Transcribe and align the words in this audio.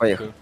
Поехали. 0.00 0.32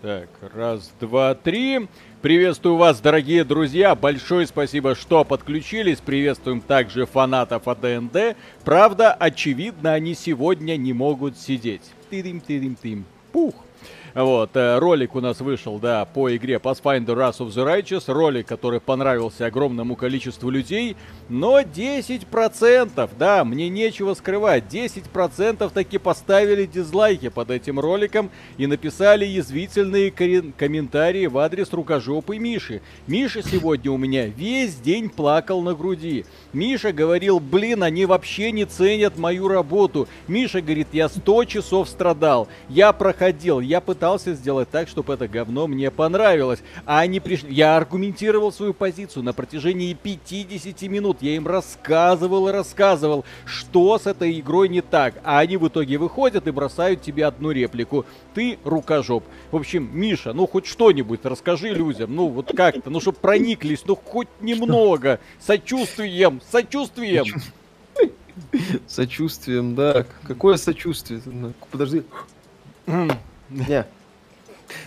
Так, 0.00 0.28
раз, 0.54 0.92
два, 1.00 1.34
три. 1.34 1.88
Приветствую 2.22 2.76
вас, 2.76 3.00
дорогие 3.00 3.42
друзья. 3.42 3.96
Большое 3.96 4.46
спасибо, 4.46 4.94
что 4.94 5.24
подключились. 5.24 5.98
Приветствуем 5.98 6.60
также 6.60 7.04
фанатов 7.04 7.66
АДНД. 7.66 8.36
Правда, 8.64 9.12
очевидно, 9.12 9.92
они 9.94 10.14
сегодня 10.14 10.76
не 10.76 10.92
могут 10.92 11.36
сидеть. 11.36 11.82
Тырим-тырим-тым. 12.10 13.04
Пух. 13.32 13.63
Вот, 14.14 14.50
э, 14.54 14.78
ролик 14.78 15.16
у 15.16 15.20
нас 15.20 15.40
вышел, 15.40 15.80
да, 15.80 16.04
по 16.04 16.34
игре 16.36 16.60
Pathfinder 16.62 17.16
Wrath 17.16 17.38
of 17.38 17.48
the 17.48 17.66
Righteous, 17.66 18.04
ролик, 18.06 18.46
который 18.46 18.78
понравился 18.78 19.46
огромному 19.46 19.96
количеству 19.96 20.50
людей, 20.50 20.96
но 21.28 21.60
10%, 21.62 23.10
да, 23.18 23.44
мне 23.44 23.68
нечего 23.68 24.14
скрывать, 24.14 24.72
10% 24.72 25.68
таки 25.72 25.98
поставили 25.98 26.64
дизлайки 26.64 27.28
под 27.28 27.50
этим 27.50 27.80
роликом 27.80 28.30
и 28.56 28.68
написали 28.68 29.24
язвительные 29.24 30.12
комментарии 30.12 31.26
в 31.26 31.36
адрес 31.38 31.72
рукожопы 31.72 32.38
Миши. 32.38 32.82
Миша 33.08 33.42
сегодня 33.42 33.90
у 33.90 33.96
меня 33.96 34.26
весь 34.26 34.76
день 34.76 35.10
плакал 35.10 35.60
на 35.60 35.74
груди. 35.74 36.24
Миша 36.52 36.92
говорил, 36.92 37.40
блин, 37.40 37.82
они 37.82 38.06
вообще 38.06 38.52
не 38.52 38.64
ценят 38.64 39.18
мою 39.18 39.48
работу. 39.48 40.06
Миша 40.28 40.60
говорит, 40.60 40.88
я 40.92 41.08
100 41.08 41.46
часов 41.46 41.88
страдал, 41.88 42.46
я 42.68 42.92
проходил, 42.92 43.58
я 43.58 43.80
пытался 43.80 44.03
пытался 44.04 44.34
сделать 44.34 44.68
так, 44.70 44.86
чтобы 44.86 45.14
это 45.14 45.26
говно 45.26 45.66
мне 45.66 45.90
понравилось. 45.90 46.58
А 46.84 46.98
они 46.98 47.20
пришли... 47.20 47.50
Я 47.54 47.78
аргументировал 47.78 48.52
свою 48.52 48.74
позицию 48.74 49.22
на 49.22 49.32
протяжении 49.32 49.94
50 49.94 50.82
минут. 50.90 51.22
Я 51.22 51.36
им 51.36 51.46
рассказывал 51.46 52.48
и 52.48 52.52
рассказывал, 52.52 53.24
что 53.46 53.98
с 53.98 54.06
этой 54.06 54.38
игрой 54.38 54.68
не 54.68 54.82
так. 54.82 55.14
А 55.24 55.38
они 55.38 55.56
в 55.56 55.66
итоге 55.66 55.96
выходят 55.96 56.46
и 56.46 56.50
бросают 56.50 57.00
тебе 57.00 57.24
одну 57.24 57.50
реплику. 57.50 58.04
Ты 58.34 58.58
рукожоп. 58.62 59.24
В 59.50 59.56
общем, 59.56 59.88
Миша, 59.94 60.34
ну 60.34 60.46
хоть 60.46 60.66
что-нибудь 60.66 61.24
расскажи 61.24 61.70
людям. 61.70 62.14
Ну 62.14 62.28
вот 62.28 62.52
как-то, 62.54 62.90
ну 62.90 63.00
чтобы 63.00 63.16
прониклись, 63.16 63.84
ну 63.86 63.96
хоть 63.96 64.28
немного. 64.42 65.18
Сочувствием, 65.40 66.42
сочувствием. 66.52 67.24
Сочувствием, 68.86 69.74
да. 69.74 70.04
Какое 70.26 70.58
сочувствие? 70.58 71.22
Подожди. 71.70 72.02
Не. 73.68 73.86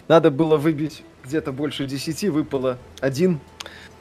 Надо 0.07 0.31
было 0.31 0.57
выбить 0.57 1.03
где-то 1.23 1.51
больше 1.51 1.85
десяти, 1.85 2.29
выпало 2.29 2.77
один. 2.99 3.39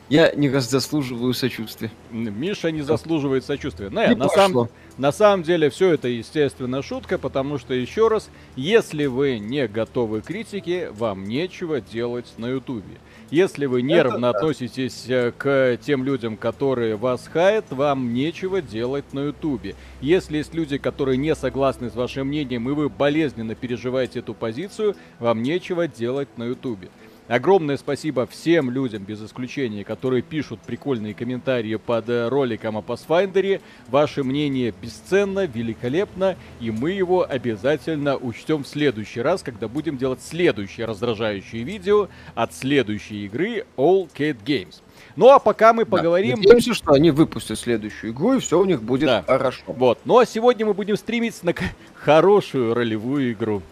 Я 0.08 0.32
не 0.32 0.48
заслуживаю 0.48 1.34
сочувствия. 1.34 1.90
Миша 2.10 2.70
не 2.70 2.82
заслуживает 2.82 3.44
сочувствия. 3.44 3.90
Не, 3.90 4.08
не 4.08 4.14
на, 4.14 4.28
сам, 4.28 4.68
на 4.98 5.12
самом 5.12 5.42
деле 5.42 5.68
все 5.68 5.92
это, 5.92 6.08
естественно, 6.08 6.82
шутка, 6.82 7.18
потому 7.18 7.58
что, 7.58 7.74
еще 7.74 8.08
раз, 8.08 8.30
если 8.56 9.06
вы 9.06 9.38
не 9.38 9.68
готовы 9.68 10.22
к 10.22 10.26
критике, 10.26 10.90
вам 10.90 11.24
нечего 11.24 11.80
делать 11.80 12.32
на 12.38 12.46
ютубе. 12.46 12.96
Если 13.30 13.66
вы 13.66 13.82
нервно 13.82 14.26
Это 14.26 14.38
относитесь 14.38 15.04
да. 15.08 15.32
к 15.36 15.78
тем 15.82 16.04
людям, 16.04 16.36
которые 16.36 16.96
вас 16.96 17.26
хаят, 17.26 17.66
вам 17.70 18.14
нечего 18.14 18.62
делать 18.62 19.12
на 19.12 19.24
ютубе. 19.24 19.74
Если 20.00 20.38
есть 20.38 20.54
люди, 20.54 20.78
которые 20.78 21.18
не 21.18 21.34
согласны 21.34 21.90
с 21.90 21.94
вашим 21.94 22.28
мнением, 22.28 22.70
и 22.70 22.72
вы 22.72 22.88
болезненно 22.88 23.54
переживаете 23.54 24.20
эту 24.20 24.32
позицию, 24.32 24.96
вам 25.18 25.42
нечего 25.42 25.88
делать 25.88 26.28
на 26.38 26.44
ютубе. 26.44 26.88
Огромное 27.28 27.76
спасибо 27.76 28.24
всем 28.26 28.70
людям, 28.70 29.02
без 29.02 29.20
исключения, 29.20 29.82
которые 29.82 30.22
пишут 30.22 30.60
прикольные 30.60 31.12
комментарии 31.12 31.74
под 31.74 32.08
э, 32.08 32.28
роликом 32.28 32.76
о 32.76 32.82
Pathfinder. 32.82 33.60
Ваше 33.88 34.22
мнение 34.22 34.72
бесценно, 34.80 35.44
великолепно, 35.46 36.36
и 36.60 36.70
мы 36.70 36.92
его 36.92 37.28
обязательно 37.28 38.16
учтем 38.16 38.62
в 38.62 38.68
следующий 38.68 39.22
раз, 39.22 39.42
когда 39.42 39.66
будем 39.66 39.98
делать 39.98 40.22
следующее 40.22 40.86
раздражающее 40.86 41.64
видео 41.64 42.08
от 42.36 42.54
следующей 42.54 43.26
игры 43.26 43.64
All 43.76 44.08
Cat 44.16 44.36
Games. 44.44 44.82
Ну 45.16 45.28
а 45.30 45.40
пока 45.40 45.72
мы 45.72 45.84
поговорим... 45.84 46.36
Да, 46.36 46.42
надеемся, 46.42 46.74
что 46.74 46.92
они 46.92 47.10
выпустят 47.10 47.58
следующую 47.58 48.12
игру, 48.12 48.34
и 48.34 48.38
все 48.38 48.60
у 48.60 48.64
них 48.64 48.82
будет 48.82 49.06
да. 49.06 49.24
хорошо. 49.26 49.64
Вот. 49.66 49.98
Ну 50.04 50.18
а 50.18 50.26
сегодня 50.26 50.64
мы 50.64 50.74
будем 50.74 50.96
стремиться 50.96 51.44
на 51.44 51.54
хорошую 51.94 52.72
ролевую 52.72 53.32
игру. 53.32 53.62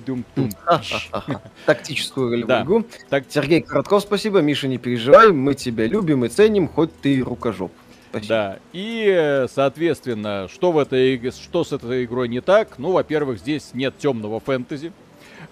Тактическую 1.66 2.40
игру. 2.40 2.84
Так... 3.10 3.24
Сергей 3.28 3.60
Коротков, 3.60 4.02
спасибо. 4.02 4.40
Миша, 4.40 4.68
не 4.68 4.78
переживай, 4.78 5.32
мы 5.32 5.54
тебя 5.54 5.86
любим 5.86 6.24
и 6.24 6.28
ценим, 6.28 6.68
хоть 6.68 6.94
ты 7.00 7.16
и 7.16 7.22
рукожоп. 7.22 7.72
Спасибо. 8.10 8.28
Да, 8.28 8.58
и, 8.72 9.46
соответственно, 9.52 10.46
что 10.52 10.72
в 10.72 10.78
этой, 10.78 11.30
что 11.30 11.64
с 11.64 11.72
этой 11.72 12.04
игрой 12.04 12.28
не 12.28 12.40
так? 12.42 12.78
Ну, 12.78 12.92
во-первых, 12.92 13.38
здесь 13.38 13.70
нет 13.72 13.96
темного 13.98 14.38
фэнтези. 14.38 14.92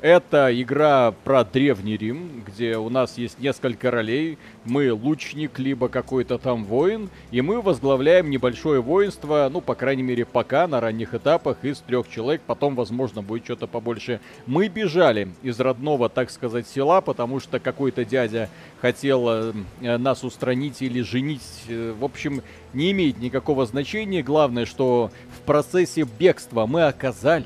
Это 0.02 0.48
игра 0.58 1.12
про 1.24 1.44
Древний 1.44 1.98
Рим, 1.98 2.42
где 2.46 2.78
у 2.78 2.88
нас 2.88 3.18
есть 3.18 3.38
несколько 3.38 3.90
ролей. 3.90 4.38
Мы 4.64 4.94
лучник, 4.94 5.58
либо 5.58 5.90
какой-то 5.90 6.38
там 6.38 6.64
воин, 6.64 7.10
и 7.30 7.42
мы 7.42 7.60
возглавляем 7.60 8.30
небольшое 8.30 8.80
воинство, 8.80 9.46
ну, 9.52 9.60
по 9.60 9.74
крайней 9.74 10.02
мере, 10.02 10.24
пока 10.24 10.66
на 10.68 10.80
ранних 10.80 11.12
этапах 11.12 11.58
из 11.66 11.80
трех 11.80 12.08
человек, 12.08 12.40
потом, 12.46 12.76
возможно, 12.76 13.20
будет 13.20 13.44
что-то 13.44 13.66
побольше. 13.66 14.20
Мы 14.46 14.68
бежали 14.68 15.28
из 15.42 15.60
родного, 15.60 16.08
так 16.08 16.30
сказать, 16.30 16.66
села, 16.66 17.02
потому 17.02 17.38
что 17.38 17.60
какой-то 17.60 18.06
дядя 18.06 18.48
хотел 18.80 19.28
э, 19.28 19.52
нас 19.82 20.24
устранить 20.24 20.80
или 20.80 21.02
женить. 21.02 21.42
Э, 21.68 21.92
в 21.92 22.06
общем, 22.06 22.40
не 22.72 22.92
имеет 22.92 23.18
никакого 23.18 23.66
значения. 23.66 24.22
Главное, 24.22 24.64
что 24.64 25.10
в 25.36 25.42
процессе 25.42 26.08
бегства 26.18 26.64
мы 26.64 26.86
оказались 26.86 27.44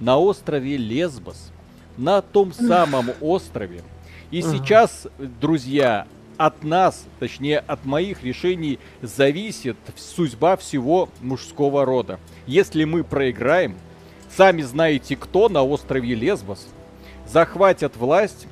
на 0.00 0.16
острове 0.16 0.78
Лесбос 0.78 1.51
на 1.96 2.22
том 2.22 2.52
самом 2.52 3.10
острове. 3.20 3.82
И 4.30 4.42
сейчас, 4.42 5.06
друзья, 5.18 6.06
от 6.36 6.64
нас, 6.64 7.04
точнее 7.18 7.58
от 7.58 7.84
моих 7.84 8.24
решений, 8.24 8.78
зависит 9.02 9.76
судьба 9.96 10.56
всего 10.56 11.08
мужского 11.20 11.84
рода. 11.84 12.18
Если 12.46 12.84
мы 12.84 13.04
проиграем, 13.04 13.76
сами 14.34 14.62
знаете 14.62 15.16
кто 15.16 15.48
на 15.48 15.62
острове 15.62 16.14
Лесбос, 16.14 16.66
захватят 17.26 17.96
власть, 17.96 18.46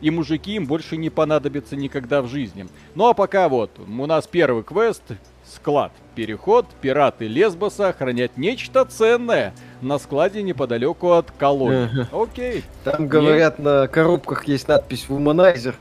и 0.00 0.10
мужики 0.10 0.54
им 0.54 0.66
больше 0.66 0.96
не 0.96 1.10
понадобятся 1.10 1.76
никогда 1.76 2.22
в 2.22 2.28
жизни. 2.28 2.66
Ну 2.94 3.06
а 3.06 3.14
пока 3.14 3.48
вот, 3.48 3.70
у 3.78 4.06
нас 4.06 4.26
первый 4.26 4.62
квест, 4.62 5.02
склад, 5.50 5.92
переход, 6.14 6.66
пираты 6.80 7.26
Лесбоса 7.26 7.92
хранят 7.92 8.36
нечто 8.36 8.84
ценное– 8.84 9.54
на 9.82 9.98
складе 9.98 10.42
неподалеку 10.42 11.12
от 11.12 11.30
колонии. 11.30 12.06
Окей. 12.12 12.64
Там, 12.84 13.08
говорят, 13.08 13.58
на 13.58 13.88
коробках 13.88 14.46
есть 14.46 14.68
надпись 14.68 15.08
«Вуманайзер». 15.08 15.74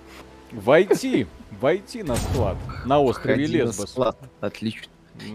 Войти, 0.52 1.28
войти 1.62 2.02
на 2.02 2.16
склад, 2.16 2.58
на 2.86 3.00
острове 3.00 3.46
Входи 3.46 3.58
Лесбос. 3.60 3.78
На 3.78 3.88
склад. 3.88 4.18
Отлично. 4.42 4.88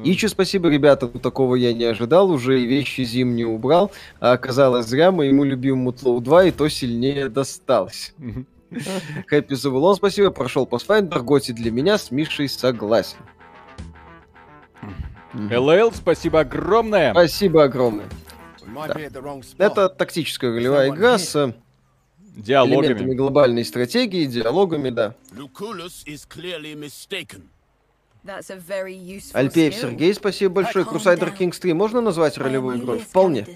И 0.03 0.11
еще 0.11 0.29
спасибо, 0.29 0.69
ребята, 0.71 1.07
такого 1.09 1.55
я 1.55 1.73
не 1.73 1.85
ожидал, 1.85 2.31
уже 2.31 2.61
и 2.61 2.67
вещи 2.67 3.03
зимние 3.03 3.47
убрал, 3.47 3.93
а 4.19 4.33
оказалось 4.33 4.87
зря 4.87 5.13
моему 5.13 5.45
любимому 5.45 5.93
Тлоу 5.93 6.21
2 6.21 6.45
и 6.45 6.51
то 6.51 6.69
сильнее 6.69 7.29
досталось. 7.29 8.15
Хэппи 9.27 9.55
Завулон, 9.55 9.95
спасибо, 9.95 10.31
прошел 10.31 10.67
Pathfinder, 10.67 11.21
Готи 11.21 11.53
для 11.53 11.71
меня, 11.71 11.99
с 11.99 12.11
Мишей 12.11 12.49
согласен. 12.49 13.19
ЛЛ, 15.35 15.93
спасибо 15.93 16.41
огромное. 16.41 17.13
Спасибо 17.13 17.65
огромное. 17.65 18.07
Да. 18.87 18.97
Это 19.59 19.89
тактическая 19.89 20.53
ролевая 20.53 20.91
игра 20.91 21.19
с 21.19 21.55
диалогами. 22.37 22.87
элементами 22.87 23.15
глобальной 23.15 23.65
стратегии, 23.65 24.25
диалогами, 24.27 24.91
да. 24.91 25.15
Альпеев 29.35 29.75
Сергей, 29.75 30.15
спасибо 30.15 30.55
большое. 30.55 30.85
Crusader 30.85 31.37
Kings 31.37 31.61
3 31.61 31.75
можно 31.75 32.01
назвать 32.01 32.39
ролевой 32.39 32.79
игрой? 32.79 33.01
Вполне. 33.01 33.47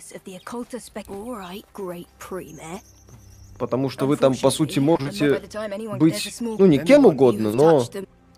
Потому 3.58 3.88
что 3.88 4.06
вы 4.06 4.16
там, 4.16 4.36
по 4.36 4.50
сути, 4.50 4.78
можете 4.78 5.40
быть, 5.98 6.36
ну, 6.40 6.66
не 6.66 6.78
кем 6.78 7.06
угодно, 7.06 7.50
но 7.50 7.84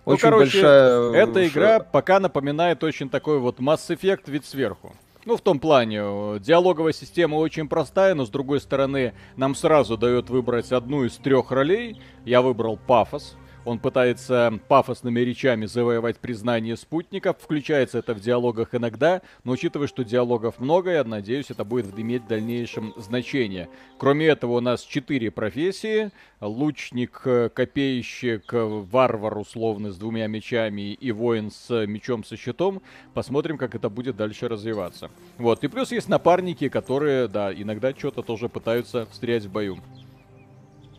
ну, 0.06 0.12
очень 0.12 0.22
короче, 0.22 0.60
большая... 0.60 1.12
Эта 1.12 1.46
игра 1.46 1.80
пока 1.80 2.20
напоминает 2.20 2.82
очень 2.84 3.08
такой 3.08 3.38
вот 3.38 3.58
Mass 3.58 3.88
Effect 3.88 4.30
вид 4.30 4.44
сверху. 4.44 4.94
Ну, 5.26 5.36
в 5.36 5.42
том 5.42 5.60
плане, 5.60 6.00
диалоговая 6.40 6.92
система 6.92 7.36
очень 7.36 7.68
простая, 7.68 8.14
но 8.14 8.24
с 8.24 8.30
другой 8.30 8.60
стороны, 8.60 9.12
нам 9.36 9.54
сразу 9.54 9.98
дает 9.98 10.30
выбрать 10.30 10.72
одну 10.72 11.04
из 11.04 11.16
трех 11.16 11.50
ролей. 11.50 12.00
Я 12.24 12.40
выбрал 12.40 12.78
пафос. 12.78 13.36
Он 13.64 13.78
пытается 13.78 14.58
пафосными 14.68 15.20
речами 15.20 15.66
завоевать 15.66 16.18
признание 16.18 16.76
спутников. 16.76 17.36
Включается 17.40 17.98
это 17.98 18.14
в 18.14 18.20
диалогах 18.20 18.74
иногда, 18.74 19.22
но 19.44 19.52
учитывая, 19.52 19.86
что 19.86 20.02
диалогов 20.02 20.58
много, 20.58 20.90
я 20.90 21.04
надеюсь, 21.04 21.50
это 21.50 21.64
будет 21.64 21.98
иметь 21.98 22.22
в 22.22 22.26
дальнейшем 22.26 22.94
значение. 22.96 23.68
Кроме 23.98 24.26
этого, 24.26 24.52
у 24.52 24.60
нас 24.60 24.82
четыре 24.82 25.30
профессии. 25.30 26.10
Лучник, 26.40 27.20
копейщик, 27.20 28.44
варвар 28.52 29.36
условно 29.36 29.92
с 29.92 29.98
двумя 29.98 30.26
мечами 30.26 30.94
и 30.94 31.12
воин 31.12 31.50
с 31.50 31.86
мечом 31.86 32.24
со 32.24 32.36
щитом. 32.36 32.80
Посмотрим, 33.12 33.58
как 33.58 33.74
это 33.74 33.90
будет 33.90 34.16
дальше 34.16 34.48
развиваться. 34.48 35.10
Вот. 35.36 35.62
И 35.64 35.68
плюс 35.68 35.92
есть 35.92 36.08
напарники, 36.08 36.68
которые, 36.70 37.28
да, 37.28 37.52
иногда 37.52 37.92
что-то 37.92 38.22
тоже 38.22 38.48
пытаются 38.48 39.06
встрять 39.06 39.44
в 39.44 39.52
бою. 39.52 39.78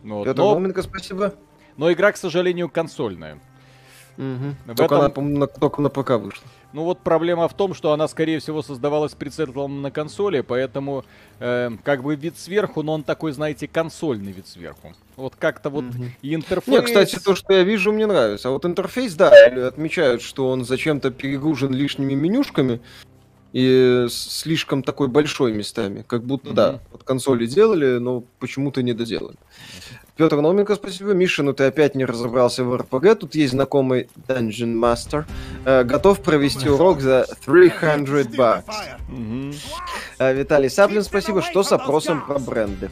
Вот. 0.04 0.24
Петр 0.24 0.38
Но... 0.38 0.54
Моменко, 0.54 0.82
спасибо. 0.82 1.34
Но 1.76 1.92
игра, 1.92 2.12
к 2.12 2.16
сожалению, 2.16 2.68
консольная. 2.68 3.38
Угу. 4.18 4.74
Только, 4.76 4.96
этом... 4.96 5.26
она, 5.26 5.38
на, 5.38 5.46
только 5.46 5.80
на 5.80 5.88
ПК 5.88 6.10
вышла. 6.10 6.44
Ну 6.72 6.84
вот 6.84 7.00
проблема 7.00 7.48
в 7.48 7.54
том, 7.54 7.74
что 7.74 7.92
она, 7.92 8.08
скорее 8.08 8.40
всего, 8.40 8.62
создавалась 8.62 9.14
прицелом 9.14 9.82
на 9.82 9.90
консоли, 9.90 10.40
поэтому 10.40 11.04
э, 11.38 11.70
как 11.82 12.02
бы 12.02 12.14
вид 12.14 12.38
сверху, 12.38 12.82
но 12.82 12.94
он 12.94 13.04
такой, 13.04 13.32
знаете, 13.32 13.68
консольный 13.68 14.32
вид 14.32 14.46
сверху. 14.46 14.94
Вот 15.16 15.34
как-то 15.38 15.70
вот 15.70 15.84
угу. 15.84 16.04
интерфейс... 16.22 16.78
Не, 16.78 16.82
кстати, 16.82 17.18
то, 17.18 17.34
что 17.34 17.52
я 17.54 17.62
вижу, 17.62 17.92
мне 17.92 18.06
нравится. 18.06 18.48
А 18.48 18.52
вот 18.52 18.64
интерфейс, 18.64 19.14
да, 19.14 19.30
отмечают, 19.66 20.22
что 20.22 20.50
он 20.50 20.64
зачем-то 20.64 21.10
перегружен 21.10 21.72
лишними 21.72 22.14
менюшками 22.14 22.80
и 23.52 24.06
слишком 24.10 24.82
такой 24.82 25.08
большой 25.08 25.52
местами. 25.52 26.04
Как 26.06 26.24
будто, 26.24 26.48
угу. 26.48 26.54
да, 26.54 26.80
от 26.92 27.02
консоли 27.02 27.46
делали, 27.46 27.98
но 27.98 28.24
почему-то 28.38 28.82
не 28.82 28.92
доделали. 28.92 29.36
Петр 30.16 30.36
Науменко, 30.36 30.74
спасибо. 30.74 31.12
Миша, 31.12 31.42
ну 31.42 31.54
ты 31.54 31.64
опять 31.64 31.94
не 31.94 32.04
разобрался 32.04 32.64
в 32.64 32.76
РПГ. 32.76 33.18
Тут 33.18 33.34
есть 33.34 33.52
знакомый 33.52 34.08
Dungeon 34.28 34.74
Master. 34.74 35.24
Э, 35.64 35.84
готов 35.84 36.20
провести 36.20 36.68
урок 36.68 37.00
за 37.00 37.26
300 37.44 38.64
бакс. 39.12 39.72
Э, 40.18 40.34
Виталий 40.34 40.70
Саплин, 40.70 41.02
спасибо. 41.02 41.42
Что 41.42 41.62
с 41.62 41.72
опросом 41.72 42.24
про 42.26 42.38
бренды? 42.38 42.90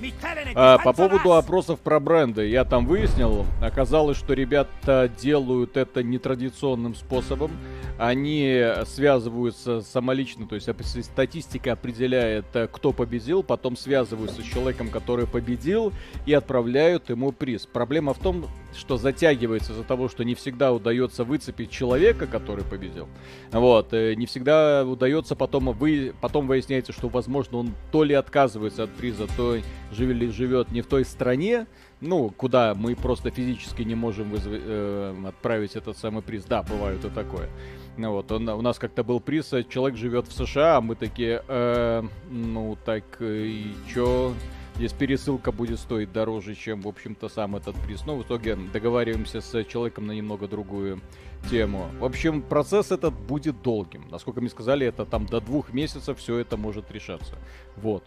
А, 0.54 0.78
по 0.78 0.92
поводу 0.92 1.32
опросов 1.32 1.80
про 1.80 2.00
бренды. 2.00 2.48
Я 2.48 2.64
там 2.64 2.86
выяснил. 2.86 3.46
Оказалось, 3.62 4.16
что 4.16 4.34
ребята 4.34 5.10
делают 5.20 5.76
это 5.76 6.02
нетрадиционным 6.02 6.94
способом. 6.94 7.52
Они 7.98 8.64
связываются 8.86 9.82
самолично, 9.82 10.46
то 10.46 10.54
есть 10.54 10.68
статистика 11.04 11.72
определяет, 11.72 12.46
э, 12.54 12.66
кто 12.66 12.92
победил, 12.92 13.42
потом 13.42 13.76
связываются 13.76 14.40
с 14.40 14.44
человеком, 14.44 14.88
который 14.88 15.26
победил, 15.26 15.92
и 16.24 16.32
отправляют 16.32 17.10
ему 17.10 17.30
приз. 17.30 17.66
Проблема 17.66 18.14
в 18.14 18.18
том, 18.18 18.46
что 18.74 18.96
затягивается 18.96 19.72
из-за 19.72 19.84
того, 19.84 20.08
что 20.08 20.24
не 20.24 20.34
всегда 20.34 20.72
удается 20.72 21.24
выцепить 21.24 21.70
человека, 21.70 22.26
который 22.26 22.64
победил. 22.64 23.06
Вот, 23.52 23.92
э, 23.92 24.14
не 24.14 24.24
всегда 24.24 24.84
удается 24.86 25.36
потом, 25.36 25.72
вы, 25.72 26.09
потом 26.20 26.46
выясняется, 26.46 26.92
что, 26.92 27.08
возможно, 27.08 27.58
он 27.58 27.74
то 27.92 28.04
ли 28.04 28.14
отказывается 28.14 28.84
от 28.84 28.90
приза, 28.90 29.26
то 29.36 29.58
живет, 29.92 30.32
живет 30.32 30.70
не 30.70 30.82
в 30.82 30.86
той 30.86 31.04
стране, 31.04 31.66
ну, 32.00 32.30
куда 32.30 32.74
мы 32.74 32.96
просто 32.96 33.30
физически 33.30 33.82
не 33.82 33.94
можем 33.94 34.30
вызв... 34.30 34.48
э, 34.50 35.14
отправить 35.26 35.76
этот 35.76 35.98
самый 35.98 36.22
приз. 36.22 36.44
Да, 36.44 36.62
бывает 36.62 37.04
и 37.04 37.10
такое. 37.10 37.48
Ну 37.96 38.12
вот, 38.12 38.32
он, 38.32 38.48
у 38.48 38.62
нас 38.62 38.78
как-то 38.78 39.04
был 39.04 39.20
приз, 39.20 39.52
э, 39.52 39.64
человек 39.64 39.98
живет 39.98 40.26
в 40.26 40.32
США, 40.32 40.78
а 40.78 40.80
мы 40.80 40.94
такие, 40.94 41.42
э, 41.46 42.02
ну 42.30 42.78
так 42.84 43.04
э, 43.20 43.44
и 43.46 43.74
чё? 43.92 44.32
Здесь 44.80 44.94
пересылка 44.94 45.52
будет 45.52 45.78
стоить 45.78 46.10
дороже, 46.10 46.54
чем, 46.54 46.80
в 46.80 46.88
общем-то, 46.88 47.28
сам 47.28 47.54
этот 47.54 47.76
приз. 47.82 48.06
Но 48.06 48.14
ну, 48.16 48.22
в 48.22 48.26
итоге 48.26 48.56
договариваемся 48.56 49.42
с 49.42 49.64
человеком 49.64 50.06
на 50.06 50.12
немного 50.12 50.48
другую 50.48 51.02
тему. 51.50 51.90
В 51.98 52.04
общем, 52.06 52.40
процесс 52.40 52.90
этот 52.90 53.12
будет 53.12 53.60
долгим. 53.60 54.08
Насколько 54.10 54.40
мне 54.40 54.48
сказали, 54.48 54.86
это 54.86 55.04
там 55.04 55.26
до 55.26 55.42
двух 55.42 55.74
месяцев 55.74 56.16
все 56.18 56.38
это 56.38 56.56
может 56.56 56.90
решаться. 56.90 57.34
Вот. 57.76 58.04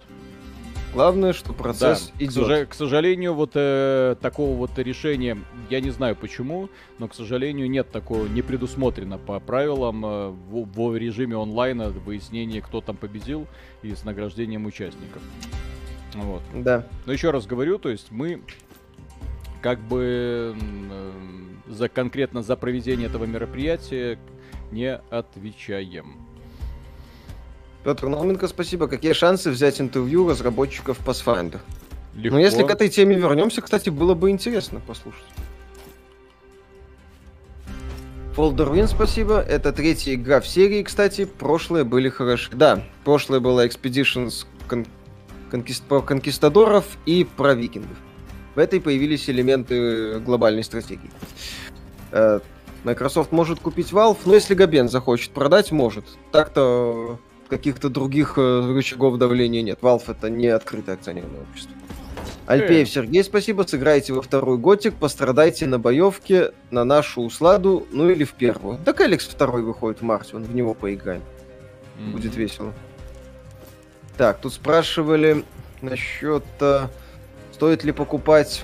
Главное, 0.95 1.33
что 1.33 1.53
процесс 1.53 2.11
да, 2.17 2.25
идет. 2.25 2.67
К, 2.67 2.71
к 2.71 2.73
сожалению, 2.73 3.35
вот 3.35 3.51
э, 3.53 4.15
такого 4.19 4.57
вот 4.57 4.75
решения, 4.79 5.37
я 5.69 5.79
не 5.79 5.91
знаю 5.91 6.15
почему, 6.15 6.69
но, 6.97 7.07
к 7.07 7.13
сожалению, 7.13 7.69
нет 7.69 7.91
такого, 7.91 8.25
не 8.25 8.41
предусмотрено 8.41 9.19
по 9.19 9.39
правилам 9.39 10.03
э, 10.03 10.29
в, 10.29 10.65
в 10.65 10.97
режиме 10.97 11.35
онлайна 11.35 11.89
выяснение, 11.89 12.63
кто 12.63 12.81
там 12.81 12.97
победил 12.97 13.45
и 13.83 13.93
с 13.93 14.03
награждением 14.03 14.65
участников. 14.65 15.21
Вот. 16.13 16.44
Да. 16.54 16.88
Но 17.06 17.13
еще 17.13 17.31
раз 17.31 17.45
говорю, 17.45 17.80
то 17.80 17.89
есть 17.89 18.12
мы 18.12 18.42
как 19.62 19.80
бы 19.80 20.56
за 21.68 21.89
конкретно 21.89 22.44
за 22.44 22.56
проведение 22.56 23.07
этого 23.07 23.25
мероприятия 23.25 24.19
не 24.71 24.95
отвечаем. 24.95 26.18
Петр 27.83 28.07
Науменко, 28.07 28.48
спасибо. 28.48 28.88
Какие 28.88 29.13
шансы 29.13 29.51
взять 29.51 29.81
интервью 29.81 30.30
разработчиков 30.30 31.00
Pathfinder? 31.06 31.60
Легко. 32.15 32.38
Ну, 32.38 32.42
если 32.42 32.63
к 32.63 32.69
этой 32.69 32.89
теме 32.89 33.15
вернемся, 33.15 33.62
кстати, 33.62 33.89
было 33.89 34.13
бы 34.13 34.30
интересно 34.30 34.80
послушать. 34.80 35.24
Win, 38.36 38.88
спасибо. 38.88 39.39
Это 39.39 39.71
третья 39.71 40.13
игра 40.15 40.39
в 40.42 40.48
серии, 40.48 40.81
кстати. 40.83 41.25
Прошлые 41.25 41.83
были 41.83 42.10
хороши. 42.10 42.50
Да, 42.54 42.83
прошлое 43.04 43.39
было 43.39 43.65
Expeditions 43.65 44.45
конкист- 45.53 45.83
про 45.88 46.01
конкистадоров 46.01 46.85
и 47.05 47.25
про 47.38 47.53
викингов. 47.53 47.97
В 48.55 48.59
этой 48.59 48.81
появились 48.81 49.29
элементы 49.29 50.19
глобальной 50.19 50.63
стратегии. 50.63 51.11
Э, 52.11 52.39
Microsoft 52.83 53.31
может 53.31 53.59
купить 53.59 53.91
Valve, 53.91 54.17
но 54.25 54.33
если 54.33 54.55
Габен 54.55 54.89
захочет 54.89 55.31
продать, 55.31 55.71
может. 55.71 56.05
Так-то 56.31 57.19
каких-то 57.47 57.89
других 57.89 58.33
э, 58.38 58.73
рычагов 58.73 59.17
давления 59.17 59.61
нет. 59.61 59.79
Valve 59.81 60.03
это 60.07 60.29
не 60.29 60.47
открытое 60.47 60.95
акционерное 60.95 61.41
общество. 61.41 61.73
Альпеев 62.45 62.89
Сергей, 62.89 63.23
спасибо. 63.23 63.63
Сыграйте 63.63 64.11
во 64.11 64.21
второй 64.21 64.57
готик, 64.57 64.95
пострадайте 64.95 65.65
на 65.65 65.79
боевке, 65.79 66.51
на 66.71 66.83
нашу 66.83 67.21
усладу, 67.21 67.88
ну 67.91 68.09
или 68.09 68.25
в 68.25 68.33
первую. 68.33 68.79
Так 68.83 69.00
Алекс 69.01 69.25
второй 69.25 69.63
выходит 69.63 70.01
в 70.01 70.03
марте, 70.03 70.35
он 70.35 70.44
в 70.44 70.53
него 70.53 70.73
поиграем. 70.73 71.21
Mm-hmm. 71.97 72.11
Будет 72.11 72.35
весело. 72.35 72.73
Так, 74.18 74.39
тут 74.39 74.54
спрашивали 74.54 75.44
насчет, 75.81 76.44
э, 76.60 76.88
стоит 77.51 77.83
ли 77.83 77.92
покупать 77.92 78.63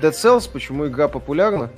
Dead 0.00 0.12
Cells, 0.12 0.50
почему 0.50 0.86
игра 0.86 1.08
популярна. 1.08 1.70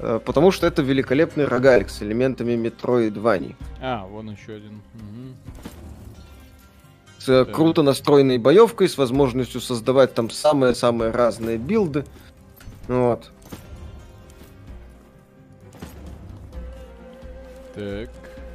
Э, 0.00 0.20
потому 0.24 0.50
что 0.50 0.66
это 0.66 0.82
великолепный 0.82 1.46
рогалик 1.46 1.90
с 1.90 2.02
элементами 2.02 2.52
Metroidvania. 2.52 3.54
А, 3.80 4.04
вон 4.06 4.30
еще 4.30 4.54
один. 4.54 4.82
Угу 4.94 5.52
с 7.22 7.26
да. 7.26 7.44
круто 7.44 7.82
настроенной 7.82 8.38
боевкой, 8.38 8.88
с 8.88 8.98
возможностью 8.98 9.60
создавать 9.60 10.14
там 10.14 10.28
самые-самые 10.28 11.12
разные 11.12 11.56
билды. 11.56 12.04
Вот. 12.88 13.30
Так. 17.74 18.10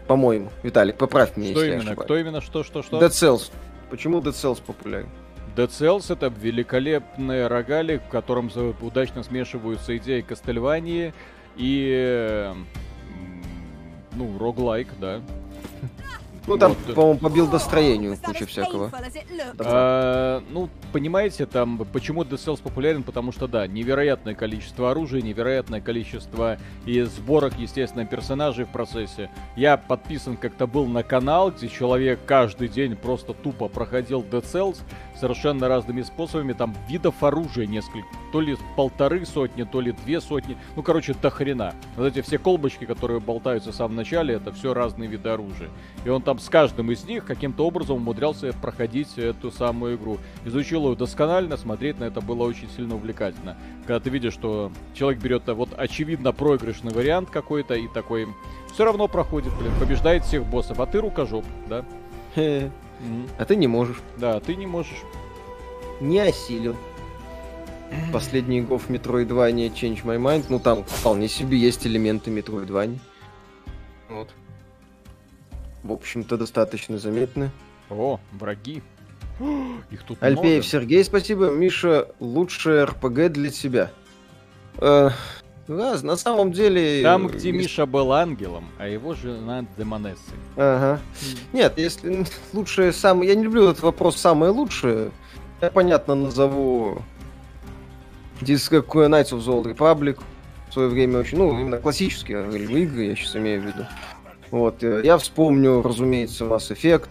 По-моему, 0.07 0.49
Виталик, 0.63 0.95
поправь 0.97 1.37
меня, 1.37 1.51
что 1.51 1.63
если 1.63 1.81
именно? 1.81 1.95
Кто 1.95 2.17
именно? 2.17 2.41
Что, 2.41 2.63
что, 2.63 2.83
что? 2.83 2.99
Dead 2.99 3.09
Cells. 3.09 3.51
Почему 3.89 4.19
Dead 4.19 4.33
Cells 4.33 4.61
популярен? 4.65 5.09
Dead 5.55 5.69
Cells 5.69 6.11
это 6.13 6.27
великолепный 6.27 7.47
рогалик, 7.47 8.03
в 8.03 8.09
котором 8.09 8.51
удачно 8.81 9.23
смешиваются 9.23 9.95
идеи 9.97 10.21
Кастельвании 10.21 11.13
и 11.55 12.53
ну, 14.13 14.37
роглайк, 14.37 14.87
да. 14.99 15.21
Ну, 16.47 16.57
там, 16.57 16.75
вот. 16.85 16.95
по-моему, 16.95 17.19
по 17.19 17.29
билдостроению 17.29 18.17
куча 18.17 18.45
всякого. 18.45 18.89
А, 19.59 20.41
ну, 20.49 20.69
понимаете, 20.93 21.45
там, 21.45 21.85
почему 21.91 22.23
Dead 22.23 22.37
Cells 22.37 22.61
популярен? 22.63 23.03
Потому 23.03 23.33
что, 23.33 23.47
да, 23.47 23.67
невероятное 23.67 24.33
количество 24.33 24.91
оружия, 24.91 25.21
невероятное 25.21 25.81
количество 25.81 26.57
и 26.85 27.01
сборок, 27.01 27.57
естественно, 27.57 28.05
персонажей 28.05 28.63
в 28.65 28.69
процессе. 28.69 29.29
Я 29.57 29.75
подписан 29.75 30.37
как-то 30.37 30.67
был 30.67 30.85
на 30.85 31.03
канал, 31.03 31.51
где 31.51 31.67
человек 31.67 32.19
каждый 32.25 32.69
день 32.69 32.95
просто 32.95 33.33
тупо 33.33 33.67
проходил 33.67 34.21
Dead 34.21 34.43
Cells 34.43 34.77
совершенно 35.19 35.67
разными 35.67 36.01
способами. 36.01 36.53
Там 36.53 36.75
видов 36.87 37.23
оружия 37.23 37.65
несколько, 37.65 38.07
то 38.31 38.41
ли 38.41 38.57
полторы 38.75 39.25
сотни, 39.25 39.63
то 39.63 39.81
ли 39.81 39.91
две 39.91 40.21
сотни. 40.21 40.57
Ну, 40.75 40.83
короче, 40.83 41.13
до 41.13 41.29
хрена. 41.29 41.73
Вот 41.95 42.05
эти 42.05 42.21
все 42.21 42.37
колбочки, 42.37 42.85
которые 42.85 43.19
болтаются 43.19 43.71
в 43.71 43.75
самом 43.75 43.95
начале, 43.95 44.35
это 44.35 44.51
все 44.51 44.73
разные 44.73 45.09
виды 45.09 45.29
оружия. 45.29 45.69
И 46.05 46.09
он 46.09 46.21
там 46.21 46.39
с 46.39 46.49
каждым 46.49 46.91
из 46.91 47.03
них 47.05 47.25
каким-то 47.25 47.65
образом 47.65 47.97
умудрялся 47.97 48.53
проходить 48.53 49.17
эту 49.17 49.51
самую 49.51 49.97
игру. 49.97 50.17
Изучил 50.45 50.89
ее 50.89 50.95
досконально, 50.95 51.57
смотреть 51.57 51.99
на 51.99 52.05
это 52.05 52.21
было 52.21 52.43
очень 52.43 52.69
сильно 52.69 52.95
увлекательно. 52.95 53.57
Когда 53.85 53.99
ты 53.99 54.09
видишь, 54.09 54.33
что 54.33 54.71
человек 54.93 55.21
берет 55.21 55.47
э, 55.47 55.53
вот 55.53 55.69
очевидно 55.77 56.31
проигрышный 56.31 56.93
вариант 56.93 57.29
какой-то 57.29 57.75
и 57.75 57.87
такой 57.87 58.27
все 58.73 58.85
равно 58.85 59.07
проходит, 59.07 59.53
блин, 59.57 59.71
побеждает 59.79 60.23
всех 60.23 60.45
боссов, 60.45 60.79
а 60.79 60.85
ты 60.85 60.99
рукожоп, 60.99 61.45
да? 61.67 61.83
А 63.37 63.45
ты 63.45 63.55
не 63.55 63.67
можешь. 63.67 63.97
Да, 64.17 64.39
ты 64.39 64.55
не 64.55 64.67
можешь. 64.67 65.03
Не 65.99 66.19
осилил. 66.19 66.75
Последний 68.11 68.61
гов 68.61 68.89
Metroidvania 68.89 69.71
Change 69.71 70.03
My 70.03 70.17
Mind. 70.17 70.45
Ну, 70.49 70.59
там 70.59 70.83
вполне 70.83 71.27
себе 71.27 71.57
есть 71.57 71.87
элементы 71.87 72.31
Metroidvania. 72.31 72.99
Вот. 74.09 74.29
В 75.83 75.91
общем-то, 75.91 76.37
достаточно 76.37 76.97
заметны. 76.97 77.51
О, 77.89 78.19
враги. 78.33 78.81
Их 79.91 80.03
тут 80.03 80.21
Альпеев 80.21 80.43
много. 80.43 80.63
Сергей, 80.63 81.03
спасибо. 81.03 81.49
Миша, 81.49 82.09
лучшее 82.19 82.85
РПГ 82.85 83.31
для 83.31 83.49
тебя. 83.49 83.91
Э, 84.77 85.11
да, 85.67 85.97
на 86.01 86.15
самом 86.15 86.51
деле... 86.51 87.03
Там, 87.03 87.27
где. 87.27 87.51
Миша 87.51 87.85
был 87.85 88.13
ангелом, 88.13 88.65
а 88.77 88.87
его 88.87 89.13
жена 89.13 89.65
демонессой. 89.77 90.37
Ага. 90.55 90.99
Нет, 91.53 91.77
если 91.77 92.25
лучшее 92.53 92.93
самое... 92.93 93.29
Я 93.29 93.35
не 93.35 93.43
люблю 93.43 93.69
этот 93.69 93.83
вопрос 93.83 94.17
«самое 94.17 94.51
лучшее». 94.51 95.11
Я, 95.61 95.71
понятно, 95.71 96.15
назову 96.15 97.01
Disc 98.41 98.71
Knights 98.71 99.31
of 99.31 99.39
the 99.39 99.47
Old 99.47 99.75
Republic. 99.75 100.19
В 100.69 100.73
свое 100.73 100.87
время 100.87 101.19
очень... 101.19 101.37
Ну, 101.37 101.59
именно 101.59 101.77
классические 101.77 102.47
игры, 102.83 103.03
я 103.03 103.15
сейчас 103.15 103.35
имею 103.35 103.61
в 103.61 103.65
виду. 103.65 103.85
Вот. 104.51 104.83
Э, 104.83 105.01
я 105.03 105.17
вспомню, 105.17 105.81
разумеется, 105.81 106.45
Mass 106.45 106.71
Effect. 106.71 107.09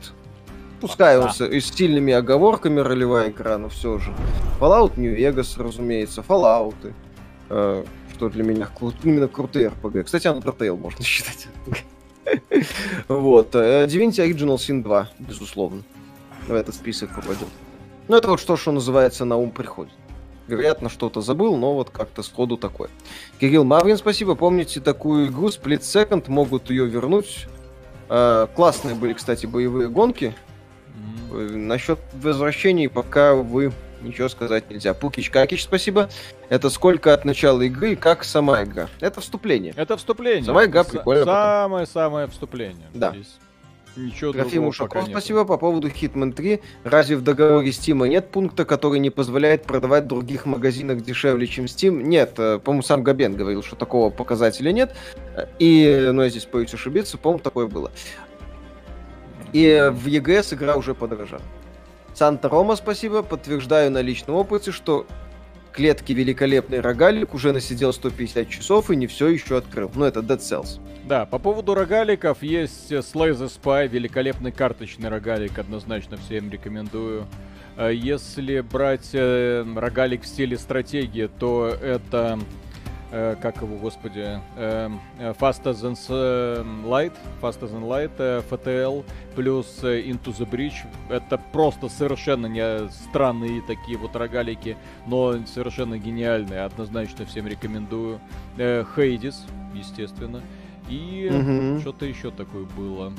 Пускай 0.80 1.18
он 1.18 1.30
с, 1.30 1.40
с 1.40 1.74
сильными 1.74 2.12
оговорками 2.12 2.80
ролевая 2.80 3.30
игра, 3.30 3.58
но 3.58 3.68
все 3.68 3.98
же. 3.98 4.12
Fallout 4.60 4.92
New 4.96 5.16
Vegas, 5.16 5.62
разумеется, 5.62 6.22
Fallout. 6.26 6.74
Э, 7.48 7.84
что 8.16 8.30
для 8.30 8.42
меня 8.42 8.68
именно 9.04 9.28
крутые 9.28 9.70
RPG. 9.82 10.04
Кстати, 10.04 10.26
Undertale 10.26 10.76
можно 10.76 11.04
считать. 11.04 11.48
Вот. 13.08 13.54
Э, 13.54 13.86
Divinity 13.86 14.26
Original 14.26 14.56
Sin 14.56 14.82
2, 14.82 15.10
безусловно. 15.20 15.84
В 16.48 16.54
этот 16.54 16.74
список 16.74 17.14
попадет. 17.14 17.46
Ну, 18.08 18.16
это 18.16 18.28
вот 18.28 18.40
что, 18.40 18.56
что 18.56 18.72
называется, 18.72 19.24
на 19.24 19.36
ум 19.36 19.52
приходит. 19.52 19.92
Вероятно, 20.48 20.88
что-то 20.88 21.20
забыл, 21.20 21.56
но 21.56 21.74
вот 21.74 21.90
как-то 21.90 22.22
сходу 22.22 22.56
такое. 22.56 22.88
Кирилл 23.38 23.64
Маврин, 23.64 23.96
спасибо. 23.96 24.34
Помните 24.34 24.80
такую 24.80 25.28
игру 25.28 25.48
Split 25.48 25.80
Second? 25.80 26.24
Могут 26.28 26.70
ее 26.70 26.86
вернуть. 26.86 27.46
Э, 28.08 28.48
классные 28.56 28.96
были, 28.96 29.12
кстати, 29.12 29.46
боевые 29.46 29.88
гонки. 29.88 30.34
Mm-hmm. 31.30 31.56
Насчет 31.56 32.00
возвращений 32.14 32.88
пока 32.88 33.34
вы 33.34 33.72
ничего 34.00 34.28
сказать 34.28 34.70
нельзя. 34.70 34.94
Пукич 34.94 35.30
Какич, 35.30 35.64
спасибо. 35.64 36.08
Это 36.48 36.70
сколько 36.70 37.12
от 37.12 37.24
начала 37.24 37.62
игры 37.62 37.96
как 37.96 38.24
сама 38.24 38.64
игра? 38.64 38.88
Это 39.00 39.20
вступление. 39.20 39.72
Это 39.76 39.96
вступление. 39.96 40.44
Сама 40.44 40.64
игра 40.64 40.84
прикольная. 40.84 41.24
Самое-самое 41.24 42.26
вступление. 42.28 42.86
Да. 42.94 43.12
Здесь 43.12 43.38
ничего 43.96 44.32
Трофим 44.32 44.66
Ушаков, 44.66 45.06
спасибо. 45.08 45.44
По 45.44 45.56
поводу 45.56 45.88
Hitman 45.88 46.32
3. 46.32 46.60
Разве 46.84 47.16
в 47.16 47.22
договоре 47.22 47.70
Steam 47.70 48.06
нет 48.06 48.30
пункта, 48.30 48.64
который 48.64 48.98
не 49.00 49.10
позволяет 49.10 49.64
продавать 49.64 50.04
в 50.04 50.08
других 50.08 50.46
магазинах 50.46 51.02
дешевле, 51.02 51.46
чем 51.46 51.64
Steam? 51.64 52.02
Нет. 52.02 52.34
Э, 52.38 52.58
по-моему, 52.58 52.82
сам 52.82 53.02
Габен 53.02 53.36
говорил, 53.36 53.62
что 53.62 53.76
такого 53.76 54.10
показателя 54.10 54.72
нет. 54.72 54.94
И, 55.58 56.10
ну, 56.12 56.22
я 56.22 56.28
здесь 56.28 56.46
боюсь 56.46 56.72
ошибиться, 56.74 57.18
по-моему, 57.18 57.42
такое 57.42 57.66
было. 57.66 57.90
И 59.52 59.90
в 59.92 60.06
EGS 60.06 60.54
игра 60.54 60.76
уже 60.76 60.94
подорожала. 60.94 61.42
Санта-Рома, 62.16 62.76
спасибо. 62.76 63.22
Подтверждаю 63.22 63.90
на 63.90 64.00
личном 64.00 64.36
опыте, 64.36 64.72
что 64.72 65.06
клетки 65.70 66.14
великолепный 66.14 66.80
рогалик 66.80 67.34
уже 67.34 67.52
насидел 67.52 67.92
150 67.92 68.48
часов 68.48 68.90
и 68.90 68.96
не 68.96 69.06
все 69.06 69.28
еще 69.28 69.58
открыл. 69.58 69.90
Ну, 69.94 70.06
это 70.06 70.20
Dead 70.20 70.38
Cells. 70.38 70.80
Да, 71.04 71.26
по 71.26 71.38
поводу 71.38 71.74
рогаликов 71.74 72.42
есть 72.42 72.90
Slay 72.90 73.32
the 73.32 73.52
Spy, 73.52 73.88
великолепный 73.88 74.50
карточный 74.50 75.10
рогалик, 75.10 75.58
однозначно 75.58 76.16
всем 76.16 76.50
рекомендую. 76.50 77.26
А 77.76 77.90
если 77.90 78.60
брать 78.60 79.10
э, 79.12 79.66
рогалик 79.76 80.22
в 80.22 80.26
стиле 80.26 80.56
стратегии, 80.56 81.28
то 81.38 81.66
это 81.68 82.38
э, 83.10 83.36
как 83.40 83.62
его, 83.62 83.76
господи, 83.76 84.40
э, 84.56 84.90
э 85.18 85.32
Faster 85.38 85.72
Than 85.72 86.84
Light, 86.84 87.12
Faster 87.40 87.70
Than 87.70 87.82
Light, 87.82 88.12
э, 88.18 88.42
FTL, 88.48 89.04
плюс 89.34 89.80
э, 89.82 90.02
Into 90.02 90.36
the 90.36 90.48
Bridge. 90.48 90.86
Это 91.08 91.38
просто 91.38 91.88
совершенно 91.88 92.46
не 92.46 92.88
странные 92.90 93.62
такие 93.62 93.98
вот 93.98 94.16
рогалики, 94.16 94.76
но 95.06 95.36
совершенно 95.46 95.98
гениальные, 95.98 96.60
однозначно 96.60 97.26
всем 97.26 97.46
рекомендую. 97.46 98.20
Э, 98.56 98.84
Hades, 98.96 99.36
естественно. 99.74 100.40
И 100.88 101.28
угу. 101.32 101.80
что-то 101.80 102.06
еще 102.06 102.30
такое 102.30 102.64
было. 102.76 103.12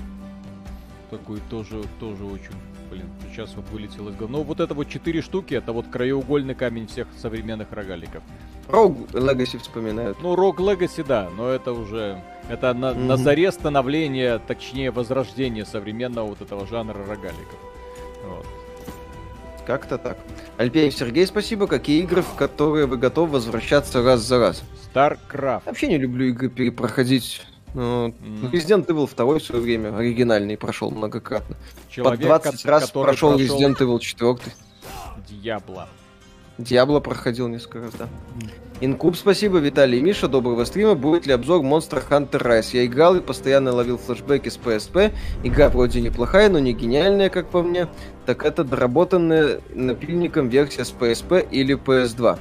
Такой 1.10 1.40
тоже, 1.50 1.84
тоже 2.00 2.24
очень 2.24 2.56
блин, 2.90 3.06
сейчас 3.30 3.54
вот 3.56 3.70
вылетел 3.70 4.10
из 4.10 4.16
головы. 4.16 4.38
Но 4.38 4.44
вот 4.44 4.60
это 4.60 4.74
вот 4.74 4.88
четыре 4.90 5.22
штуки, 5.22 5.54
это 5.54 5.72
вот 5.74 5.88
краеугольный 5.88 6.56
камень 6.56 6.88
всех 6.88 7.08
современных 7.18 7.72
рогаликов. 7.72 8.24
Рог 8.70 8.98
Legacy 9.14 9.60
вспоминают. 9.60 10.18
Ну, 10.22 10.36
Рог 10.36 10.60
Legacy, 10.60 11.06
да, 11.06 11.30
но 11.36 11.50
это 11.50 11.72
уже... 11.72 12.22
Это 12.50 12.74
на, 12.74 12.92
mm-hmm. 12.92 13.06
на 13.06 13.18
заре 13.18 13.52
становления, 13.52 14.40
точнее, 14.40 14.92
возрождения 14.92 15.66
современного 15.66 16.28
вот 16.28 16.42
этого 16.42 16.66
жанра 16.66 16.98
рогаликов. 17.06 17.60
Вот. 18.26 18.46
Как-то 19.66 19.98
так. 19.98 20.18
Альпеев 20.58 20.94
Сергей, 20.94 21.28
спасибо. 21.28 21.68
Какие 21.68 22.04
игры, 22.04 22.22
в 22.22 22.36
которые 22.36 22.86
вы 22.86 22.96
готовы 22.96 23.34
возвращаться 23.34 24.02
раз 24.02 24.22
за 24.22 24.40
раз? 24.40 24.64
StarCraft. 24.94 25.64
Вообще 25.66 25.88
не 25.88 25.98
люблю 25.98 26.28
игры 26.28 26.50
перепроходить. 26.50 27.42
Ну, 27.74 28.08
mm. 28.08 28.52
Resident 28.52 28.86
Evil 28.88 29.10
2 29.14 29.40
в 29.40 29.44
свое 29.44 29.62
время 29.62 29.96
оригинальный 29.96 30.58
прошел 30.58 30.90
многократно. 30.90 31.58
Человек, 31.90 32.22
Под 32.22 32.44
20 32.44 32.66
раз 32.66 32.92
прошел 32.92 33.38
Resident 33.38 33.78
Evil 33.78 34.00
4. 34.00 34.38
Диабло. 35.30 35.90
Диабло 36.58 37.00
проходил 37.00 37.48
несколько 37.48 37.82
раз, 37.82 37.92
да. 38.00 38.08
Инкуб, 38.82 39.16
спасибо, 39.16 39.58
Виталий 39.58 40.00
и 40.00 40.02
Миша, 40.02 40.28
доброго 40.28 40.64
стрима. 40.64 40.96
Будет 40.96 41.28
ли 41.28 41.34
обзор 41.34 41.62
Monster 41.62 42.04
Hunter 42.10 42.42
Rise? 42.42 42.70
Я 42.74 42.86
играл 42.86 43.16
и 43.16 43.22
постоянно 43.22 43.72
ловил 43.74 43.98
флешбеки 43.98 44.50
с 44.50 44.58
PSP. 44.58 45.14
Игра 45.44 45.70
вроде 45.70 46.02
неплохая, 46.02 46.50
но 46.50 46.60
не 46.60 46.74
гениальная, 46.74 47.30
как 47.30 47.48
по 47.48 47.62
мне. 47.62 47.88
Так 48.26 48.44
это 48.44 48.64
доработанная 48.64 49.62
напильником 49.74 50.50
версия 50.50 50.86
с 50.86 50.92
PSP 50.92 51.48
или 51.50 51.76
PS2. 51.76 52.40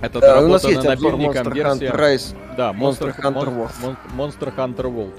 Это 0.00 0.20
да, 0.20 0.40
у 0.40 0.48
нас 0.48 0.64
есть 0.64 0.84
обзор 0.84 1.14
Monster 1.14 1.54
версия... 1.54 1.86
Hunter 1.86 1.96
Rise. 1.96 2.36
Да, 2.56 2.72
Monster, 2.72 3.14
Monster 3.14 3.22
Hunter 3.22 3.56
World. 3.56 3.96
Monster 4.16 4.56
Hunter 4.56 4.84
World. 4.84 5.14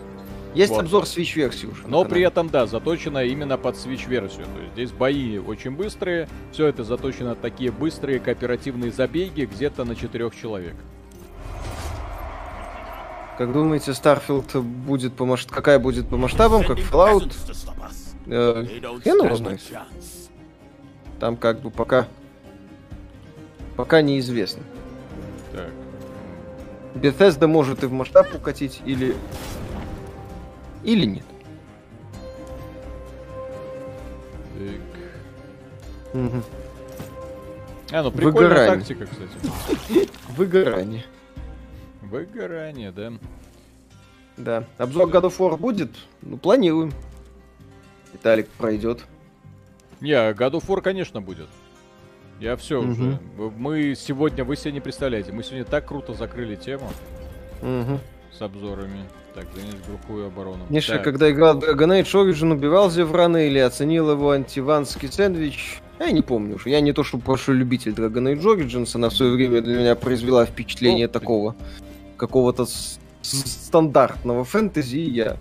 Есть 0.53 0.71
вот. 0.71 0.81
обзор 0.81 1.03
Switch-версии 1.03 1.67
уже. 1.67 1.87
Но 1.87 2.03
при 2.05 2.21
этом, 2.21 2.49
да, 2.49 2.65
заточено 2.65 3.23
именно 3.23 3.57
под 3.57 3.75
Switch-версию. 3.75 4.45
То 4.45 4.61
есть 4.61 4.73
здесь 4.73 4.91
бои 4.91 5.37
очень 5.37 5.71
быстрые, 5.71 6.27
все 6.51 6.67
это 6.67 6.83
заточено 6.83 7.35
такие 7.35 7.71
быстрые 7.71 8.19
кооперативные 8.19 8.91
забеги 8.91 9.45
где-то 9.45 9.83
на 9.83 9.95
четырех 9.95 10.35
человек. 10.35 10.75
Как 13.37 13.53
думаете, 13.53 13.91
Starfield 13.91 14.61
будет 14.61 15.13
по 15.13 15.25
масштабам, 15.25 15.55
какая 15.55 15.79
будет 15.79 16.09
по 16.09 16.17
масштабам, 16.17 16.63
как 16.63 16.79
Fallout? 16.79 17.31
Э, 18.25 18.65
хрен 18.65 19.23
его 19.23 19.35
знает. 19.35 19.61
Там 21.19 21.37
как 21.37 21.61
бы 21.61 21.69
пока 21.69 22.07
пока 23.75 24.01
неизвестно. 24.01 24.63
Так. 25.53 25.69
Bethesda 26.95 27.47
может 27.47 27.83
и 27.83 27.85
в 27.85 27.93
масштаб 27.93 28.33
укатить, 28.35 28.81
или... 28.85 29.15
Или 30.83 31.05
нет. 31.05 31.23
Так. 34.53 36.13
Угу. 36.13 36.43
А, 37.91 38.03
ну 38.03 38.11
прикольная 38.11 38.49
Выгорание. 38.49 38.79
тактика, 38.79 39.05
кстати. 39.05 40.09
Выгорание. 40.29 41.05
Выгорание, 42.01 42.91
да. 42.91 43.13
Да. 44.37 44.63
Обзор 44.77 45.09
God 45.09 45.23
of 45.23 45.37
War 45.37 45.57
будет? 45.57 45.91
Ну, 46.21 46.37
планируем. 46.37 46.91
Виталик 48.13 48.47
пройдет. 48.49 49.03
Не, 49.99 50.13
God 50.13 50.51
of 50.53 50.65
War, 50.67 50.81
конечно, 50.81 51.21
будет. 51.21 51.47
Я 52.39 52.55
все 52.55 52.79
угу. 52.79 52.91
уже. 52.91 53.19
Мы 53.57 53.95
сегодня, 53.95 54.43
вы 54.43 54.55
себе 54.55 54.73
не 54.73 54.79
представляете, 54.79 55.31
мы 55.31 55.43
сегодня 55.43 55.65
так 55.65 55.87
круто 55.87 56.13
закрыли 56.13 56.55
тему. 56.55 56.89
Угу. 57.61 57.99
С 58.31 58.41
обзорами. 58.41 59.05
Так, 59.37 59.45
занять 59.53 59.85
глухую 59.87 60.25
оборону. 60.25 60.65
Миша, 60.67 60.93
так. 60.93 61.03
когда 61.03 61.29
играл 61.29 61.59
Dragon 61.59 62.01
Age 62.01 62.11
Origin, 62.11 62.53
убивал 62.53 62.89
Зеврана 62.89 63.45
или 63.45 63.59
оценил 63.59 64.09
его 64.09 64.31
антиванский 64.31 65.11
сэндвич? 65.11 65.79
Я 65.99 66.09
не 66.09 66.23
помню 66.23 66.55
уже. 66.55 66.71
Я 66.71 66.81
не 66.81 66.91
то, 66.91 67.03
что 67.03 67.19
большой 67.19 67.53
любитель 67.53 67.91
Dragon 67.91 68.33
Age 68.33 68.41
Origins, 68.41 68.89
она 68.95 69.09
в 69.09 69.13
свое 69.13 69.33
время 69.33 69.61
для 69.61 69.77
меня 69.77 69.95
произвела 69.95 70.43
впечатление 70.47 71.05
ну, 71.05 71.13
такого 71.13 71.55
какого-то 72.17 72.65
стандартного 73.21 74.43
фэнтези. 74.43 74.97
Я 74.97 75.37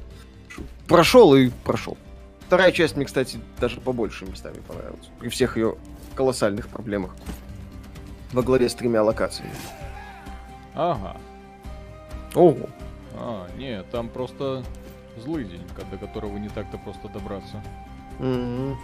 прошел 0.88 1.34
и 1.34 1.48
прошел. 1.64 1.96
Вторая 2.40 2.72
часть 2.72 2.96
мне, 2.96 3.06
кстати, 3.06 3.38
даже 3.58 3.80
по 3.80 3.94
большим 3.94 4.30
местами 4.30 4.58
понравилась. 4.68 5.08
При 5.20 5.30
всех 5.30 5.56
ее 5.56 5.76
колоссальных 6.14 6.68
проблемах. 6.68 7.12
Во 8.34 8.42
главе 8.42 8.68
с 8.68 8.74
тремя 8.74 9.02
локациями. 9.02 9.54
Ага. 10.74 11.16
Ого. 12.34 12.68
А, 13.14 13.46
нет, 13.56 13.86
там 13.90 14.08
просто 14.08 14.62
злый 15.16 15.44
день, 15.44 15.62
до 15.90 15.96
которого 15.96 16.36
не 16.36 16.48
так-то 16.48 16.78
просто 16.78 17.08
добраться. 17.08 17.62
Mm-hmm. 18.18 18.74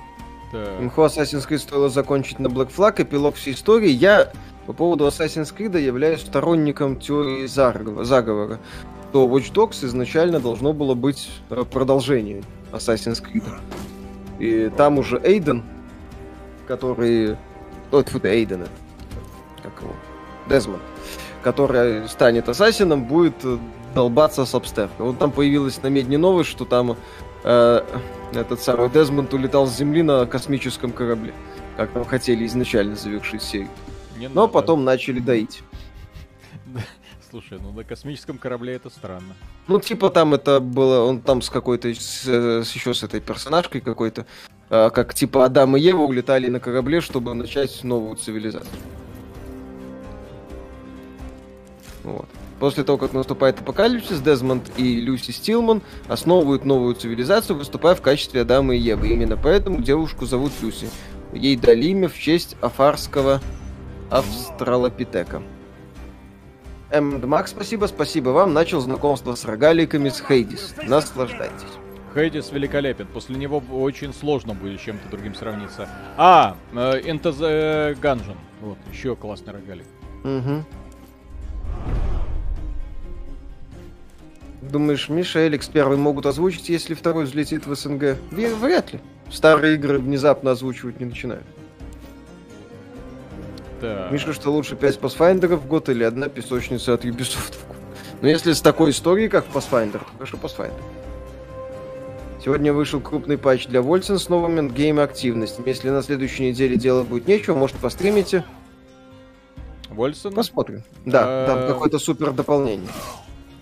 Так. 0.52 0.80
Имхо 0.80 1.06
Assassin's 1.06 1.48
Creed 1.48 1.58
стоило 1.58 1.88
закончить 1.88 2.38
на 2.38 2.48
Black 2.48 2.70
Flag, 2.74 3.02
эпилог 3.02 3.36
всей 3.36 3.54
истории. 3.54 3.90
Я 3.90 4.30
По 4.66 4.72
поводу 4.72 5.06
Assassin's 5.06 5.54
Creed 5.56 5.80
являюсь 5.80 6.20
сторонником 6.20 6.96
теории 6.96 7.46
заговора, 7.46 8.60
то 9.12 9.26
Watch 9.26 9.52
Dogs 9.52 9.84
изначально 9.84 10.38
должно 10.38 10.72
было 10.72 10.94
быть 10.94 11.30
э, 11.50 11.64
продолжение 11.64 12.42
Assassin's 12.70 13.22
Creed. 13.22 13.44
И 14.38 14.70
там 14.76 14.98
уже 14.98 15.20
Эйден, 15.22 15.64
который... 16.68 17.36
Ой, 17.90 18.04
фу, 18.04 18.20
Эйден 18.22 18.62
это. 18.62 18.70
Как 19.62 19.82
его? 19.82 19.92
Дезмонд. 20.48 20.82
Который 21.42 22.08
станет 22.08 22.48
ассасином, 22.48 23.04
будет 23.04 23.34
э, 23.44 23.58
долбаться 23.92 24.44
с 24.44 24.54
обстеркой. 24.54 25.06
Вот 25.06 25.18
там 25.18 25.30
появилась 25.30 25.82
на 25.82 25.88
медне 25.88 26.18
новость, 26.18 26.50
что 26.50 26.64
там 26.64 26.96
э, 27.44 27.84
этот 28.34 28.60
самый 28.60 28.90
Дезмонд 28.90 29.32
улетал 29.34 29.66
с 29.66 29.76
Земли 29.76 30.02
на 30.02 30.26
космическом 30.26 30.92
корабле. 30.92 31.32
Как 31.76 31.90
там 31.92 32.04
хотели 32.04 32.46
изначально 32.46 32.96
завершить 32.96 33.42
серию. 33.42 33.68
Не 34.18 34.28
Но 34.28 34.42
надо. 34.42 34.52
потом 34.52 34.84
начали 34.84 35.20
доить. 35.20 35.62
Слушай, 37.30 37.58
ну 37.60 37.72
на 37.72 37.82
космическом 37.82 38.36
корабле 38.36 38.74
это 38.74 38.90
странно. 38.90 39.34
Ну, 39.66 39.80
типа 39.80 40.10
там 40.10 40.34
это 40.34 40.60
было, 40.60 41.04
он 41.04 41.20
там 41.20 41.40
с 41.40 41.48
какой-то, 41.48 41.88
с, 41.94 42.26
с, 42.26 42.72
еще 42.72 42.92
с 42.92 43.02
этой 43.02 43.20
персонажкой 43.20 43.80
какой-то, 43.80 44.26
э, 44.68 44.90
как 44.90 45.14
типа 45.14 45.46
Адам 45.46 45.76
и 45.76 45.80
Ева 45.80 46.02
улетали 46.02 46.48
на 46.48 46.60
корабле, 46.60 47.00
чтобы 47.00 47.32
начать 47.32 47.82
новую 47.84 48.16
цивилизацию. 48.16 48.68
Вот. 52.04 52.28
После 52.62 52.84
того, 52.84 52.96
как 52.96 53.12
наступает 53.12 53.58
апокалипсис, 53.58 54.20
Дезмонд 54.20 54.70
и 54.76 55.00
Люси 55.00 55.32
Стилман 55.32 55.82
основывают 56.06 56.64
новую 56.64 56.94
цивилизацию, 56.94 57.56
выступая 57.56 57.96
в 57.96 58.00
качестве 58.00 58.42
Адама 58.42 58.76
и 58.76 58.78
Евы. 58.78 59.08
Именно 59.08 59.36
поэтому 59.36 59.82
девушку 59.82 60.26
зовут 60.26 60.52
Люси. 60.62 60.88
Ей 61.32 61.56
дали 61.56 61.86
имя 61.86 62.08
в 62.08 62.16
честь 62.16 62.56
афарского 62.60 63.40
австралопитека. 64.10 65.42
М. 66.92 67.28
Макс, 67.28 67.50
спасибо, 67.50 67.86
спасибо 67.86 68.28
вам. 68.28 68.52
Начал 68.52 68.78
знакомство 68.78 69.34
с 69.34 69.44
рогаликами 69.44 70.08
с 70.08 70.20
Хейдис. 70.20 70.76
Наслаждайтесь. 70.86 71.66
Хейдис 72.14 72.52
великолепен. 72.52 73.08
После 73.08 73.34
него 73.34 73.60
очень 73.72 74.14
сложно 74.14 74.54
будет 74.54 74.78
с 74.78 74.84
чем-то 74.84 75.08
другим 75.08 75.34
сравниться. 75.34 75.88
А, 76.16 76.56
э, 76.72 77.00
the 77.00 78.00
Gungeon. 78.00 78.36
Вот, 78.60 78.78
еще 78.92 79.16
классный 79.16 79.52
рогалик. 79.52 79.86
Угу. 80.22 80.64
Думаешь, 84.62 85.08
Миша 85.08 85.40
и 85.40 85.46
Алекс 85.46 85.66
первый 85.66 85.98
могут 85.98 86.24
озвучить, 86.24 86.68
если 86.68 86.94
второй 86.94 87.24
взлетит 87.24 87.66
в 87.66 87.74
СНГ? 87.74 88.16
Вряд 88.30 88.92
ли. 88.92 89.00
Старые 89.30 89.74
игры 89.74 89.98
внезапно 89.98 90.52
озвучивать 90.52 91.00
не 91.00 91.06
начинают. 91.06 91.44
Да. 93.80 94.08
Миша, 94.12 94.32
что 94.32 94.50
лучше 94.50 94.76
5 94.76 94.98
Pathfinder 95.00 95.56
в 95.56 95.66
год 95.66 95.88
или 95.88 96.04
одна 96.04 96.28
песочница 96.28 96.94
от 96.94 97.04
Ubisoft 97.04 97.54
в 97.54 97.66
год? 97.66 97.76
Ну, 98.20 98.28
если 98.28 98.52
с 98.52 98.60
такой 98.60 98.90
историей, 98.90 99.28
как 99.28 99.46
Pathfinder, 99.52 99.98
то, 99.98 100.06
конечно, 100.16 100.36
Pathfinder. 100.36 100.80
Сегодня 102.44 102.72
вышел 102.72 103.00
крупный 103.00 103.38
патч 103.38 103.66
для 103.66 103.82
Wolcen 103.82 104.18
с 104.18 104.28
новыми 104.28 104.60
endgame 104.60 105.00
активностями. 105.00 105.68
Если 105.68 105.90
на 105.90 106.02
следующей 106.02 106.50
неделе 106.50 106.76
делать 106.76 107.08
будет 107.08 107.26
нечего, 107.26 107.56
может, 107.56 107.76
постримите. 107.76 108.44
Wolcen? 109.88 110.32
Посмотрим. 110.32 110.84
Да, 111.04 111.46
там 111.46 111.66
какое-то 111.66 111.98
супер 111.98 112.32
дополнение. 112.32 112.88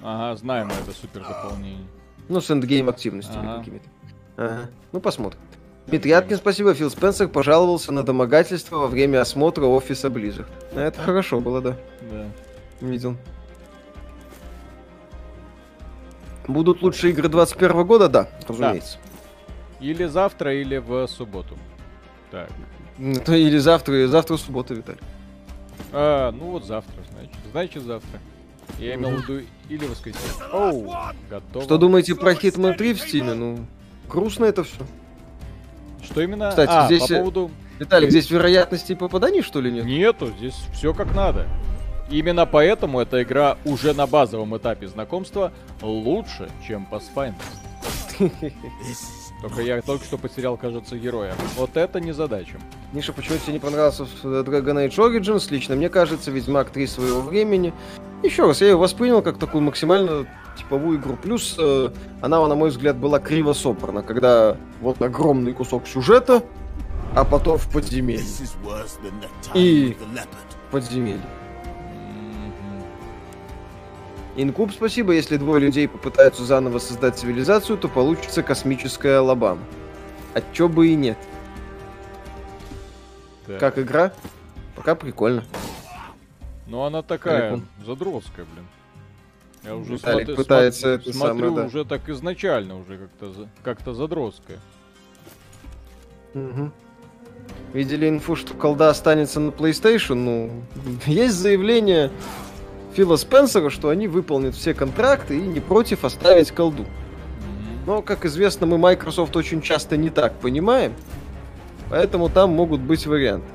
Ага, 0.02 0.37
знаем 0.37 0.69
это 0.69 0.92
супер 0.92 1.23
дополнение. 1.23 1.87
Ну, 2.28 2.40
с 2.40 2.50
эндгейм 2.50 2.88
активностями 2.88 3.59
какими-то. 3.59 3.88
Ага. 4.37 4.71
Ну, 4.92 5.00
посмотрим. 5.00 5.40
Дмитрий 5.87 6.12
Аткин, 6.12 6.37
спасибо. 6.37 6.73
Фил 6.75 6.90
Спенсер 6.90 7.28
пожаловался 7.28 7.92
на 7.92 8.02
домогательство 8.02 8.76
во 8.76 8.87
время 8.87 9.21
осмотра 9.21 9.64
офиса 9.64 10.09
Blizzard. 10.09 10.47
Это 10.75 11.00
хорошо 11.00 11.40
было, 11.40 11.61
да. 11.61 11.76
Да. 12.02 12.26
Видел. 12.80 13.16
Будут 16.47 16.83
лучшие 16.83 17.12
игры 17.12 17.28
21 17.28 17.87
года? 17.87 18.09
Да, 18.09 18.28
разумеется. 18.47 18.99
Да. 19.80 19.87
Или 19.87 20.07
завтра, 20.07 20.54
или 20.54 20.76
в 20.78 21.07
субботу. 21.09 21.57
Так. 22.30 22.49
Это 22.99 23.35
или 23.35 23.59
завтра, 23.59 23.99
или 23.99 24.07
завтра 24.07 24.37
в 24.37 24.40
субботу, 24.40 24.75
Виталий. 24.75 25.00
А, 25.92 26.30
ну 26.30 26.50
вот 26.50 26.64
завтра, 26.64 27.02
значит. 27.12 27.37
Значит, 27.50 27.83
завтра. 27.83 28.21
Я 28.78 28.94
имел 28.94 29.10
в 29.10 29.22
виду 29.22 29.46
или 29.68 29.84
воскресенье. 29.86 30.26
Оу, 30.52 30.92
готово. 31.28 31.64
Что 31.64 31.78
думаете 31.78 32.14
про 32.14 32.32
Hitman 32.32 32.74
3 32.76 32.94
в 32.94 33.04
Steam? 33.04 33.34
Ну, 33.34 33.66
грустно 34.08 34.46
это 34.46 34.64
все. 34.64 34.86
Что 36.02 36.22
именно? 36.22 36.50
Кстати, 36.50 36.70
а, 36.72 36.86
здесь... 36.86 37.06
По 37.06 37.14
поводу... 37.14 37.50
Виталик, 37.78 38.10
здесь 38.10 38.30
вероятности 38.30 38.94
попаданий, 38.94 39.42
что 39.42 39.60
ли, 39.60 39.72
нет? 39.72 39.86
Нету, 39.86 40.32
здесь 40.38 40.56
все 40.74 40.92
как 40.92 41.14
надо. 41.14 41.46
Именно 42.11 42.44
поэтому 42.44 43.00
эта 43.00 43.22
игра 43.22 43.56
уже 43.64 43.94
на 43.94 44.06
базовом 44.06 44.56
этапе 44.56 44.88
знакомства 44.88 45.52
лучше, 45.80 46.50
чем 46.66 46.87
Pathfinder. 46.90 47.35
Только 49.40 49.62
я 49.62 49.81
только 49.81 50.05
что 50.05 50.18
потерял, 50.18 50.57
кажется, 50.57 50.98
героя. 50.98 51.35
Вот 51.57 51.76
это 51.76 52.00
не 52.00 52.12
задача. 52.12 52.59
Миша, 52.92 53.12
почему 53.12 53.38
тебе 53.38 53.55
не 53.55 53.59
понравился 53.59 54.05
Dragon 54.22 54.87
Age 54.87 54.96
Origins? 54.96 55.50
Лично 55.50 55.76
мне 55.76 55.88
кажется, 55.88 56.31
Ведьмак 56.31 56.70
3 56.70 56.87
своего 56.87 57.20
времени. 57.20 57.72
Еще 58.22 58.46
раз, 58.46 58.61
я 58.61 58.68
ее 58.68 58.76
воспринял 58.76 59.22
как 59.22 59.38
такую 59.38 59.62
максимально 59.62 60.26
типовую 60.59 60.98
игру. 60.98 61.16
Плюс 61.16 61.57
э, 61.59 61.88
она, 62.20 62.46
на 62.46 62.55
мой 62.55 62.68
взгляд, 62.68 62.96
была 62.96 63.18
криво 63.18 63.55
собрана, 63.55 64.03
когда 64.03 64.59
вот 64.83 65.00
огромный 65.00 65.55
кусок 65.55 65.87
сюжета, 65.87 66.42
а 67.14 67.24
потом 67.24 67.57
в 67.57 67.70
подземелье. 67.72 68.24
И 69.55 69.96
подземелье. 70.70 71.22
Инкуб, 74.37 74.73
спасибо. 74.73 75.12
Если 75.12 75.37
двое 75.37 75.61
людей 75.61 75.88
попытаются 75.88 76.45
заново 76.45 76.79
создать 76.79 77.19
цивилизацию, 77.19 77.77
то 77.79 77.88
получится 77.88 78.43
космическая 78.43 79.19
Алабама. 79.19 79.62
А 80.35 80.43
чё 80.53 80.69
бы 80.69 80.88
и 80.88 80.95
нет. 80.95 81.19
Так. 83.47 83.59
Как 83.59 83.79
игра? 83.79 84.12
Пока 84.77 84.95
прикольно. 84.95 85.45
Ну 86.66 86.85
она 86.85 87.03
такая, 87.03 87.57
Прикольно. 87.57 87.66
задротская, 87.85 88.47
блин. 88.55 88.66
Я 89.64 89.77
уже 89.77 89.95
Виталик 89.95 90.27
смотри, 90.27 90.37
пытается 90.37 90.81
смотрю, 90.81 91.01
это 91.01 91.12
смотрю 91.12 91.38
самое, 91.49 91.55
да. 91.55 91.66
уже 91.66 91.85
так 91.85 92.09
изначально 92.09 92.79
уже 92.79 92.97
как-то 92.97 93.49
как-то 93.62 93.95
задротская. 93.95 94.59
Угу. 96.35 96.71
Видели 97.75 98.09
инфу, 98.09 98.37
что 98.37 98.55
колда 98.55 98.88
останется 98.88 99.40
на 99.40 99.51
PlayStation? 99.51 100.14
Ну, 100.14 100.62
есть 101.07 101.35
заявление 101.35 102.11
Фила 102.94 103.16
Спенсера, 103.16 103.70
что 103.70 103.88
они 103.88 104.09
выполнят 104.09 104.55
все 104.55 104.74
контракты 104.74 105.38
и 105.38 105.42
не 105.42 105.61
против 105.61 106.05
оставить 106.05 106.50
колду. 106.50 106.87
Но, 107.87 108.03
как 108.03 108.24
известно, 108.24 108.66
мы 108.66 108.79
Microsoft 108.79 109.37
очень 109.37 109.62
часто 109.62 109.96
не 109.96 110.11
так 110.11 110.35
понимаем, 110.35 110.92
поэтому 111.88 112.29
там 112.29 112.50
могут 112.50 112.81
быть 112.81 113.07
варианты. 113.07 113.46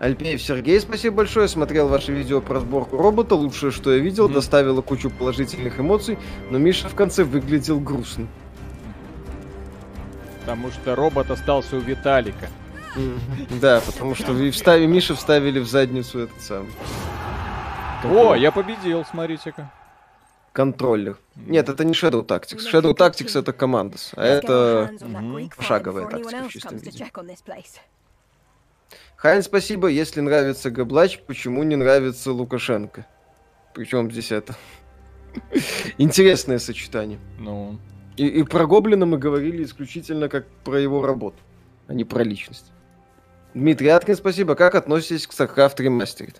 Альпеев 0.00 0.42
Сергей, 0.42 0.78
спасибо 0.80 1.16
большое. 1.16 1.48
Смотрел 1.48 1.88
ваше 1.88 2.12
видео 2.12 2.42
про 2.42 2.60
сборку 2.60 2.98
робота. 2.98 3.36
Лучшее, 3.36 3.72
что 3.72 3.92
я 3.92 4.00
видел. 4.00 4.28
Mm-hmm. 4.28 4.34
Доставило 4.34 4.82
кучу 4.82 5.08
положительных 5.08 5.80
эмоций. 5.80 6.18
Но 6.50 6.58
Миша 6.58 6.88
в 6.90 6.94
конце 6.94 7.24
выглядел 7.24 7.80
грустно. 7.80 8.26
Потому 10.40 10.70
что 10.72 10.94
робот 10.94 11.30
остался 11.30 11.76
у 11.76 11.80
Виталика. 11.80 12.48
Да, 13.62 13.80
потому 13.86 14.14
что 14.14 14.32
вы 14.32 14.50
вставили, 14.50 14.86
Миша 14.86 15.14
вставили 15.14 15.58
в 15.58 15.66
задницу 15.66 16.18
этот 16.18 16.40
самый. 16.42 16.70
О, 18.04 18.34
я 18.34 18.52
победил, 18.52 19.04
смотрите-ка. 19.04 19.70
Контроллер. 20.52 21.18
Нет, 21.34 21.68
это 21.68 21.84
не 21.84 21.94
Shadow 21.94 22.24
Tactics. 22.24 22.60
Shadow 22.70 22.94
Tactics 22.94 23.38
это 23.38 23.52
Командос, 23.52 24.12
а 24.14 24.24
это 24.24 24.92
шаговая 25.58 26.06
тактика 26.06 26.44
в 26.44 26.48
чистом 26.48 26.76
виде. 26.76 27.10
Хайн, 29.16 29.42
спасибо. 29.42 29.88
Если 29.88 30.20
нравится 30.20 30.70
Габлач, 30.70 31.18
почему 31.26 31.62
не 31.62 31.76
нравится 31.76 32.30
Лукашенко? 32.30 33.06
Причем 33.72 34.10
здесь 34.10 34.30
это? 34.30 34.54
Интересное 35.98 36.58
сочетание. 36.58 37.18
Ну. 37.38 37.78
И, 38.16 38.28
и 38.28 38.42
про 38.44 38.66
Гоблина 38.66 39.06
мы 39.06 39.18
говорили 39.18 39.64
исключительно 39.64 40.28
как 40.28 40.46
про 40.62 40.78
его 40.78 41.04
работу, 41.04 41.38
а 41.88 41.94
не 41.94 42.04
про 42.04 42.22
личность. 42.22 42.70
Дмитрий 43.54 43.88
Аткин, 43.88 44.14
спасибо. 44.14 44.54
Как 44.54 44.74
относитесь 44.74 45.26
к 45.26 45.32
StarCraft 45.32 45.78
Remastered? 45.78 46.36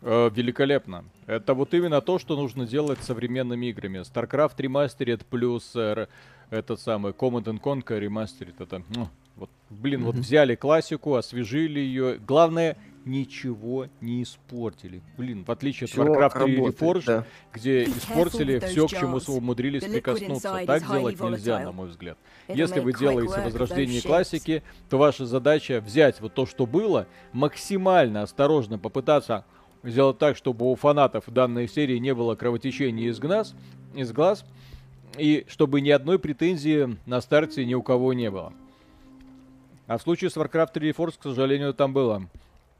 Э, 0.00 0.30
великолепно. 0.32 1.04
Это 1.26 1.54
вот 1.54 1.74
именно 1.74 2.00
то, 2.00 2.18
что 2.18 2.36
нужно 2.36 2.66
делать 2.66 3.00
с 3.02 3.06
современными 3.06 3.66
играми. 3.66 3.98
StarCraft 3.98 4.56
Remastered 4.56 5.24
плюс 5.28 5.72
э, 5.74 6.06
этот 6.50 6.80
самый 6.80 7.12
Command 7.12 7.60
Conquer 7.60 8.00
Remastered. 8.00 8.54
Это 8.60 8.82
ну, 8.94 9.08
вот, 9.34 9.50
блин, 9.70 10.00
mm-hmm. 10.00 10.04
вот 10.04 10.14
взяли 10.16 10.54
классику, 10.54 11.16
освежили 11.16 11.80
ее. 11.80 12.18
Главное, 12.18 12.76
ничего 13.04 13.88
не 14.00 14.22
испортили. 14.22 15.02
Блин, 15.16 15.44
в 15.44 15.50
отличие 15.50 15.88
от 15.88 15.96
Warcraft 15.96 16.44
3 16.44 16.58
Reforged, 16.58 17.06
да. 17.06 17.24
где 17.52 17.84
испортили 17.84 18.60
все, 18.60 18.86
к 18.86 18.90
чему 18.90 19.18
умудрились 19.26 19.82
прикоснуться. 19.82 20.62
Так 20.64 20.86
делать 20.86 21.20
нельзя, 21.20 21.58
на 21.58 21.72
мой 21.72 21.88
взгляд. 21.88 22.18
Если 22.46 22.78
вы 22.78 22.92
делаете 22.92 23.40
возрождение 23.40 24.00
классики, 24.00 24.62
то 24.88 24.98
ваша 24.98 25.26
задача 25.26 25.80
взять 25.80 26.20
вот 26.20 26.34
то, 26.34 26.46
что 26.46 26.66
было, 26.66 27.08
максимально 27.32 28.22
осторожно 28.22 28.78
попытаться 28.78 29.44
сделать 29.82 30.18
так, 30.18 30.36
чтобы 30.36 30.70
у 30.70 30.74
фанатов 30.74 31.24
данной 31.26 31.68
серии 31.68 31.98
не 31.98 32.14
было 32.14 32.34
кровотечения 32.34 33.08
из 33.08 33.18
глаз, 33.18 33.54
из 33.94 34.12
глаз, 34.12 34.44
и 35.16 35.44
чтобы 35.48 35.80
ни 35.80 35.90
одной 35.90 36.18
претензии 36.18 36.96
на 37.06 37.20
старте 37.20 37.64
ни 37.64 37.74
у 37.74 37.82
кого 37.82 38.12
не 38.12 38.30
было. 38.30 38.52
А 39.86 39.96
в 39.96 40.02
случае 40.02 40.30
с 40.30 40.36
Warcraft 40.36 40.72
3 40.74 40.90
Reforged, 40.90 41.18
к 41.18 41.22
сожалению, 41.22 41.72
там 41.72 41.92
было. 41.92 42.28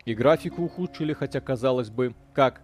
И 0.05 0.15
графику 0.15 0.63
ухудшили, 0.65 1.15
хотя 1.15 1.41
казалось 1.41 1.91
бы, 1.91 2.15
как. 2.35 2.61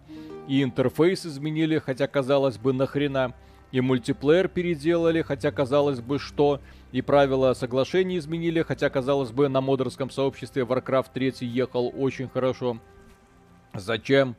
И 0.47 0.61
интерфейс 0.61 1.25
изменили, 1.25 1.79
хотя 1.79 2.07
казалось 2.07 2.57
бы, 2.57 2.71
нахрена. 2.71 3.33
И 3.71 3.81
мультиплеер 3.81 4.47
переделали, 4.47 5.23
хотя 5.23 5.51
казалось 5.51 5.99
бы, 5.99 6.19
что. 6.19 6.59
И 6.91 7.01
правила 7.01 7.53
соглашений 7.53 8.19
изменили, 8.19 8.61
хотя 8.61 8.89
казалось 8.91 9.31
бы, 9.31 9.49
на 9.49 9.61
модерском 9.61 10.11
сообществе 10.11 10.63
Warcraft 10.63 11.07
3 11.13 11.33
ехал 11.41 11.91
очень 11.97 12.29
хорошо. 12.29 12.79
Зачем? 13.77 14.35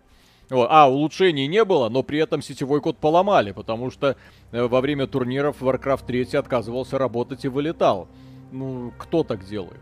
А, 0.50 0.88
улучшений 0.88 1.46
не 1.48 1.64
было, 1.64 1.88
но 1.88 2.02
при 2.02 2.18
этом 2.18 2.40
сетевой 2.40 2.80
код 2.80 2.98
поломали, 2.98 3.52
потому 3.52 3.90
что 3.90 4.16
э, 4.52 4.62
во 4.62 4.80
время 4.80 5.06
турниров 5.06 5.60
Warcraft 5.60 6.06
3 6.06 6.36
отказывался 6.36 6.98
работать 6.98 7.44
и 7.44 7.48
вылетал. 7.48 8.08
Ну, 8.52 8.92
кто 8.96 9.24
так 9.24 9.44
делает? 9.44 9.80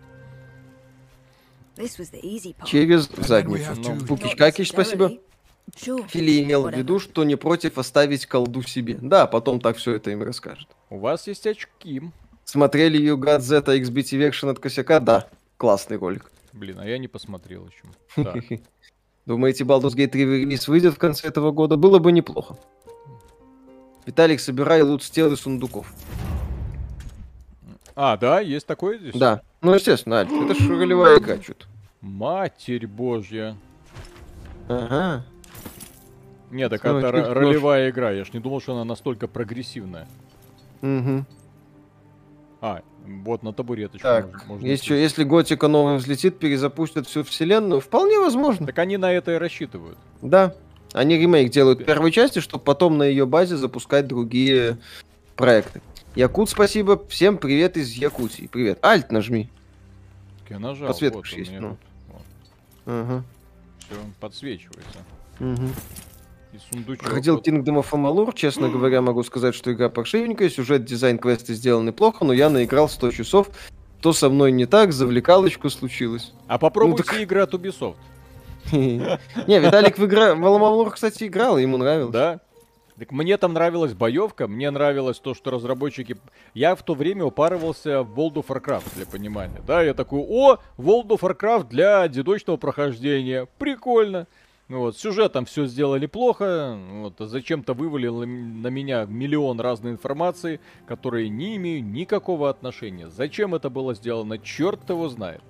Через 2.65 3.09
задницу. 3.09 3.75
Ну, 4.09 4.19
Какич, 4.37 4.71
спасибо. 4.71 5.13
Фили 5.77 6.43
имел 6.43 6.69
в 6.69 6.75
виду, 6.75 6.99
что 6.99 7.25
не 7.25 7.37
против 7.37 7.79
оставить 7.79 8.27
колду 8.27 8.63
себе. 8.63 8.97
Да, 9.01 9.27
потом 9.27 9.61
так 9.61 9.77
все 9.77 9.93
это 9.95 10.11
им 10.11 10.23
расскажет. 10.23 10.69
У 10.89 10.99
вас 10.99 11.27
есть 11.27 11.47
очки. 11.47 12.03
Смотрели 12.45 13.01
You 13.01 13.17
Got 13.17 13.41
Z 13.41 13.61
XBT 13.61 14.29
Version 14.29 14.51
от 14.51 14.59
косяка? 14.59 15.01
Да. 15.01 15.29
Классный 15.57 15.97
ролик. 15.97 16.31
Блин, 16.53 16.79
а 16.79 16.87
я 16.87 16.99
не 16.99 17.09
посмотрел 17.09 17.69
еще. 17.69 18.61
Думаете, 19.27 19.65
Baldur's 19.65 19.95
Gate 19.95 20.09
3 20.09 20.25
релиз 20.25 20.69
выйдет 20.69 20.95
в 20.95 20.99
конце 20.99 21.29
этого 21.29 21.51
года? 21.51 21.77
Было 21.77 21.99
бы 21.99 22.13
неплохо. 22.13 22.57
Виталик, 24.05 24.41
собирай 24.41 24.83
лут 24.83 25.03
с 25.03 25.11
тел 25.11 25.33
и 25.33 25.37
сундуков. 25.37 25.93
А, 27.97 28.17
да, 28.17 28.41
есть 28.41 28.67
такое 28.67 28.99
здесь? 28.99 29.15
Да. 29.15 29.41
Ну, 29.63 29.73
естественно, 29.73 30.19
Альф, 30.21 30.33
это 30.33 30.55
же 30.55 30.77
ролевая 30.77 31.19
игра 31.19 31.41
что-то. 31.41 31.67
Матерь 32.01 32.87
божья. 32.87 33.57
Ага. 34.69 35.25
Нет, 36.51 36.71
так 36.71 36.85
это 36.85 37.11
ролевая 37.11 37.91
игра. 37.91 38.11
Я 38.11 38.25
ж 38.25 38.33
не 38.33 38.41
думал, 38.41 38.61
что 38.61 38.75
она 38.75 38.85
настолько 38.85 39.27
прогрессивная. 39.27 40.07
Угу. 40.83 41.25
А, 42.61 42.83
вот 43.07 43.43
на 43.43 43.53
табуреточку 43.53 44.07
так, 44.07 44.25
можно, 44.25 44.47
можно 44.47 44.67
если, 44.67 44.95
если 44.95 45.25
Готика 45.25 45.69
новым 45.69 45.99
взлетит, 45.99 46.39
перезапустят 46.39 47.07
всю 47.07 47.23
вселенную, 47.23 47.81
вполне 47.81 48.19
возможно. 48.19 48.67
Так 48.67 48.79
они 48.79 48.97
на 48.97 49.13
это 49.13 49.33
и 49.33 49.37
рассчитывают. 49.37 49.99
Да. 50.23 50.55
Они 50.93 51.17
ремейк 51.19 51.51
делают 51.51 51.85
первой 51.85 52.13
части, 52.13 52.39
чтобы 52.39 52.65
потом 52.65 52.99
на 52.99 53.03
ее 53.03 53.27
базе 53.27 53.57
запускать 53.57 54.07
другие 54.07 54.79
проекты. 55.37 55.83
Якут, 56.15 56.49
спасибо. 56.49 57.05
Всем 57.09 57.37
привет 57.37 57.77
из 57.77 57.91
Якутии. 57.93 58.49
Привет. 58.51 58.79
Альт 58.85 59.11
нажми. 59.11 59.51
Я 60.49 60.59
нажал. 60.59 60.89
Подсветка 60.89 61.17
вот 61.17 61.27
есть. 61.27 61.53
Ну. 61.53 61.77
Вот. 62.09 62.23
Ага. 62.87 63.25
Все, 63.81 63.97
подсвечивается. 64.21 64.99
Угу. 65.41 65.69
И 66.55 66.59
сундучок. 66.71 67.03
Проходил 67.03 67.35
вот... 67.35 67.47
Kingdom 67.47 67.83
of 67.83 67.91
Amalur. 67.91 68.33
Честно 68.33 68.69
говоря, 68.69 69.03
могу 69.03 69.25
сказать, 69.25 69.57
что 69.57 69.73
игра 69.73 69.89
паршивенькая. 69.89 70.49
Сюжет, 70.49 70.85
дизайн, 70.85 71.19
квесты 71.19 71.53
сделаны 71.55 71.93
плохо, 71.93 72.25
но 72.25 72.33
я 72.33 72.49
наиграл 72.49 72.89
100 72.89 73.11
часов. 73.11 73.51
То 74.01 74.13
со 74.13 74.29
мной 74.29 74.53
не 74.53 74.67
так, 74.67 74.93
завлекалочку 74.93 75.69
случилось. 75.69 76.33
А 76.47 76.59
попробуйте 76.59 77.03
ну, 77.07 77.13
так... 77.13 77.21
игры 77.21 77.41
от 77.41 77.55
Ubisoft. 77.55 77.97
Не, 78.73 79.19
Виталик 79.59 79.99
в 79.99 80.05
игра... 80.05 80.35
В 80.35 80.47
Аламалур, 80.47 80.93
кстати, 80.93 81.25
играл, 81.25 81.59
ему 81.59 81.77
нравилось. 81.77 82.13
Да? 82.13 82.41
Так 82.99 83.11
мне 83.11 83.37
там 83.37 83.55
нравилась 83.55 83.93
боевка, 83.93 84.47
мне 84.47 84.71
нравилось 84.71 85.19
то, 85.19 85.35
что 85.35 85.51
разработчики... 85.51 86.17
Я 86.55 86.77
в 86.77 86.83
то 86.83 86.95
время 86.95 87.25
упарывался 87.25 88.03
в 88.03 88.19
World 88.19 88.35
of 88.35 88.47
Warcraft, 88.47 88.95
для 88.95 89.07
понимания. 89.07 89.61
Да, 89.67 89.83
я 89.83 89.95
такой, 89.95 90.21
о, 90.21 90.59
World 90.79 91.09
of 91.09 91.21
Warcraft 91.21 91.69
для 91.69 92.07
дедочного 92.07 92.57
прохождения. 92.57 93.49
Прикольно. 93.59 94.29
Ну 94.69 94.79
вот, 94.79 94.97
сюжетом 94.97 95.45
все 95.45 95.67
сделали 95.67 96.07
плохо, 96.07 96.79
вот, 96.93 97.21
а 97.21 97.27
зачем-то 97.27 97.75
вывалил 97.75 98.25
на 98.25 98.69
меня 98.69 99.05
миллион 99.05 99.61
разной 99.61 99.93
информации, 99.93 100.59
которые 100.87 101.29
не 101.29 101.57
имеют 101.57 101.87
никакого 101.87 102.49
отношения. 102.49 103.11
Зачем 103.11 103.55
это 103.55 103.69
было 103.69 103.95
сделано, 103.95 104.39
черт 104.39 104.89
его 104.89 105.09
знает. 105.11 105.43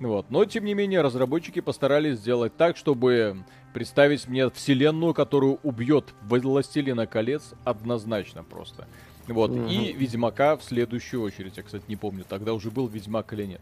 Вот. 0.00 0.30
Но, 0.30 0.44
тем 0.44 0.64
не 0.64 0.74
менее, 0.74 1.00
разработчики 1.00 1.60
постарались 1.60 2.18
сделать 2.18 2.56
так, 2.56 2.76
чтобы 2.76 3.44
представить 3.72 4.26
мне 4.28 4.50
вселенную, 4.50 5.14
которую 5.14 5.58
убьет 5.62 6.06
Властелина 6.22 7.06
колец 7.06 7.54
однозначно 7.64 8.42
просто. 8.42 8.88
Вот. 9.28 9.50
Угу. 9.50 9.68
И 9.68 9.92
Ведьмака 9.92 10.56
в 10.56 10.64
следующую 10.64 11.22
очередь. 11.22 11.56
Я, 11.56 11.62
кстати, 11.62 11.84
не 11.88 11.96
помню, 11.96 12.24
тогда 12.28 12.52
уже 12.52 12.70
был 12.70 12.88
Ведьмак 12.88 13.32
или 13.32 13.44
нет. 13.46 13.60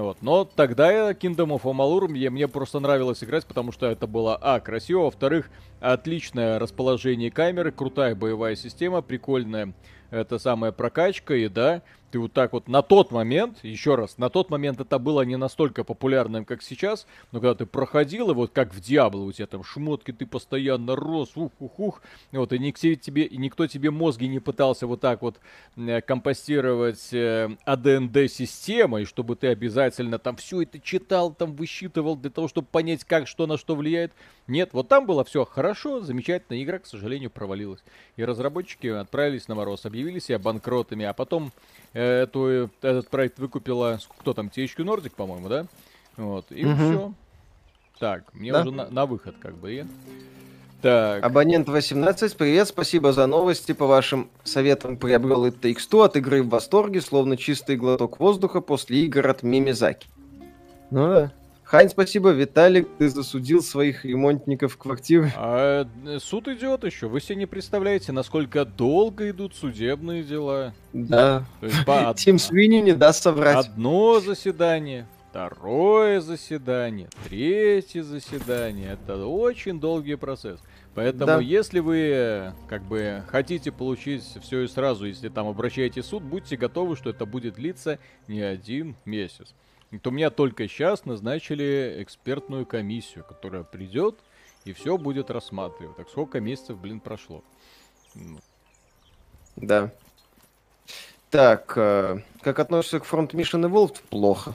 Вот. 0.00 0.18
Но 0.22 0.44
тогда 0.44 1.12
Kingdom 1.12 1.56
of 1.56 1.62
Amalur 1.62 2.08
мне, 2.08 2.30
мне 2.30 2.48
просто 2.48 2.80
нравилось 2.80 3.22
играть, 3.22 3.46
потому 3.46 3.72
что 3.72 3.86
это 3.86 4.06
было, 4.06 4.38
а, 4.40 4.60
красиво, 4.60 5.02
во-вторых, 5.02 5.50
отличное 5.80 6.58
расположение 6.58 7.30
камеры, 7.30 7.72
крутая 7.72 8.14
боевая 8.14 8.56
система, 8.56 9.02
прикольная 9.02 9.74
это 10.10 10.38
самая 10.38 10.72
прокачка, 10.72 11.34
и 11.34 11.48
да, 11.48 11.82
ты 12.14 12.20
вот 12.20 12.32
так 12.32 12.52
вот 12.52 12.68
на 12.68 12.82
тот 12.82 13.10
момент, 13.10 13.58
еще 13.64 13.96
раз, 13.96 14.18
на 14.18 14.30
тот 14.30 14.48
момент 14.48 14.78
это 14.78 15.00
было 15.00 15.22
не 15.22 15.36
настолько 15.36 15.82
популярным, 15.82 16.44
как 16.44 16.62
сейчас, 16.62 17.08
но 17.32 17.40
когда 17.40 17.56
ты 17.56 17.66
проходил, 17.66 18.30
и 18.30 18.34
вот 18.34 18.52
как 18.52 18.72
в 18.72 18.80
Диабло, 18.80 19.22
у 19.22 19.32
тебя 19.32 19.48
там 19.48 19.64
шмотки, 19.64 20.12
ты 20.12 20.24
постоянно 20.24 20.94
рос, 20.94 21.32
ух-ух-ух, 21.34 22.00
вот, 22.30 22.52
и 22.52 22.58
никто 22.60 22.94
тебе, 22.94 23.24
и 23.24 23.36
никто 23.36 23.66
тебе 23.66 23.90
мозги 23.90 24.28
не 24.28 24.38
пытался 24.38 24.86
вот 24.86 25.00
так 25.00 25.22
вот 25.22 25.40
э, 25.76 26.02
компостировать 26.02 27.12
э, 27.12 27.48
ADND-системой, 27.66 29.06
чтобы 29.06 29.34
ты 29.34 29.48
обязательно 29.48 30.20
там 30.20 30.36
все 30.36 30.62
это 30.62 30.78
читал, 30.78 31.34
там 31.34 31.56
высчитывал 31.56 32.14
для 32.14 32.30
того, 32.30 32.46
чтобы 32.46 32.68
понять, 32.70 33.02
как, 33.02 33.26
что 33.26 33.48
на 33.48 33.58
что 33.58 33.74
влияет. 33.74 34.12
Нет, 34.46 34.70
вот 34.72 34.86
там 34.86 35.06
было 35.06 35.24
все 35.24 35.44
хорошо, 35.44 36.00
замечательно, 36.00 36.62
игра, 36.62 36.78
к 36.78 36.86
сожалению, 36.86 37.30
провалилась. 37.30 37.82
И 38.16 38.24
разработчики 38.24 38.86
отправились 38.86 39.48
на 39.48 39.56
мороз, 39.56 39.84
объявили 39.84 40.20
себя 40.20 40.38
банкротами, 40.38 41.04
а 41.06 41.12
потом 41.12 41.50
эту, 42.04 42.70
этот 42.82 43.08
проект 43.08 43.38
выкупила, 43.38 43.98
кто 44.18 44.34
там, 44.34 44.46
THQ 44.46 44.76
Nordic, 44.78 45.12
по-моему, 45.16 45.48
да? 45.48 45.66
Вот, 46.16 46.46
и 46.50 46.64
угу. 46.64 46.74
все. 46.74 47.12
Так, 47.98 48.34
мне 48.34 48.52
да? 48.52 48.62
уже 48.62 48.70
на, 48.70 48.90
на 48.90 49.06
выход 49.06 49.36
как 49.40 49.56
бы. 49.56 49.72
И... 49.72 49.84
Так. 50.82 51.24
Абонент 51.24 51.68
18, 51.68 52.36
привет, 52.36 52.68
спасибо 52.68 53.12
за 53.12 53.26
новости. 53.26 53.72
По 53.72 53.86
вашим 53.86 54.28
советам 54.42 54.98
приобрел 54.98 55.46
Takes 55.46 55.88
Two 55.90 56.04
от 56.04 56.16
игры 56.16 56.42
в 56.42 56.48
восторге, 56.50 57.00
словно 57.00 57.36
чистый 57.36 57.76
глоток 57.76 58.20
воздуха 58.20 58.60
после 58.60 59.04
игр 59.04 59.26
от 59.26 59.42
Мимизаки. 59.42 60.08
Ну 60.90 61.08
да. 61.08 61.32
Хайн, 61.64 61.88
спасибо. 61.88 62.30
Виталик, 62.30 62.86
ты 62.98 63.08
засудил 63.08 63.62
своих 63.62 64.04
ремонтников 64.04 64.76
квартиры. 64.76 65.32
А 65.34 65.88
э, 66.06 66.18
суд 66.20 66.46
идет 66.48 66.84
еще. 66.84 67.08
Вы 67.08 67.20
себе 67.20 67.36
не 67.36 67.46
представляете, 67.46 68.12
насколько 68.12 68.66
долго 68.66 69.30
идут 69.30 69.56
судебные 69.56 70.22
дела. 70.22 70.74
Да. 70.92 71.44
Тим 72.16 72.38
Свини 72.38 72.80
не 72.80 72.92
даст 72.92 73.22
соврать. 73.22 73.66
Одно 73.66 74.20
заседание, 74.20 75.06
второе 75.30 76.20
заседание, 76.20 77.08
третье 77.26 78.02
заседание. 78.02 78.92
Это 78.92 79.24
очень 79.26 79.80
долгий 79.80 80.16
процесс. 80.16 80.60
Поэтому, 80.94 81.26
да. 81.26 81.40
если 81.40 81.80
вы 81.80 82.52
как 82.68 82.82
бы 82.82 83.24
хотите 83.28 83.72
получить 83.72 84.22
все 84.42 84.60
и 84.60 84.68
сразу, 84.68 85.06
если 85.06 85.28
там 85.28 85.48
обращаете 85.48 86.02
суд, 86.02 86.22
будьте 86.22 86.56
готовы, 86.56 86.94
что 86.94 87.10
это 87.10 87.26
будет 87.26 87.54
длиться 87.54 87.98
не 88.28 88.42
один 88.42 88.94
месяц 89.06 89.54
то 89.98 90.10
меня 90.10 90.30
только 90.30 90.68
сейчас 90.68 91.04
назначили 91.04 91.96
экспертную 91.98 92.66
комиссию, 92.66 93.24
которая 93.24 93.62
придет 93.62 94.16
и 94.64 94.72
все 94.72 94.96
будет 94.96 95.30
рассматривать. 95.30 95.96
Так 95.96 96.08
сколько 96.08 96.40
месяцев, 96.40 96.78
блин, 96.78 97.00
прошло? 97.00 97.42
Да. 99.56 99.92
Так, 101.30 101.72
э, 101.76 102.20
как 102.42 102.58
относишься 102.58 103.00
к 103.00 103.06
Front 103.06 103.32
Mission 103.32 103.68
Evolved? 103.68 104.00
Плохо. 104.08 104.54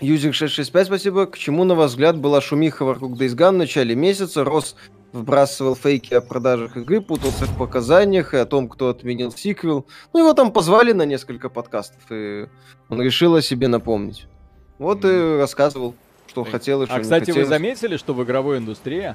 Юзик 0.00 0.34
665, 0.34 0.86
спасибо. 0.86 1.26
К 1.26 1.36
чему, 1.38 1.64
на 1.64 1.74
ваш 1.74 1.90
взгляд, 1.90 2.18
была 2.18 2.40
шумиха 2.40 2.84
вокруг 2.84 3.12
Days 3.12 3.36
Gone 3.36 3.50
в 3.50 3.58
начале 3.58 3.94
месяца? 3.94 4.44
Рос 4.44 4.76
вбрасывал 5.12 5.74
фейки 5.74 6.14
о 6.14 6.20
продажах 6.20 6.76
игры, 6.76 7.00
путался 7.00 7.46
в 7.46 7.56
показаниях 7.58 8.34
и 8.34 8.36
о 8.36 8.46
том, 8.46 8.68
кто 8.68 8.88
отменил 8.88 9.32
сиквел. 9.32 9.86
Ну, 10.12 10.20
его 10.20 10.34
там 10.34 10.52
позвали 10.52 10.92
на 10.92 11.02
несколько 11.02 11.48
подкастов, 11.48 12.00
и 12.10 12.46
он 12.88 13.00
решил 13.02 13.34
о 13.34 13.42
себе 13.42 13.68
напомнить. 13.68 14.26
Вот 14.78 15.04
и 15.04 15.36
рассказывал. 15.36 15.94
что 16.26 16.44
хотел 16.44 16.82
и 16.82 16.86
что 16.86 16.94
А, 16.94 17.00
кстати, 17.00 17.30
вы 17.30 17.32
хотелось. 17.32 17.48
заметили, 17.48 17.96
что 17.96 18.14
в 18.14 18.22
игровой 18.22 18.58
индустрии 18.58 19.14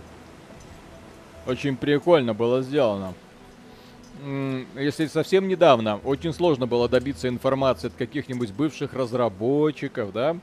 очень 1.48 1.78
прикольно 1.78 2.34
было 2.34 2.62
сделано. 2.62 3.14
Если 4.76 5.08
совсем 5.08 5.48
недавно 5.48 5.98
очень 5.98 6.34
сложно 6.34 6.68
было 6.68 6.88
добиться 6.88 7.28
информации 7.28 7.88
от 7.88 7.94
каких-нибудь 7.94 8.54
бывших 8.54 8.94
разработчиков, 8.94 10.14
да, 10.14 10.38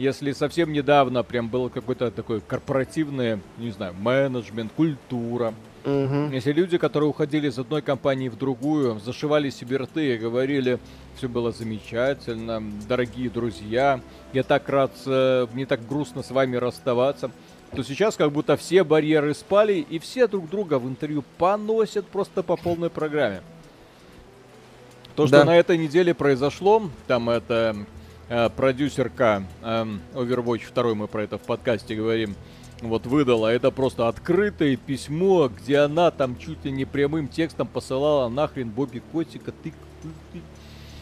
если 0.00 0.32
совсем 0.32 0.72
недавно 0.72 1.22
прям 1.22 1.48
было 1.48 1.68
какой-то 1.68 2.10
такой 2.10 2.40
корпоративный, 2.40 3.38
не 3.58 3.70
знаю, 3.70 3.92
менеджмент, 3.94 4.72
культура, 4.74 5.52
Мгм. 5.84 6.30
если 6.32 6.52
люди, 6.52 6.78
которые 6.78 7.10
уходили 7.10 7.48
из 7.48 7.58
одной 7.58 7.82
компании 7.82 8.28
в 8.30 8.36
другую, 8.36 8.98
зашивали 9.00 9.50
себе 9.50 9.76
рты 9.76 10.14
и 10.14 10.18
говорили, 10.18 10.78
все 11.16 11.28
было 11.28 11.52
замечательно, 11.52 12.62
дорогие 12.88 13.28
друзья, 13.28 14.00
я 14.32 14.42
так 14.42 14.68
рад, 14.70 14.92
э, 15.04 15.46
мне 15.52 15.66
так 15.66 15.86
грустно 15.86 16.22
с 16.22 16.30
вами 16.30 16.56
расставаться, 16.56 17.30
то 17.76 17.82
сейчас 17.84 18.16
как 18.16 18.32
будто 18.32 18.56
все 18.56 18.84
барьеры 18.84 19.34
спали, 19.34 19.74
и 19.74 19.98
все 19.98 20.26
друг 20.26 20.48
друга 20.48 20.78
в 20.78 20.88
интервью 20.88 21.24
поносят 21.36 22.06
просто 22.06 22.42
по 22.42 22.56
полной 22.56 22.88
программе. 22.88 23.42
То, 25.14 25.26
что 25.26 25.40
Да. 25.40 25.44
на 25.44 25.56
этой 25.56 25.76
неделе 25.76 26.14
произошло, 26.14 26.88
там 27.06 27.28
это 27.28 27.76
продюсерка 28.30 29.42
эм, 29.62 30.00
Overwatch 30.14 30.72
2, 30.72 30.94
мы 30.94 31.08
про 31.08 31.24
это 31.24 31.36
в 31.38 31.42
подкасте 31.42 31.96
говорим, 31.96 32.36
вот 32.80 33.06
выдала, 33.06 33.48
это 33.48 33.70
просто 33.70 34.08
открытое 34.08 34.76
письмо, 34.76 35.48
где 35.48 35.78
она 35.78 36.10
там 36.10 36.38
чуть 36.38 36.64
ли 36.64 36.70
не 36.70 36.84
прямым 36.84 37.28
текстом 37.28 37.66
посылала 37.66 38.28
нахрен 38.28 38.70
Бобби 38.70 39.02
Котика, 39.12 39.52
ты, 39.52 39.72
ты, 40.02 40.08
ты 40.32 40.40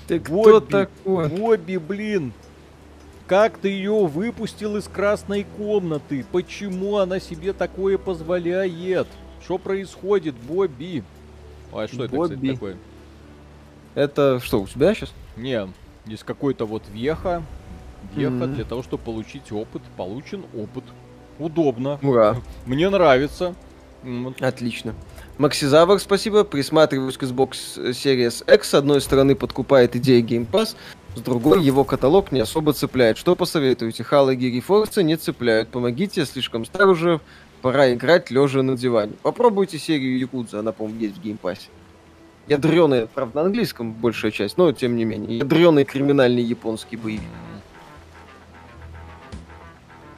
Ты 0.09 0.21
кто 0.21 0.61
Бобби, 0.61 0.71
такой? 0.71 1.29
Бобби, 1.29 1.77
блин, 1.77 2.33
как 3.27 3.59
ты 3.59 3.69
ее 3.69 4.07
выпустил 4.07 4.77
из 4.77 4.89
красной 4.89 5.45
комнаты? 5.45 6.25
Почему 6.33 6.97
она 6.97 7.21
себе 7.21 7.53
такое 7.53 7.99
позволяет? 7.99 9.07
Что 9.45 9.59
происходит, 9.59 10.35
Бобби? 10.35 11.05
А 11.73 11.87
что 11.87 12.05
это, 12.07 12.17
Бобби. 12.17 12.35
кстати, 12.35 12.53
такое? 12.55 12.77
Это 13.95 14.41
что, 14.43 14.63
у 14.63 14.67
тебя 14.67 14.95
сейчас? 14.95 15.13
Не, 15.37 15.69
здесь 16.09 16.25
какой-то 16.25 16.65
вот 16.67 16.83
веха. 16.93 17.43
Веха 18.15 18.31
Мгм. 18.47 18.55
для 18.55 18.65
того, 18.65 18.83
чтобы 18.83 19.03
получить 19.03 19.53
опыт. 19.53 19.83
Получен 19.97 20.45
опыт. 20.57 20.85
Удобно. 21.39 21.99
Ура. 22.03 22.37
Мне 22.67 22.89
нравится. 22.89 23.55
Отлично. 24.41 24.95
Максизавр, 25.39 25.99
спасибо. 26.01 26.45
Присматриваюсь 26.45 27.17
к 27.17 27.23
Xbox 27.23 27.51
Series 27.91 28.43
X. 28.55 28.69
С 28.71 28.75
одной 28.75 29.01
стороны, 29.01 29.35
подкупает 29.35 29.95
идея 29.97 30.23
Game 30.23 30.49
Pass, 30.51 30.75
с 31.15 31.21
другой, 31.21 31.63
его 31.63 31.85
каталог 31.85 32.33
не 32.33 32.41
особо 32.41 32.73
цепляет. 32.73 33.19
Что 33.19 33.37
посоветуете? 33.37 34.05
Halo, 34.09 34.35
Gears 34.35 34.51
и 34.51 34.61
Forza 34.61 35.03
не 35.03 35.17
цепляют. 35.17 35.69
Помогите, 35.69 36.25
слишком 36.25 36.65
стар 36.65 36.89
уже. 36.89 37.21
Пора 37.61 37.93
играть 37.93 38.31
лежа 38.31 38.63
на 38.63 38.77
диване. 38.77 39.13
Попробуйте 39.23 39.79
серию 39.79 40.19
Якудза, 40.19 40.61
она, 40.61 40.71
по-моему, 40.73 41.01
есть 41.01 41.19
в 41.19 41.27
Pass. 41.27 41.59
Ядреный, 42.49 43.07
правда, 43.07 43.41
на 43.41 43.47
английском 43.47 43.93
большая 43.93 44.31
часть, 44.31 44.57
но 44.57 44.73
тем 44.73 44.97
не 44.97 45.05
менее. 45.05 45.39
Ядреный 45.39 45.85
криминальный 45.85 46.43
японский 46.43 46.97
боевик. 46.97 47.23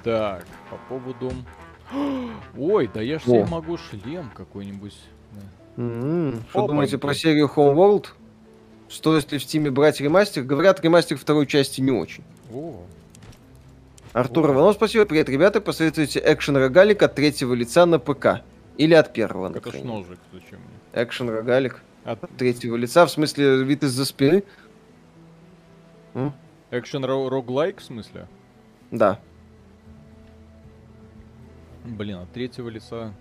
Так, 0.03 0.45
по 0.71 0.77
поводу... 0.89 1.33
Ой, 2.57 2.89
да 2.93 3.01
я 3.03 3.19
ж 3.19 3.23
себе 3.23 3.45
могу 3.47 3.77
шлем 3.77 4.31
какой-нибудь. 4.35 4.97
М, 5.77 6.43
Что 6.51 6.67
думаете 6.67 6.99
про 6.99 7.15
серию 7.15 7.51
Homeworld? 7.55 8.07
Стоит 8.89 9.31
ли 9.33 9.39
в 9.39 9.43
Стиме 9.43 9.71
брать 9.71 10.01
ремастер? 10.01 10.43
Говорят, 10.43 10.81
ремастер 10.83 11.17
второй 11.17 11.47
части 11.47 11.81
не 11.81 11.91
очень. 11.91 12.23
О, 12.53 12.83
Артур 14.13 14.51
О. 14.51 14.55
Иванов, 14.55 14.75
спасибо. 14.77 15.05
Привет, 15.05 15.29
ребята. 15.29 15.61
Посоветуйте 15.61 16.21
экшен 16.25 16.57
рогалик 16.57 17.03
от 17.03 17.15
третьего 17.15 17.55
лица 17.55 17.87
на 17.87 17.99
ПК. 17.99 18.43
Или 18.77 18.95
от 18.95 19.13
первого, 19.13 19.49
на 19.49 19.59
это 19.59 19.71
ж 19.71 19.83
ножик, 19.83 20.19
зачем 20.33 20.59
мне? 20.59 21.03
Экшен 21.03 21.29
рогалик 21.29 21.81
От 22.05 22.21
третьего 22.37 22.77
лица, 22.77 23.07
в 23.07 23.11
смысле 23.11 23.63
вид 23.65 23.83
из-за 23.85 24.05
спины? 24.05 24.43
Экшен 26.71 27.05
роглайк 27.05 27.81
в 27.81 27.85
смысле? 27.85 28.27
Да. 28.91 29.21
Блин, 31.85 32.19
от 32.19 32.31
третьего 32.33 32.69
лица. 32.69 33.15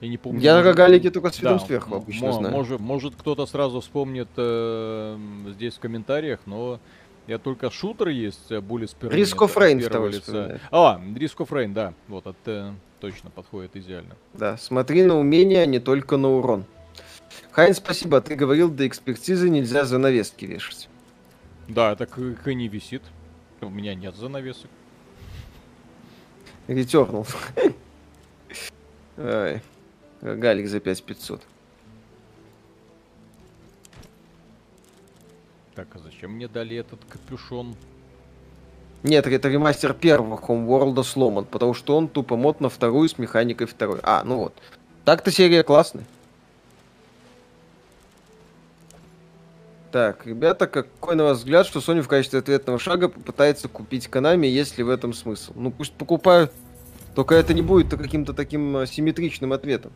Я 0.00 0.08
не 0.08 0.18
помню. 0.18 0.40
Я 0.40 0.62
рогалики 0.62 1.10
только 1.10 1.30
с 1.30 1.38
видом 1.38 1.58
Да, 1.58 1.64
сверху 1.64 1.94
обычно 1.96 2.32
знаю. 2.32 2.54
Может, 2.54 2.80
может 2.80 3.16
кто-то 3.16 3.46
сразу 3.46 3.80
вспомнит 3.80 4.28
э, 4.36 5.18
здесь 5.48 5.74
в 5.74 5.80
комментариях, 5.80 6.40
но 6.44 6.80
я 7.26 7.38
только 7.38 7.70
шутер 7.70 8.08
есть, 8.08 8.50
э, 8.50 8.58
Bullet 8.58 8.94
Spear 8.94 9.10
Risk 9.10 9.38
Unit 9.38 9.48
of 9.48 9.54
Rain 9.56 9.80
второй 9.80 10.08
лица. 10.08 10.20
вспоминаю. 10.20 10.60
А, 10.70 11.00
Risk 11.14 11.36
of 11.38 11.48
Rain, 11.48 11.72
да. 11.72 11.94
Вот, 12.08 12.26
от, 12.26 12.36
э, 12.44 12.72
точно 13.00 13.30
подходит 13.30 13.74
идеально. 13.74 14.16
Да, 14.34 14.58
смотри 14.58 15.02
на 15.02 15.18
умения, 15.18 15.62
а 15.62 15.66
не 15.66 15.80
только 15.80 16.18
на 16.18 16.28
урон. 16.28 16.66
Хайн, 17.56 17.74
спасибо. 17.74 18.20
Ты 18.20 18.34
говорил, 18.34 18.68
до 18.68 18.86
экспертизы 18.86 19.48
нельзя 19.48 19.86
занавески 19.86 20.44
вешать. 20.44 20.90
Да, 21.68 21.96
так 21.96 22.18
и 22.18 22.54
не 22.54 22.68
висит. 22.68 23.02
У 23.62 23.70
меня 23.70 23.94
нет 23.94 24.14
занавесок. 24.14 24.70
Ретернул. 26.68 27.26
Ай. 29.16 29.62
Рогалик 30.20 30.68
за 30.68 30.80
5500. 30.80 31.40
Так, 35.74 35.88
а 35.94 35.98
зачем 36.00 36.32
мне 36.32 36.48
дали 36.48 36.76
этот 36.76 37.00
капюшон? 37.08 37.74
Нет, 39.02 39.26
это 39.26 39.48
ремастер 39.48 39.94
первого 39.94 40.36
Homeworld 40.36 41.02
сломан, 41.04 41.46
потому 41.46 41.72
что 41.72 41.96
он 41.96 42.08
тупо 42.08 42.36
мод 42.36 42.60
на 42.60 42.68
вторую 42.68 43.08
с 43.08 43.16
механикой 43.16 43.66
второй. 43.66 44.00
А, 44.02 44.24
ну 44.24 44.36
вот. 44.36 44.52
Так-то 45.06 45.30
серия 45.30 45.62
классная. 45.62 46.04
Так, 49.96 50.26
ребята, 50.26 50.66
какой 50.66 51.16
на 51.16 51.24
вас 51.24 51.38
взгляд, 51.38 51.66
что 51.66 51.78
Sony 51.78 52.02
в 52.02 52.06
качестве 52.06 52.40
ответного 52.40 52.78
шага 52.78 53.08
попытается 53.08 53.66
купить 53.66 54.10
Konami, 54.12 54.46
есть 54.46 54.76
ли 54.76 54.84
в 54.84 54.90
этом 54.90 55.14
смысл? 55.14 55.54
Ну 55.54 55.70
пусть 55.70 55.94
покупают, 55.94 56.52
только 57.14 57.34
это 57.34 57.54
не 57.54 57.62
будет 57.62 57.98
каким-то 57.98 58.34
таким 58.34 58.76
э, 58.76 58.86
симметричным 58.86 59.54
ответом. 59.54 59.92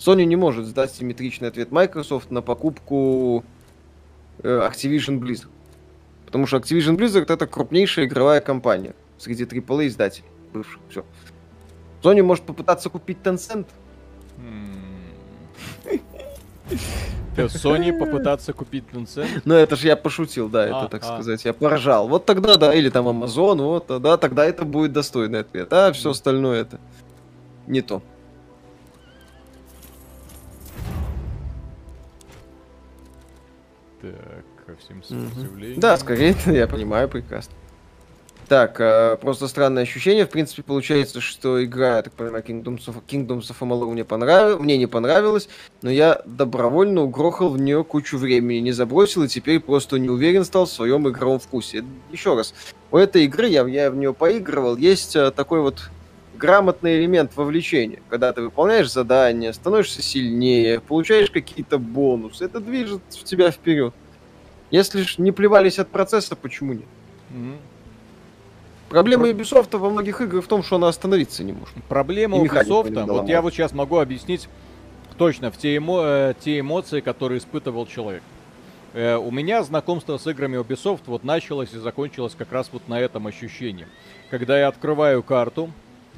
Sony 0.00 0.24
не 0.24 0.34
может 0.34 0.66
сдать 0.66 0.90
симметричный 0.90 1.46
ответ 1.46 1.70
Microsoft 1.70 2.32
на 2.32 2.42
покупку 2.42 3.44
э, 4.42 4.48
Activision 4.48 5.20
Blizzard. 5.20 5.50
Потому 6.24 6.48
что 6.48 6.56
Activision 6.56 6.96
Blizzard 6.96 7.32
это 7.32 7.46
крупнейшая 7.46 8.06
игровая 8.06 8.40
компания 8.40 8.96
среди 9.16 9.44
AAA 9.44 9.86
издателей 9.86 10.26
бывших. 10.52 10.80
Все. 10.90 11.04
Sony 12.02 12.24
может 12.24 12.44
попытаться 12.44 12.90
купить 12.90 13.18
Tencent. 13.22 13.68
Sony 17.44 17.96
попытаться 17.96 18.52
купить 18.52 18.84
Tencent? 18.92 19.42
Но 19.44 19.54
это 19.54 19.76
же 19.76 19.88
я 19.88 19.96
пошутил, 19.96 20.48
да, 20.48 20.64
это, 20.64 20.80
А, 20.82 20.88
так 20.88 21.02
а. 21.02 21.06
сказать, 21.06 21.44
я 21.44 21.52
поржал. 21.52 22.08
Вот 22.08 22.26
тогда, 22.26 22.56
да, 22.56 22.74
или 22.74 22.88
там 22.88 23.08
Amazon, 23.08 23.62
вот, 23.62 23.86
да, 24.02 24.16
тогда 24.16 24.44
это 24.44 24.64
будет 24.64 24.92
достойный 24.92 25.40
ответ. 25.40 25.72
А 25.72 25.92
все 25.92 26.10
остальное 26.10 26.62
это 26.62 26.80
не 27.66 27.82
то. 27.82 28.02
Так, 34.00 34.44
ко 34.66 34.76
всем 34.76 35.02
сопротивлениям. 35.02 35.80
Да, 35.80 35.96
скорее, 35.96 36.36
я 36.46 36.66
понимаю 36.66 37.08
прекрасно. 37.08 37.54
Так, 38.48 38.80
э, 38.80 39.16
просто 39.20 39.48
странное 39.48 39.82
ощущение. 39.82 40.24
В 40.24 40.30
принципе, 40.30 40.62
получается, 40.62 41.20
что 41.20 41.64
игра, 41.64 41.96
я 41.96 42.02
так 42.02 42.12
понимаю, 42.12 42.44
Kingdoms 42.44 42.86
of, 42.86 43.02
Kingdoms 43.04 43.50
of 43.50 43.56
Amalur 43.60 43.90
мне, 43.90 44.04
понрав... 44.04 44.60
мне 44.60 44.78
не 44.78 44.86
понравилась, 44.86 45.48
но 45.82 45.90
я 45.90 46.22
добровольно 46.24 47.02
угрохал 47.02 47.48
в 47.48 47.58
нее 47.58 47.82
кучу 47.82 48.16
времени, 48.18 48.58
не 48.58 48.72
забросил 48.72 49.24
и 49.24 49.28
теперь 49.28 49.58
просто 49.58 49.98
не 49.98 50.08
уверен 50.08 50.44
стал 50.44 50.66
в 50.66 50.70
своем 50.70 51.08
игровом 51.08 51.40
вкусе. 51.40 51.84
Еще 52.12 52.36
раз, 52.36 52.54
у 52.92 52.98
этой 52.98 53.24
игры, 53.24 53.48
я, 53.48 53.66
я 53.66 53.90
в 53.90 53.96
нее 53.96 54.14
поигрывал, 54.14 54.76
есть 54.76 55.16
э, 55.16 55.32
такой 55.32 55.60
вот 55.60 55.90
грамотный 56.36 57.00
элемент 57.00 57.36
вовлечения. 57.36 57.98
Когда 58.08 58.32
ты 58.32 58.42
выполняешь 58.42 58.92
задания, 58.92 59.52
становишься 59.52 60.02
сильнее, 60.02 60.78
получаешь 60.78 61.32
какие-то 61.32 61.78
бонусы, 61.78 62.44
это 62.44 62.60
движет 62.60 63.02
тебя 63.24 63.50
вперед. 63.50 63.92
Если 64.70 65.02
ж 65.02 65.18
не 65.18 65.32
плевались 65.32 65.80
от 65.80 65.88
процесса, 65.88 66.36
почему 66.36 66.74
нет? 66.74 66.86
Мгм. 67.30 67.56
Проблема 68.88 69.28
Ubisoft 69.28 69.76
во 69.76 69.90
многих 69.90 70.20
играх 70.20 70.44
в 70.44 70.48
том, 70.48 70.62
что 70.62 70.76
она 70.76 70.88
остановиться 70.88 71.42
не 71.42 71.52
может. 71.52 71.74
Проблема 71.88 72.38
Ubisoft, 72.64 72.84
вот 73.06 73.28
я 73.28 73.42
вот 73.42 73.52
сейчас 73.52 73.72
могу 73.72 73.98
объяснить 73.98 74.48
точно 75.18 75.50
в 75.50 75.56
те, 75.58 75.76
эмо- 75.76 76.30
э, 76.30 76.34
те 76.38 76.60
эмоции, 76.60 77.00
которые 77.00 77.38
испытывал 77.38 77.86
человек. 77.86 78.22
Э, 78.92 79.16
у 79.16 79.30
меня 79.30 79.62
знакомство 79.62 80.18
с 80.18 80.26
играми 80.26 80.58
Ubisoft 80.58 81.02
вот 81.06 81.24
началось 81.24 81.72
и 81.74 81.78
закончилось 81.78 82.34
как 82.38 82.52
раз 82.52 82.70
вот 82.72 82.88
на 82.88 83.00
этом 83.00 83.26
ощущении. 83.26 83.86
Когда 84.30 84.58
я 84.58 84.68
открываю 84.68 85.22
карту, 85.22 85.70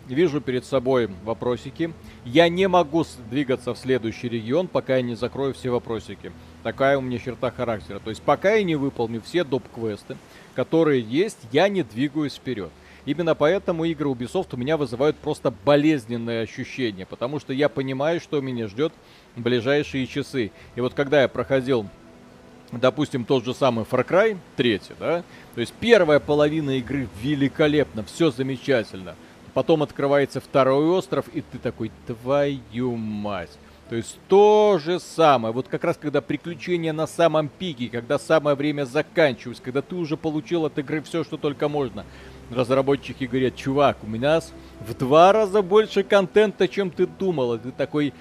вижу 0.06 0.40
перед 0.40 0.64
собой 0.64 1.08
вопросики, 1.24 1.92
я 2.24 2.48
не 2.48 2.68
могу 2.68 3.04
двигаться 3.30 3.72
в 3.74 3.78
следующий 3.78 4.28
регион, 4.28 4.66
пока 4.68 4.96
я 4.96 5.02
не 5.02 5.14
закрою 5.14 5.54
все 5.54 5.70
вопросики. 5.70 6.32
Такая 6.62 6.98
у 6.98 7.00
меня 7.00 7.18
черта 7.18 7.50
характера. 7.50 8.00
То 8.00 8.10
есть 8.10 8.22
пока 8.22 8.54
я 8.54 8.64
не 8.64 8.76
выполню 8.76 9.20
все 9.20 9.44
доп-квесты, 9.44 10.16
которые 10.54 11.00
есть, 11.00 11.38
я 11.52 11.68
не 11.68 11.82
двигаюсь 11.82 12.34
вперед. 12.34 12.70
Именно 13.04 13.34
поэтому 13.34 13.84
игры 13.84 14.10
Ubisoft 14.10 14.48
у 14.52 14.56
меня 14.56 14.76
вызывают 14.76 15.16
просто 15.16 15.50
болезненные 15.64 16.42
ощущения, 16.42 17.06
потому 17.06 17.38
что 17.40 17.52
я 17.52 17.68
понимаю, 17.68 18.20
что 18.20 18.40
меня 18.40 18.68
ждет 18.68 18.92
в 19.34 19.40
ближайшие 19.40 20.06
часы. 20.06 20.50
И 20.74 20.80
вот 20.80 20.94
когда 20.94 21.22
я 21.22 21.28
проходил 21.28 21.86
допустим, 22.72 23.24
тот 23.24 23.44
же 23.44 23.54
самый 23.54 23.84
Far 23.84 24.06
Cry 24.06 24.36
3, 24.56 24.80
да, 25.00 25.22
то 25.54 25.60
есть 25.60 25.72
первая 25.80 26.20
половина 26.20 26.78
игры 26.78 27.08
великолепна, 27.22 28.04
все 28.04 28.30
замечательно. 28.30 29.14
Потом 29.54 29.82
открывается 29.82 30.40
второй 30.40 30.86
остров, 30.86 31.26
и 31.32 31.40
ты 31.40 31.58
такой, 31.58 31.90
твою 32.06 32.96
мать. 32.96 33.50
То 33.88 33.96
есть 33.96 34.18
то 34.28 34.78
же 34.84 35.00
самое. 35.00 35.54
Вот 35.54 35.68
как 35.68 35.82
раз 35.84 35.96
когда 35.96 36.20
приключения 36.20 36.92
на 36.92 37.06
самом 37.06 37.48
пике, 37.48 37.88
когда 37.88 38.18
самое 38.18 38.54
время 38.54 38.84
заканчивается, 38.84 39.62
когда 39.62 39.80
ты 39.80 39.94
уже 39.94 40.16
получил 40.16 40.66
от 40.66 40.78
игры 40.78 41.00
все, 41.00 41.24
что 41.24 41.36
только 41.38 41.68
можно. 41.68 42.04
Разработчики 42.50 43.24
говорят, 43.24 43.56
чувак, 43.56 43.98
у 44.02 44.06
меня 44.06 44.40
в 44.80 44.94
два 44.94 45.32
раза 45.32 45.62
больше 45.62 46.02
контента, 46.02 46.68
чем 46.68 46.90
ты 46.90 47.06
думал. 47.06 47.54
И 47.54 47.58
ты 47.58 47.72
такой, 47.72 48.12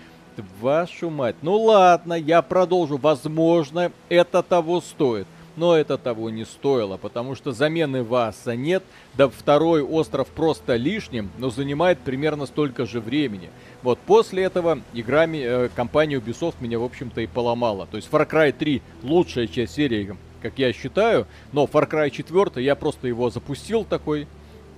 вашу 0.62 1.10
мать. 1.10 1.36
Ну 1.42 1.58
ладно, 1.58 2.14
я 2.14 2.42
продолжу. 2.42 2.98
Возможно, 2.98 3.92
это 4.10 4.44
того 4.44 4.82
стоит 4.82 5.28
но 5.58 5.76
это 5.76 5.98
того 5.98 6.30
не 6.30 6.46
стоило, 6.46 6.96
потому 6.96 7.36
что 7.36 7.52
замены 7.52 8.04
Васа 8.04 8.56
нет, 8.56 8.84
да 9.16 9.28
второй 9.28 9.82
остров 9.82 10.28
просто 10.28 10.76
лишним, 10.76 11.30
но 11.38 11.50
занимает 11.50 12.00
примерно 12.00 12.46
столько 12.46 12.86
же 12.86 13.02
времени. 13.02 13.50
Вот 13.84 14.00
после 14.00 14.44
этого 14.44 14.80
играми 14.94 15.40
э, 15.44 15.70
компания 15.76 16.18
Ubisoft 16.18 16.56
меня, 16.62 16.80
в 16.80 16.84
общем-то, 16.84 17.22
и 17.22 17.28
поломала. 17.28 17.88
То 17.88 17.98
есть 17.98 18.08
Far 18.10 18.30
Cry 18.30 18.54
3 18.54 18.82
лучшая 19.04 19.48
часть 19.48 19.74
серии, 19.74 20.16
как 20.42 20.58
я 20.58 20.72
считаю, 20.72 21.26
но 21.52 21.66
Far 21.66 21.90
Cry 21.90 22.12
4 22.12 22.64
я 22.64 22.76
просто 22.76 23.08
его 23.08 23.30
запустил 23.30 23.84
такой, 23.84 24.28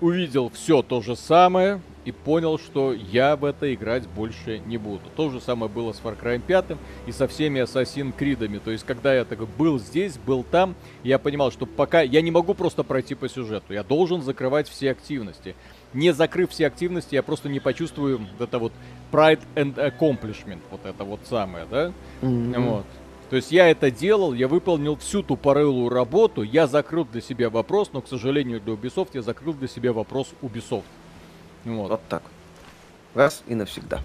увидел 0.02 0.50
все 0.50 0.82
то 0.82 1.02
же 1.02 1.16
самое, 1.16 1.82
и 2.06 2.12
понял, 2.12 2.58
что 2.58 2.94
я 2.94 3.36
в 3.36 3.46
это 3.46 3.72
играть 3.74 4.08
больше 4.08 4.60
не 4.60 4.78
буду. 4.78 5.02
То 5.16 5.30
же 5.30 5.40
самое 5.40 5.72
было 5.72 5.94
с 5.94 6.02
Far 6.02 6.20
Cry 6.20 6.42
5 6.42 6.78
и 7.06 7.12
со 7.12 7.28
всеми 7.28 7.60
Assassin's 7.62 8.14
Creed. 8.18 8.60
То 8.62 8.72
есть, 8.72 8.84
когда 8.84 9.14
я 9.14 9.26
такой 9.26 9.46
был 9.46 9.78
здесь, 9.80 10.18
был 10.18 10.44
там, 10.44 10.76
я 11.04 11.20
понимал, 11.20 11.52
что 11.52 11.66
пока 11.66 12.02
я 12.02 12.22
не 12.22 12.32
могу 12.32 12.56
просто 12.56 12.84
пройти 12.84 13.16
по 13.16 13.30
сюжету, 13.30 13.74
я 13.74 13.84
должен 13.84 14.22
закрывать 14.24 14.68
все 14.68 14.92
активности. 14.92 15.56
Не 15.94 16.12
закрыв 16.12 16.52
все 16.52 16.68
активности, 16.68 17.16
я 17.16 17.22
просто 17.22 17.50
не 17.50 17.60
почувствую 17.60 18.22
это 18.40 18.60
вот 18.60 18.72
pride 19.12 19.42
and 19.56 19.76
accomplishment, 19.76 20.62
вот 20.72 20.86
это 20.86 21.04
вот 21.04 21.20
самое, 21.26 21.66
да? 21.70 21.92
Mm-hmm. 22.22 22.60
Вот. 22.60 22.86
То 23.30 23.36
есть 23.36 23.52
я 23.52 23.70
это 23.70 23.92
делал, 23.92 24.34
я 24.34 24.48
выполнил 24.48 24.96
всю 24.98 25.22
тупорылую 25.22 25.90
работу, 25.90 26.42
я 26.42 26.66
закрыл 26.66 27.06
для 27.06 27.22
себя 27.22 27.50
вопрос, 27.50 27.92
но, 27.94 28.02
к 28.02 28.08
сожалению, 28.08 28.60
для 28.60 28.74
Ubisoft 28.74 29.10
я 29.14 29.22
закрыл 29.22 29.54
для 29.54 29.68
себя 29.68 29.94
вопрос 29.94 30.30
Ubisoft. 30.42 30.84
Вот. 31.66 31.90
вот 31.90 32.02
так. 32.10 32.24
Раз 33.14 33.44
и 33.48 33.54
навсегда. 33.54 34.00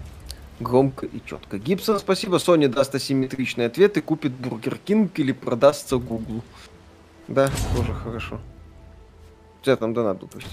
Громко 0.59 1.07
и 1.07 1.21
четко. 1.25 1.57
Гибсон, 1.57 1.99
спасибо. 1.99 2.37
Sony 2.37 2.67
даст 2.67 2.93
асимметричный 2.93 3.65
ответ 3.65 3.97
и 3.97 4.01
купит 4.01 4.31
Burger 4.31 4.77
King 4.77 5.17
или 5.19 5.31
продастся 5.31 5.97
Google. 5.97 6.41
Да, 7.27 7.49
тоже 7.75 7.93
хорошо. 7.93 8.39
У 9.61 9.65
тебя 9.65 9.75
там 9.75 9.93
донат 9.93 10.19
пусть. 10.31 10.47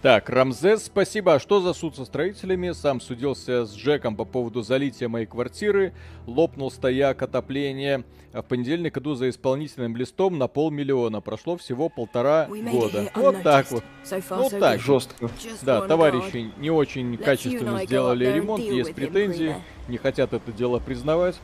Так, 0.00 0.30
Рамзес, 0.30 0.84
спасибо. 0.84 1.34
А 1.34 1.40
что 1.40 1.60
за 1.60 1.72
суд 1.72 1.96
со 1.96 2.04
строителями? 2.04 2.70
Сам 2.70 3.00
судился 3.00 3.66
с 3.66 3.74
Джеком 3.74 4.14
по 4.14 4.24
поводу 4.24 4.62
залития 4.62 5.08
моей 5.08 5.26
квартиры. 5.26 5.92
Лопнул 6.26 6.70
стояк 6.70 7.20
отопления. 7.22 8.04
А 8.32 8.42
в 8.42 8.44
понедельник 8.44 8.96
иду 8.96 9.16
за 9.16 9.28
исполнительным 9.28 9.96
листом 9.96 10.38
на 10.38 10.46
полмиллиона. 10.46 11.20
Прошло 11.20 11.56
всего 11.56 11.88
полтора 11.88 12.46
года. 12.46 13.10
Вот 13.12 13.42
так 13.42 13.68
вот. 13.72 13.82
Вот 14.30 14.58
так. 14.60 14.80
Жестко. 14.80 15.30
Да, 15.62 15.80
товарищи 15.80 16.52
не 16.58 16.70
очень 16.70 17.16
качественно 17.16 17.84
сделали 17.84 18.26
ремонт. 18.26 18.62
Есть 18.62 18.94
претензии. 18.94 19.56
Не 19.88 19.96
хотят 19.96 20.32
это 20.32 20.52
дело 20.52 20.78
признавать. 20.78 21.40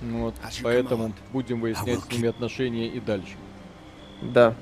Вот, 0.00 0.36
поэтому 0.62 1.12
будем 1.32 1.60
выяснять 1.60 1.98
с 1.98 2.12
ними 2.12 2.28
отношения 2.28 2.86
и 2.86 3.00
дальше. 3.00 3.34
Да, 4.22 4.54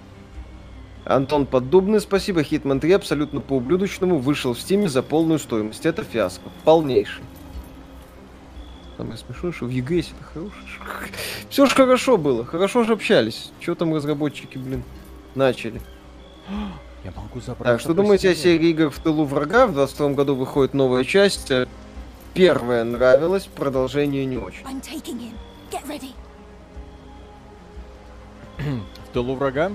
Антон 1.07 1.47
Поддубный, 1.47 2.01
спасибо. 2.01 2.41
Hitman 2.41 2.81
3 2.81 2.93
абсолютно 2.93 3.41
по 3.41 3.55
ублюдочному 3.55 4.19
вышел 4.19 4.55
в 4.55 4.61
стиме 4.61 4.89
за 4.89 5.03
полную 5.03 5.39
стоимость. 5.39 5.87
Это 5.87 6.03
фиаско. 6.03 6.51
Полнейший. 6.65 7.23
Самое 8.97 9.17
смешное, 9.17 9.53
что 9.53 9.67
в 9.67 9.69
EGS 9.69 10.09
это 10.15 10.25
хорошо. 10.25 10.53
Все 11.49 11.67
же 11.67 11.75
хорошо 11.75 12.17
было. 12.17 12.45
Хорошо 12.45 12.83
же 12.83 12.95
общались. 12.95 13.53
Что 13.61 13.77
там 13.77 13.95
разработчики, 13.95 14.59
блин, 14.59 14.83
начали. 15.37 15.81
Я 17.05 17.13
могу 17.15 17.41
забрать. 17.41 17.73
Так, 17.73 17.81
что 17.81 17.95
думаете 17.95 18.31
о 18.31 18.35
серии 18.35 18.71
игр 18.71 18.91
в 18.91 18.99
тылу 18.99 19.25
врага? 19.25 19.69
В 19.69 19.75
22 19.75 20.11
году 20.11 20.35
выходит 20.35 20.75
новая 20.75 21.05
часть. 21.05 21.53
Первая 22.35 22.83
нравилась, 22.83 23.47
продолжение 23.47 24.25
не 24.25 24.39
очень. 24.39 24.65
в 28.59 29.13
тылу 29.13 29.37
врага? 29.37 29.71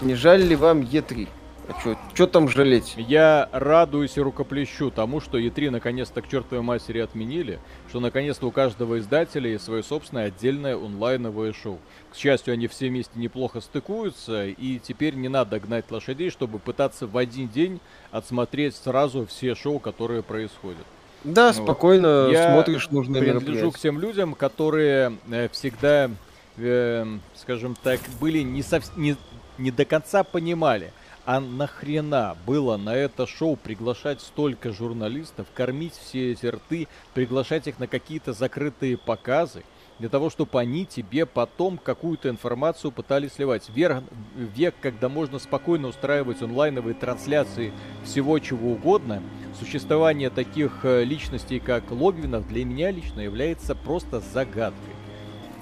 Не 0.00 0.14
жаль 0.14 0.42
ли 0.42 0.56
вам 0.56 0.80
Е3? 0.80 1.28
А 1.68 1.96
что 2.14 2.26
там 2.26 2.48
жалеть? 2.48 2.94
Я 2.96 3.48
радуюсь 3.50 4.16
и 4.16 4.20
рукоплещу 4.20 4.90
тому, 4.90 5.20
что 5.20 5.38
E3 5.38 5.70
наконец-то 5.70 6.22
к 6.22 6.28
чертовой 6.28 6.62
матери 6.62 7.00
отменили, 7.00 7.58
что 7.88 7.98
наконец-то 7.98 8.46
у 8.46 8.50
каждого 8.52 9.00
издателя 9.00 9.50
есть 9.50 9.64
свое 9.64 9.82
собственное 9.82 10.26
отдельное 10.26 10.76
онлайновое 10.76 11.52
шоу. 11.52 11.78
К 12.12 12.16
счастью, 12.16 12.54
они 12.54 12.68
все 12.68 12.88
вместе 12.88 13.18
неплохо 13.18 13.60
стыкуются, 13.60 14.46
и 14.46 14.78
теперь 14.78 15.14
не 15.14 15.28
надо 15.28 15.58
гнать 15.58 15.90
лошадей, 15.90 16.30
чтобы 16.30 16.60
пытаться 16.60 17.08
в 17.08 17.16
один 17.16 17.48
день 17.48 17.80
отсмотреть 18.12 18.76
сразу 18.76 19.26
все 19.26 19.56
шоу, 19.56 19.80
которые 19.80 20.22
происходят. 20.22 20.84
Да, 21.24 21.48
вот. 21.48 21.56
спокойно 21.56 22.28
Я 22.30 22.52
смотришь 22.52 22.90
нужные 22.90 23.22
принадлежу 23.22 23.72
к 23.72 23.78
тем 23.78 23.98
людям, 23.98 24.34
которые 24.34 25.16
э, 25.28 25.48
всегда, 25.50 26.10
э, 26.58 27.04
скажем 27.34 27.76
так, 27.82 27.98
были 28.20 28.42
не, 28.42 28.62
сов... 28.62 28.96
не 28.96 29.16
не 29.58 29.70
до 29.70 29.84
конца 29.84 30.24
понимали, 30.24 30.92
а 31.24 31.40
нахрена 31.40 32.36
было 32.46 32.76
на 32.76 32.94
это 32.94 33.26
шоу 33.26 33.56
приглашать 33.56 34.20
столько 34.20 34.72
журналистов, 34.72 35.46
кормить 35.54 35.94
все 35.94 36.32
эти 36.32 36.46
рты, 36.46 36.88
приглашать 37.14 37.66
их 37.66 37.78
на 37.78 37.86
какие-то 37.86 38.32
закрытые 38.32 38.96
показы, 38.96 39.64
для 39.98 40.08
того, 40.08 40.30
чтобы 40.30 40.60
они 40.60 40.84
тебе 40.84 41.26
потом 41.26 41.78
какую-то 41.78 42.28
информацию 42.28 42.92
пытались 42.92 43.32
сливать. 43.32 43.68
Вер, 43.74 44.02
век, 44.36 44.74
когда 44.80 45.08
можно 45.08 45.38
спокойно 45.38 45.88
устраивать 45.88 46.42
онлайновые 46.42 46.94
трансляции 46.94 47.72
всего 48.04 48.38
чего 48.38 48.72
угодно, 48.72 49.22
существование 49.58 50.30
таких 50.30 50.80
э, 50.84 51.02
личностей, 51.04 51.60
как 51.60 51.90
Логвинов, 51.90 52.46
для 52.46 52.64
меня 52.64 52.90
лично 52.90 53.20
является 53.20 53.74
просто 53.74 54.20
загадкой. 54.20 54.95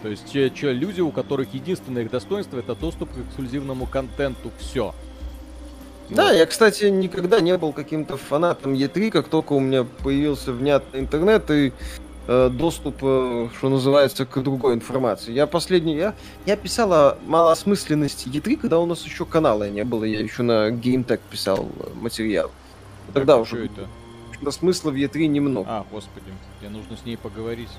То 0.04 0.10
есть 0.10 0.30
че, 0.30 0.50
че, 0.50 0.72
люди, 0.74 1.00
у 1.00 1.10
которых 1.10 1.54
единственное 1.54 2.02
их 2.02 2.10
достоинство 2.10 2.58
это 2.58 2.74
доступ 2.74 3.08
к 3.10 3.16
эксклюзивному 3.16 3.86
контенту. 3.86 4.50
Все. 4.58 4.94
Да, 6.10 6.24
вот. 6.28 6.36
я, 6.36 6.44
кстати, 6.44 6.84
никогда 6.84 7.40
не 7.40 7.56
был 7.56 7.72
каким-то 7.72 8.18
фанатом 8.18 8.74
Е3, 8.74 9.10
как 9.10 9.28
только 9.28 9.54
у 9.54 9.60
меня 9.60 9.84
появился 9.84 10.52
внятный 10.52 11.00
интернет 11.00 11.50
и 11.50 11.72
э, 12.28 12.50
доступ, 12.50 12.96
э, 13.00 13.48
что 13.56 13.70
называется, 13.70 14.26
к 14.26 14.42
другой 14.42 14.74
информации. 14.74 15.32
Я 15.32 15.46
последний, 15.46 15.96
я, 15.96 16.14
я 16.44 16.56
писал 16.56 16.92
о 16.92 17.18
малоосмысленности 17.24 18.28
Е3, 18.28 18.58
когда 18.58 18.80
у 18.80 18.84
нас 18.84 19.06
еще 19.06 19.24
канала 19.24 19.70
не 19.70 19.84
было, 19.84 20.04
я 20.04 20.20
еще 20.20 20.42
на 20.42 20.68
GameTech 20.68 21.20
писал 21.30 21.66
э, 21.78 21.88
материал. 21.94 22.50
Тогда 23.14 23.36
так, 23.36 23.42
уже 23.44 23.64
это? 23.64 24.52
смысла 24.52 24.90
в 24.90 24.96
Е3 24.96 25.28
немного. 25.28 25.66
А, 25.66 25.86
господи, 25.90 26.26
мне 26.60 26.68
нужно 26.68 26.98
с 26.98 27.06
ней 27.06 27.16
поговорить 27.16 27.70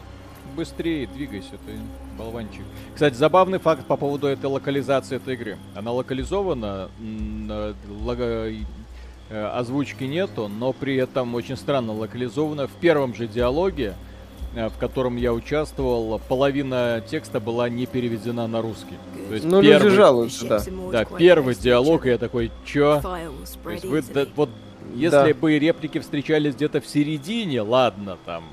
быстрее 0.56 1.08
двигайся, 1.08 1.52
ты 1.66 1.74
болванчик. 2.18 2.64
Кстати, 2.94 3.16
забавный 3.16 3.60
факт 3.60 3.86
по 3.86 3.98
поводу 3.98 4.28
этой 4.28 4.46
локализации 4.46 5.18
этой 5.18 5.36
игры. 5.36 5.58
Она 5.76 5.92
локализована, 5.92 6.90
лого... 8.02 8.52
Э, 9.28 9.48
озвучки 9.48 10.04
нету, 10.04 10.48
но 10.48 10.72
при 10.72 10.98
этом 10.98 11.34
очень 11.34 11.58
странно 11.58 11.94
локализована. 11.94 12.68
В 12.68 12.74
первом 12.74 13.16
же 13.16 13.28
диалоге, 13.28 13.96
э, 14.54 14.70
в 14.70 14.78
котором 14.78 15.16
я 15.16 15.34
участвовал, 15.34 16.22
половина 16.28 17.04
текста 17.10 17.40
была 17.40 17.68
не 17.68 17.88
переведена 17.88 18.46
на 18.46 18.62
русский. 18.62 18.96
То 19.28 19.34
есть 19.34 19.46
ну, 19.46 19.64
первый... 19.64 19.86
люди 19.86 19.96
жалуются, 19.96 20.48
да. 20.48 20.62
Да, 20.92 21.06
первый 21.06 21.56
диалог, 21.56 22.06
и 22.06 22.10
я 22.10 22.20
такой, 22.20 22.52
чё? 22.66 23.02
То 23.02 23.70
есть 23.72 23.84
вы, 23.84 24.04
да, 24.14 24.28
вот 24.36 24.50
если 24.94 25.34
да. 25.34 25.40
бы 25.40 25.58
реплики 25.58 25.98
встречались 25.98 26.54
где-то 26.54 26.80
в 26.80 26.86
середине, 26.86 27.62
ладно, 27.62 28.20
там, 28.26 28.44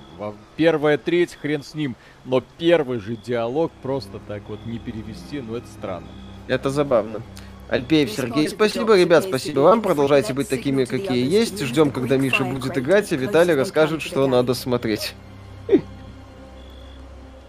первая 0.57 0.99
треть, 0.99 1.35
хрен 1.35 1.63
с 1.63 1.75
ним, 1.75 1.97
но 2.25 2.43
первый 2.59 2.99
же 3.01 3.17
диалог 3.17 3.73
просто 3.83 4.21
так 4.29 4.43
вот 4.49 4.65
не 4.67 4.79
перевести, 4.79 5.41
ну 5.41 5.57
это 5.57 5.67
странно. 5.69 6.09
Это 6.49 6.71
забавно. 6.71 7.23
Альпеев 7.69 8.11
Сергей, 8.11 8.49
спасибо, 8.49 8.99
ребят, 8.99 9.25
спасибо 9.25 9.61
вам. 9.61 9.81
Продолжайте 9.81 10.35
быть 10.35 10.49
такими, 10.49 10.85
какие 10.85 11.27
есть. 11.27 11.63
Ждем, 11.63 11.91
когда 11.91 12.19
Миша 12.19 12.45
будет 12.45 12.77
играть, 12.77 13.11
и 13.13 13.17
Виталий 13.17 13.55
расскажет, 13.55 14.03
что 14.03 14.27
надо 14.27 14.53
смотреть. 14.53 15.15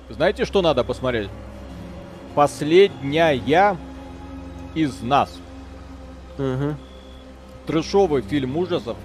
Знаете, 0.10 0.46
что 0.46 0.62
надо 0.62 0.84
посмотреть? 0.84 1.30
Последняя 2.36 3.78
из 4.76 5.02
нас. 5.02 5.40
Угу. 6.38 6.76
трэшовый 7.68 8.22
фильм 8.24 8.58
ужасов. 8.58 8.98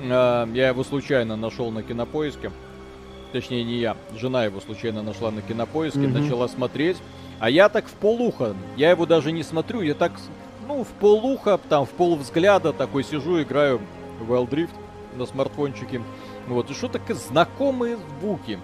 Э, 0.00 0.46
я 0.52 0.68
его 0.68 0.84
случайно 0.84 1.36
нашел 1.36 1.70
на 1.70 1.82
кинопоиске. 1.82 2.52
Точнее, 3.32 3.64
не 3.64 3.78
я. 3.78 3.96
Жена 4.16 4.44
его 4.44 4.60
случайно 4.60 5.02
нашла 5.02 5.30
на 5.30 5.42
кинопоиске, 5.42 6.00
mm-hmm. 6.00 6.20
начала 6.20 6.48
смотреть. 6.48 6.96
А 7.38 7.50
я 7.50 7.68
так 7.68 7.86
в 7.86 7.92
полуха. 7.92 8.54
Я 8.76 8.90
его 8.90 9.04
даже 9.06 9.32
не 9.32 9.42
смотрю, 9.42 9.82
я 9.82 9.94
так, 9.94 10.12
ну, 10.66 10.84
в 10.84 10.88
полуха, 10.88 11.58
там, 11.68 11.84
в 11.84 11.90
полвзгляда 11.90 12.72
такой 12.72 13.04
сижу, 13.04 13.42
играю 13.42 13.80
в 14.20 14.32
Wild 14.32 14.48
Drift 14.48 14.70
на 15.16 15.26
смартфончике. 15.26 16.00
Вот, 16.46 16.70
и 16.70 16.74
что 16.74 16.88
такие 16.88 17.14
знакомые 17.14 17.98
звуки. 18.20 18.58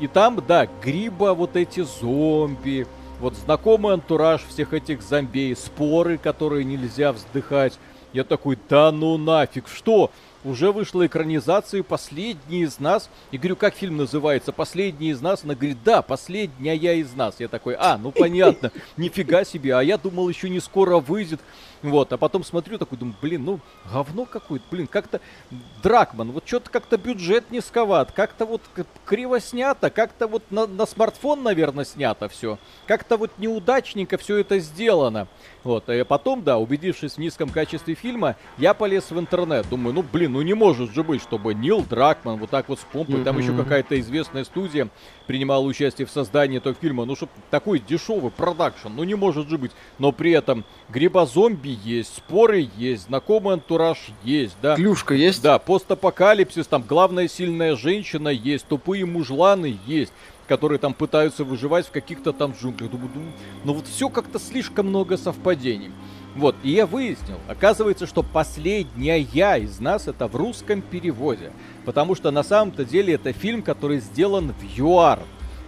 И 0.00 0.06
там, 0.06 0.42
да, 0.46 0.68
гриба, 0.82 1.34
вот 1.34 1.56
эти 1.56 1.80
зомби, 1.80 2.86
вот 3.20 3.34
знакомый 3.36 3.94
антураж 3.94 4.42
всех 4.44 4.72
этих 4.72 5.02
зомбей, 5.02 5.54
споры, 5.56 6.18
которые 6.18 6.64
нельзя 6.64 7.12
вздыхать. 7.12 7.78
Я 8.12 8.24
такой, 8.24 8.58
да 8.68 8.92
ну 8.92 9.16
нафиг, 9.16 9.68
что? 9.68 10.10
Уже 10.44 10.72
вышла 10.72 11.06
экранизация 11.06 11.82
«Последний 11.82 12.62
из 12.62 12.80
нас». 12.80 13.08
И 13.30 13.38
говорю, 13.38 13.56
как 13.56 13.74
фильм 13.74 13.96
называется? 13.96 14.52
«Последний 14.52 15.10
из 15.10 15.20
нас». 15.20 15.44
Она 15.44 15.54
говорит, 15.54 15.78
да, 15.84 16.02
«Последняя 16.02 16.76
из 16.76 17.14
нас». 17.14 17.36
Я 17.38 17.48
такой, 17.48 17.74
а, 17.78 17.98
ну 17.98 18.12
понятно, 18.12 18.72
нифига 18.96 19.44
себе. 19.44 19.76
А 19.76 19.82
я 19.82 19.98
думал, 19.98 20.28
еще 20.28 20.48
не 20.48 20.60
скоро 20.60 20.98
выйдет. 20.98 21.40
Вот, 21.82 22.12
а 22.12 22.16
потом 22.16 22.44
смотрю, 22.44 22.78
такой, 22.78 22.96
думаю, 22.96 23.16
блин, 23.20 23.44
ну, 23.44 23.60
говно 23.92 24.24
какое-то, 24.24 24.64
блин, 24.70 24.86
как-то 24.86 25.20
Дракман, 25.82 26.30
вот 26.30 26.46
что-то 26.46 26.70
как-то 26.70 26.96
бюджет 26.96 27.50
низковат, 27.50 28.12
как-то 28.12 28.46
вот 28.46 28.62
криво 29.04 29.40
снято, 29.40 29.90
как-то 29.90 30.28
вот 30.28 30.44
на, 30.50 30.68
на 30.68 30.86
смартфон, 30.86 31.42
наверное, 31.42 31.84
снято 31.84 32.28
все, 32.28 32.58
как-то 32.86 33.16
вот 33.16 33.32
неудачненько 33.38 34.16
все 34.16 34.36
это 34.36 34.60
сделано. 34.60 35.26
Вот, 35.64 35.88
и 35.88 36.04
потом, 36.04 36.44
да, 36.44 36.58
убедившись 36.58 37.14
в 37.14 37.18
низком 37.18 37.48
качестве 37.48 37.94
фильма, 37.94 38.36
я 38.58 38.74
полез 38.74 39.10
в 39.10 39.18
интернет, 39.18 39.68
думаю, 39.68 39.94
ну, 39.94 40.02
блин, 40.02 40.31
ну 40.32 40.42
не 40.42 40.54
может 40.54 40.92
же 40.92 41.02
быть, 41.04 41.22
чтобы 41.22 41.54
Нил 41.54 41.84
Дракман 41.88 42.38
вот 42.38 42.50
так 42.50 42.68
вот 42.68 42.80
с 42.80 42.82
помпой, 42.82 43.16
mm-hmm. 43.16 43.24
там 43.24 43.38
еще 43.38 43.54
какая-то 43.54 44.00
известная 44.00 44.44
студия 44.44 44.88
принимала 45.26 45.62
участие 45.62 46.06
в 46.06 46.10
создании 46.10 46.56
этого 46.56 46.74
фильма, 46.74 47.04
ну, 47.04 47.14
чтобы 47.14 47.32
такой 47.50 47.78
дешевый 47.78 48.30
продакшн, 48.30 48.88
ну, 48.88 49.04
не 49.04 49.14
может 49.14 49.48
же 49.48 49.58
быть, 49.58 49.72
но 49.98 50.10
при 50.10 50.32
этом 50.32 50.64
грибозомби 50.88 51.78
есть, 51.84 52.16
споры 52.16 52.68
есть, 52.76 53.04
знакомый 53.04 53.54
антураж 53.54 53.98
есть, 54.24 54.56
да. 54.62 54.74
Клюшка 54.76 55.14
есть? 55.14 55.42
Да, 55.42 55.58
постапокалипсис, 55.58 56.66
там 56.66 56.82
главная 56.82 57.28
сильная 57.28 57.76
женщина 57.76 58.28
есть, 58.28 58.66
тупые 58.66 59.06
мужланы 59.06 59.78
есть 59.86 60.12
которые 60.48 60.78
там 60.78 60.92
пытаются 60.92 61.44
выживать 61.44 61.86
в 61.86 61.92
каких-то 61.92 62.32
там 62.32 62.52
джунглях. 62.52 62.90
Ну 63.64 63.72
вот 63.72 63.86
все 63.86 64.10
как-то 64.10 64.38
слишком 64.38 64.88
много 64.88 65.16
совпадений. 65.16 65.92
Вот, 66.34 66.56
и 66.62 66.70
я 66.70 66.86
выяснил, 66.86 67.38
оказывается, 67.46 68.06
что 68.06 68.22
последняя 68.22 69.20
из 69.20 69.80
нас 69.80 70.08
это 70.08 70.28
в 70.28 70.36
русском 70.36 70.80
переводе. 70.80 71.52
Потому 71.84 72.14
что 72.14 72.30
на 72.30 72.42
самом-то 72.42 72.84
деле 72.84 73.14
это 73.14 73.32
фильм, 73.32 73.62
который 73.62 74.00
сделан 74.00 74.52
в 74.52 74.78
ЮАР 74.78 75.20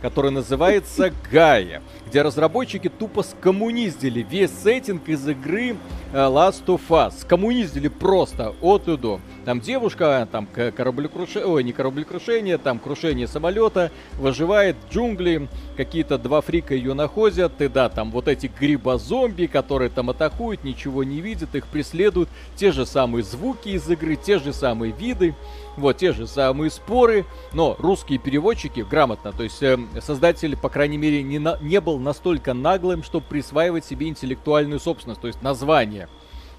который 0.05 0.31
называется 0.31 1.15
Гая, 1.33 1.81
где 2.07 2.21
разработчики 2.21 2.91
тупо 2.91 3.23
скоммуниздили 3.23 4.21
весь 4.21 4.51
сеттинг 4.51 5.09
из 5.09 5.27
игры 5.27 5.79
э, 6.13 6.17
Last 6.17 6.67
of 6.67 6.83
Us. 6.91 7.21
Скоммуниздили 7.21 7.89
просто 7.89 8.55
от 8.61 8.87
и 8.87 8.99
до. 8.99 9.19
Там 9.47 9.63
девушка, 9.63 10.29
там 10.31 10.47
кораблекрушение, 10.47 11.49
ой, 11.49 11.65
не 11.65 11.73
кораблекрушение, 11.73 12.59
там 12.59 12.81
крушение 12.81 13.27
самолета, 13.27 13.91
выживает 14.19 14.77
в 14.77 14.93
джунгли, 14.93 15.49
какие-то 15.75 16.19
два 16.19 16.43
фрика 16.43 16.75
ее 16.75 16.93
находят, 16.93 17.59
и 17.63 17.69
да, 17.69 17.89
там 17.89 18.11
вот 18.11 18.29
эти 18.29 18.51
грибозомби, 18.61 19.47
которые 19.47 19.89
там 19.89 20.11
атакуют, 20.11 20.65
ничего 20.65 21.03
не 21.03 21.23
видят, 21.23 21.55
их 21.55 21.67
преследуют, 21.67 22.29
те 22.57 22.73
же 22.73 22.85
самые 22.85 23.23
звуки 23.23 23.71
из 23.71 23.89
игры, 23.89 24.17
те 24.17 24.39
же 24.39 24.53
самые 24.53 24.93
виды. 24.93 25.35
Вот 25.77 25.97
те 25.97 26.13
же 26.13 26.27
самые 26.27 26.71
споры, 26.71 27.25
но 27.53 27.75
русские 27.79 28.19
переводчики 28.19 28.81
грамотно, 28.81 29.33
то 29.33 29.43
есть 29.43 29.61
э, 29.63 29.77
создатель, 30.01 30.57
по 30.57 30.69
крайней 30.69 30.99
мере, 30.99 31.23
не, 31.23 31.41
на, 31.41 31.59
не 31.61 31.81
был 31.81 31.99
настолько 31.99 32.55
наглым, 32.55 33.03
чтобы 33.03 33.27
присваивать 33.29 33.85
себе 33.85 34.07
интеллектуальную 34.09 34.79
собственность, 34.79 35.21
то 35.21 35.27
есть 35.27 35.43
название. 35.43 36.09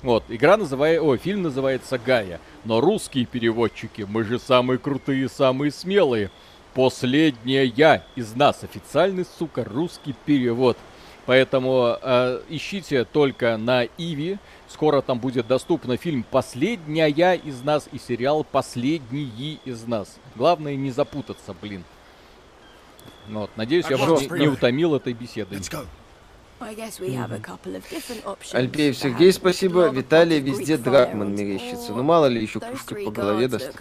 Вот, 0.01 0.25
игра 0.27 0.57
называется, 0.57 1.03
о, 1.03 1.17
фильм 1.17 1.43
называется 1.43 1.97
Гая, 1.97 2.41
но 2.65 2.81
русские 2.81 3.25
переводчики, 3.25 4.05
мы 4.07 4.23
же 4.23 4.37
самые 4.37 4.77
крутые, 4.79 5.29
самые 5.29 5.71
смелые. 5.71 6.29
Последняя 6.73 7.63
я 7.63 8.03
из 8.15 8.35
нас, 8.35 8.63
официальный, 8.63 9.25
сука, 9.39 9.63
русский 9.63 10.13
перевод. 10.25 10.77
Поэтому 11.25 11.97
э, 12.01 12.41
ищите 12.49 13.05
только 13.05 13.57
на 13.57 13.85
Иви, 13.97 14.37
Скоро 14.75 15.01
там 15.01 15.19
будет 15.19 15.47
доступно 15.47 15.95
фильм 15.95 16.25
«Последняя 16.29 17.35
из 17.35 17.61
нас» 17.61 17.87
и 17.93 17.97
сериал 17.97 18.43
«Последние 18.43 19.57
из 19.63 19.87
нас». 19.87 20.17
Главное 20.35 20.75
не 20.75 20.91
запутаться, 20.91 21.55
блин. 21.61 21.85
Ну 23.29 23.39
вот, 23.39 23.51
надеюсь, 23.55 23.85
я 23.89 23.95
вас 23.95 24.19
не, 24.19 24.39
не 24.39 24.47
утомил 24.49 24.93
этой 24.93 25.13
беседой. 25.13 25.61
Альпеев 28.51 28.97
Сергей, 28.97 29.31
спасибо. 29.31 29.87
Виталий, 29.87 30.41
везде 30.41 30.75
Дракман 30.75 31.33
мерещится. 31.33 31.93
Ну, 31.93 32.03
мало 32.03 32.25
ли, 32.25 32.41
еще 32.41 32.59
кружка 32.59 32.95
по 32.95 33.11
голове 33.11 33.47
даст. 33.47 33.71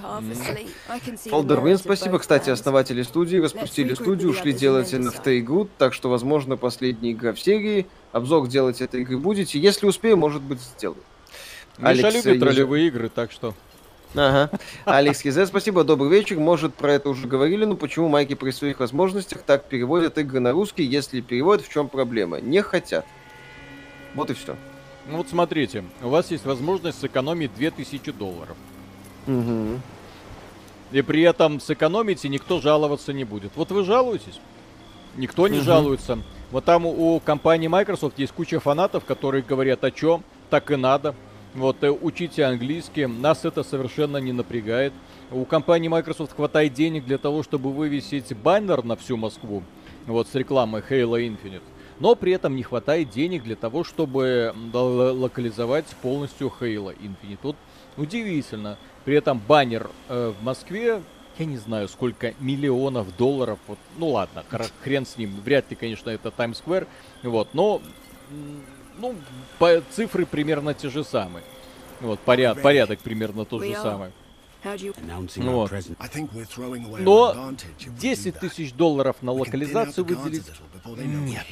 Фолдервин, 1.28 1.78
спасибо. 1.78 2.20
Кстати, 2.20 2.50
основатели 2.50 3.02
студии 3.02 3.38
распустили 3.38 3.94
студию, 3.94 4.30
ушли 4.30 4.52
делать 4.52 4.94
NFT-игру, 4.94 5.68
так 5.76 5.92
что, 5.92 6.08
возможно, 6.08 6.56
последняя 6.56 7.10
игра 7.10 7.32
в 7.32 7.40
серии. 7.40 7.88
Обзор 8.14 8.46
делать 8.46 8.80
этой 8.80 9.00
игры 9.00 9.18
будете. 9.18 9.58
Если 9.58 9.86
успею, 9.86 10.16
может 10.16 10.40
быть, 10.40 10.60
сделаю. 10.60 11.02
Миша 11.78 12.06
Алекс, 12.06 12.24
любит 12.24 12.42
ролевые 12.44 12.86
игры, 12.86 13.08
так 13.08 13.32
что... 13.32 13.54
Ага. 14.14 14.56
Алекс 14.84 15.20
Хизе, 15.20 15.44
спасибо, 15.46 15.82
добрый 15.82 16.10
вечер. 16.10 16.38
Может, 16.38 16.74
про 16.74 16.92
это 16.92 17.08
уже 17.08 17.26
говорили, 17.26 17.64
но 17.64 17.74
почему 17.74 18.08
майки 18.08 18.34
при 18.34 18.52
своих 18.52 18.78
возможностях 18.78 19.42
так 19.42 19.68
переводят 19.68 20.16
игры 20.16 20.38
на 20.38 20.52
русский? 20.52 20.84
Если 20.84 21.22
переводят, 21.22 21.66
в 21.66 21.72
чем 21.72 21.88
проблема? 21.88 22.40
Не 22.40 22.62
хотят. 22.62 23.04
Вот 24.14 24.30
и 24.30 24.34
все. 24.34 24.54
Ну 25.10 25.16
вот 25.16 25.28
смотрите, 25.28 25.82
у 26.00 26.08
вас 26.08 26.30
есть 26.30 26.44
возможность 26.44 27.00
сэкономить 27.00 27.52
2000 27.56 28.12
долларов. 28.12 28.56
Угу. 29.26 29.80
И 30.92 31.02
при 31.02 31.22
этом 31.22 31.58
сэкономите, 31.58 32.28
никто 32.28 32.60
жаловаться 32.60 33.12
не 33.12 33.24
будет. 33.24 33.50
Вот 33.56 33.72
вы 33.72 33.82
жалуетесь, 33.82 34.38
никто 35.16 35.48
не 35.48 35.58
угу. 35.58 35.64
жалуется. 35.64 36.20
Вот 36.54 36.64
там 36.64 36.86
у 36.86 37.18
компании 37.18 37.66
Microsoft 37.66 38.16
есть 38.16 38.30
куча 38.30 38.60
фанатов, 38.60 39.04
которые 39.04 39.42
говорят, 39.42 39.82
о 39.82 39.90
чем 39.90 40.22
так 40.50 40.70
и 40.70 40.76
надо. 40.76 41.12
Вот, 41.52 41.82
э, 41.82 41.90
учите 41.90 42.44
английский, 42.44 43.06
нас 43.06 43.44
это 43.44 43.64
совершенно 43.64 44.18
не 44.18 44.30
напрягает. 44.30 44.92
У 45.32 45.44
компании 45.46 45.88
Microsoft 45.88 46.36
хватает 46.36 46.72
денег 46.72 47.06
для 47.06 47.18
того, 47.18 47.42
чтобы 47.42 47.72
вывесить 47.72 48.36
баннер 48.36 48.84
на 48.84 48.94
всю 48.94 49.16
Москву, 49.16 49.64
вот, 50.06 50.28
с 50.28 50.34
рекламой 50.36 50.84
Halo 50.88 51.18
Infinite. 51.18 51.64
Но 51.98 52.14
при 52.14 52.30
этом 52.30 52.54
не 52.54 52.62
хватает 52.62 53.10
денег 53.10 53.42
для 53.42 53.56
того, 53.56 53.82
чтобы 53.82 54.54
локализовать 54.72 55.86
полностью 56.02 56.52
Halo 56.60 56.96
Infinite. 56.96 57.38
Вот 57.42 57.56
удивительно. 57.96 58.78
При 59.04 59.16
этом 59.16 59.40
баннер 59.44 59.90
э, 60.08 60.32
в 60.40 60.44
Москве, 60.44 61.02
я 61.38 61.46
не 61.46 61.56
знаю, 61.56 61.88
сколько 61.88 62.34
миллионов 62.40 63.16
долларов. 63.16 63.58
Вот, 63.66 63.78
ну 63.98 64.10
ладно, 64.10 64.44
хрен 64.82 65.06
с 65.06 65.16
ним. 65.16 65.40
Вряд 65.40 65.70
ли, 65.70 65.76
конечно, 65.76 66.10
это 66.10 66.30
Times 66.30 66.62
Square. 66.64 66.86
Вот, 67.22 67.54
но 67.54 67.80
ну, 68.98 69.14
по, 69.58 69.82
цифры 69.90 70.26
примерно 70.26 70.74
те 70.74 70.88
же 70.88 71.04
самые. 71.04 71.44
Вот, 72.00 72.20
поряд, 72.20 72.60
порядок 72.62 73.00
примерно 73.00 73.44
тот 73.44 73.62
же 73.62 73.74
самый. 73.74 74.10
Вот. 74.64 75.76
Но 76.98 77.52
10 77.98 78.38
тысяч 78.38 78.72
долларов 78.72 79.16
на 79.20 79.32
локализацию 79.32 80.04
выделить? 80.04 80.46
Нет. 80.86 81.46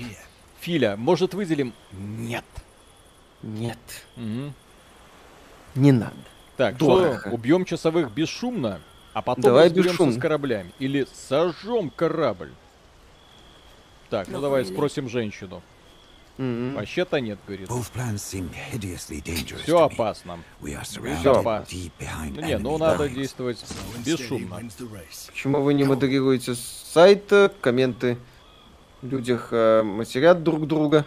Филя, 0.61 0.97
может 0.97 1.35
выделим? 1.35 1.75
Нет. 1.93 2.45
Нет. 3.43 3.79
Угу. 4.17 4.53
Не 5.75 5.93
надо. 5.93 6.15
Так, 6.57 6.77
Дорого. 6.77 7.21
что, 7.21 7.31
убьем 7.31 7.65
часовых 7.65 8.13
бесшумно, 8.13 8.81
а 9.13 9.23
потом 9.23 9.43
давай 9.43 9.67
разберемся 9.67 10.13
с 10.13 10.19
кораблями. 10.19 10.73
Или 10.79 11.07
сожжем 11.13 11.91
корабль. 11.91 12.53
Так, 14.11 14.29
ну 14.29 14.41
давай 14.41 14.65
спросим 14.65 15.09
женщину. 15.09 15.63
Mm-hmm. 16.39 16.75
Вообще-то 16.75 17.21
нет, 17.21 17.39
говорит. 17.47 17.69
Все 19.63 19.83
опасно. 19.83 20.41
Все 21.21 21.33
опасно. 21.33 21.79
Ну, 22.35 22.47
не, 22.47 22.59
ну 22.59 22.79
надо 22.79 23.09
действовать 23.09 23.63
бесшумно. 24.05 24.61
Почему 25.29 25.61
вы 25.61 25.75
не 25.75 25.85
модерируете 25.85 26.55
сайт, 26.55 27.33
комменты 27.61 28.17
людях 29.03 29.49
э, 29.51 29.83
матерят 29.83 30.43
друг 30.43 30.67
друга? 30.67 31.07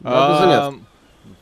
Надо 0.00 0.36
а, 0.36 0.38
заняться. 0.38 0.86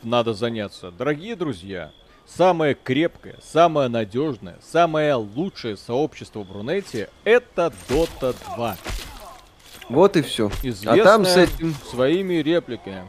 Надо 0.03 0.35
заняться. 0.35 0.91
Дорогие 0.91 1.37
друзья, 1.37 1.93
самое 2.29 2.74
крепкое, 2.74 3.37
самое 3.43 3.89
надежное, 3.89 4.59
самое 4.62 5.14
лучшее 5.14 5.76
сообщество 5.76 6.41
в 6.41 6.53
Рунете 6.53 7.09
это 7.24 7.72
Dota 7.89 8.37
2. 8.57 8.76
Вот 9.89 10.16
и 10.16 10.22
все. 10.22 10.51
а 10.87 10.97
там 10.97 11.24
с 11.24 11.37
этим... 11.37 11.74
своими 11.91 12.35
репликами. 12.35 13.09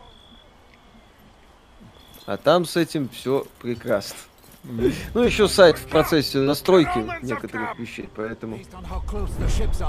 А 2.25 2.37
там 2.37 2.65
с 2.65 2.77
этим 2.77 3.09
все 3.09 3.45
прекрасно. 3.61 4.17
Ну, 4.63 5.23
еще 5.23 5.47
сайт 5.47 5.77
в 5.77 5.87
процессе 5.87 6.39
настройки 6.39 7.05
некоторых 7.23 7.79
вещей, 7.79 8.09
поэтому, 8.13 8.59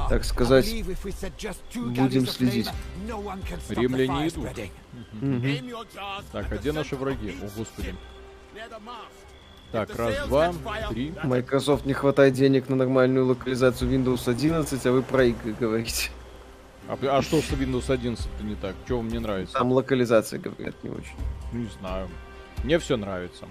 так 0.09 0.25
сказать, 0.25 0.67
будем 1.75 2.27
следить. 2.27 2.69
Римляне 3.69 4.29
идут. 4.29 4.49
Так, 6.33 6.53
а 6.53 6.57
где 6.57 6.73
наши 6.73 6.97
враги? 6.97 7.35
О, 7.43 7.49
господи. 7.57 7.95
Так, 9.73 9.95
раз, 9.95 10.27
два, 10.27 10.53
три. 10.89 11.15
Microsoft 11.23 11.87
не 11.87 11.93
хватает 11.93 12.35
денег 12.35 12.69
на 12.69 12.77
нормальную 12.77 13.27
локализацию 13.27 13.91
Windows 13.91 14.29
11, 14.29 14.85
а 14.87 14.93
вы 14.93 15.03
про 15.03 15.25
игры 15.25 15.53
говорите. 15.61 16.11
А, 16.89 16.99
а 17.19 17.23
что 17.23 17.41
с 17.41 17.51
Windows 17.51 17.93
11 17.93 18.27
не 18.43 18.57
так? 18.57 18.75
Что 18.85 18.97
вам 18.97 19.09
не 19.09 19.21
нравится? 19.21 19.55
Там 19.55 19.71
локализация, 19.71 20.41
говорят, 20.41 20.75
не 20.83 20.91
очень. 20.91 21.15
Не 21.53 21.69
знаю. 21.79 22.09
Мне 22.65 22.81
все 22.81 22.97
нравится. 22.97 23.47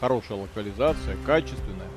Хорошая 0.00 0.38
локализация, 0.38 1.16
качественная. 1.24 1.88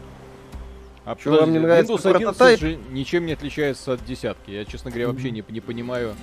А 1.06 1.18
что 1.20 1.32
вам 1.32 1.52
не 1.52 1.60
нравится 1.60 1.94
Windows 1.94 2.16
11 2.16 2.38
прототайп? 2.38 2.60
же 2.60 2.76
ничем 2.92 3.26
не 3.26 3.34
отличается 3.34 3.94
от 3.94 4.06
десятки. 4.06 4.52
Я, 4.52 4.66
честно 4.66 4.92
говоря, 4.92 5.08
вообще 5.08 5.32
не, 5.32 5.44
не 5.50 5.62
понимаю, 5.62 6.16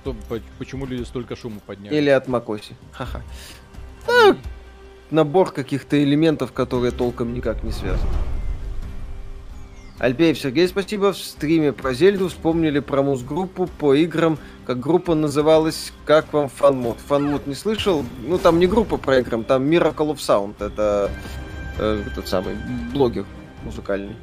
кто, 0.00 0.16
почему 0.58 0.86
люди 0.86 1.02
столько 1.02 1.36
шума 1.36 1.60
подняли. 1.60 1.94
Или 1.94 2.08
от 2.08 2.26
Макоси. 2.26 2.74
Ха-ха. 2.92 3.22
Набор 5.10 5.52
каких-то 5.52 6.02
элементов, 6.02 6.52
которые 6.52 6.92
толком 6.92 7.34
никак 7.34 7.62
не 7.62 7.72
связаны. 7.72 8.10
Альпеев 10.00 10.38
Сергей, 10.38 10.66
спасибо. 10.66 11.12
В 11.12 11.18
стриме 11.18 11.72
про 11.74 11.92
Зельду 11.92 12.28
вспомнили 12.28 12.78
про 12.78 13.02
муз-группу 13.02 13.66
по 13.66 13.92
играм, 13.92 14.38
как 14.66 14.80
группа 14.80 15.14
называлась 15.14 15.92
«Как 16.06 16.32
вам 16.32 16.48
фанмод?» 16.48 16.96
Фанмод 17.06 17.46
не 17.46 17.54
слышал? 17.54 18.02
Ну, 18.26 18.38
там 18.38 18.58
не 18.58 18.66
группа 18.66 18.96
про 18.96 19.18
играм, 19.18 19.44
там 19.44 19.68
Miracle 19.68 20.14
of 20.14 20.16
Sound. 20.16 20.54
Это 20.58 21.10
э, 21.78 22.02
тот 22.14 22.28
самый 22.28 22.54
блогер 22.94 23.26
музыкальный. 23.62 24.16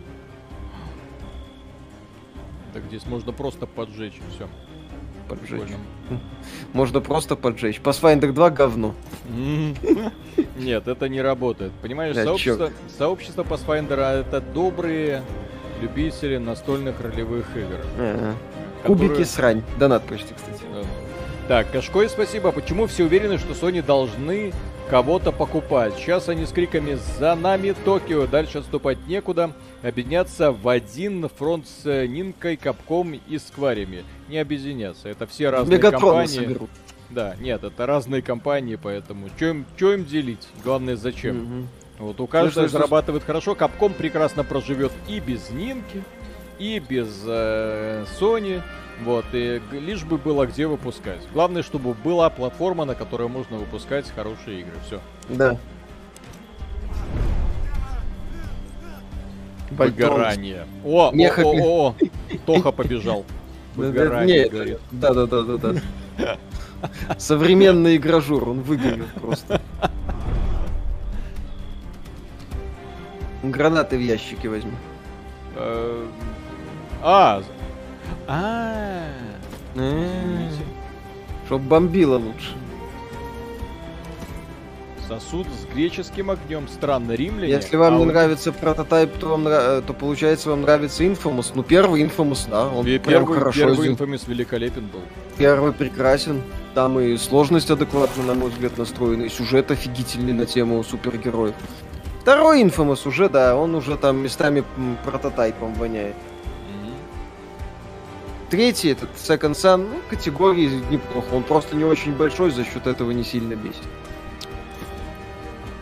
Так 2.73 2.83
здесь 2.85 3.05
можно 3.05 3.31
просто 3.31 3.67
поджечь 3.67 4.15
и 4.15 4.35
все. 4.35 4.47
Поджечь. 5.29 5.49
Прикольно. 5.49 5.77
Можно 6.73 7.01
просто 7.01 7.35
поджечь. 7.35 7.79
Pathfinder 7.79 8.31
2 8.31 8.49
говно. 8.49 8.95
Нет, 10.57 10.87
это 10.87 11.09
не 11.09 11.21
работает. 11.21 11.71
Понимаешь, 11.81 12.15
сообщество, 12.15 12.71
сообщество 12.97 13.43
Pathfinder 13.43 14.21
это 14.21 14.41
добрые 14.41 15.23
любители 15.81 16.37
настольных 16.37 17.01
ролевых 17.01 17.45
игр. 17.55 17.79
Ага. 17.99 18.35
Которые... 18.81 19.09
Кубики 19.09 19.23
срань. 19.23 19.63
Донат 19.79 20.03
почти, 20.03 20.33
кстати. 20.33 20.63
Так, 21.47 21.71
Кашкой 21.71 22.09
спасибо. 22.09 22.51
Почему 22.51 22.87
все 22.87 23.05
уверены, 23.05 23.37
что 23.37 23.53
Sony 23.53 23.81
должны 23.81 24.53
кого-то 24.89 25.31
покупать? 25.31 25.95
Сейчас 25.95 26.29
они 26.29 26.45
с 26.45 26.51
криками 26.51 26.97
«За 27.19 27.35
нами 27.35 27.75
Токио!» 27.85 28.25
Дальше 28.25 28.59
отступать 28.59 28.97
некуда. 29.07 29.51
Объединяться 29.83 30.51
в 30.51 30.67
один 30.67 31.29
фронт 31.29 31.67
с 31.67 32.07
Нинкой, 32.07 32.57
Капком 32.57 33.13
и 33.13 33.37
Скварями. 33.37 34.03
Не 34.29 34.39
объединяться. 34.39 35.09
Это 35.09 35.27
все 35.27 35.49
разные 35.49 35.77
Мегатрона 35.77 36.23
компании. 36.23 36.35
Соберут. 36.35 36.69
Да, 37.09 37.35
нет, 37.39 37.63
это 37.63 37.85
разные 37.85 38.21
компании, 38.21 38.75
поэтому 38.75 39.29
что 39.37 39.45
им, 39.45 39.65
им 39.79 40.05
делить? 40.05 40.47
Главное, 40.63 40.95
зачем? 40.95 41.37
Угу. 41.41 41.67
Вот 41.99 42.19
у 42.19 42.27
каждого 42.27 42.65
ну, 42.65 42.69
зарабатывает 42.69 43.23
что... 43.23 43.27
хорошо. 43.27 43.55
Капком 43.55 43.93
прекрасно 43.93 44.43
проживет 44.43 44.91
и 45.07 45.19
без 45.19 45.49
Нинки, 45.49 46.03
и 46.59 46.79
без 46.79 47.07
э, 47.25 48.05
Sony. 48.19 48.61
Вот, 49.03 49.25
и 49.33 49.61
лишь 49.71 50.03
бы 50.03 50.17
было 50.17 50.47
где 50.47 50.65
выпускать. 50.65 51.21
Главное, 51.33 51.61
чтобы 51.61 51.93
была 51.93 52.29
платформа, 52.29 52.85
на 52.85 52.95
которой 52.95 53.27
можно 53.27 53.57
выпускать 53.57 54.09
хорошие 54.09 54.61
игры. 54.61 54.73
Все. 54.85 54.99
Да. 55.29 55.57
Выгорание. 59.69 60.65
О, 60.83 61.09
о, 61.09 61.11
о, 61.11 61.43
о, 61.43 61.89
о, 61.89 61.95
Тоха 62.45 62.71
побежал. 62.71 63.25
Выгорание, 63.75 64.49
говорит. 64.49 64.79
Да, 64.91 65.13
да, 65.13 65.25
да, 65.27 65.43
да, 65.43 65.57
да. 66.17 66.37
Современный 67.17 67.97
игражур, 67.97 68.49
он 68.49 68.61
выгорел 68.61 69.05
просто. 69.21 69.61
Гранаты 73.43 73.97
в 73.97 74.01
ящике 74.01 74.49
возьми. 74.49 74.73
Э, 75.55 76.05
а, 77.03 77.43
а, 78.27 79.03
Чтоб 81.45 81.61
бомбило 81.61 82.17
лучше. 82.17 82.55
Сосуд 85.07 85.47
с 85.47 85.73
греческим 85.73 86.31
огнем. 86.31 86.67
Странно, 86.67 87.13
римляне. 87.13 87.53
Если 87.53 87.77
вам 87.77 87.93
а 87.93 87.97
не 87.97 88.05
вот... 88.05 88.11
нравится 88.11 88.51
прототайп, 88.51 89.13
то, 89.17 89.29
вам, 89.29 89.45
то 89.45 89.95
получается 89.97 90.49
вам 90.49 90.63
нравится 90.63 91.03
Infamous. 91.03 91.53
Ну, 91.55 91.63
первый 91.63 92.03
Infamous, 92.03 92.49
да, 92.49 92.67
он 92.67 92.83
первый, 92.83 92.99
прям 92.99 93.25
хорошо 93.25 93.59
Первый 93.59 93.89
Infamous 93.89 94.23
великолепен 94.27 94.87
был. 94.87 94.99
Первый 95.37 95.71
прекрасен. 95.71 96.41
Там 96.73 96.99
и 96.99 97.15
сложность 97.17 97.71
адекватно, 97.71 98.23
на 98.23 98.33
мой 98.33 98.49
взгляд, 98.49 98.77
настроена, 98.77 99.23
и 99.23 99.29
сюжет 99.29 99.71
офигительный 99.71 100.33
на 100.33 100.45
тему 100.45 100.83
супергероев. 100.83 101.55
Второй 102.21 102.61
Infamous 102.61 103.07
уже, 103.07 103.29
да, 103.29 103.55
он 103.55 103.75
уже 103.75 103.95
там 103.95 104.17
местами 104.17 104.65
прототайпом 105.05 105.73
воняет. 105.75 106.15
Третий, 108.49 108.89
этот 108.89 109.09
Second 109.15 109.53
Sun, 109.53 109.89
ну, 109.89 110.01
категории 110.09 110.69
неплохо. 110.89 111.33
Он 111.33 111.43
просто 111.43 111.75
не 111.75 111.83
очень 111.83 112.13
большой, 112.13 112.51
за 112.51 112.63
счет 112.63 112.87
этого 112.87 113.11
не 113.11 113.23
сильно 113.23 113.55
бесит. 113.55 113.83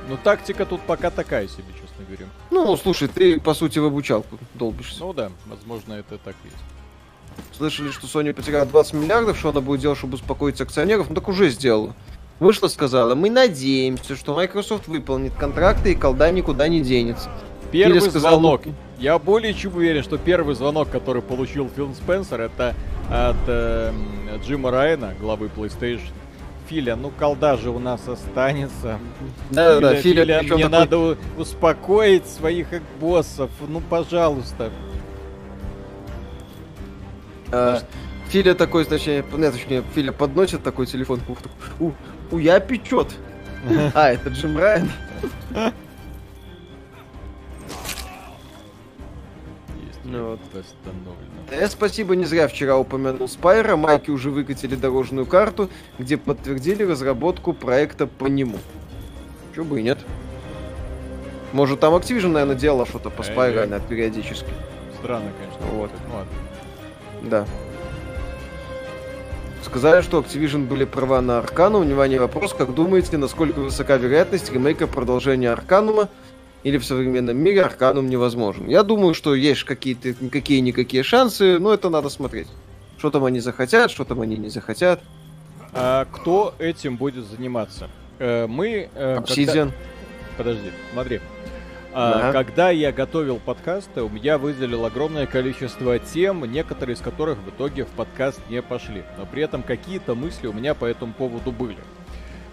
Ну, 0.09 0.17
тактика 0.23 0.65
тут 0.65 0.81
пока 0.81 1.11
такая 1.11 1.47
себе, 1.47 1.65
честно 1.79 2.05
говоря. 2.05 2.25
Ну, 2.51 2.75
слушай, 2.77 3.07
ты, 3.07 3.39
по 3.39 3.53
сути, 3.53 3.77
в 3.79 3.85
обучалку 3.85 4.39
долбишься. 4.55 4.99
Ну 4.99 5.13
да, 5.13 5.31
возможно, 5.45 5.93
это 5.93 6.17
так 6.17 6.35
есть. 6.43 6.55
Слышали, 7.55 7.91
что 7.91 8.07
Sony 8.07 8.33
потеряла 8.33 8.65
20 8.65 8.93
миллиардов, 8.93 9.37
что 9.37 9.49
она 9.49 9.61
будет 9.61 9.81
делать, 9.81 9.97
чтобы 9.97 10.15
успокоить 10.15 10.59
акционеров? 10.61 11.09
Ну, 11.09 11.15
так 11.15 11.27
уже 11.27 11.49
сделала. 11.49 11.95
Вышла, 12.39 12.67
сказала, 12.67 13.15
мы 13.15 13.29
надеемся, 13.29 14.15
что 14.15 14.35
Microsoft 14.35 14.87
выполнит 14.87 15.33
контракты 15.35 15.93
и 15.93 15.95
колда 15.95 16.31
никуда 16.31 16.67
не 16.67 16.81
денется. 16.81 17.29
Первый 17.83 18.01
сказал, 18.01 18.39
звонок. 18.39 18.61
Я 18.97 19.19
более 19.19 19.53
чем 19.53 19.75
уверен, 19.75 20.03
что 20.03 20.17
первый 20.17 20.55
звонок, 20.55 20.89
который 20.89 21.21
получил 21.21 21.69
Фил 21.75 21.93
Спенсер, 21.93 22.41
это 22.41 22.75
от 23.09 23.35
э, 23.47 23.93
Джима 24.43 24.71
Райана, 24.71 25.13
главы 25.19 25.49
PlayStation. 25.55 26.11
Филя, 26.69 26.95
ну 26.95 27.11
колда 27.11 27.57
же 27.57 27.69
у 27.69 27.79
нас 27.79 28.07
останется. 28.07 28.99
Да, 29.51 29.79
да, 29.79 29.91
да, 29.91 29.95
Филя, 29.95 30.23
Филя 30.25 30.41
мне 30.41 30.63
такой... 30.63 30.69
надо 30.69 31.17
успокоить 31.37 32.25
своих 32.27 32.67
боссов. 32.99 33.51
Ну, 33.67 33.81
пожалуйста. 33.81 34.71
А, 37.51 37.81
Филя 38.29 38.55
такой, 38.55 38.85
точнее, 38.85 39.23
нет, 39.33 39.53
точнее, 39.53 39.83
Филя 39.93 40.11
подносит 40.11 40.63
такой 40.63 40.87
телефон 40.87 41.19
уху. 41.27 41.41
У, 41.79 41.91
у 42.31 42.37
я 42.39 42.59
печет. 42.59 43.07
А, 43.93 44.11
это 44.11 44.29
Джим 44.29 44.57
Райан. 44.57 44.91
Ну, 50.05 50.29
вот. 50.31 50.39
Я 51.51 51.67
спасибо 51.67 52.15
не 52.15 52.25
зря 52.25 52.47
вчера 52.47 52.77
упомянул 52.77 53.27
Спайра. 53.27 53.75
Майки 53.75 54.11
уже 54.11 54.29
выкатили 54.29 54.75
дорожную 54.75 55.25
карту, 55.25 55.69
где 55.97 56.17
подтвердили 56.17 56.83
разработку 56.83 57.53
проекта 57.53 58.05
по 58.05 58.27
нему. 58.27 58.57
Чего 59.55 59.65
бы 59.65 59.79
и 59.79 59.83
нет. 59.83 59.97
Может, 61.53 61.79
там 61.79 61.95
Activision, 61.95 62.29
наверное, 62.29 62.55
делала 62.55 62.85
что-то 62.85 63.09
по 63.09 63.23
Спайру 63.23 63.61
периодически. 63.89 64.49
Странно, 64.99 65.31
конечно. 65.39 65.65
Вот. 65.75 65.91
Ну, 66.07 66.15
ладно. 66.15 66.31
Да. 67.23 67.45
Сказали, 69.63 70.01
что 70.01 70.19
Activision 70.19 70.67
были 70.67 70.85
права 70.85 71.21
на 71.21 71.39
Аркану. 71.39 71.79
Внимание, 71.79 72.19
вопрос, 72.19 72.53
как 72.53 72.75
думаете, 72.75 73.17
насколько 73.17 73.59
высока 73.59 73.97
вероятность 73.97 74.51
ремейка 74.51 74.85
продолжения 74.85 75.49
Арканума 75.51 76.09
или 76.65 76.79
в 76.79 76.83
современном 76.83 77.37
мире 77.37 77.61
Арканум 77.61 78.09
невозможен? 78.09 78.67
Я 78.67 78.81
думаю, 78.81 79.13
что 79.13 79.35
есть 79.35 79.63
какие-то 79.65 80.15
какие-никакие 80.31 81.03
шансы, 81.03 81.59
но 81.59 81.71
это 81.71 81.91
надо 81.91 82.09
смотреть. 82.09 82.47
Что 82.97 83.11
там 83.11 83.23
они 83.23 83.39
захотят, 83.39 83.91
что 83.91 84.03
там 84.03 84.21
они 84.21 84.35
не 84.35 84.49
захотят. 84.49 84.99
А 85.73 86.07
кто 86.11 86.55
этим 86.57 86.97
будет 86.97 87.25
заниматься? 87.25 87.87
Э, 88.17 88.47
мы... 88.47 88.89
Э, 88.95 89.17
Obsidian. 89.19 89.45
Когда... 89.45 89.73
Подожди, 90.37 90.71
смотри. 90.91 91.21
А, 91.93 92.31
Когда 92.33 92.71
я 92.71 92.91
готовил 92.91 93.37
подкасты, 93.37 94.09
я 94.23 94.39
выделил 94.39 94.85
огромное 94.85 95.27
количество 95.27 95.99
тем, 95.99 96.45
некоторые 96.51 96.95
из 96.95 96.99
которых 96.99 97.37
в 97.37 97.49
итоге 97.51 97.85
в 97.85 97.89
подкаст 97.89 98.41
не 98.49 98.63
пошли. 98.63 99.03
Но 99.19 99.27
при 99.27 99.43
этом 99.43 99.61
какие-то 99.61 100.15
мысли 100.15 100.47
у 100.47 100.53
меня 100.53 100.73
по 100.73 100.85
этому 100.85 101.13
поводу 101.13 101.51
были. 101.51 101.77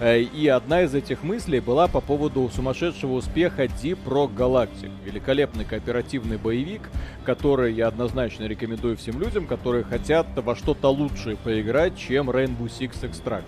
Э, 0.02 0.20
и 0.20 0.48
одна 0.48 0.82
из 0.82 0.96
этих 0.96 1.22
мыслей 1.22 1.60
была 1.60 1.86
по 1.86 2.00
поводу 2.00 2.50
сумасшедшего 2.52 3.12
успеха 3.12 3.66
Deep 3.66 4.00
Rock 4.04 4.34
Galactic. 4.34 4.90
Великолепный 5.04 5.64
кооперативный 5.64 6.38
боевик, 6.38 6.82
который 7.24 7.72
я 7.72 7.86
однозначно 7.86 8.46
рекомендую 8.46 8.96
всем 8.96 9.20
людям, 9.20 9.46
которые 9.46 9.84
хотят 9.84 10.26
во 10.34 10.56
что-то 10.56 10.88
лучшее 10.88 11.36
поиграть, 11.36 11.96
чем 11.96 12.30
Rainbow 12.30 12.66
Six 12.66 13.02
Extraction. 13.02 13.44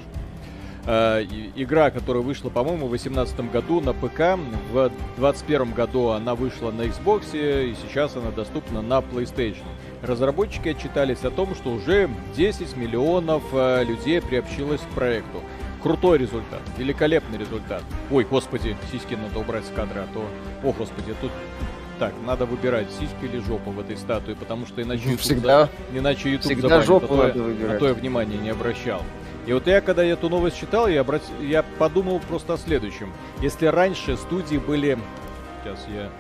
Э, 0.87 1.25
игра, 1.57 1.91
которая 1.91 2.23
вышла, 2.23 2.51
по-моему, 2.51 2.87
в 2.87 2.91
2018 2.91 3.51
году 3.51 3.81
на 3.81 3.93
ПК, 3.93 4.39
в 4.71 4.91
2021 5.17 5.73
году 5.73 6.09
она 6.11 6.37
вышла 6.37 6.71
на 6.71 6.83
Xbox, 6.83 7.31
и 7.33 7.75
сейчас 7.83 8.15
она 8.15 8.31
доступна 8.31 8.81
на 8.81 9.01
PlayStation. 9.01 9.65
Разработчики 10.03 10.69
отчитались 10.69 11.25
о 11.25 11.31
том, 11.31 11.57
что 11.57 11.73
уже 11.73 12.09
10 12.37 12.77
миллионов 12.77 13.43
э, 13.53 13.83
людей 13.83 14.21
приобщилось 14.23 14.83
к 14.83 14.95
проекту. 14.95 15.41
Крутой 15.85 16.17
результат, 16.17 16.63
великолепный 16.79 17.37
результат. 17.37 17.83
Ой, 18.11 18.25
господи, 18.25 18.75
сиськи 18.91 19.15
надо 19.15 19.39
убрать 19.39 19.67
с 19.67 19.69
кадра, 19.69 20.07
а 20.11 20.15
то... 20.15 20.27
О, 20.67 20.73
господи, 20.73 21.15
тут 21.21 21.31
так, 21.99 22.15
надо 22.27 22.47
выбирать, 22.47 22.89
сиськи 22.91 23.27
или 23.27 23.39
жопу 23.39 23.71
в 23.71 23.79
этой 23.79 23.99
статуе, 23.99 24.35
потому 24.35 24.65
что 24.65 24.81
иначе 24.81 25.05
YouTube, 25.05 25.21
всегда, 25.21 25.67
за... 25.67 25.99
иначе 25.99 26.31
YouTube 26.31 26.47
всегда 26.47 26.69
забанит, 26.69 26.87
жопу 26.87 27.05
а, 27.05 27.09
то 27.09 27.17
надо 27.17 27.39
я, 27.39 27.45
выбирать. 27.45 27.77
а 27.77 27.79
то 27.79 27.89
я 27.89 27.93
внимания 27.93 28.39
не 28.39 28.49
обращал. 28.49 29.03
И 29.47 29.53
вот 29.53 29.67
я, 29.67 29.83
когда 29.83 30.03
эту 30.03 30.31
новость 30.31 30.59
читал, 30.59 30.89
я, 30.89 31.03
обрат... 31.03 31.23
я 31.43 31.63
подумал 31.79 32.19
просто 32.19 32.55
о 32.55 32.57
следующем. 32.57 33.13
Если 33.43 33.67
раньше 33.67 34.17
студии 34.17 34.57
были... 34.57 34.99
Сейчас 35.63 35.87
я 35.95 36.11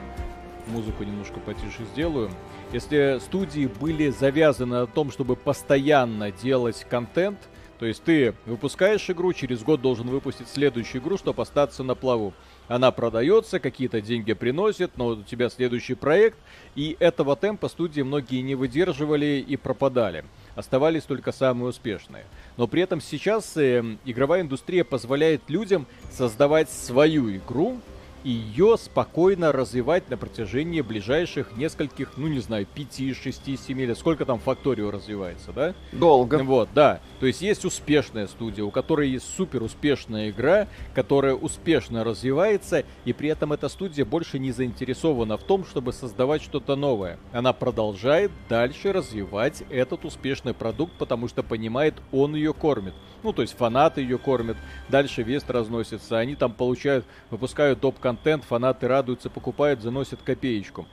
музыку 0.66 1.04
немножко 1.04 1.40
потише 1.40 1.84
сделаю. 1.94 2.30
Если 2.74 3.18
студии 3.20 3.66
были 3.66 4.10
завязаны 4.10 4.80
на 4.80 4.86
том, 4.86 5.10
чтобы 5.10 5.36
постоянно 5.36 6.30
делать 6.32 6.84
контент, 6.88 7.38
то 7.78 7.86
есть 7.86 8.02
ты 8.02 8.34
выпускаешь 8.46 9.08
игру, 9.10 9.32
через 9.32 9.62
год 9.62 9.80
должен 9.80 10.06
выпустить 10.06 10.48
следующую 10.48 11.02
игру, 11.02 11.18
чтобы 11.18 11.42
остаться 11.42 11.82
на 11.82 11.94
плаву. 11.94 12.32
Она 12.68 12.90
продается, 12.92 13.60
какие-то 13.60 14.00
деньги 14.00 14.32
приносит, 14.32 14.96
но 14.96 15.08
у 15.08 15.22
тебя 15.22 15.50
следующий 15.50 15.94
проект, 15.94 16.38
и 16.74 16.96
этого 16.98 17.36
темпа 17.36 17.68
студии 17.68 18.00
многие 18.02 18.40
не 18.40 18.54
выдерживали 18.54 19.44
и 19.46 19.56
пропадали. 19.56 20.24
Оставались 20.54 21.02
только 21.02 21.32
самые 21.32 21.70
успешные. 21.70 22.24
Но 22.56 22.66
при 22.66 22.82
этом 22.82 23.00
сейчас 23.00 23.56
э, 23.56 23.82
игровая 24.04 24.42
индустрия 24.42 24.84
позволяет 24.84 25.42
людям 25.48 25.86
создавать 26.12 26.70
свою 26.70 27.36
игру, 27.36 27.80
ее 28.24 28.76
спокойно 28.78 29.52
развивать 29.52 30.08
на 30.08 30.16
протяжении 30.16 30.80
ближайших 30.80 31.56
нескольких, 31.56 32.16
ну 32.16 32.26
не 32.28 32.40
знаю, 32.40 32.66
5, 32.74 33.16
6, 33.16 33.60
7 33.66 33.80
лет. 33.80 33.98
Сколько 33.98 34.24
там 34.24 34.38
Факторио 34.38 34.90
развивается, 34.90 35.52
да? 35.52 35.74
Долго. 35.92 36.42
Вот, 36.42 36.70
да. 36.74 37.00
То 37.20 37.26
есть 37.26 37.42
есть 37.42 37.64
успешная 37.64 38.26
студия, 38.26 38.64
у 38.64 38.70
которой 38.70 39.10
есть 39.10 39.32
супер 39.36 39.62
успешная 39.62 40.30
игра, 40.30 40.68
которая 40.94 41.34
успешно 41.34 42.02
развивается, 42.02 42.84
и 43.04 43.12
при 43.12 43.28
этом 43.28 43.52
эта 43.52 43.68
студия 43.68 44.04
больше 44.04 44.38
не 44.38 44.52
заинтересована 44.52 45.36
в 45.36 45.42
том, 45.42 45.66
чтобы 45.66 45.92
создавать 45.92 46.42
что-то 46.42 46.76
новое. 46.76 47.18
Она 47.32 47.52
продолжает 47.52 48.30
дальше 48.48 48.92
развивать 48.92 49.62
этот 49.68 50.04
успешный 50.04 50.54
продукт, 50.54 50.94
потому 50.98 51.28
что 51.28 51.42
понимает, 51.42 51.94
он 52.10 52.34
ее 52.34 52.54
кормит. 52.54 52.94
Ну, 53.22 53.32
то 53.32 53.42
есть 53.42 53.56
фанаты 53.56 54.00
ее 54.00 54.18
кормят, 54.18 54.56
дальше 54.88 55.22
вест 55.22 55.50
разносится, 55.50 56.18
они 56.18 56.36
там 56.36 56.52
получают, 56.52 57.06
выпускают 57.30 57.80
топ-контент, 57.80 58.13
фанаты 58.16 58.88
радуются, 58.88 59.30
покупают, 59.30 59.80
заносят 59.80 60.20
копеечку. 60.22 60.86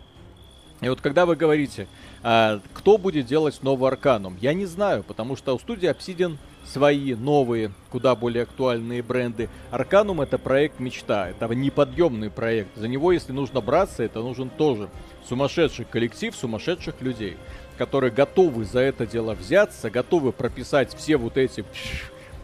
И 0.81 0.89
вот 0.89 0.99
когда 0.99 1.25
вы 1.25 1.35
говорите, 1.35 1.87
а, 2.23 2.59
кто 2.73 2.97
будет 2.97 3.27
делать 3.27 3.61
новый 3.61 3.89
Арканум, 3.89 4.37
я 4.41 4.53
не 4.53 4.65
знаю, 4.65 5.03
потому 5.03 5.35
что 5.35 5.55
у 5.55 5.59
студии 5.59 5.89
Obsidian 5.89 6.37
свои 6.65 7.13
новые, 7.13 7.71
куда 7.91 8.15
более 8.15 8.43
актуальные 8.43 9.03
бренды. 9.03 9.49
Арканум 9.69 10.21
это 10.21 10.37
проект 10.37 10.79
мечта, 10.79 11.29
это 11.29 11.47
неподъемный 11.47 12.29
проект. 12.29 12.75
За 12.75 12.87
него, 12.87 13.11
если 13.11 13.31
нужно 13.31 13.61
браться, 13.61 14.03
это 14.03 14.19
нужен 14.21 14.49
тоже 14.49 14.89
сумасшедший 15.27 15.85
коллектив, 15.85 16.35
сумасшедших 16.35 17.01
людей, 17.01 17.37
которые 17.77 18.11
готовы 18.11 18.65
за 18.65 18.79
это 18.79 19.05
дело 19.05 19.33
взяться, 19.33 19.89
готовы 19.89 20.31
прописать 20.31 20.95
все 20.95 21.17
вот 21.17 21.37
эти 21.37 21.63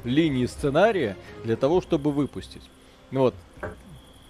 линии 0.03 0.45
сценария 0.45 1.15
для 1.43 1.55
того, 1.55 1.81
чтобы 1.81 2.11
выпустить. 2.11 2.63
Вот. 3.11 3.33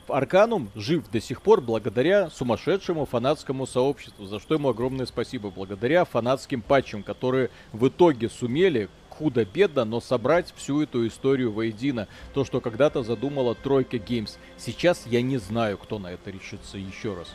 Арканум 0.08 0.70
жив 0.76 1.10
до 1.12 1.20
сих 1.20 1.42
пор 1.42 1.62
благодаря 1.62 2.30
сумасшедшему 2.30 3.06
фанатскому 3.06 3.68
сообществу, 3.68 4.26
за 4.26 4.40
что 4.40 4.56
ему 4.56 4.70
огромное 4.70 5.06
спасибо. 5.06 5.50
Благодаря 5.50 6.06
фанатским 6.06 6.62
патчам, 6.62 7.04
которые 7.04 7.50
в 7.74 7.88
итоге 7.88 8.30
сумели 8.30 8.90
худо-бедно, 9.10 9.86
но 9.86 10.00
собрать 10.00 10.54
всю 10.56 10.82
эту 10.82 11.08
историю 11.08 11.52
воедино. 11.52 12.08
То, 12.34 12.46
что 12.46 12.62
когда-то 12.62 13.04
задумала 13.04 13.56
Тройка 13.56 13.98
Геймс. 13.98 14.38
Сейчас 14.58 15.06
я 15.08 15.22
не 15.22 15.38
знаю, 15.38 15.78
кто 15.78 16.00
на 16.00 16.12
это 16.12 16.30
решится 16.30 16.78
еще 16.78 17.16
раз. 17.16 17.28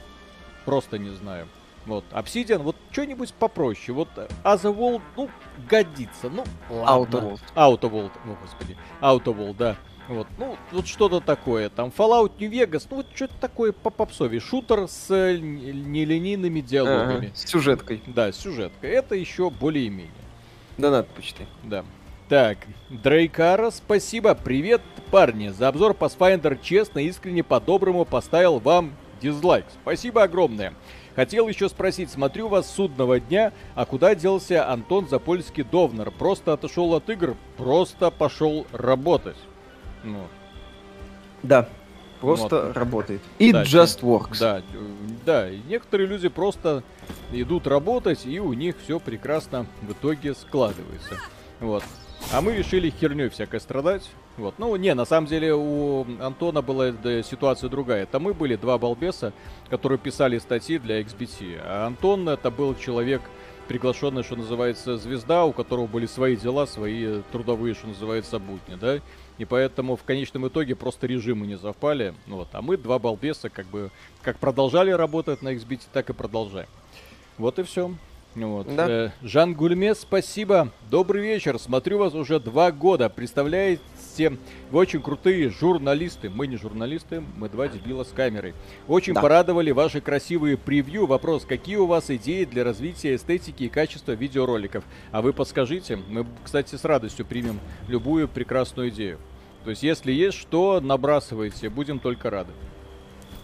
Просто 0.65 0.99
не 0.99 1.11
знаю. 1.11 1.49
Вот, 1.85 2.05
Obsidian, 2.13 2.59
вот 2.59 2.77
что-нибудь 2.93 3.35
попроще. 3.35 3.93
Вот 3.93 4.09
Otherworld, 4.45 5.03
ну, 5.17 5.29
годится. 5.69 6.31
Ну, 6.31 6.45
ладно. 6.71 7.17
Outer 7.17 7.23
World. 7.23 7.41
Outer 7.57 7.91
World, 7.91 8.13
о 8.25 8.37
господи. 8.41 8.77
Outer 9.01 9.37
World, 9.37 9.57
да. 9.57 9.77
Вот, 10.09 10.27
ну, 10.39 10.57
вот 10.73 10.87
что-то 10.87 11.21
такое. 11.21 11.69
Там 11.69 11.93
Fallout 11.97 12.33
New 12.39 12.51
Vegas, 12.51 12.87
ну, 12.91 12.97
вот 12.99 13.07
что-то 13.15 13.35
такое 13.41 13.73
по 13.73 13.91
попсове. 13.91 14.41
Шутер 14.41 14.89
с 14.89 15.11
э, 15.11 15.39
нелинейными 15.39 16.61
диалогами. 16.61 17.27
Ага, 17.29 17.37
с 17.37 17.49
сюжеткой. 17.49 18.03
Да, 18.07 18.33
с 18.33 18.37
сюжеткой. 18.37 18.91
Это 18.91 19.15
еще 19.15 19.51
более-менее. 19.51 20.11
Донат 20.77 21.09
почти. 21.09 21.47
Да. 21.63 21.85
Так, 22.29 22.59
Дрейкара, 22.89 23.71
спасибо. 23.71 24.35
Привет, 24.35 24.81
парни. 25.11 25.49
За 25.49 25.69
обзор 25.69 25.93
Pathfinder 25.93 26.59
честно, 26.61 26.99
искренне, 27.01 27.45
по-доброму 27.45 28.05
поставил 28.05 28.59
вам 28.59 28.95
дизлайк. 29.21 29.67
Спасибо 29.83 30.23
огромное. 30.23 30.75
Хотел 31.15 31.47
еще 31.47 31.69
спросить, 31.69 32.11
смотрю 32.11 32.49
вас 32.49 32.75
судного 32.75 33.21
дня, 33.21 33.53
а 33.75 33.85
куда 33.85 34.15
делся 34.15 34.69
Антон 34.71 35.09
Запольский 35.09 35.63
Довнер? 35.63 36.11
Просто 36.11 36.55
отошел 36.55 36.95
от 36.95 37.11
игр, 37.11 37.37
просто 37.59 38.11
пошел 38.11 38.67
работать. 38.73 39.37
Ну, 40.05 40.27
Да. 41.43 41.69
Просто 42.21 42.67
Вот. 42.67 42.77
работает. 42.77 43.21
It 43.41 43.51
Да, 43.53 43.63
just 43.65 44.01
works. 44.03 44.39
да, 44.39 44.63
да, 45.27 45.51
некоторые 45.51 46.07
люди 46.07 46.29
просто 46.29 46.85
идут 47.33 47.67
работать, 47.67 48.25
и 48.27 48.39
у 48.39 48.53
них 48.53 48.77
все 48.85 49.01
прекрасно 49.01 49.67
в 49.83 49.91
итоге 49.91 50.35
складывается. 50.35 51.17
Вот. 51.59 51.83
А 52.33 52.41
мы 52.41 52.53
решили 52.55 52.91
херней 52.91 53.29
всякой 53.29 53.61
страдать. 53.61 54.09
Вот. 54.37 54.55
Ну, 54.59 54.77
не, 54.77 54.95
на 54.95 55.05
самом 55.05 55.27
деле 55.27 55.53
у 55.55 56.07
Антона 56.21 56.63
была 56.63 56.93
да, 56.93 57.25
ситуация 57.25 57.69
другая. 57.69 58.05
Это 58.05 58.21
мы 58.21 58.33
были 58.35 58.55
два 58.55 58.79
балбеса, 58.79 59.33
которые 59.69 59.99
писали 59.99 60.39
статьи 60.39 60.79
для 60.79 61.01
XBT. 61.01 61.61
А 61.65 61.87
Антон 61.89 62.29
это 62.29 62.53
был 62.53 62.77
человек, 62.77 63.21
приглашенный, 63.67 64.23
что 64.23 64.37
называется, 64.37 64.97
звезда, 64.97 65.45
у 65.45 65.53
которого 65.53 65.89
были 65.89 66.07
свои 66.07 66.37
дела, 66.37 66.67
свои 66.67 67.21
трудовые, 67.33 67.75
что 67.75 67.89
называется, 67.89 68.39
будни, 68.39 68.77
да. 68.81 69.01
И 69.43 69.45
поэтому 69.45 69.97
в 69.97 70.05
конечном 70.05 70.47
итоге 70.47 70.77
просто 70.77 71.09
режимы 71.09 71.49
не 71.49 71.59
совпали. 71.59 72.15
Ну 72.29 72.37
Вот. 72.37 72.49
А 72.53 72.63
мы 72.63 72.77
два 72.77 73.01
балбеса 73.01 73.51
как 73.51 73.67
бы 73.67 73.91
как 74.23 74.39
продолжали 74.39 74.93
работать 74.93 75.43
на 75.43 75.53
XBT, 75.53 75.81
так 75.93 76.11
и 76.11 76.13
продолжаем. 76.13 76.69
Вот 77.39 77.59
и 77.59 77.65
все. 77.65 77.93
Вот. 78.37 78.73
Да. 78.73 78.87
Э, 78.89 79.11
Жан 79.21 79.55
Гульме, 79.55 79.97
спасибо. 79.97 80.71
Добрый 80.89 81.23
вечер. 81.23 81.59
Смотрю 81.59 81.99
вас 81.99 82.15
уже 82.15 82.39
два 82.39 82.71
года. 82.71 83.09
Представляете, 83.09 83.83
вы 84.71 84.79
очень 84.79 85.03
крутые 85.03 85.51
журналисты. 85.51 86.31
Мы 86.31 86.47
не 86.47 86.57
журналисты, 86.57 87.21
мы 87.37 87.49
два 87.49 87.67
дебила 87.67 88.05
с 88.05 88.11
камерой. 88.11 88.55
Очень 88.87 89.15
Да. 89.15 89.23
порадовали 89.23 89.73
ваши 89.73 90.01
красивые 90.01 90.57
превью. 90.57 91.07
Вопрос, 91.07 91.45
какие 91.45 91.77
у 91.77 91.87
вас 91.87 92.11
идеи 92.11 92.45
для 92.45 92.63
развития 92.63 93.17
эстетики 93.17 93.65
и 93.65 93.69
качества 93.69 94.13
видеороликов? 94.13 94.85
А 95.11 95.21
вы 95.21 95.33
подскажите. 95.33 95.97
Мы, 95.97 96.27
кстати, 96.45 96.77
с 96.77 96.85
радостью 96.85 97.27
примем 97.27 97.59
любую 97.89 98.29
прекрасную 98.29 98.91
идею. 98.91 99.19
То 99.65 99.71
есть, 99.71 99.83
если 99.83 100.13
есть 100.13 100.39
что, 100.39 100.81
набрасывайте. 100.81 101.69
Будем 101.69 101.99
только 101.99 102.31
рады. 102.31 102.53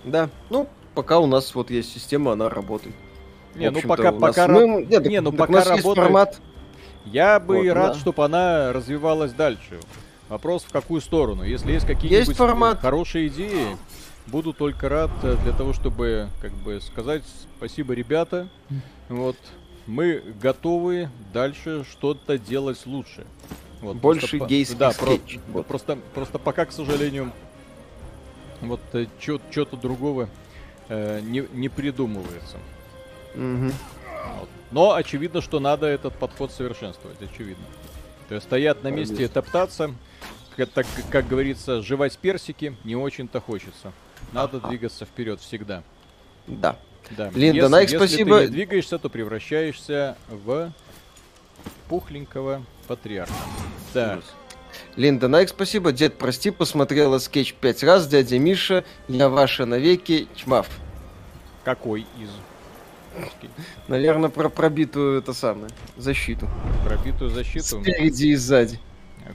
Да. 0.05 0.29
Ну, 0.51 0.69
пока 0.95 1.19
у 1.19 1.27
нас 1.27 1.55
вот 1.55 1.71
есть 1.71 1.93
система, 1.93 2.33
она 2.33 2.49
работает. 2.49 2.95
Не, 3.55 3.71
ну 3.71 3.81
пока, 3.83 4.13
нас- 4.13 4.21
пока, 4.21 4.47
ра- 4.47 4.67
мы- 4.67 4.85
нет, 4.85 5.07
не, 5.07 5.21
ну 5.21 5.31
так 5.31 5.41
пока 5.41 5.53
нас 5.53 5.67
работает. 5.69 5.97
формат. 5.97 6.41
Я 7.05 7.41
бы 7.41 7.57
Вот, 7.63 7.73
рад, 7.73 7.93
да. 7.95 7.99
чтобы 7.99 8.25
она 8.25 8.73
развивалась 8.73 9.33
дальше. 9.33 9.81
Вопрос 10.29 10.63
в 10.65 10.71
какую 10.71 11.01
сторону. 11.01 11.43
Если 11.43 11.73
есть 11.73 11.87
какие-нибудь 11.87 12.29
Есть 12.29 12.39
формат. 12.39 12.81
хорошие 12.81 13.29
идеи, 13.29 13.77
буду 14.27 14.53
только 14.53 14.89
рад 14.89 15.11
э, 15.23 15.37
для 15.43 15.53
того, 15.53 15.73
чтобы 15.73 16.29
как 16.43 16.53
бы 16.53 16.81
сказать 16.81 17.23
спасибо, 17.57 17.95
ребята. 17.95 18.49
Вот 19.09 19.37
мы 19.87 20.23
готовы 20.41 21.09
дальше 21.33 21.85
что-то 21.91 22.39
делать 22.39 22.85
лучше. 22.85 23.27
Вот, 23.81 23.97
Больше 23.97 24.29
просто 24.29 24.47
гейских 24.47 24.79
да, 24.79 24.91
про- 24.91 25.07
скетчей. 25.07 25.41
Вот. 25.53 25.67
просто, 25.67 25.99
просто 26.15 26.39
пока, 26.39 26.65
к 26.65 26.73
сожалению, 26.73 27.33
вот 28.61 28.81
что-то 29.21 29.77
другого 29.77 30.29
э, 30.89 31.21
не, 31.21 31.47
не 31.53 31.69
придумывается. 31.69 32.57
Мгм. 33.35 33.73
Вот. 34.39 34.49
Но 34.71 34.95
очевидно, 34.95 35.41
что 35.41 35.61
надо 35.61 35.87
этот 35.87 36.15
подход 36.15 36.51
совершенствовать, 36.53 37.19
очевидно. 37.23 37.65
То 38.29 38.35
есть 38.35 38.47
стоять 38.47 38.83
на 38.83 38.89
месте 38.89 39.25
и 39.25 39.29
топтаться, 39.29 39.95
как, 40.57 40.69
так, 40.71 40.87
как 41.11 41.29
говорится, 41.29 41.81
жевать 41.83 42.19
персики 42.19 42.77
не 42.85 42.97
очень-то 42.97 43.41
хочется. 43.41 43.93
Надо 44.33 44.61
двигаться 44.61 45.07
вперед 45.07 45.41
всегда. 45.41 45.83
Да. 46.47 46.77
Да. 47.17 47.31
Лин, 47.31 47.55
если, 47.55 47.61
Донайк, 47.61 47.91
если 47.91 47.97
спасибо. 47.97 48.39
ты 48.41 48.45
не 48.47 48.51
двигаешься, 48.51 48.99
то 48.99 49.09
превращаешься 49.09 50.17
в 50.29 50.73
пухленького 51.89 52.63
патриарха. 52.87 53.33
Да. 53.95 54.21
Линда 54.97 55.29
Найк, 55.29 55.49
спасибо. 55.49 55.93
Дед, 55.93 56.19
прости, 56.19 56.51
посмотрела 56.51 57.19
скетч 57.19 57.55
пять 57.55 57.83
раз. 57.83 58.07
Дядя 58.07 58.39
Миша, 58.39 58.85
я 59.09 59.29
ваша 59.29 59.67
навеки, 59.67 60.29
чмав. 60.37 60.69
Какой 61.65 62.07
из? 62.19 62.31
Наверное, 63.89 64.31
про 64.31 64.49
пробитую 64.49 65.19
это 65.19 65.33
самое, 65.33 65.71
защиту. 65.97 66.49
Пробитую 66.85 67.31
защиту? 67.31 67.83
Спереди 67.83 68.27
и 68.27 68.37
сзади. 68.37 68.79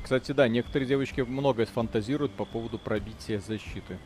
Кстати, 0.04 0.32
да, 0.32 0.48
некоторые 0.48 0.88
девочки 0.88 1.22
много 1.22 1.66
фантазируют 1.66 2.32
по 2.32 2.46
поводу 2.46 2.80
пробития 2.80 3.40
защиты. 3.40 3.98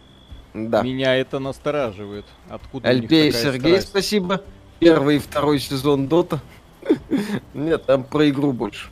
Да. 0.53 0.82
Меня 0.82 1.15
это 1.15 1.39
настораживает. 1.39 2.25
Откуда 2.49 2.89
Альпей 2.89 3.32
Сергей, 3.32 3.73
страсть? 3.73 3.89
спасибо. 3.89 4.41
Первый 4.80 5.17
и 5.17 5.19
второй 5.19 5.59
сезон 5.59 6.07
Дота. 6.07 6.41
Нет, 7.53 7.85
там 7.85 8.03
про 8.03 8.29
игру 8.29 8.51
больше. 8.53 8.89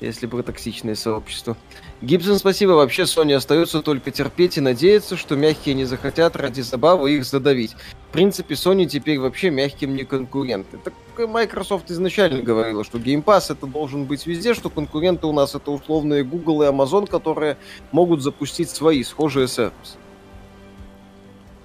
Если 0.00 0.26
про 0.26 0.42
токсичное 0.42 0.94
сообщество. 0.94 1.56
Гибсон, 2.02 2.38
спасибо. 2.38 2.72
Вообще, 2.72 3.02
Sony 3.02 3.32
остается 3.32 3.80
только 3.80 4.10
терпеть 4.10 4.58
и 4.58 4.60
надеяться, 4.60 5.16
что 5.16 5.36
мягкие 5.36 5.74
не 5.74 5.86
захотят 5.86 6.36
ради 6.36 6.60
забавы 6.60 7.16
их 7.16 7.24
задавить. 7.24 7.74
В 8.10 8.12
принципе, 8.12 8.54
Sony 8.54 8.84
теперь 8.84 9.18
вообще 9.18 9.48
мягким 9.48 9.96
не 9.96 10.04
конкуренты. 10.04 10.78
Так 10.84 10.92
Microsoft 11.26 11.90
изначально 11.90 12.42
говорила, 12.42 12.84
что 12.84 12.98
Game 12.98 13.24
Pass 13.24 13.50
это 13.50 13.66
должен 13.66 14.04
быть 14.04 14.26
везде, 14.26 14.52
что 14.52 14.68
конкуренты 14.68 15.26
у 15.26 15.32
нас 15.32 15.54
это 15.54 15.70
условные 15.70 16.24
Google 16.24 16.62
и 16.62 16.66
Amazon, 16.66 17.06
которые 17.06 17.56
могут 17.90 18.22
запустить 18.22 18.68
свои 18.68 19.02
схожие 19.02 19.48
сервисы. 19.48 19.96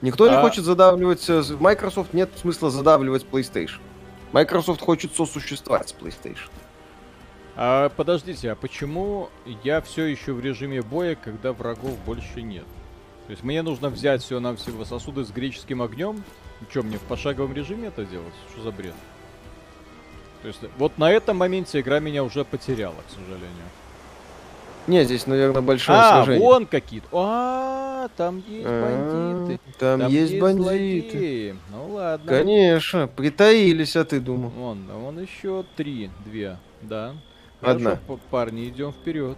Никто 0.01 0.23
а... 0.23 0.29
не 0.29 0.41
хочет 0.41 0.63
задавливать... 0.63 1.29
Э, 1.29 1.43
Microsoft 1.59 2.13
нет 2.13 2.29
смысла 2.39 2.71
задавливать 2.71 3.25
PlayStation. 3.29 3.79
Microsoft 4.31 4.81
хочет 4.81 5.15
сосуществовать 5.15 5.89
с 5.89 5.93
PlayStation. 5.93 6.49
А 7.55 7.89
подождите, 7.89 8.51
а 8.51 8.55
почему 8.55 9.29
я 9.63 9.81
все 9.81 10.05
еще 10.05 10.33
в 10.33 10.39
режиме 10.39 10.81
боя, 10.81 11.15
когда 11.21 11.51
врагов 11.53 11.97
больше 12.05 12.41
нет? 12.41 12.65
То 13.27 13.31
есть 13.31 13.43
мне 13.43 13.61
нужно 13.61 13.89
взять 13.89 14.23
все 14.23 14.39
на 14.39 14.55
все 14.55 14.71
сосуды 14.85 15.23
с 15.23 15.31
греческим 15.31 15.81
огнем? 15.81 16.23
Что, 16.69 16.83
мне 16.83 16.97
в 16.97 17.01
пошаговом 17.01 17.53
режиме 17.53 17.89
это 17.89 18.05
делать? 18.05 18.33
Что 18.51 18.63
за 18.63 18.71
бред? 18.71 18.93
То 20.41 20.47
есть 20.47 20.59
вот 20.77 20.97
на 20.97 21.11
этом 21.11 21.37
моменте 21.37 21.79
игра 21.81 21.99
меня 21.99 22.23
уже 22.23 22.43
потеряла, 22.45 22.95
к 23.07 23.11
сожалению. 23.11 23.65
Не, 24.87 25.03
здесь, 25.03 25.27
наверное, 25.27 25.61
большое 25.61 25.99
а, 25.99 26.23
сражение. 26.23 26.41
вон 26.41 26.65
какие-то. 26.65 27.07
А, 27.11 27.90
там 28.07 28.43
есть 28.47 28.65
а, 28.65 29.39
бандиты. 29.43 29.59
Там, 29.77 30.07
есть, 30.07 30.39
бандиты. 30.39 31.11
Злодеи. 31.11 31.55
Ну 31.71 31.93
ладно. 31.93 32.27
Конечно, 32.27 33.07
притаились, 33.07 33.95
а 33.95 34.05
ты 34.05 34.19
думал. 34.19 34.49
Вон, 34.49 34.87
а 34.91 34.97
вон 34.97 35.19
еще 35.19 35.65
три, 35.75 36.09
две, 36.25 36.57
да. 36.81 37.15
Одна. 37.61 37.91
Хорошо, 37.91 38.19
парни, 38.29 38.69
идем 38.69 38.91
вперед. 38.91 39.37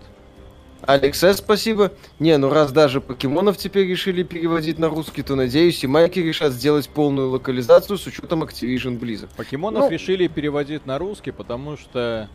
Алекс 0.86 1.24
спасибо. 1.38 1.93
Не, 2.20 2.38
ну 2.38 2.49
раз 2.49 2.72
даже 2.72 2.99
покемонов 2.99 3.57
теперь 3.57 3.88
решили 3.88 4.24
переводить 4.24 4.80
на 4.80 4.89
русский, 4.89 5.24
то 5.24 5.36
надеюсь, 5.36 5.84
и 5.84 5.88
майки 5.88 6.20
решат 6.20 6.51
сделать 6.51 6.89
полную 6.89 7.30
локализацию 7.30 7.97
с 7.97 8.05
учетом 8.05 8.43
Activision 8.43 8.99
Blizzard. 8.99 9.30
Покемонов 9.36 9.84
ну, 9.84 9.89
решили 9.89 10.28
переводить 10.28 10.86
на 10.86 10.97
русский, 10.97 11.32
потому 11.32 11.78
что 11.78 12.30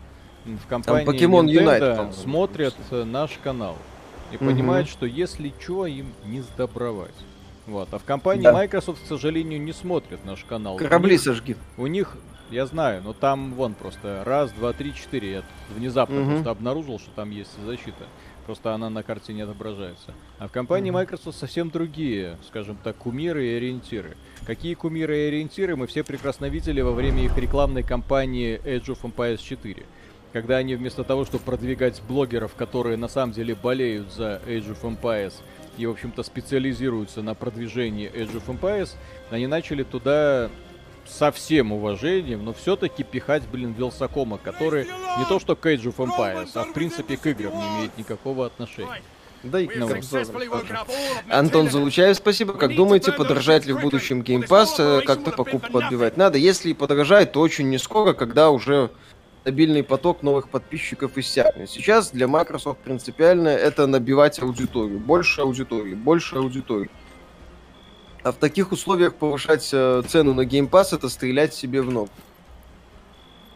в 0.47 0.67
компании 0.67 1.07
Pokemon 1.07 1.47
Nintendo 1.47 2.09
Unite, 2.09 2.13
смотрят 2.15 2.75
наш 2.91 3.33
канал 3.43 3.77
и 4.33 4.37
угу. 4.37 4.47
понимают, 4.47 4.89
что 4.89 5.07
если 5.07 5.53
что, 5.61 5.87
им 5.87 6.13
не 6.25 6.41
сдобровать. 6.41 7.15
Вот. 7.67 7.89
А 7.93 7.99
в 7.99 8.05
компании 8.05 8.45
да. 8.45 8.53
Microsoft, 8.53 9.03
к 9.03 9.07
сожалению, 9.07 9.61
не 9.61 9.73
смотрят 9.73 10.25
наш 10.25 10.45
канал. 10.45 10.77
Корабли 10.77 11.11
у 11.11 11.13
них, 11.13 11.21
сожги. 11.21 11.57
У 11.77 11.87
них, 11.87 12.17
я 12.51 12.67
знаю, 12.67 13.03
но 13.03 13.13
там 13.13 13.53
вон 13.55 13.75
просто 13.75 14.23
раз, 14.25 14.51
два, 14.53 14.73
три, 14.73 14.95
четыре. 14.95 15.33
Я 15.33 15.43
внезапно 15.75 16.23
угу. 16.23 16.31
просто 16.31 16.51
обнаружил, 16.51 16.99
что 16.99 17.11
там 17.15 17.31
есть 17.31 17.51
защита. 17.65 18.05
Просто 18.47 18.73
она 18.73 18.89
на 18.89 19.03
карте 19.03 19.35
не 19.35 19.43
отображается. 19.43 20.15
А 20.39 20.49
в 20.49 20.53
компании 20.53 20.91
Microsoft 20.91 21.37
совсем 21.37 21.69
другие, 21.69 22.39
скажем 22.47 22.79
так, 22.83 22.97
кумиры 22.97 23.47
и 23.47 23.55
ориентиры. 23.57 24.17
Какие 24.47 24.73
кумиры 24.73 25.19
и 25.19 25.29
ориентиры 25.29 25.77
мы 25.77 25.87
все 25.87 26.03
прекрасно 26.03 26.47
видели 26.47 26.81
во 26.81 26.93
время 26.93 27.27
их 27.27 27.37
рекламной 27.37 27.83
кампании 27.83 28.59
Age 28.65 28.87
of 28.87 29.03
Empires 29.03 29.43
4 29.43 29.85
когда 30.33 30.57
они 30.57 30.75
вместо 30.75 31.05
того, 31.05 31.25
чтобы 31.25 31.45
продвигать 31.45 32.03
блогеров, 32.03 32.55
которые 32.55 32.97
на 32.97 33.09
самом 33.09 33.33
деле 33.33 33.55
болеют 33.55 34.13
за 34.13 34.41
Age 34.47 34.77
of 34.77 34.83
Empires 34.83 35.35
и, 35.77 35.87
в 35.87 35.91
общем-то, 35.91 36.23
специализируются 36.23 37.23
на 37.23 37.35
продвижении 37.35 38.11
Age 38.11 38.43
of 38.43 38.47
Empires, 38.47 38.91
они 39.31 39.47
начали 39.47 39.83
туда 39.83 40.51
со 41.07 41.33
всем 41.33 41.73
уважением, 41.73 42.45
но 42.45 42.53
все-таки 42.53 43.03
пихать, 43.03 43.43
блин, 43.51 43.73
Вилсакома, 43.73 44.39
который 44.39 44.85
не 44.85 45.25
то 45.29 45.41
что 45.41 45.57
к 45.57 45.65
Age 45.67 45.85
of 45.85 45.97
Empires, 45.97 46.51
а 46.55 46.65
в 46.65 46.73
принципе 46.73 47.17
к 47.17 47.27
играм 47.27 47.57
не 47.57 47.67
имеет 47.77 47.97
никакого 47.97 48.47
отношения. 48.47 49.03
Да 49.43 49.61
и 49.61 49.69
к 49.69 49.77
ну, 49.77 49.89
Антон 51.29 51.71
Залучаев, 51.71 52.17
спасибо. 52.17 52.55
Как 52.55 52.75
думаете, 52.75 53.13
подорожает 53.13 53.67
ли 53.67 53.73
в 53.73 53.81
будущем 53.81 54.23
Game 54.23 54.47
Pass? 54.47 54.75
Э, 54.79 55.01
как-то 55.03 55.31
покупку 55.31 55.79
отбивать 55.79 56.17
надо. 56.17 56.39
Если 56.39 56.71
и 56.71 56.75
подорожает, 56.75 57.33
то 57.33 57.41
очень 57.41 57.69
не 57.69 57.79
скоро, 57.79 58.15
когда 58.15 58.51
уже 58.51 58.91
стабильный 59.49 59.83
поток 59.83 60.23
новых 60.23 60.51
подписчиков 60.51 61.17
иссякнет. 61.17 61.71
Сейчас 61.71 62.11
для 62.11 62.29
Microsoft 62.29 62.81
принципиально 62.81 63.49
это 63.49 63.87
набивать 63.87 64.39
аудиторию. 64.43 64.99
Больше 64.99 65.41
аудитории, 65.41 65.95
больше 65.95 66.37
аудитории. 66.37 66.91
А 68.23 68.33
в 68.33 68.35
таких 68.35 68.73
условиях 68.73 69.15
повышать 69.15 69.67
э, 69.73 70.03
цену 70.07 70.35
на 70.35 70.43
Game 70.43 70.69
Pass 70.69 70.95
это 70.95 71.09
стрелять 71.09 71.55
себе 71.55 71.81
в 71.81 71.91
ногу. 71.91 72.11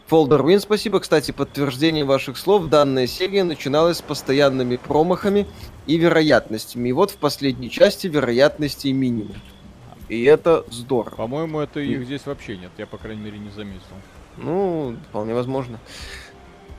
Folder 0.09 0.41
Win, 0.41 0.59
спасибо. 0.61 0.99
Кстати, 0.99 1.29
подтверждение 1.31 2.05
ваших 2.05 2.37
слов. 2.37 2.69
Данная 2.69 3.05
серия 3.05 3.43
начиналась 3.43 3.97
с 3.97 4.01
постоянными 4.01 4.77
промахами 4.77 5.45
и 5.85 5.97
вероятностями. 5.97 6.89
И 6.89 6.91
вот 6.91 7.11
в 7.11 7.17
последней 7.17 7.69
части 7.69 8.07
вероятностей 8.07 8.93
минимум. 8.93 9.35
И 10.09 10.23
это 10.23 10.65
здорово. 10.71 11.15
По-моему, 11.17 11.59
это 11.59 11.81
их 11.81 12.05
здесь 12.05 12.25
вообще 12.25 12.57
нет. 12.57 12.71
Я, 12.79 12.87
по 12.87 12.97
крайней 12.97 13.21
мере, 13.21 13.37
не 13.37 13.51
заметил. 13.51 13.95
Ну, 14.37 14.97
вполне 15.09 15.33
возможно. 15.33 15.79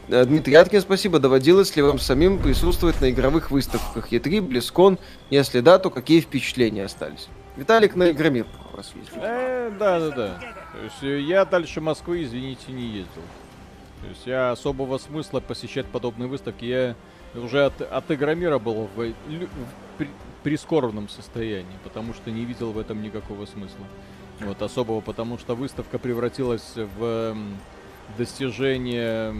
Э, 0.08 0.24
Дмитрий 0.24 0.54
Аткин, 0.54 0.80
спасибо. 0.80 1.18
Доводилось 1.18 1.74
ли 1.76 1.82
вам 1.82 1.98
самим 1.98 2.38
присутствовать 2.38 3.00
на 3.00 3.10
игровых 3.10 3.50
выставках 3.50 4.12
E3, 4.12 4.40
Близкон? 4.40 4.98
Если 5.30 5.60
да, 5.60 5.78
то 5.78 5.90
какие 5.90 6.20
впечатления 6.20 6.84
остались? 6.84 7.28
Виталик 7.56 7.94
на 7.94 8.10
Игромир 8.10 8.46
раз 8.76 8.92
ездил. 8.94 9.20
Э, 9.22 9.70
да, 9.78 10.00
да, 10.00 10.10
да. 10.10 10.40
То 10.72 10.84
есть 10.84 11.02
э, 11.02 11.20
я 11.20 11.44
дальше 11.44 11.80
Москвы, 11.80 12.24
извините, 12.24 12.72
не 12.72 12.86
ездил. 12.86 13.22
То 14.02 14.08
есть 14.08 14.26
я 14.26 14.50
особого 14.50 14.98
смысла 14.98 15.40
посещать 15.40 15.86
подобные 15.86 16.28
выставки. 16.28 16.64
Я 16.64 16.96
уже 17.34 17.64
от, 17.64 17.80
от 17.80 18.10
Игромира 18.10 18.58
был 18.58 18.88
в, 18.94 18.98
в, 18.98 19.12
в 19.98 20.06
прискорбном 20.42 21.08
состоянии, 21.08 21.78
потому 21.84 22.12
что 22.12 22.30
не 22.30 22.44
видел 22.44 22.72
в 22.72 22.78
этом 22.78 23.02
никакого 23.02 23.46
смысла. 23.46 23.86
Вот 24.40 24.62
особого, 24.62 25.00
потому 25.00 25.38
что 25.38 25.54
выставка 25.54 25.98
превратилась 25.98 26.72
в 26.74 27.36
достижение 28.18 29.34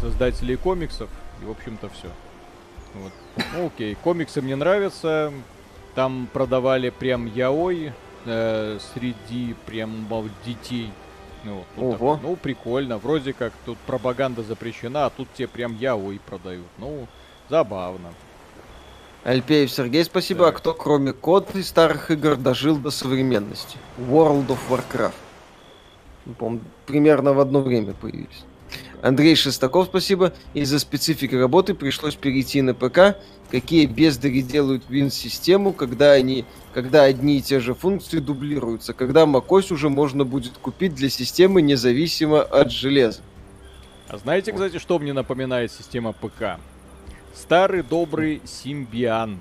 создателей 0.00 0.56
комиксов. 0.56 1.08
И, 1.42 1.44
в 1.44 1.50
общем-то, 1.50 1.88
все. 1.88 2.08
Вот. 2.94 3.12
Ну, 3.54 3.66
окей, 3.66 3.94
комиксы 3.96 4.40
мне 4.42 4.56
нравятся. 4.56 5.32
Там 5.94 6.28
продавали 6.32 6.90
прям 6.90 7.26
яой 7.26 7.92
э, 8.26 8.78
среди 8.94 9.54
прям 9.66 10.06
детей. 10.44 10.90
Ну, 11.44 11.64
вот, 11.76 12.00
Ого. 12.00 12.14
Так, 12.14 12.22
ну, 12.22 12.36
прикольно. 12.36 12.98
Вроде 12.98 13.32
как 13.32 13.52
тут 13.64 13.78
пропаганда 13.78 14.42
запрещена, 14.42 15.06
а 15.06 15.10
тут 15.10 15.32
тебе 15.34 15.48
прям 15.48 15.76
яой 15.76 16.20
продают. 16.26 16.66
Ну, 16.78 17.06
забавно. 17.48 18.12
Альпеев 19.26 19.72
Сергей, 19.72 20.04
спасибо. 20.04 20.44
Так. 20.44 20.54
А 20.54 20.58
кто, 20.58 20.72
кроме 20.72 21.12
код 21.12 21.56
и 21.56 21.62
старых 21.64 22.12
игр, 22.12 22.36
дожил 22.36 22.76
до 22.76 22.92
современности? 22.92 23.76
World 23.98 24.46
of 24.46 24.58
Warcraft. 24.70 25.14
Помню, 26.38 26.60
примерно 26.86 27.32
в 27.32 27.40
одно 27.40 27.60
время 27.60 27.92
появились. 27.92 28.44
Андрей 29.02 29.34
Шестаков, 29.34 29.86
спасибо. 29.86 30.32
Из-за 30.54 30.78
специфики 30.78 31.34
работы 31.34 31.74
пришлось 31.74 32.14
перейти 32.14 32.62
на 32.62 32.72
ПК. 32.72 33.16
Какие 33.50 33.86
бездари 33.86 34.42
делают 34.42 34.84
Win-систему, 34.88 35.72
когда 35.72 36.12
они, 36.12 36.44
когда 36.72 37.02
одни 37.02 37.38
и 37.38 37.42
те 37.42 37.58
же 37.58 37.74
функции 37.74 38.20
дублируются, 38.20 38.92
когда 38.92 39.24
macOS 39.24 39.72
уже 39.72 39.88
можно 39.88 40.24
будет 40.24 40.56
купить 40.58 40.94
для 40.94 41.10
системы 41.10 41.62
независимо 41.62 42.42
от 42.42 42.70
железа. 42.70 43.22
А 44.06 44.18
знаете, 44.18 44.52
кстати, 44.52 44.78
что 44.78 45.00
мне 45.00 45.12
напоминает 45.12 45.72
система 45.72 46.12
ПК? 46.12 46.60
Старый 47.36 47.82
добрый 47.82 48.40
Symbian. 48.44 49.36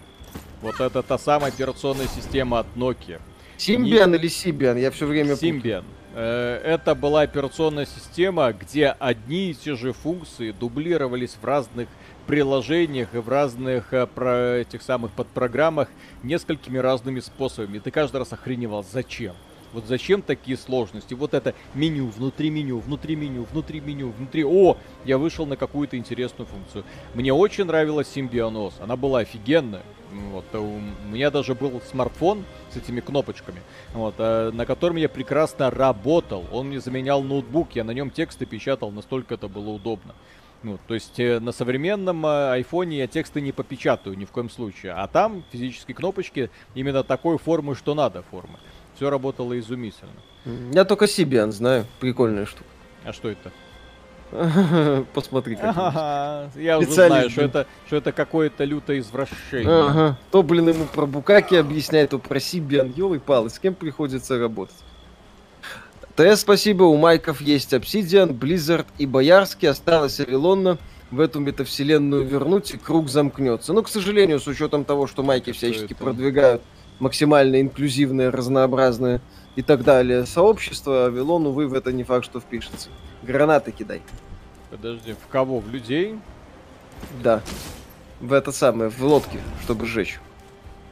Вот 0.62 0.82
это 0.82 1.02
та 1.02 1.18
самая 1.18 1.50
операционная 1.50 2.08
система 2.08 2.60
от 2.60 2.68
Nokia. 2.76 3.22
Symbian 3.58 4.14
И... 4.14 4.20
или 4.20 4.28
Symbian? 4.28 4.78
Я 4.78 4.92
все 4.92 5.06
время 5.06 5.36
Symbian. 5.36 5.86
Э, 6.14 6.60
это 6.62 6.94
была 6.94 7.22
операционная 7.22 7.86
система, 7.86 8.52
где 8.52 8.90
одни 8.90 9.52
и 9.52 9.54
те 9.54 9.76
же 9.76 9.94
функции 9.94 10.52
дублировались 10.52 11.38
в 11.42 11.46
разных 11.46 11.88
приложениях 12.28 13.16
и 13.16 13.20
в 13.20 13.30
разных 13.30 13.94
э, 13.94 14.06
про 14.08 14.58
этих 14.58 14.82
самых 14.82 15.12
подпрограммах 15.12 15.88
несколькими 16.22 16.78
разными 16.78 17.22
способами. 17.22 17.78
И 17.78 17.80
ты 17.80 17.92
каждый 17.92 18.18
раз 18.18 18.34
охреневал, 18.34 18.84
зачем? 18.92 19.36
Вот 19.74 19.86
зачем 19.86 20.22
такие 20.22 20.58
сложности? 20.58 21.14
Вот 21.14 21.34
это 21.34 21.54
меню, 21.74 22.08
внутри 22.08 22.50
меню, 22.50 22.80
внутри 22.80 23.16
меню, 23.16 23.44
внутри 23.44 23.80
меню, 23.80 24.12
внутри... 24.12 24.44
О, 24.46 24.78
я 25.04 25.18
вышел 25.18 25.46
на 25.46 25.58
какую-то 25.58 25.98
интересную 25.98 26.48
функцию. 26.48 26.84
Мне 27.14 27.34
очень 27.34 27.66
нравилась 27.66 28.08
симбионоз. 28.08 28.76
Она 28.80 28.96
была 28.96 29.20
офигенная. 29.20 29.84
Вот, 30.32 30.46
э, 30.54 30.58
у 30.58 31.12
меня 31.12 31.30
даже 31.30 31.56
был 31.56 31.82
смартфон 31.90 32.46
с 32.72 32.78
этими 32.78 33.02
кнопочками, 33.02 33.62
вот, 33.94 34.16
э, 34.18 34.52
на 34.54 34.66
котором 34.66 34.96
я 34.96 35.10
прекрасно 35.10 35.70
работал. 35.70 36.46
Он 36.52 36.68
мне 36.68 36.80
заменял 36.80 37.22
ноутбук, 37.22 37.76
я 37.76 37.84
на 37.84 37.92
нем 37.92 38.12
тексты 38.12 38.46
печатал, 38.46 38.92
настолько 38.92 39.34
это 39.34 39.48
было 39.48 39.72
удобно. 39.72 40.16
Ну, 40.66 40.80
то 40.88 40.96
есть 40.96 41.20
э, 41.20 41.40
на 41.40 41.52
современном 41.52 42.26
э, 42.26 42.54
айфоне 42.54 42.98
я 42.98 43.08
тексты 43.08 43.40
не 43.40 43.52
попечатаю 43.52 44.18
ни 44.18 44.26
в 44.26 44.32
коем 44.32 44.50
случае. 44.50 44.94
А 44.94 45.08
там 45.08 45.44
физические 45.52 45.94
кнопочки 45.94 46.50
именно 46.74 47.04
такой 47.04 47.38
формы, 47.38 47.76
что 47.76 47.94
надо 47.94 48.24
формы. 48.24 48.58
Все 48.96 49.10
работало 49.10 49.58
изумительно. 49.60 50.12
Я 50.74 50.86
только 50.86 51.08
Сибиан 51.08 51.52
знаю. 51.52 51.86
Прикольная 52.00 52.46
штука. 52.46 52.70
А 53.04 53.14
что 53.14 53.30
это? 53.30 53.52
Посмотри, 55.14 55.56
как 55.56 55.78
ага, 55.78 56.52
Я 56.56 56.80
уже 56.80 56.92
знаю, 56.92 57.30
что 57.30 57.42
это, 57.42 57.68
что 57.86 57.96
это 57.98 58.12
какое-то 58.12 58.64
лютое 58.64 59.00
извращение. 59.00 59.68
Ага. 59.68 60.18
То, 60.32 60.44
блин, 60.44 60.70
ему 60.70 60.86
про 60.86 61.06
Букаки 61.06 61.56
объясняет, 61.56 62.10
то 62.10 62.20
про 62.20 62.40
Сибиан. 62.40 62.92
Ёлы 62.96 63.20
палы, 63.20 63.50
с 63.50 63.60
кем 63.60 63.76
приходится 63.76 64.40
работать? 64.40 64.76
ТС 66.16 66.42
спасибо, 66.42 66.84
у 66.84 66.96
Майков 66.96 67.42
есть 67.42 67.74
Обсидиан, 67.74 68.32
Blizzard 68.32 68.86
и 68.98 69.06
Боярский, 69.06 69.70
осталось 69.70 70.20
Авилонна 70.22 70.78
в 71.12 71.20
эту 71.20 71.42
метавселенную 71.42 72.26
вернуть, 72.26 72.74
и 72.74 72.78
круг 72.78 73.10
замкнется. 73.10 73.74
Но, 73.74 73.84
к 73.84 73.90
сожалению, 73.90 74.40
с 74.40 74.48
учетом 74.48 74.86
того, 74.86 75.08
что 75.08 75.24
Майки 75.24 75.52
всячески 75.52 75.94
это? 75.94 75.96
продвигают 75.96 76.62
максимально 77.00 77.62
инклюзивное, 77.62 78.32
разнообразное 78.32 79.22
и 79.56 79.62
так 79.62 79.84
далее 79.84 80.26
сообщество, 80.26 81.06
Авилон, 81.06 81.48
увы, 81.48 81.68
в 81.68 81.74
это 81.74 81.92
не 81.92 82.04
факт, 82.04 82.26
что 82.26 82.40
впишется. 82.40 82.90
Гранаты 83.24 83.72
кидай. 83.72 84.02
Подожди, 84.70 85.14
в 85.14 85.28
кого? 85.32 85.60
В 85.60 85.70
людей? 85.70 86.16
Да. 87.24 87.42
В 88.20 88.34
это 88.34 88.52
самое, 88.52 88.90
в 88.90 89.02
лодке, 89.02 89.40
чтобы 89.64 89.86
сжечь. 89.86 90.20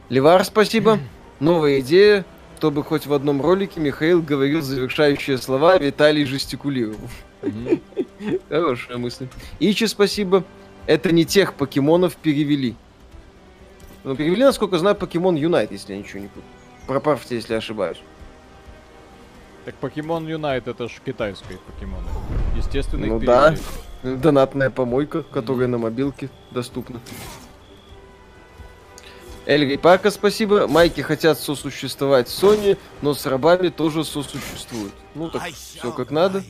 Левар, 0.08 0.44
спасибо. 0.44 0.98
Новая 1.40 1.80
идея 1.80 2.24
чтобы 2.64 2.82
хоть 2.82 3.04
в 3.04 3.12
одном 3.12 3.42
ролике 3.42 3.78
Михаил 3.78 4.22
говорил 4.22 4.62
завершающие 4.62 5.36
слова, 5.36 5.76
Виталий 5.76 6.24
жестикулировал. 6.24 6.96
Хорошая 8.48 8.96
мысль. 8.96 9.28
Ичи, 9.60 9.84
спасибо. 9.84 10.44
Это 10.86 11.12
не 11.12 11.26
тех 11.26 11.52
покемонов 11.52 12.16
перевели. 12.16 12.74
Ну, 14.04 14.14
перевели, 14.14 14.44
насколько 14.44 14.78
знаю, 14.78 14.96
покемон 14.96 15.34
Юнайт, 15.34 15.72
если 15.72 15.94
я 15.94 15.98
ничего 15.98 16.20
не 16.20 16.28
путаю. 16.28 16.44
Проправьте, 16.86 17.36
если 17.36 17.54
ошибаюсь. 17.54 18.00
Так 19.64 19.74
покемон 19.76 20.28
Юнайт 20.28 20.68
это 20.68 20.88
же 20.88 21.00
китайские 21.04 21.58
покемоны. 21.58 22.06
Естественно, 22.54 23.06
ну 23.06 23.18
да. 23.18 23.54
Донатная 24.02 24.68
помойка, 24.68 25.22
которая 25.22 25.66
mm-hmm. 25.66 25.70
на 25.70 25.78
мобилке 25.78 26.28
доступна. 26.50 27.00
Эльгой 29.46 29.78
Парка 29.78 30.10
спасибо. 30.10 30.66
Майки 30.68 31.00
хотят 31.00 31.38
сосуществовать 31.38 32.28
с 32.28 32.42
Sony, 32.42 32.76
но 33.00 33.14
с 33.14 33.24
рабами 33.24 33.68
тоже 33.68 34.04
сосуществуют. 34.04 34.92
Ну 35.14 35.30
так, 35.30 35.42
все 35.52 35.92
как 35.92 36.10
надо. 36.10 36.42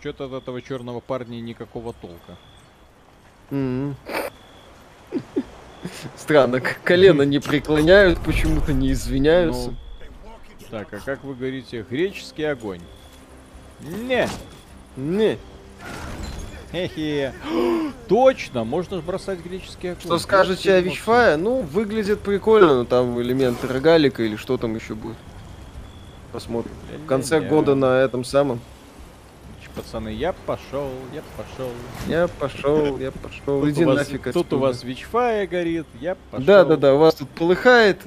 Что-то 0.00 0.24
от 0.24 0.32
этого 0.42 0.60
черного 0.60 0.98
парня 0.98 1.40
никакого 1.40 1.92
толка. 1.92 2.36
Mm-hmm. 3.50 3.94
Странно, 6.16 6.60
колено 6.60 7.22
не 7.22 7.38
преклоняют, 7.38 8.18
почему-то 8.20 8.72
не 8.72 8.92
извиняются. 8.92 9.70
Ну, 9.70 9.76
так, 10.70 10.92
а 10.92 10.98
как 10.98 11.24
вы 11.24 11.34
говорите, 11.34 11.84
греческий 11.88 12.44
огонь? 12.44 12.80
Не. 13.80 14.28
Не. 14.96 15.38
Хе-хе. 16.72 17.32
Точно, 18.08 18.64
можно 18.64 19.00
бросать 19.00 19.38
греческие 19.40 19.92
огонь. 19.92 20.02
Что 20.02 20.18
скажете 20.18 20.74
о 20.74 20.80
Вичфае? 20.80 21.36
Ну, 21.36 21.62
выглядит 21.62 22.20
прикольно, 22.20 22.74
но 22.74 22.84
там 22.84 23.20
элементы 23.20 23.66
рогалика 23.66 24.22
или 24.22 24.36
что 24.36 24.58
там 24.58 24.74
еще 24.74 24.94
будет. 24.94 25.16
Посмотрим. 26.32 26.72
В 27.04 27.06
конце 27.06 27.40
года 27.40 27.74
на 27.74 28.00
этом 28.00 28.24
самом. 28.24 28.60
Пацаны, 29.78 30.08
я 30.08 30.32
пошел, 30.32 30.90
я 31.14 31.22
пошел. 31.36 31.70
Я 32.08 32.26
пошел, 32.26 32.98
я 32.98 33.12
пошел. 33.12 33.68
Иди 33.68 33.84
нафиг 33.84 34.32
Тут 34.32 34.52
у 34.52 34.58
вас 34.58 34.82
Вичфая 34.82 35.46
горит, 35.46 35.86
я 36.00 36.16
пошел. 36.32 36.44
Да, 36.44 36.64
да, 36.64 36.76
да, 36.76 36.94
у 36.94 36.98
вас 36.98 37.14
тут 37.14 37.28
полыхает. 37.28 38.00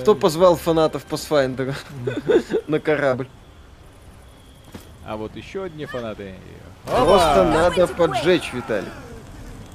Кто 0.00 0.14
позвал 0.14 0.56
фанатов 0.56 1.04
Pathfinder 1.06 1.74
на 2.66 2.80
корабль? 2.80 3.28
А 5.04 5.18
вот 5.18 5.36
еще 5.36 5.64
одни 5.64 5.84
фанаты. 5.84 6.34
Просто 6.86 7.44
надо 7.44 7.86
поджечь, 7.86 8.50
Виталий. 8.54 8.88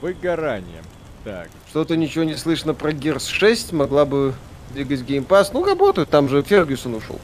Выгорание. 0.01 0.81
Так. 1.23 1.49
Что-то 1.69 1.97
ничего 1.97 2.23
не 2.23 2.35
слышно 2.35 2.73
про 2.73 2.91
Gears 2.91 3.29
6. 3.29 3.73
Могла 3.73 4.05
бы 4.05 4.33
двигать 4.73 5.01
Pass. 5.01 5.51
Ну, 5.53 5.63
работают. 5.63 6.09
Там 6.09 6.29
же 6.29 6.41
Фергюсон 6.41 6.95
ушел. 6.95 7.19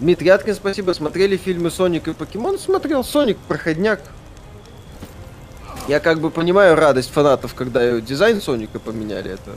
Дмитрий 0.00 0.28
Аткин, 0.28 0.54
спасибо. 0.54 0.92
Смотрели 0.92 1.36
фильмы 1.36 1.70
Соник 1.70 2.08
и 2.08 2.12
Покемон? 2.12 2.58
Смотрел. 2.58 3.02
Соник, 3.02 3.38
проходняк. 3.38 4.00
Я 5.88 6.00
как 6.00 6.20
бы 6.20 6.30
понимаю 6.30 6.76
радость 6.76 7.10
фанатов, 7.10 7.54
когда 7.54 8.00
дизайн 8.00 8.40
Соника 8.40 8.78
поменяли. 8.78 9.32
Это 9.32 9.52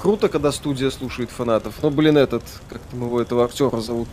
круто, 0.00 0.28
когда 0.28 0.52
студия 0.52 0.90
слушает 0.90 1.30
фанатов. 1.30 1.74
Но, 1.82 1.90
блин, 1.90 2.18
этот, 2.18 2.42
как 2.68 2.80
там 2.90 3.04
его, 3.04 3.20
этого 3.20 3.44
актера 3.44 3.80
зовут? 3.80 4.08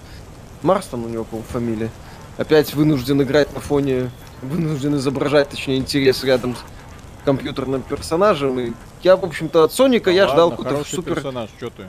Марс 0.61 0.85
там 0.87 1.03
у 1.03 1.09
него, 1.09 1.25
по 1.25 1.41
фамилия 1.41 1.89
опять 2.37 2.73
вынужден 2.73 3.21
играть 3.21 3.53
на 3.53 3.59
фоне, 3.59 4.09
вынужден 4.41 4.95
изображать, 4.97 5.49
точнее, 5.49 5.77
интерес 5.77 6.23
рядом 6.23 6.55
с 6.55 7.25
компьютерным 7.25 7.81
персонажем. 7.81 8.59
И 8.59 8.73
я, 9.01 9.15
в 9.15 9.23
общем-то, 9.23 9.63
от 9.63 9.73
Соника 9.73 10.11
я 10.11 10.27
ждал 10.27 10.51
какой-то 10.51 10.83
супер... 10.83 11.15
персонаж, 11.15 11.49
что 11.57 11.69
ты? 11.69 11.83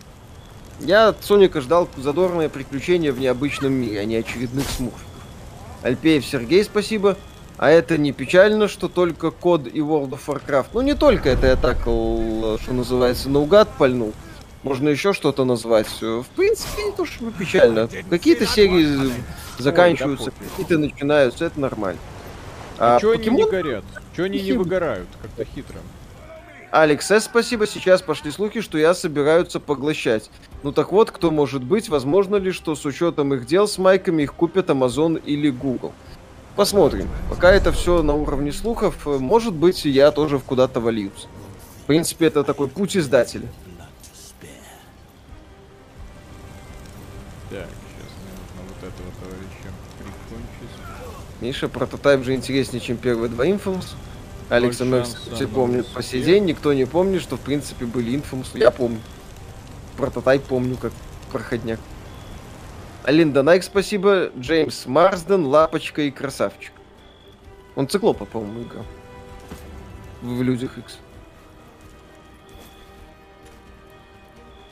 Я 0.81 1.09
от 1.09 1.25
Соника 1.25 1.61
ждал 1.61 1.89
задорное 1.97 2.49
приключение 2.49 3.13
в 3.13 3.21
необычном 3.21 3.73
мире, 3.73 4.01
а 4.01 4.05
не 4.05 4.17
очередных 4.17 4.69
смурфиков. 4.69 5.05
Альпеев 5.83 6.25
Сергей, 6.25 6.65
спасибо. 6.65 7.17
А 7.57 7.71
это 7.71 7.97
не 7.99 8.13
печально, 8.13 8.67
что 8.67 8.89
только 8.89 9.31
код 9.31 9.67
и 9.67 9.79
World 9.79 10.11
of 10.11 10.21
Warcraft. 10.27 10.67
Ну, 10.73 10.81
не 10.81 10.95
только 10.95 11.29
это 11.29 11.47
я 11.47 11.57
так, 11.57 11.83
что 11.83 12.59
называется, 12.73 13.29
наугад 13.29 13.69
пальнул. 13.79 14.13
Можно 14.65 14.89
еще 14.89 15.13
что-то 15.13 15.45
назвать. 15.45 15.87
В 16.01 16.27
принципе, 16.35 16.85
не 16.85 16.93
то 16.93 17.05
чтобы 17.05 17.31
печально. 17.33 17.89
Какие-то 18.11 18.47
серии 18.47 19.13
заканчиваются, 19.59 20.33
какие-то 20.33 20.79
начинаются, 20.79 21.45
это 21.45 21.61
нормально. 21.61 22.01
А, 22.79 22.97
а 22.97 23.01
чё 23.01 23.13
покемон... 23.13 23.35
они 23.35 23.45
не 23.45 23.51
горят? 23.51 23.85
Чё 24.17 24.25
они 24.25 24.41
не 24.41 24.53
выгорают? 24.53 25.09
Как-то 25.23 25.45
хитро. 25.45 25.79
Алекс 26.75 27.09
С, 27.09 27.21
спасибо. 27.21 27.69
Сейчас 27.69 28.03
пошли 28.03 28.33
слухи, 28.33 28.61
что 28.61 28.79
я 28.79 28.95
собираются 28.95 29.61
поглощать. 29.61 30.29
Ну 30.65 30.73
так 30.73 30.91
вот, 30.91 31.13
кто 31.13 31.31
может 31.31 31.63
быть? 31.63 31.89
Возможно 31.89 32.35
ли, 32.35 32.51
что 32.51 32.75
с 32.75 32.85
учетом 32.85 33.33
их 33.33 33.47
дел 33.47 33.69
с 33.69 33.79
майками 33.79 34.25
их 34.25 34.35
купят 34.35 34.71
Amazon 34.71 35.23
или 35.25 35.51
Google? 35.51 35.93
Посмотрим. 36.57 37.09
Пока 37.31 37.53
это 37.53 37.71
все 37.71 38.03
на 38.03 38.15
уровне 38.15 38.51
слухов, 38.51 39.07
может 39.07 39.55
быть, 39.55 39.85
я 39.85 40.11
тоже 40.11 40.39
в 40.39 40.43
куда-то 40.43 40.81
вольюсь. 40.81 41.29
В 41.85 41.87
принципе, 41.87 42.27
это 42.27 42.43
такой 42.43 42.67
путь 42.67 42.97
издателя. 42.97 43.47
Так, 47.51 47.69
сейчас 47.69 48.11
мне 48.19 48.33
нужно 48.41 48.63
вот 48.67 48.79
этого 48.79 49.11
товарища 49.21 49.71
прикончить. 49.97 50.77
Миша, 51.41 51.69
прототайп 51.69 52.25
же 52.25 52.35
интереснее, 52.35 52.81
чем 52.81 52.97
первые 52.97 53.31
два 53.31 53.47
Infamous. 53.47 53.95
Алекс 54.51 54.79
Мэркс 54.81 55.17
все 55.33 55.49
помнит 55.49 55.87
по 55.89 56.03
сей 56.03 56.23
день, 56.23 56.45
никто 56.45 56.73
не 56.73 56.85
помнит, 56.85 57.23
что 57.23 57.37
в 57.37 57.41
принципе 57.41 57.87
были 57.87 58.13
Infamous. 58.19 58.59
Я 58.59 58.71
помню. 58.71 59.01
Прототайп 59.97 60.43
помню 60.45 60.77
как 60.77 60.93
проходняк. 61.33 61.81
Алинда 63.05 63.43
Найк, 63.43 63.65
спасибо. 63.65 64.31
Джеймс 64.39 64.87
Марсден, 64.87 65.45
Лапочка 65.45 66.03
и 66.03 66.11
Красавчик. 66.11 66.73
Он 67.75 67.89
циклопа, 67.89 68.25
по-моему, 68.25 68.63
играл. 68.63 68.85
В 70.23 70.43
Людях 70.43 70.79
X. 70.79 70.99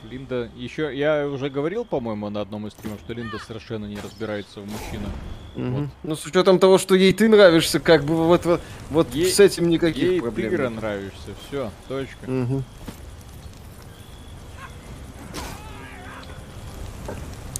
Линда 0.09 0.49
еще, 0.55 0.95
я 0.95 1.27
уже 1.27 1.49
говорил, 1.49 1.85
по-моему, 1.85 2.29
на 2.29 2.41
одном 2.41 2.67
из 2.67 2.73
стримов, 2.73 2.99
что 2.99 3.13
Линда 3.13 3.39
совершенно 3.39 3.85
не 3.85 3.97
разбирается 3.97 4.59
в 4.59 4.65
мужчинах. 4.65 5.11
Угу. 5.55 5.63
Вот. 5.65 5.89
Ну, 6.03 6.15
с 6.15 6.25
учетом 6.25 6.59
того, 6.59 6.77
что 6.77 6.95
ей 6.95 7.13
ты 7.13 7.29
нравишься, 7.29 7.79
как 7.79 8.03
бы 8.03 8.15
вот, 8.15 8.45
вот, 8.45 8.61
вот 8.89 9.13
ей, 9.13 9.31
с 9.31 9.39
этим 9.39 9.69
никаких 9.69 10.03
ей 10.03 10.21
проблем. 10.21 10.51
Ей 10.51 10.57
ты 10.57 10.69
нравишься, 10.69 11.29
все, 11.47 11.71
точка. 11.87 12.25
Угу. 12.27 12.63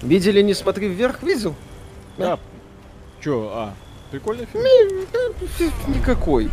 Видели, 0.01 0.41
не 0.41 0.53
смотри 0.53 0.89
вверх, 0.89 1.23
видел? 1.23 1.55
Да. 2.17 2.37
Че, 3.21 3.49
а, 3.53 3.73
прикольный 4.11 4.45
фильм? 4.51 4.63
Никакой. 5.87 6.51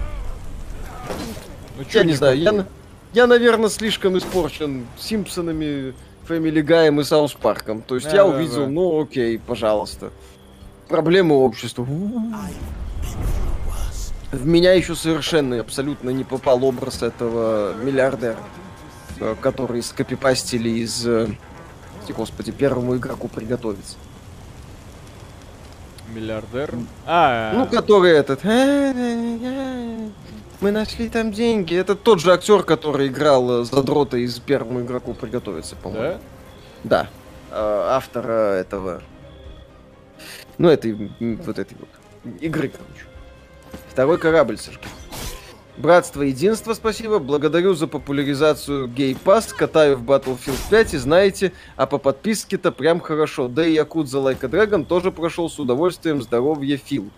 Ну, 1.77 1.85
чё, 1.85 1.99
я 1.99 2.05
не 2.05 2.13
знаю, 2.13 2.39
я, 2.39 2.67
я, 3.13 3.27
наверное, 3.27 3.69
слишком 3.69 4.17
испорчен 4.19 4.87
Симпсонами, 4.99 5.95
Family 6.29 6.63
Guy 6.63 7.01
и 7.01 7.05
Саус 7.05 7.35
Парком. 7.35 7.83
То 7.83 7.97
есть 7.97 8.07
да, 8.07 8.17
я 8.17 8.25
да, 8.25 8.27
увидел, 8.27 8.65
да. 8.65 8.69
ну 8.69 9.03
окей, 9.03 9.39
пожалуйста. 9.39 10.11
Проблемы 10.89 11.37
общества. 11.37 11.87
В 14.33 14.47
меня 14.47 14.75
еще 14.75 14.95
совершенно 14.95 15.59
абсолютно 15.61 16.11
не 16.11 16.23
попал 16.23 16.65
образ 16.65 17.03
этого 17.03 17.75
миллиардера, 17.75 18.37
э, 19.19 19.35
который 19.41 19.83
скопипастили 19.83 20.69
из... 20.69 21.05
Э, 21.05 21.27
господи, 22.17 22.53
первому 22.53 22.97
игроку 22.97 23.29
приготовиться. 23.29 23.97
Миллиардер? 26.15 26.75
А, 27.07 27.53
ну, 27.55 27.67
который 27.67 28.13
этот... 28.13 28.41
Мы 30.61 30.73
нашли 30.73 31.09
там 31.09 31.33
деньги. 31.33 31.75
Это 31.75 31.95
тот 31.95 32.21
же 32.21 32.33
актер, 32.33 32.63
который 32.63 33.09
играл 33.09 33.65
задрота 33.65 34.19
из 34.19 34.39
первому 34.39 34.83
игроку 34.83 35.15
приготовиться, 35.15 35.75
по-моему. 35.77 36.19
Да? 36.85 37.09
Да. 37.51 37.95
Автора 37.97 38.55
этого. 38.55 39.03
Ну, 40.59 40.69
этой 40.69 40.93
вот 41.19 41.59
этой 41.59 41.77
вот 41.79 41.89
игры, 42.43 42.69
короче. 42.69 43.07
Второй 43.89 44.19
корабль, 44.19 44.59
Сашка. 44.59 44.87
Братство 45.79 46.21
Единство, 46.21 46.75
спасибо. 46.75 47.19
Благодарю 47.19 47.73
за 47.73 47.87
популяризацию 47.87 48.87
Гей 48.87 49.17
Пас. 49.17 49.55
Катаю 49.55 49.97
в 49.97 50.03
Battlefield 50.03 50.59
5 50.69 50.95
и 50.95 50.99
знаете, 50.99 51.53
а 51.77 51.87
по 51.87 51.97
подписке-то 51.97 52.71
прям 52.71 53.01
хорошо. 53.01 53.49
Да 53.49 53.65
и 53.65 53.73
Якудза 53.73 54.19
a 54.19 54.33
Dragon 54.35 54.85
тоже 54.85 55.11
прошел 55.11 55.49
с 55.49 55.59
удовольствием. 55.59 56.21
Здоровье, 56.21 56.77
Фил. 56.77 57.09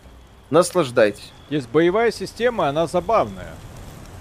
Наслаждайтесь. 0.53 1.33
Есть 1.49 1.67
боевая 1.71 2.11
система, 2.11 2.69
она 2.69 2.87
забавная. 2.87 3.55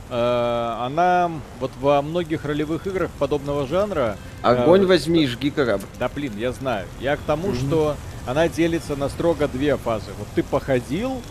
Э, 0.09 0.77
она 0.79 1.29
вот 1.59 1.71
во 1.81 2.01
многих 2.01 2.45
ролевых 2.45 2.87
играх 2.87 3.11
подобного 3.19 3.67
жанра... 3.67 4.15
Огонь 4.41 4.83
э, 4.83 4.85
возьми, 4.85 5.27
жги 5.27 5.49
корабль. 5.49 5.87
Да 5.99 6.07
блин, 6.07 6.31
я 6.37 6.53
знаю. 6.53 6.87
Я 7.01 7.17
к 7.17 7.19
тому, 7.19 7.49
mm-hmm. 7.49 7.67
что 7.67 7.95
она 8.25 8.47
делится 8.47 8.95
на 8.95 9.09
строго 9.09 9.49
две 9.49 9.75
фазы. 9.75 10.11
Вот 10.17 10.27
ты 10.33 10.41
походил, 10.41 11.21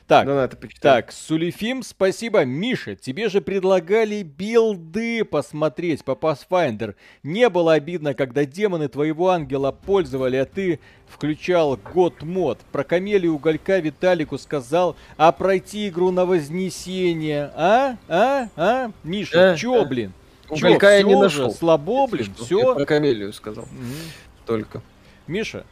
Так, 0.07 0.25
ну, 0.25 0.37
это 0.37 0.57
так, 0.79 1.11
Сулифим, 1.11 1.83
спасибо. 1.83 2.45
Миша, 2.45 2.95
тебе 2.95 3.27
же 3.27 3.41
предлагали 3.41 4.23
билды 4.23 5.25
посмотреть 5.25 6.05
по 6.05 6.11
Pathfinder. 6.11 6.95
Не 7.23 7.49
было 7.49 7.73
обидно, 7.73 8.13
когда 8.13 8.45
демоны 8.45 8.87
твоего 8.87 9.31
ангела 9.31 9.73
пользовали, 9.73 10.37
а 10.37 10.45
ты 10.45 10.79
включал 11.09 11.75
год 11.75 12.23
мод. 12.23 12.59
Про 12.71 12.85
камелию 12.85 13.35
уголька 13.35 13.79
Виталику 13.79 14.37
сказал, 14.37 14.95
а 15.17 15.33
пройти 15.33 15.89
игру 15.89 16.11
на 16.11 16.25
вознесение. 16.25 17.51
А? 17.53 17.97
А? 18.07 18.47
А? 18.55 18.91
Миша, 19.03 19.55
э, 19.55 19.57
чё, 19.57 19.83
э. 19.83 19.85
блин? 19.85 20.13
Уголька 20.49 20.87
чё, 20.87 20.89
я 20.89 21.03
не 21.03 21.15
нашел. 21.15 21.51
Слабо, 21.51 22.07
блин, 22.07 22.33
все. 22.39 22.75
про 22.75 22.85
камелию 22.85 23.33
сказал. 23.33 23.65
Угу. 23.65 24.45
Только. 24.45 24.81
Миша, 25.27 25.65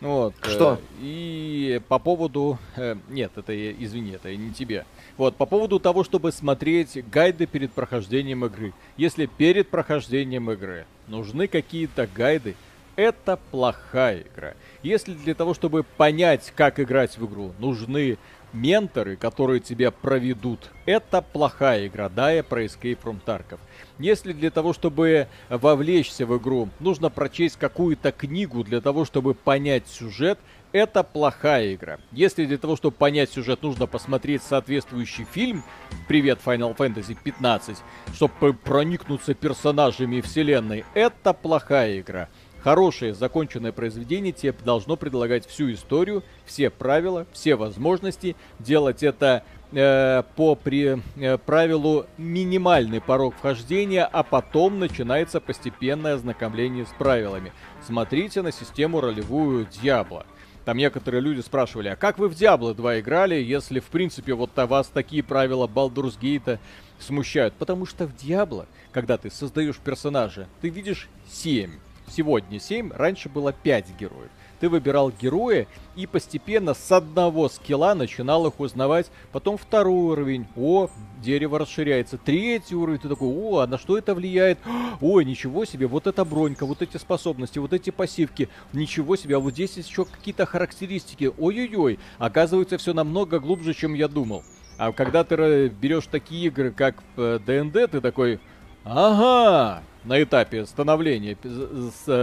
вот. 0.00 0.34
Что? 0.42 0.74
Э, 0.74 0.78
и 1.00 1.80
по 1.88 1.98
поводу... 1.98 2.58
Э, 2.76 2.96
нет, 3.08 3.32
это, 3.36 3.52
извини, 3.72 4.12
это 4.12 4.34
не 4.34 4.52
тебе. 4.52 4.86
Вот, 5.16 5.36
по 5.36 5.46
поводу 5.46 5.78
того, 5.78 6.04
чтобы 6.04 6.32
смотреть 6.32 7.04
гайды 7.10 7.46
перед 7.46 7.72
прохождением 7.72 8.44
игры. 8.46 8.72
Если 8.96 9.26
перед 9.26 9.68
прохождением 9.68 10.50
игры 10.50 10.86
нужны 11.06 11.48
какие-то 11.48 12.06
гайды, 12.06 12.56
это 12.96 13.38
плохая 13.50 14.22
игра. 14.22 14.54
Если 14.82 15.12
для 15.14 15.34
того, 15.34 15.54
чтобы 15.54 15.84
понять, 15.84 16.52
как 16.56 16.80
играть 16.80 17.16
в 17.16 17.26
игру, 17.26 17.52
нужны 17.58 18.18
менторы, 18.52 19.16
которые 19.16 19.60
тебя 19.60 19.90
проведут, 19.90 20.70
это 20.86 21.22
плохая 21.22 21.86
игра. 21.86 22.08
Да, 22.08 22.30
я 22.32 22.42
про 22.42 22.64
Escape 22.64 22.98
from 23.02 23.18
Tarkov. 23.24 23.58
Если 23.98 24.32
для 24.32 24.50
того, 24.50 24.72
чтобы 24.72 25.28
вовлечься 25.48 26.26
в 26.26 26.36
игру, 26.38 26.68
нужно 26.80 27.10
прочесть 27.10 27.56
какую-то 27.56 28.12
книгу 28.12 28.64
для 28.64 28.80
того, 28.80 29.04
чтобы 29.04 29.34
понять 29.34 29.86
сюжет, 29.88 30.38
это 30.72 31.02
плохая 31.02 31.74
игра. 31.74 31.98
Если 32.12 32.46
для 32.46 32.56
того, 32.56 32.76
чтобы 32.76 32.96
понять 32.96 33.30
сюжет, 33.30 33.62
нужно 33.62 33.86
посмотреть 33.86 34.42
соответствующий 34.42 35.24
фильм 35.24 35.64
«Привет, 36.06 36.38
Final 36.44 36.76
Fantasy 36.76 37.16
15», 37.22 37.78
чтобы 38.14 38.54
проникнуться 38.54 39.34
персонажами 39.34 40.20
вселенной, 40.20 40.84
это 40.94 41.32
плохая 41.32 42.00
игра. 42.00 42.28
Хорошее 42.62 43.14
законченное 43.14 43.72
произведение 43.72 44.32
тебе 44.32 44.54
должно 44.64 44.96
предлагать 44.96 45.46
всю 45.46 45.72
историю, 45.72 46.22
все 46.44 46.68
правила, 46.68 47.26
все 47.32 47.56
возможности, 47.56 48.36
делать 48.58 49.02
это 49.02 49.44
э, 49.72 50.22
по 50.36 50.54
при, 50.56 51.00
э, 51.16 51.38
правилу 51.38 52.04
минимальный 52.18 53.00
порог 53.00 53.34
вхождения, 53.34 54.04
а 54.04 54.22
потом 54.22 54.78
начинается 54.78 55.40
постепенное 55.40 56.14
ознакомление 56.16 56.84
с 56.84 56.90
правилами. 56.98 57.52
Смотрите 57.86 58.42
на 58.42 58.52
систему 58.52 59.00
ролевую 59.00 59.66
Диабло. 59.80 60.26
Там 60.66 60.76
некоторые 60.76 61.22
люди 61.22 61.40
спрашивали, 61.40 61.88
а 61.88 61.96
как 61.96 62.18
вы 62.18 62.28
в 62.28 62.32
Diablo 62.32 62.74
2 62.74 63.00
играли, 63.00 63.36
если 63.36 63.80
в 63.80 63.86
принципе 63.86 64.34
вот 64.34 64.50
вас 64.54 64.88
такие 64.88 65.22
правила 65.22 65.66
Baldur's 65.66 66.18
Gate 66.20 66.58
смущают? 66.98 67.54
Потому 67.54 67.86
что 67.86 68.06
в 68.06 68.14
Diablo, 68.14 68.66
когда 68.92 69.16
ты 69.16 69.30
создаешь 69.30 69.78
персонажа, 69.78 70.46
ты 70.60 70.68
видишь 70.68 71.08
7. 71.30 71.70
Сегодня 72.10 72.60
7, 72.60 72.92
раньше 72.92 73.28
было 73.28 73.52
5 73.52 73.96
героев 73.98 74.30
ты 74.60 74.68
выбирал 74.68 75.10
героя 75.10 75.66
и 75.96 76.06
постепенно 76.06 76.74
с 76.74 76.92
одного 76.92 77.48
скилла 77.48 77.94
начинал 77.94 78.46
их 78.46 78.60
узнавать. 78.60 79.10
Потом 79.32 79.56
второй 79.56 80.12
уровень. 80.12 80.46
О, 80.54 80.88
дерево 81.22 81.58
расширяется. 81.58 82.18
Третий 82.18 82.76
уровень. 82.76 83.00
Ты 83.00 83.08
такой, 83.08 83.28
о, 83.28 83.60
а 83.60 83.66
на 83.66 83.78
что 83.78 83.98
это 83.98 84.14
влияет? 84.14 84.58
Ой, 85.00 85.24
ничего 85.24 85.64
себе, 85.64 85.86
вот 85.86 86.06
эта 86.06 86.24
бронька, 86.24 86.66
вот 86.66 86.82
эти 86.82 86.98
способности, 86.98 87.58
вот 87.58 87.72
эти 87.72 87.90
пассивки. 87.90 88.48
Ничего 88.72 89.16
себе, 89.16 89.36
а 89.36 89.40
вот 89.40 89.54
здесь 89.54 89.76
еще 89.76 90.04
какие-то 90.04 90.44
характеристики. 90.44 91.32
Ой-ой-ой, 91.38 91.98
оказывается 92.18 92.76
все 92.78 92.92
намного 92.92 93.40
глубже, 93.40 93.72
чем 93.72 93.94
я 93.94 94.08
думал. 94.08 94.44
А 94.76 94.92
когда 94.92 95.24
ты 95.24 95.68
берешь 95.68 96.06
такие 96.06 96.46
игры, 96.46 96.70
как 96.70 97.02
ДНД, 97.16 97.76
э, 97.76 97.86
ты 97.86 98.00
такой, 98.00 98.40
ага, 98.84 99.82
на 100.04 100.22
этапе 100.22 100.66
становления, 100.66 101.36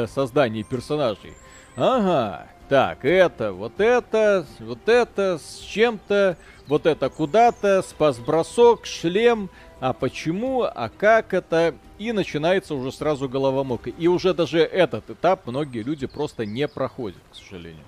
создания 0.08 0.64
персонажей. 0.64 1.34
Ага, 1.76 2.48
так, 2.70 3.06
это, 3.06 3.54
вот 3.54 3.80
это, 3.80 4.46
вот 4.60 4.90
это, 4.90 5.38
с 5.38 5.60
чем-то, 5.60 6.38
вот 6.68 6.86
это 6.86 7.10
куда-то, 7.10 7.82
спас-бросок, 7.82 8.86
шлем, 8.86 9.50
а 9.80 9.94
почему, 9.94 10.64
а 10.64 10.90
как 10.90 11.34
это, 11.34 11.76
и 11.98 12.12
начинается 12.12 12.74
уже 12.74 12.92
сразу 12.92 13.30
головомолка. 13.30 13.90
И 13.92 14.08
уже 14.08 14.34
даже 14.34 14.60
этот 14.60 15.10
этап 15.10 15.46
многие 15.46 15.84
люди 15.84 16.08
просто 16.08 16.46
не 16.46 16.68
проходят, 16.68 17.22
к 17.32 17.36
сожалению. 17.36 17.86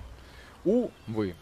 Увы. 0.64 1.34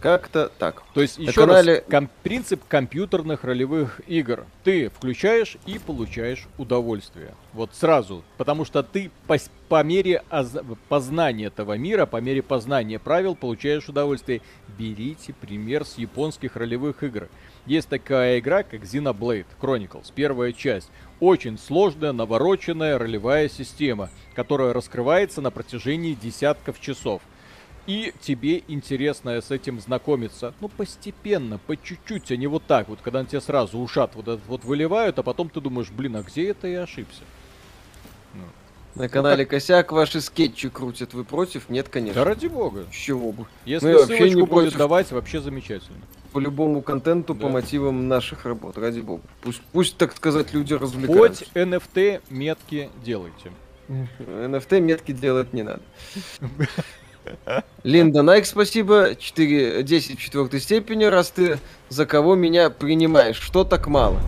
Как-то 0.00 0.50
так. 0.58 0.82
То 0.94 1.02
есть, 1.02 1.18
еще 1.18 1.32
канале... 1.32 1.74
раз, 1.74 1.84
ком- 1.88 2.10
принцип 2.22 2.62
компьютерных 2.66 3.44
ролевых 3.44 4.00
игр. 4.06 4.46
Ты 4.64 4.88
включаешь 4.88 5.58
и 5.66 5.78
получаешь 5.78 6.46
удовольствие. 6.56 7.34
Вот 7.52 7.74
сразу. 7.74 8.24
Потому 8.38 8.64
что 8.64 8.82
ты 8.82 9.10
по, 9.26 9.36
по 9.68 9.82
мере 9.82 10.22
оз... 10.30 10.56
познания 10.88 11.46
этого 11.46 11.76
мира, 11.76 12.06
по 12.06 12.16
мере 12.16 12.42
познания 12.42 12.98
правил 12.98 13.34
получаешь 13.34 13.88
удовольствие. 13.88 14.40
Берите 14.78 15.34
пример 15.34 15.84
с 15.84 15.98
японских 15.98 16.56
ролевых 16.56 17.02
игр. 17.02 17.28
Есть 17.66 17.88
такая 17.88 18.38
игра, 18.38 18.62
как 18.62 18.82
Xenoblade 18.82 19.46
Chronicles, 19.60 20.12
первая 20.14 20.52
часть. 20.52 20.88
Очень 21.20 21.58
сложная, 21.58 22.12
навороченная 22.12 22.96
ролевая 22.96 23.50
система, 23.50 24.08
которая 24.34 24.72
раскрывается 24.72 25.42
на 25.42 25.50
протяжении 25.50 26.14
десятков 26.14 26.80
часов 26.80 27.20
и 27.86 28.12
тебе 28.20 28.62
интересно 28.68 29.40
с 29.40 29.50
этим 29.50 29.80
знакомиться. 29.80 30.54
Ну, 30.60 30.68
постепенно, 30.68 31.58
по 31.58 31.76
чуть-чуть, 31.76 32.30
а 32.30 32.36
не 32.36 32.46
вот 32.46 32.64
так 32.66 32.88
вот, 32.88 33.00
когда 33.02 33.20
на 33.20 33.26
тебя 33.26 33.40
сразу 33.40 33.78
ушат 33.78 34.14
вот 34.14 34.28
этот 34.28 34.46
вот 34.46 34.64
выливают, 34.64 35.18
а 35.18 35.22
потом 35.22 35.48
ты 35.48 35.60
думаешь, 35.60 35.90
блин, 35.90 36.16
а 36.16 36.22
где 36.22 36.50
это 36.50 36.68
я 36.68 36.82
ошибся? 36.82 37.22
Ну. 38.34 38.42
На 38.94 39.08
канале 39.08 39.44
ну, 39.44 39.50
Косяк 39.50 39.92
ваши 39.92 40.20
скетчи 40.20 40.68
крутят. 40.68 41.14
Вы 41.14 41.24
против? 41.24 41.68
Нет, 41.68 41.88
конечно. 41.88 42.22
Да 42.22 42.24
ради 42.24 42.48
бога. 42.48 42.86
Чего 42.90 43.32
бы? 43.32 43.46
Если 43.64 43.86
Мы 43.86 43.92
ссылочку 43.92 44.12
вообще 44.12 44.30
не 44.34 44.42
будет 44.42 44.50
против... 44.50 44.78
давать, 44.78 45.12
вообще 45.12 45.40
замечательно. 45.40 45.98
По 46.32 46.38
любому 46.38 46.82
контенту, 46.82 47.34
да. 47.34 47.40
по 47.40 47.48
мотивам 47.48 48.08
наших 48.08 48.44
работ, 48.44 48.78
ради 48.78 49.00
бога. 49.00 49.22
Пусть, 49.42 49.62
пусть 49.72 49.96
так 49.96 50.14
сказать, 50.16 50.52
люди 50.52 50.74
развлекаются. 50.74 51.44
Хоть 51.44 51.54
NFT 51.54 52.22
метки 52.30 52.90
делайте. 53.04 53.52
NFT 53.88 54.80
метки 54.80 55.12
делать 55.12 55.52
не 55.52 55.62
надо. 55.62 55.82
Линда 57.82 58.22
Найк, 58.22 58.46
спасибо. 58.46 59.14
4, 59.16 59.82
10 59.82 60.18
в 60.18 60.22
четвертой 60.22 60.60
степени, 60.60 61.04
раз 61.04 61.30
ты 61.30 61.58
за 61.88 62.06
кого 62.06 62.34
меня 62.34 62.70
принимаешь. 62.70 63.40
Что 63.40 63.64
так 63.64 63.86
мало? 63.86 64.20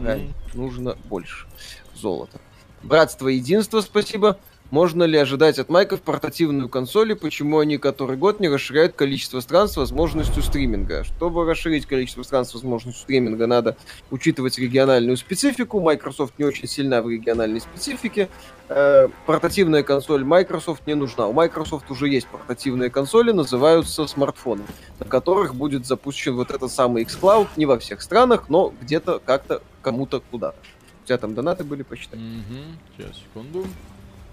Mm. 0.00 0.32
нужно 0.54 0.96
больше 1.04 1.46
золота. 1.94 2.38
Братство 2.82 3.28
единство, 3.28 3.80
спасибо. 3.80 4.38
Можно 4.70 5.04
ли 5.04 5.16
ожидать 5.16 5.58
от 5.58 5.70
Майков 5.70 6.02
портативную 6.02 6.68
консоль 6.68 7.12
и 7.12 7.14
почему 7.14 7.58
они 7.58 7.78
который 7.78 8.18
год 8.18 8.38
не 8.38 8.48
расширяют 8.48 8.94
количество 8.94 9.40
стран 9.40 9.66
с 9.66 9.78
возможностью 9.78 10.42
стриминга? 10.42 11.04
Чтобы 11.04 11.46
расширить 11.46 11.86
количество 11.86 12.22
стран 12.22 12.44
с 12.44 12.52
возможностью 12.52 13.02
стриминга, 13.02 13.46
надо 13.46 13.78
учитывать 14.10 14.58
региональную 14.58 15.16
специфику. 15.16 15.80
Microsoft 15.80 16.34
не 16.38 16.44
очень 16.44 16.68
сильна 16.68 17.00
в 17.00 17.08
региональной 17.08 17.62
специфике. 17.62 18.28
Э, 18.68 19.08
портативная 19.24 19.82
консоль 19.82 20.22
Microsoft 20.22 20.86
не 20.86 20.94
нужна. 20.94 21.28
У 21.28 21.32
Microsoft 21.32 21.90
уже 21.90 22.06
есть 22.08 22.26
портативные 22.26 22.90
консоли, 22.90 23.32
называются 23.32 24.06
смартфоны, 24.06 24.64
на 24.98 25.06
которых 25.06 25.54
будет 25.54 25.86
запущен 25.86 26.36
вот 26.36 26.50
этот 26.50 26.70
самый 26.70 27.04
xCloud. 27.04 27.48
Не 27.56 27.64
во 27.64 27.78
всех 27.78 28.02
странах, 28.02 28.50
но 28.50 28.74
где-то 28.82 29.22
как-то 29.24 29.62
кому-то 29.80 30.20
куда-то. 30.30 30.58
У 31.04 31.06
тебя 31.06 31.16
там 31.16 31.34
донаты 31.34 31.64
были, 31.64 31.82
почитай. 31.82 32.20
Угу. 32.20 32.98
Сейчас, 32.98 33.16
секунду. 33.16 33.64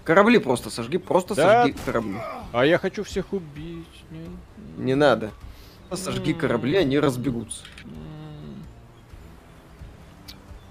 Корабли 0.06 0.38
просто 0.38 0.70
сожги, 0.70 0.98
просто 0.98 1.34
да? 1.34 1.64
сожги 1.64 1.76
корабли. 1.84 2.14
А 2.52 2.64
я 2.64 2.78
хочу 2.78 3.02
всех 3.02 3.32
убить. 3.32 4.04
Не, 4.10 4.84
не 4.84 4.94
надо. 4.94 5.32
Сожги 5.92 6.32
корабли, 6.32 6.76
они 6.76 7.00
разбегутся. 7.00 7.64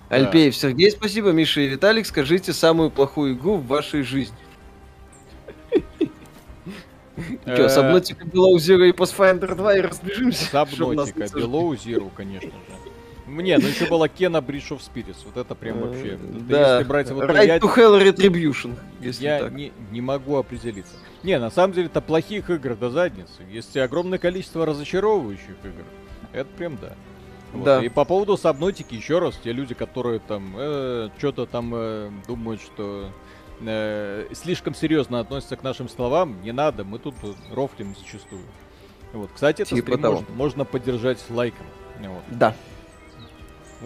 Да. 0.09 0.15
Альпеев 0.15 0.55
Сергей, 0.55 0.89
спасибо. 0.89 1.31
Миша 1.31 1.59
и 1.61 1.67
Виталик, 1.67 2.05
скажите 2.05 2.53
самую 2.53 2.89
плохую 2.91 3.35
игру 3.35 3.57
в 3.57 3.67
вашей 3.67 4.03
жизни. 4.03 4.37
Че, 7.45 7.69
Сабнотика, 7.69 8.25
Below 8.25 8.55
Zero 8.55 8.87
и 8.87 8.91
Pathfinder 8.91 9.53
2 9.53 9.77
и 9.77 9.81
разбежимся? 9.81 10.45
Сабнотика, 10.45 11.23
Below 11.23 11.71
Zero, 11.71 12.09
конечно 12.15 12.51
же. 12.51 12.94
Не, 13.27 13.57
ну 13.57 13.67
еще 13.67 13.87
была 13.87 14.07
Кена 14.07 14.37
Bridge 14.37 14.69
of 14.69 14.81
Spirits. 14.81 15.17
Вот 15.25 15.37
это 15.37 15.55
прям 15.55 15.81
вообще. 15.81 16.17
Да. 16.47 16.77
Если 16.77 16.87
брать 16.87 17.09
вот 17.11 17.23
right 17.23 17.47
я... 17.47 17.57
to 17.57 17.75
Hell 17.75 18.01
Retribution. 18.01 18.77
Если 19.01 19.23
я 19.23 19.39
так. 19.39 19.53
Не, 19.53 19.71
не 19.91 20.01
могу 20.01 20.35
определиться. 20.37 20.93
Не, 21.23 21.39
на 21.39 21.49
самом 21.49 21.73
деле 21.73 21.87
это 21.87 22.01
плохих 22.01 22.49
игр 22.49 22.75
до 22.75 22.89
задницы. 22.91 23.41
Есть 23.49 23.75
огромное 23.77 24.19
количество 24.19 24.65
разочаровывающих 24.65 25.55
игр. 25.63 25.83
Это 26.33 26.49
прям 26.55 26.77
да. 26.77 26.93
Вот. 27.53 27.63
Да. 27.63 27.83
И 27.83 27.89
по 27.89 28.05
поводу 28.05 28.37
сабнотики, 28.37 28.95
еще 28.95 29.19
раз, 29.19 29.39
те 29.43 29.51
люди, 29.53 29.73
которые 29.73 30.19
там 30.19 30.53
э, 30.57 31.09
что-то 31.17 31.45
там 31.45 31.71
э, 31.73 32.11
думают, 32.27 32.61
что 32.61 33.09
э, 33.61 34.27
слишком 34.33 34.75
серьезно 34.75 35.19
относятся 35.19 35.55
к 35.55 35.63
нашим 35.63 35.87
словам, 35.87 36.41
не 36.43 36.51
надо, 36.51 36.83
мы 36.83 36.99
тут 36.99 37.15
рофлим 37.51 37.95
зачастую. 37.97 38.43
Вот. 39.13 39.29
Кстати, 39.33 39.61
это 39.61 39.73
типа 39.73 39.93
стрим 39.93 40.01
можно, 40.01 40.25
можно 40.35 40.65
поддержать 40.65 41.23
лайком. 41.29 41.65
Вот. 41.99 42.23
Да. 42.29 42.53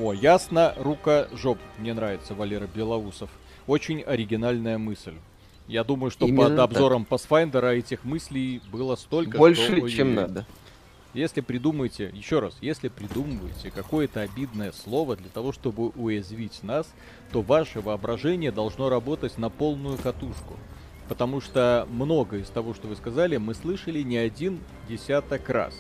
О, 0.02 0.14
ясно, 0.14 0.74
рука, 0.78 1.28
жоп. 1.34 1.58
Мне 1.78 1.94
нравится 1.94 2.34
Валера 2.34 2.68
Белоусов. 2.74 3.30
Очень 3.68 4.02
оригинальная 4.02 4.78
мысль. 4.78 5.16
Я 5.68 5.84
думаю, 5.84 6.10
что 6.10 6.26
Именно 6.26 6.50
под 6.50 6.60
обзором 6.60 7.06
так. 7.06 7.20
Pathfinder 7.20 7.74
этих 7.74 8.06
мыслей 8.06 8.62
было 8.72 8.96
столько, 8.96 9.38
Больше, 9.38 9.76
что... 9.78 9.90
чем 9.90 10.16
надо. 10.16 10.46
Если 11.14 11.42
придумаете, 11.42 12.12
еще 12.14 12.40
раз, 12.40 12.56
если 12.62 12.88
придумываете 12.88 13.72
какое-то 13.72 14.22
обидное 14.22 14.72
слово 14.72 15.18
для 15.18 15.28
того, 15.30 15.52
чтобы 15.52 15.90
уязвить 15.90 16.64
нас, 16.64 16.88
то 17.34 17.42
ваше 17.42 17.82
воображение 17.82 18.54
должно 18.54 18.88
работать 18.90 19.38
на 19.38 19.50
полную 19.50 19.98
катушку. 19.98 20.56
Потому 21.10 21.42
что 21.42 21.86
многое 21.90 22.42
из 22.42 22.50
того, 22.50 22.74
что 22.74 22.88
вы 22.88 22.96
сказали, 22.96 23.36
мы 23.36 23.54
слышали 23.54 24.02
не 24.02 24.18
один 24.18 24.60
десяток 24.88 25.50
раз. 25.50 25.76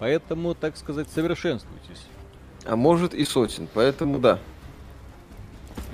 Поэтому, 0.00 0.54
так 0.56 0.76
сказать, 0.76 1.08
совершенствуйтесь. 1.08 2.00
А 2.64 2.76
может 2.76 3.14
и 3.14 3.24
сотен, 3.24 3.68
поэтому 3.72 4.18
да. 4.18 4.38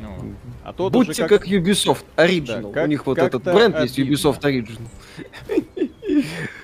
Ну, 0.00 0.34
а 0.64 0.72
то 0.72 0.90
Будьте 0.90 1.26
как... 1.26 1.40
как 1.42 1.48
Ubisoft 1.48 2.04
Original. 2.16 2.62
Да, 2.62 2.70
как, 2.70 2.84
У 2.84 2.88
них 2.88 3.06
вот 3.06 3.18
этот 3.18 3.42
бренд 3.42 3.76
обидно. 3.76 3.82
есть 3.82 3.98
Ubisoft 3.98 4.40
Original. 4.42 4.88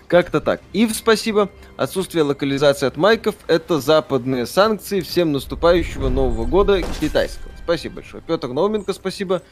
Как-то 0.07 0.41
так. 0.41 0.61
Ив, 0.75 0.95
спасибо. 0.95 1.49
Отсутствие 1.77 2.23
локализации 2.23 2.87
от 2.87 2.97
майков— 2.99 3.35
это 3.47 3.81
западные 3.81 4.45
санкции. 4.45 5.01
Всем 5.01 5.33
наступающего 5.33 6.11
Нового 6.11 6.45
года 6.45 6.83
китайского. 7.01 7.51
Спасибо 7.65 7.97
большое. 7.97 8.23
Петр 8.27 8.49
Науменко, 8.49 8.93
спасибо. 8.93 9.43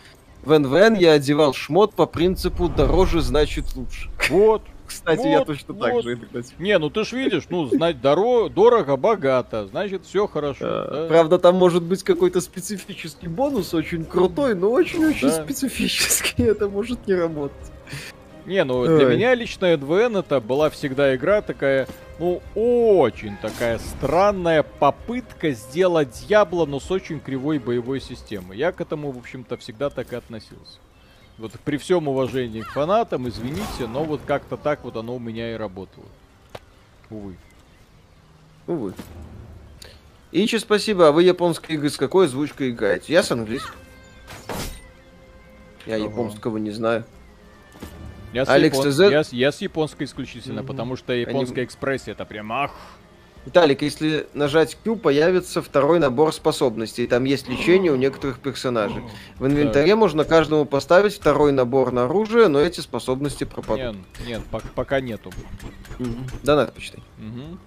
В 0.42 0.58
НВН 0.58 0.94
я 0.94 1.12
одевал 1.12 1.54
шмот 1.54 1.94
по 1.94 2.06
принципу 2.06 2.68
«дороже 2.68 3.20
значит 3.20 3.74
лучше». 3.76 4.10
Вот, 4.28 4.62
кстати, 4.90 5.18
вот, 5.18 5.26
я 5.26 5.44
точно 5.44 5.74
вот. 5.74 5.82
так 5.82 6.02
же 6.02 6.14
иногда. 6.14 6.40
Не, 6.58 6.78
ну 6.78 6.90
ты 6.90 7.04
ж 7.04 7.12
видишь, 7.12 7.44
ну, 7.48 7.66
знать 7.66 7.96
доро- 7.96 8.48
дорого, 8.48 8.96
богато, 8.96 9.66
значит, 9.68 10.04
все 10.04 10.26
хорошо. 10.26 10.64
Да. 10.64 10.84
Да? 10.86 11.06
Правда, 11.06 11.38
там 11.38 11.56
может 11.56 11.82
быть 11.82 12.02
какой-то 12.02 12.40
специфический 12.40 13.28
бонус, 13.28 13.72
очень 13.72 14.04
крутой, 14.04 14.54
но 14.54 14.70
очень-очень 14.70 15.28
да. 15.28 15.44
специфический, 15.44 16.42
это 16.42 16.68
может 16.68 17.06
не 17.06 17.14
работать. 17.14 17.72
Не, 18.46 18.64
ну 18.64 18.84
для 18.84 19.06
Ой. 19.06 19.16
меня 19.16 19.34
лично 19.34 19.76
НВН 19.76 20.16
это 20.16 20.40
была 20.40 20.70
всегда 20.70 21.14
игра 21.14 21.40
такая, 21.40 21.86
ну, 22.18 22.42
очень 22.54 23.36
такая 23.36 23.78
странная 23.78 24.64
попытка 24.64 25.52
сделать 25.52 26.26
Дьябло, 26.26 26.66
но 26.66 26.80
с 26.80 26.90
очень 26.90 27.20
кривой 27.20 27.58
боевой 27.58 28.00
системой. 28.00 28.56
Я 28.56 28.72
к 28.72 28.80
этому, 28.80 29.12
в 29.12 29.18
общем-то, 29.18 29.56
всегда 29.56 29.88
так 29.90 30.12
и 30.12 30.16
относился. 30.16 30.78
Вот 31.40 31.52
при 31.64 31.78
всем 31.78 32.06
уважении 32.06 32.60
к 32.60 32.68
фанатам, 32.68 33.26
извините, 33.26 33.86
но 33.88 34.04
вот 34.04 34.20
как-то 34.26 34.58
так 34.58 34.84
вот 34.84 34.96
оно 34.96 35.16
у 35.16 35.18
меня 35.18 35.54
и 35.54 35.56
работало. 35.56 36.04
Увы. 37.08 37.34
Увы. 38.66 38.92
Ичи, 40.32 40.56
спасибо. 40.58 41.08
А 41.08 41.12
вы 41.12 41.22
японские 41.22 41.78
игры 41.78 41.88
с 41.88 41.96
какой 41.96 42.26
озвучкой 42.26 42.70
играете? 42.70 43.14
Я 43.14 43.22
с 43.22 43.32
английским. 43.32 43.72
Я 45.86 45.94
ага. 45.94 46.04
японского 46.04 46.58
не 46.58 46.72
знаю. 46.72 47.04
Я 48.34 48.44
с, 48.44 48.48
Алекс 48.50 48.76
япон... 48.76 49.10
я, 49.10 49.22
я 49.30 49.50
с 49.50 49.62
японской 49.62 50.04
исключительно, 50.04 50.60
mm-hmm. 50.60 50.66
потому 50.66 50.96
что 50.96 51.14
японская 51.14 51.62
Они... 51.62 51.64
экспрессия 51.64 52.12
это 52.12 52.26
прям 52.26 52.52
ах. 52.52 52.72
Виталик, 53.46 53.80
если 53.80 54.26
нажать 54.34 54.76
Q, 54.84 54.96
появится 54.96 55.62
второй 55.62 55.98
набор 55.98 56.32
способностей. 56.34 57.06
Там 57.06 57.24
есть 57.24 57.48
лечение 57.48 57.90
у 57.90 57.96
некоторых 57.96 58.38
персонажей. 58.38 59.02
В 59.38 59.46
инвентаре 59.46 59.92
да. 59.92 59.96
можно 59.96 60.24
каждому 60.24 60.66
поставить 60.66 61.14
второй 61.14 61.52
набор 61.52 61.90
на 61.90 62.04
оружие, 62.04 62.48
но 62.48 62.60
эти 62.60 62.80
способности 62.80 63.44
пропадут. 63.44 63.96
Нет, 64.18 64.26
нет 64.26 64.42
пока 64.74 65.00
нету. 65.00 65.30
Угу. 65.98 66.08
Донат 66.42 66.74
почитай. 66.74 67.02
Угу. 67.18 67.58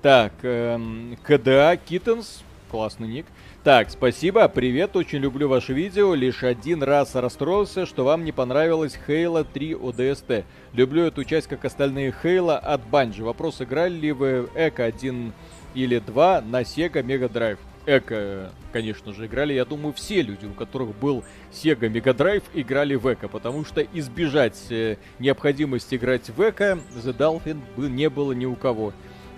Так, 0.00 0.32
эм, 0.42 1.18
КДА 1.22 1.74
Kittens, 1.74 2.42
классный 2.70 3.08
ник. 3.08 3.26
Так, 3.66 3.90
спасибо, 3.90 4.46
привет, 4.46 4.94
очень 4.94 5.18
люблю 5.18 5.48
ваше 5.48 5.72
видео. 5.72 6.14
Лишь 6.14 6.44
один 6.44 6.84
раз 6.84 7.16
расстроился, 7.16 7.84
что 7.84 8.04
вам 8.04 8.24
не 8.24 8.30
понравилась 8.30 8.96
Halo 9.08 9.44
3 9.44 9.72
ODST. 9.72 10.44
Люблю 10.72 11.02
эту 11.02 11.24
часть, 11.24 11.48
как 11.48 11.64
остальные 11.64 12.14
Halo 12.22 12.56
от 12.56 12.82
Bungie. 12.88 13.24
Вопрос, 13.24 13.60
играли 13.60 13.94
ли 13.94 14.12
вы 14.12 14.48
Эко 14.54 14.84
1 14.84 15.32
или 15.74 15.98
2 15.98 16.42
на 16.42 16.62
Sega 16.62 17.02
Mega 17.02 17.28
Drive? 17.28 17.58
Эко, 17.86 18.52
конечно 18.72 19.12
же, 19.12 19.26
играли, 19.26 19.54
я 19.54 19.64
думаю, 19.64 19.92
все 19.94 20.22
люди, 20.22 20.46
у 20.46 20.54
которых 20.54 20.96
был 20.96 21.24
Sega 21.50 21.90
Mega 21.90 22.16
Drive, 22.16 22.44
играли 22.54 22.94
в 22.94 23.12
Эко, 23.12 23.26
потому 23.26 23.64
что 23.64 23.82
избежать 23.82 24.70
э, 24.70 24.96
необходимости 25.18 25.96
играть 25.96 26.30
в 26.30 26.40
Эко 26.40 26.78
The 26.94 27.16
Dolphin 27.16 27.60
не 27.88 28.08
было 28.10 28.30
ни 28.30 28.46
у 28.46 28.54
кого. 28.54 28.92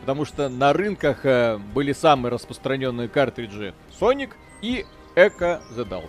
Потому 0.08 0.24
что 0.24 0.48
на 0.48 0.72
рынках 0.72 1.26
э, 1.26 1.58
были 1.74 1.92
самые 1.92 2.32
распространенные 2.32 3.08
картриджи 3.08 3.74
Sonic 4.00 4.30
и 4.62 4.86
Echo 5.14 5.60
The 5.76 5.86
Dolphin. 5.86 6.08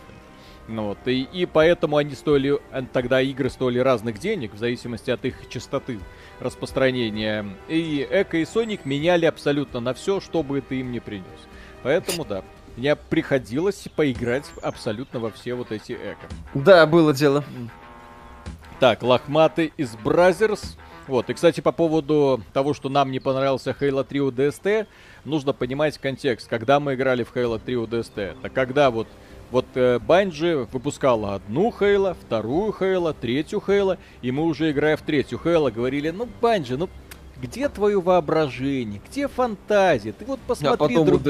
Ну, 0.69 0.85
вот, 0.85 0.99
и, 1.05 1.23
и 1.23 1.45
поэтому 1.45 1.97
они 1.97 2.15
стоили, 2.15 2.61
э, 2.71 2.84
тогда 2.93 3.19
игры 3.19 3.49
стоили 3.49 3.80
разных 3.80 4.17
денег, 4.17 4.53
в 4.53 4.57
зависимости 4.57 5.11
от 5.11 5.26
их 5.26 5.49
частоты 5.49 5.99
распространения. 6.39 7.45
И 7.67 8.07
Эко 8.09 8.38
и 8.38 8.45
Соник 8.45 8.85
меняли 8.85 9.26
абсолютно 9.26 9.81
на 9.81 9.93
все, 9.93 10.21
что 10.21 10.43
бы 10.43 10.61
ты 10.61 10.80
им 10.80 10.93
не 10.93 11.01
принес. 11.01 11.26
Поэтому 11.84 12.23
да, 12.23 12.45
мне 12.77 12.95
приходилось 12.95 13.85
поиграть 13.97 14.45
абсолютно 14.61 15.19
во 15.19 15.30
все 15.30 15.55
вот 15.55 15.73
эти 15.73 15.91
Эко. 15.91 16.34
Да, 16.53 16.85
было 16.85 17.13
дело. 17.13 17.43
Так, 18.80 19.03
лохматый 19.03 19.73
из 19.76 19.97
Brothers. 19.97 20.77
Вот, 21.10 21.27
и, 21.31 21.34
кстати, 21.34 21.60
по 21.60 21.72
поводу 21.72 22.40
того, 22.53 22.76
что 22.76 22.88
нам 22.88 23.10
не 23.10 23.19
понравился 23.19 23.76
Halo 23.80 24.03
3 24.03 24.19
ODST, 24.19 24.85
нужно 25.26 25.53
понимать 25.53 25.98
контекст. 25.98 26.48
Когда 26.48 26.80
мы 26.80 26.94
играли 26.94 27.23
в 27.23 27.36
Halo 27.36 27.60
3 27.60 27.76
ODST, 27.76 28.38
это 28.40 28.49
когда 28.49 28.91
вот 28.91 29.07
вот 29.49 29.65
э, 29.73 29.98
Bungie 29.97 30.67
выпускала 30.72 31.34
одну 31.34 31.72
Halo, 31.71 32.13
вторую 32.14 32.72
Halo, 32.71 33.15
третью 33.15 33.60
Halo, 33.59 33.97
и 34.22 34.31
мы 34.31 34.44
уже 34.44 34.69
играя 34.69 34.95
в 34.95 35.02
третью 35.02 35.40
Хейла 35.44 35.72
говорили, 35.72 36.11
ну 36.11 36.30
Bungie, 36.39 36.77
ну 36.77 36.88
где 37.41 37.69
твое 37.69 38.01
воображение, 38.01 39.01
где 39.09 39.27
фантазия? 39.27 40.11
Ты 40.11 40.25
вот 40.25 40.39
посмотри, 40.45 40.95
а 40.95 41.03
друг... 41.03 41.21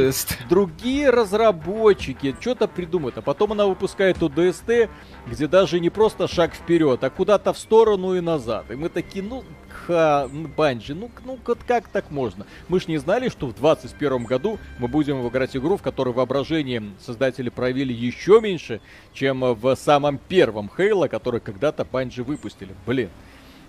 другие 0.50 1.10
разработчики 1.10 2.36
что-то 2.40 2.68
придумают, 2.68 3.18
а 3.18 3.22
потом 3.22 3.52
она 3.52 3.66
выпускает 3.66 4.22
УДСТ, 4.22 4.90
где 5.28 5.48
даже 5.48 5.80
не 5.80 5.90
просто 5.90 6.28
шаг 6.28 6.54
вперед, 6.54 7.04
а 7.04 7.10
куда-то 7.10 7.54
в 7.54 7.60
сторону 7.60 8.16
и 8.16 8.22
назад. 8.22 8.72
И 8.72 8.76
мы 8.76 8.90
такие, 8.90 9.24
ну, 9.24 9.44
ха, 9.70 10.28
Банджи, 10.58 10.96
ну, 10.96 11.12
ну 11.26 11.38
вот 11.46 11.60
как 11.68 11.88
так 11.88 12.12
можно? 12.12 12.46
Мы 12.68 12.80
ж 12.80 12.88
не 12.88 12.98
знали, 12.98 13.30
что 13.30 13.48
в 13.48 13.56
2021 13.56 14.24
году 14.26 14.60
мы 14.80 14.88
будем 14.88 15.26
играть 15.28 15.56
игру, 15.56 15.78
в 15.78 15.82
которой 15.82 16.14
воображение 16.14 16.84
создатели 17.00 17.50
проявили 17.50 17.94
еще 17.94 18.40
меньше, 18.42 18.82
чем 19.14 19.42
в 19.42 19.76
самом 19.76 20.18
первом 20.18 20.70
Хейла, 20.76 21.08
который 21.08 21.40
когда-то 21.40 21.86
Банджи 21.86 22.24
выпустили. 22.24 22.76
Блин. 22.86 23.10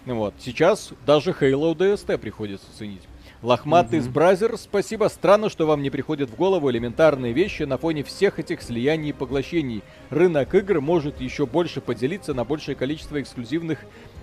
Вот. 0.07 0.35
Сейчас 0.39 0.91
даже 1.07 1.31
Halo 1.31 1.75
DST 1.75 2.17
приходится 2.19 2.67
ценить. 2.77 3.03
Лохматый 3.43 4.01
из 4.01 4.07
mm 4.07 4.13
Бразер, 4.13 4.59
спасибо. 4.59 5.09
Странно, 5.09 5.49
что 5.49 5.67
вам 5.67 5.83
не 5.83 5.89
приходят 5.89 6.29
в 6.29 6.37
голову 6.37 6.71
элементарные 6.71 7.33
вещи 7.33 7.63
на 7.63 7.79
фоне 7.79 8.03
всех 8.03 8.39
этих 8.39 8.61
слияний 8.61 9.11
и 9.11 9.15
поглощений. 9.15 9.83
Рынок 10.11 10.55
игр 10.55 10.83
может 10.83 11.23
еще 11.23 11.47
больше 11.47 11.81
поделиться 11.81 12.35
на 12.35 12.45
большее 12.45 12.75
количество 12.75 13.21
эксклюзивных 13.21 13.79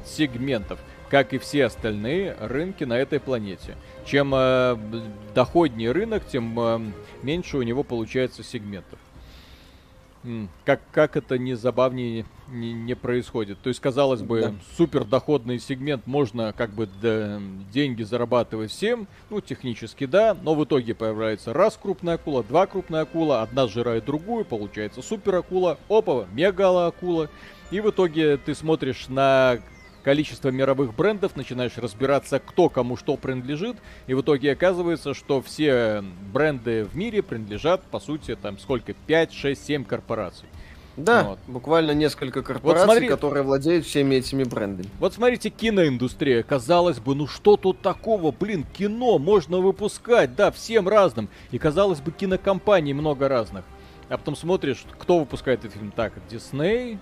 сегментов, 0.05 0.79
как 1.09 1.33
и 1.33 1.39
все 1.39 1.65
остальные 1.65 2.35
рынки 2.39 2.83
на 2.83 2.93
этой 2.93 3.19
планете. 3.19 3.75
Чем 4.05 4.33
э, 4.35 4.77
доходнее 5.33 5.91
рынок, 5.93 6.23
тем 6.27 6.59
э, 6.59 6.79
меньше 7.23 7.57
у 7.57 7.63
него 7.63 7.83
получается 7.83 8.43
сегментов. 8.43 8.99
Как, 10.65 10.81
как 10.91 11.17
это 11.17 11.37
не 11.37 11.55
забавнее 11.55 12.25
не, 12.49 12.73
не 12.73 12.95
происходит. 12.95 13.59
То 13.61 13.69
есть, 13.69 13.79
казалось 13.79 14.21
бы, 14.21 14.41
да. 14.41 14.53
супер 14.77 15.03
доходный 15.05 15.59
сегмент, 15.59 16.07
можно 16.07 16.53
как 16.53 16.71
бы 16.71 16.87
да, 17.01 17.39
деньги 17.71 18.03
зарабатывать 18.03 18.71
всем, 18.71 19.07
ну, 19.29 19.41
технически 19.41 20.05
да, 20.05 20.35
но 20.41 20.55
в 20.55 20.63
итоге 20.63 20.95
появляется 20.95 21.53
раз 21.53 21.77
крупная 21.81 22.15
акула, 22.15 22.43
два 22.43 22.67
крупная 22.67 23.01
акула, 23.01 23.41
одна 23.41 23.67
сжирает 23.67 24.05
другую, 24.05 24.45
получается 24.45 25.01
супер 25.01 25.35
акула, 25.35 25.77
опа, 25.89 26.25
мега 26.31 26.87
акула, 26.87 27.29
и 27.71 27.81
в 27.81 27.89
итоге 27.89 28.37
ты 28.37 28.55
смотришь 28.55 29.07
на 29.09 29.59
количество 30.07 30.47
мировых 30.47 30.95
брендов, 30.95 31.35
начинаешь 31.35 31.77
разбираться, 31.77 32.39
кто 32.39 32.69
кому 32.69 32.95
что 32.95 33.17
принадлежит, 33.17 33.75
и 34.07 34.13
в 34.13 34.21
итоге 34.21 34.53
оказывается, 34.53 35.13
что 35.13 35.41
все 35.41 36.01
бренды 36.31 36.85
в 36.85 36.95
мире 36.95 37.21
принадлежат, 37.21 37.83
по 37.83 37.99
сути, 37.99 38.37
там 38.41 38.57
сколько, 38.57 38.93
5, 38.93 39.33
6, 39.33 39.65
7 39.65 39.83
корпораций. 39.83 40.47
Да, 40.95 41.23
вот. 41.23 41.39
буквально 41.47 41.91
несколько 41.91 42.41
корпораций, 42.41 42.85
вот 42.85 42.93
смотри, 42.93 43.09
которые 43.09 43.43
владеют 43.43 43.85
всеми 43.85 44.15
этими 44.15 44.45
брендами. 44.45 44.87
Вот 44.99 45.13
смотрите, 45.13 45.49
киноиндустрия. 45.49 46.41
Казалось 46.41 46.99
бы, 46.99 47.13
ну 47.13 47.27
что 47.27 47.57
тут 47.57 47.81
такого? 47.81 48.31
Блин, 48.31 48.65
кино 48.77 49.19
можно 49.19 49.57
выпускать, 49.57 50.35
да, 50.37 50.51
всем 50.51 50.87
разным. 50.87 51.27
И 51.51 51.59
казалось 51.59 51.99
бы, 51.99 52.13
кинокомпаний 52.13 52.93
много 52.93 53.27
разных. 53.27 53.65
А 54.07 54.17
потом 54.17 54.37
смотришь, 54.37 54.85
кто 54.97 55.19
выпускает 55.19 55.65
этот 55.65 55.73
фильм. 55.73 55.91
Так, 55.91 56.13
Дисней, 56.29 56.97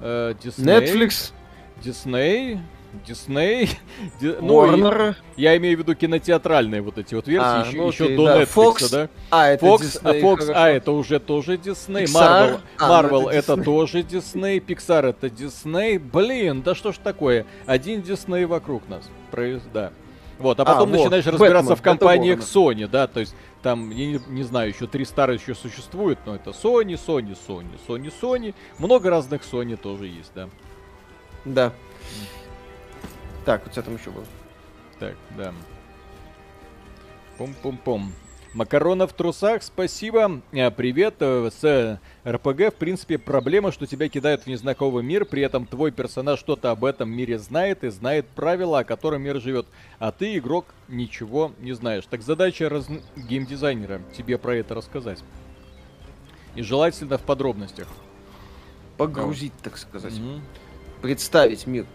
э, 0.00 0.34
Disney, 0.42 0.80
Netflix, 0.80 1.34
Дисней, 1.82 2.58
Дисней, 3.06 3.68
ну, 4.20 5.14
я 5.36 5.56
имею 5.56 5.76
в 5.76 5.80
виду 5.80 5.94
кинотеатральные 5.94 6.80
вот 6.80 6.98
эти 6.98 7.14
вот 7.14 7.28
версии, 7.28 7.46
а, 7.46 7.64
еще, 7.66 7.76
ну, 7.76 7.88
еще 7.88 8.16
до 8.16 8.24
да. 8.24 8.42
Netflix, 8.42 8.46
Fox, 8.54 8.90
да? 8.90 9.08
А, 9.30 9.48
это 9.48 9.66
Fox, 9.66 9.80
Disney, 9.80 10.20
Fox, 10.22 10.36
хорошо. 10.36 10.52
а, 10.56 10.68
это 10.68 10.92
уже 10.92 11.20
тоже 11.20 11.58
Дисней, 11.58 12.04
Marvel, 12.04 12.60
а, 12.78 13.02
Marvel 13.02 13.22
ну, 13.22 13.28
это, 13.28 13.52
это 13.52 13.62
тоже 13.62 14.02
Дисней, 14.02 14.58
Pixar 14.58 15.10
это 15.10 15.28
Дисней, 15.28 15.98
блин, 15.98 16.62
да 16.62 16.74
что 16.74 16.92
ж 16.92 16.96
такое, 17.02 17.46
один 17.66 18.02
Дисней 18.02 18.44
вокруг 18.44 18.88
нас, 18.88 19.08
да. 19.72 19.92
Вот, 20.38 20.60
а, 20.60 20.64
а 20.64 20.66
потом 20.66 20.90
а, 20.90 20.96
начинаешь 20.96 21.24
вот, 21.24 21.32
разбираться 21.32 21.70
Бэтмен, 21.70 21.76
в 21.76 21.82
компаниях 21.82 22.40
Sony, 22.40 22.86
да, 22.86 23.06
то 23.06 23.20
есть 23.20 23.34
там, 23.62 23.90
я 23.90 24.06
не, 24.06 24.20
не 24.28 24.42
знаю, 24.42 24.68
еще 24.68 24.86
три 24.86 25.04
старых 25.04 25.40
еще 25.40 25.54
существуют, 25.54 26.18
но 26.26 26.34
это 26.34 26.50
Sony, 26.50 26.94
Sony, 26.94 27.36
Sony, 27.48 27.78
Sony, 27.88 28.12
Sony, 28.20 28.54
много 28.78 29.10
разных 29.10 29.42
Sony 29.42 29.76
тоже 29.76 30.06
есть, 30.06 30.32
да. 30.34 30.48
Да. 31.46 31.72
Так, 33.44 33.64
у 33.66 33.70
тебя 33.70 33.82
там 33.82 33.96
еще 33.96 34.10
было. 34.10 34.24
Так, 34.98 35.14
да. 35.36 35.54
Пум-пум-пум. 37.38 38.12
Макарона 38.52 39.06
в 39.06 39.12
трусах, 39.12 39.62
спасибо. 39.62 40.40
А, 40.52 40.70
привет. 40.70 41.16
Э, 41.20 41.50
с 41.56 42.00
РПГ, 42.26 42.74
в 42.74 42.76
принципе, 42.78 43.18
проблема, 43.18 43.70
что 43.70 43.86
тебя 43.86 44.08
кидают 44.08 44.42
в 44.42 44.46
незнакомый 44.48 45.04
мир, 45.04 45.24
при 45.24 45.42
этом 45.42 45.66
твой 45.66 45.92
персонаж 45.92 46.40
что-то 46.40 46.70
об 46.70 46.84
этом 46.84 47.10
мире 47.10 47.38
знает 47.38 47.84
и 47.84 47.90
знает 47.90 48.26
правила, 48.28 48.80
о 48.80 48.84
котором 48.84 49.22
мир 49.22 49.40
живет. 49.40 49.66
А 49.98 50.10
ты, 50.10 50.38
игрок, 50.38 50.64
ничего 50.88 51.52
не 51.60 51.74
знаешь. 51.74 52.04
Так 52.08 52.22
задача 52.22 52.68
раз... 52.68 52.88
геймдизайнера 53.14 54.00
тебе 54.16 54.38
про 54.38 54.56
это 54.56 54.74
рассказать. 54.74 55.22
И 56.56 56.62
желательно 56.62 57.18
в 57.18 57.22
подробностях. 57.22 57.86
Погрузить, 58.96 59.52
да. 59.58 59.70
так 59.70 59.78
сказать. 59.78 60.14
Угу. 60.18 60.40
Представить 61.06 61.66
мир. 61.66 61.86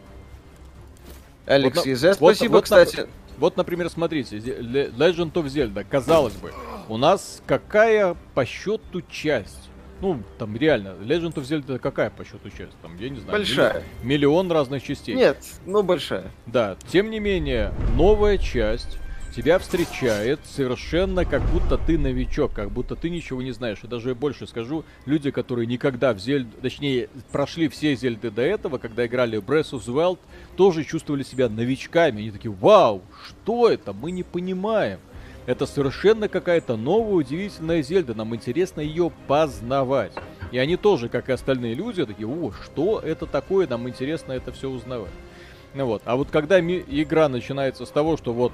Алекс 1.45 1.77
вот, 1.77 1.85
Езе, 1.85 2.13
спасибо, 2.13 2.53
вот, 2.53 2.63
кстати. 2.63 2.97
Вот, 2.97 3.09
вот, 3.37 3.57
например, 3.57 3.89
смотрите, 3.89 4.37
Legend 4.37 5.33
of 5.33 5.45
Zelda, 5.45 5.85
казалось 5.89 6.35
бы, 6.35 6.53
у 6.87 6.97
нас 6.97 7.41
какая 7.45 8.15
по 8.33 8.45
счету 8.45 9.01
часть? 9.09 9.69
Ну, 9.99 10.21
там 10.37 10.55
реально, 10.55 10.95
Legend 11.01 11.33
of 11.33 11.43
Zelda 11.43 11.77
какая 11.77 12.09
по 12.09 12.23
счету 12.23 12.49
часть? 12.49 12.75
Там, 12.81 12.97
я 12.97 13.09
не 13.09 13.19
знаю. 13.19 13.31
Большая. 13.31 13.83
Миллион, 14.03 14.47
миллион 14.47 14.51
разных 14.51 14.83
частей. 14.83 15.15
Нет, 15.15 15.37
ну 15.65 15.83
большая. 15.83 16.31
Да, 16.45 16.77
тем 16.87 17.09
не 17.09 17.19
менее, 17.19 17.73
новая 17.95 18.37
часть 18.37 18.97
тебя 19.31 19.59
встречает 19.59 20.39
совершенно 20.45 21.25
как 21.25 21.41
будто 21.51 21.77
ты 21.77 21.97
новичок, 21.97 22.53
как 22.53 22.69
будто 22.71 22.95
ты 22.95 23.09
ничего 23.09 23.41
не 23.41 23.51
знаешь. 23.51 23.79
И 23.83 23.87
даже 23.87 24.09
я 24.09 24.15
больше 24.15 24.45
скажу, 24.45 24.83
люди, 25.05 25.31
которые 25.31 25.65
никогда 25.65 26.13
в 26.13 26.19
Зельду, 26.19 26.51
точнее, 26.61 27.09
прошли 27.31 27.69
все 27.69 27.95
Зельды 27.95 28.29
до 28.29 28.41
этого, 28.41 28.77
когда 28.77 29.05
играли 29.05 29.37
в 29.37 29.43
Breath 29.43 29.71
of 29.71 29.85
the 29.85 29.93
Wild, 29.93 30.19
тоже 30.57 30.83
чувствовали 30.83 31.23
себя 31.23 31.49
новичками. 31.49 32.21
Они 32.21 32.31
такие, 32.31 32.51
вау, 32.51 33.01
что 33.25 33.69
это? 33.69 33.93
Мы 33.93 34.11
не 34.11 34.23
понимаем. 34.23 34.99
Это 35.47 35.65
совершенно 35.65 36.27
какая-то 36.27 36.75
новая, 36.75 37.13
удивительная 37.13 37.81
Зельда. 37.81 38.13
Нам 38.13 38.35
интересно 38.35 38.81
ее 38.81 39.11
познавать. 39.27 40.13
И 40.51 40.57
они 40.57 40.75
тоже, 40.77 41.09
как 41.09 41.29
и 41.29 41.31
остальные 41.31 41.73
люди, 41.73 42.05
такие, 42.05 42.27
о, 42.27 42.51
что 42.51 42.99
это 42.99 43.25
такое? 43.25 43.67
Нам 43.67 43.89
интересно 43.89 44.33
это 44.33 44.51
все 44.51 44.69
узнавать. 44.69 45.11
Ну 45.73 45.85
вот. 45.85 46.01
А 46.05 46.15
вот 46.15 46.29
когда 46.29 46.59
ми- 46.59 46.83
игра 46.87 47.29
начинается 47.29 47.85
с 47.85 47.89
того, 47.89 48.17
что 48.17 48.33
вот 48.33 48.51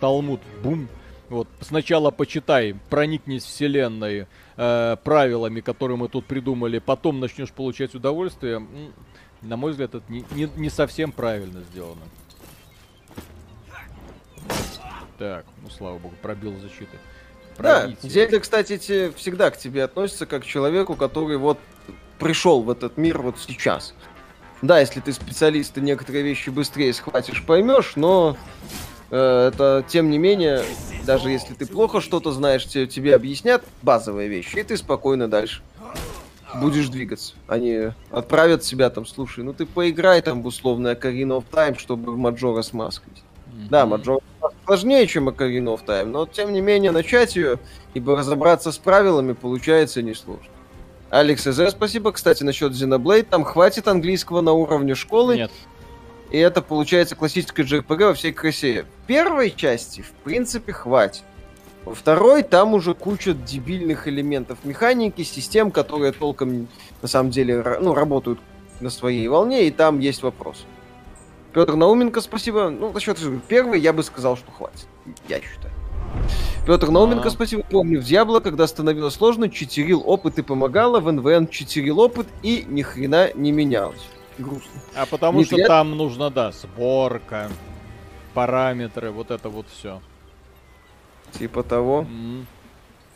Талмуд, 0.00 0.40
бум. 0.62 0.88
Вот, 1.28 1.46
сначала 1.60 2.10
почитай, 2.10 2.74
проникнись 2.88 3.44
вселенной 3.44 4.26
э, 4.56 4.96
правилами, 5.04 5.60
которые 5.60 5.96
мы 5.96 6.08
тут 6.08 6.26
придумали, 6.26 6.80
потом 6.80 7.20
начнешь 7.20 7.52
получать 7.52 7.94
удовольствие. 7.94 8.66
На 9.40 9.56
мой 9.56 9.70
взгляд, 9.70 9.94
это 9.94 10.04
не, 10.10 10.24
не, 10.32 10.50
не 10.56 10.70
совсем 10.70 11.12
правильно 11.12 11.62
сделано. 11.70 12.02
Так, 15.18 15.44
ну 15.62 15.70
слава 15.70 15.98
богу, 15.98 16.14
пробил 16.20 16.58
защиты. 16.58 16.98
Пробить. 17.56 17.98
Да, 18.02 18.08
Зельда, 18.08 18.40
кстати, 18.40 18.78
те, 18.78 19.12
всегда 19.12 19.50
к 19.50 19.56
тебе 19.56 19.84
относится 19.84 20.26
как 20.26 20.42
к 20.42 20.46
человеку, 20.46 20.96
который 20.96 21.36
вот 21.36 21.58
пришел 22.18 22.62
в 22.62 22.70
этот 22.70 22.96
мир 22.96 23.22
вот 23.22 23.38
сейчас. 23.38 23.94
Да, 24.62 24.80
если 24.80 25.00
ты 25.00 25.12
специалист, 25.12 25.72
ты 25.74 25.80
некоторые 25.80 26.24
вещи 26.24 26.50
быстрее 26.50 26.92
схватишь, 26.92 27.44
поймешь, 27.44 27.92
но 27.96 28.36
это, 29.10 29.84
тем 29.88 30.10
не 30.10 30.18
менее, 30.18 30.62
даже 31.04 31.30
если 31.30 31.54
ты 31.54 31.66
плохо 31.66 32.00
что-то 32.00 32.32
знаешь, 32.32 32.66
тебе, 32.66 32.86
тебе 32.86 33.14
объяснят 33.14 33.62
базовые 33.82 34.28
вещи, 34.28 34.56
и 34.56 34.62
ты 34.62 34.76
спокойно 34.76 35.28
дальше 35.28 35.62
будешь 36.54 36.88
двигаться. 36.88 37.34
Они 37.46 37.92
отправят 38.10 38.64
себя 38.64 38.90
там, 38.90 39.06
слушай, 39.06 39.44
ну 39.44 39.52
ты 39.52 39.66
поиграй 39.66 40.20
там 40.22 40.42
в 40.42 40.46
условное 40.46 40.94
Ocarina 40.94 41.38
of 41.38 41.44
Time, 41.50 41.78
чтобы 41.78 42.12
в 42.12 42.16
Маджора 42.16 42.62
смаскать. 42.62 43.08
Mm-hmm. 43.12 43.68
Да, 43.68 43.86
Маджора 43.86 44.20
сложнее, 44.64 45.06
чем 45.06 45.28
Ocarina 45.28 45.76
of 45.76 45.84
Time, 45.84 46.06
но 46.06 46.26
тем 46.26 46.52
не 46.52 46.60
менее 46.60 46.90
начать 46.90 47.36
ее, 47.36 47.58
ибо 47.94 48.16
разобраться 48.16 48.72
с 48.72 48.78
правилами 48.78 49.32
получается 49.32 50.02
несложно. 50.02 50.46
Алекс 51.10 51.42
ЗР, 51.42 51.70
спасибо. 51.70 52.12
Кстати, 52.12 52.44
насчет 52.44 52.72
Xenoblade, 52.72 53.26
там 53.28 53.42
хватит 53.42 53.88
английского 53.88 54.42
на 54.42 54.52
уровне 54.52 54.94
школы. 54.94 55.36
Нет. 55.36 55.50
И 56.30 56.38
это 56.38 56.62
получается 56.62 57.16
классическая 57.16 57.64
JRPG 57.64 58.06
во 58.06 58.14
всей 58.14 58.32
красе. 58.32 58.86
Первой 59.06 59.50
части, 59.50 60.02
в 60.02 60.10
принципе, 60.24 60.72
хватит. 60.72 61.24
Во 61.84 61.94
второй 61.94 62.42
там 62.42 62.74
уже 62.74 62.94
куча 62.94 63.32
дебильных 63.32 64.06
элементов 64.06 64.58
механики, 64.64 65.22
систем, 65.22 65.70
которые 65.70 66.12
толком 66.12 66.68
на 67.02 67.08
самом 67.08 67.30
деле 67.30 67.78
ну, 67.80 67.94
работают 67.94 68.38
на 68.80 68.90
своей 68.90 69.26
волне, 69.28 69.66
и 69.66 69.70
там 69.70 69.98
есть 69.98 70.22
вопрос. 70.22 70.66
Петр 71.52 71.74
Науменко, 71.74 72.20
спасибо. 72.20 72.70
Ну, 72.70 72.92
насчет 72.92 73.18
первой 73.48 73.80
я 73.80 73.92
бы 73.92 74.02
сказал, 74.02 74.36
что 74.36 74.52
хватит. 74.52 74.86
Я 75.28 75.40
считаю. 75.40 75.74
Петр 76.66 76.90
Науменко, 76.90 77.28
а. 77.28 77.30
спасибо. 77.30 77.64
Помню, 77.68 78.00
в 78.00 78.04
Дьябло, 78.04 78.40
когда 78.40 78.66
становилось 78.66 79.14
сложно, 79.14 79.48
читерил 79.48 80.02
опыт 80.06 80.38
и 80.38 80.42
помогало, 80.42 81.00
в 81.00 81.10
НВН 81.10 81.48
читерил 81.48 81.98
опыт 81.98 82.28
и 82.42 82.64
ни 82.68 82.82
хрена 82.82 83.32
не 83.34 83.50
менялось. 83.50 84.06
Грустно. 84.40 84.80
А 84.94 85.06
потому 85.06 85.38
не 85.38 85.44
что 85.44 85.56
для... 85.56 85.66
там 85.66 85.96
нужно, 85.96 86.30
да, 86.30 86.52
сборка, 86.52 87.50
параметры, 88.34 89.10
вот 89.10 89.30
это 89.30 89.48
вот 89.48 89.66
все. 89.68 90.00
Типа 91.32 91.62
того. 91.62 92.06
Mm. 92.10 92.44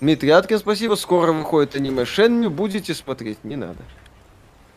Дмитрий 0.00 0.30
Аткин, 0.30 0.58
спасибо. 0.58 0.94
Скоро 0.94 1.32
выходит 1.32 1.76
аниме 1.76 2.04
Шенми. 2.04 2.48
Будете 2.48 2.94
смотреть? 2.94 3.42
Не 3.42 3.56
надо. 3.56 3.78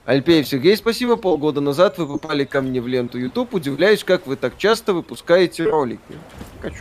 Альпеев 0.05 0.47
Сергей, 0.47 0.77
спасибо. 0.77 1.17
Полгода 1.17 1.59
назад 1.59 1.97
вы 1.97 2.07
попали 2.07 2.45
ко 2.45 2.61
мне 2.61 2.79
в 2.79 2.87
ленту 2.87 3.19
YouTube. 3.19 3.53
Удивляюсь, 3.53 4.05
как 4.05 4.25
вы 4.25 4.37
так 4.37 4.57
часто 4.57 4.93
выпускаете 4.93 5.65
ролики. 5.65 6.01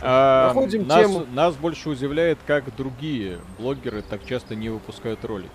А, 0.01 0.53
нас, 0.53 0.71
тему. 0.71 1.25
Нас 1.33 1.55
больше 1.55 1.89
удивляет, 1.89 2.39
как 2.47 2.73
другие 2.77 3.39
блогеры 3.59 4.01
так 4.01 4.25
часто 4.25 4.55
не 4.55 4.69
выпускают 4.69 5.25
ролики. 5.25 5.51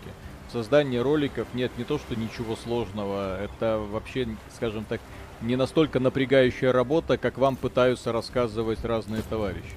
В 0.52 0.54
создании 0.54 0.98
роликов 0.98 1.48
нет 1.54 1.72
не 1.78 1.84
то, 1.84 1.96
что 1.96 2.14
ничего 2.14 2.56
сложного. 2.56 3.42
Это 3.42 3.78
вообще, 3.78 4.28
скажем 4.54 4.84
так, 4.84 5.00
не 5.40 5.56
настолько 5.56 5.98
напрягающая 5.98 6.72
работа, 6.72 7.16
как 7.16 7.38
вам 7.38 7.56
пытаются 7.56 8.12
рассказывать 8.12 8.84
разные 8.84 9.22
товарищи. 9.22 9.74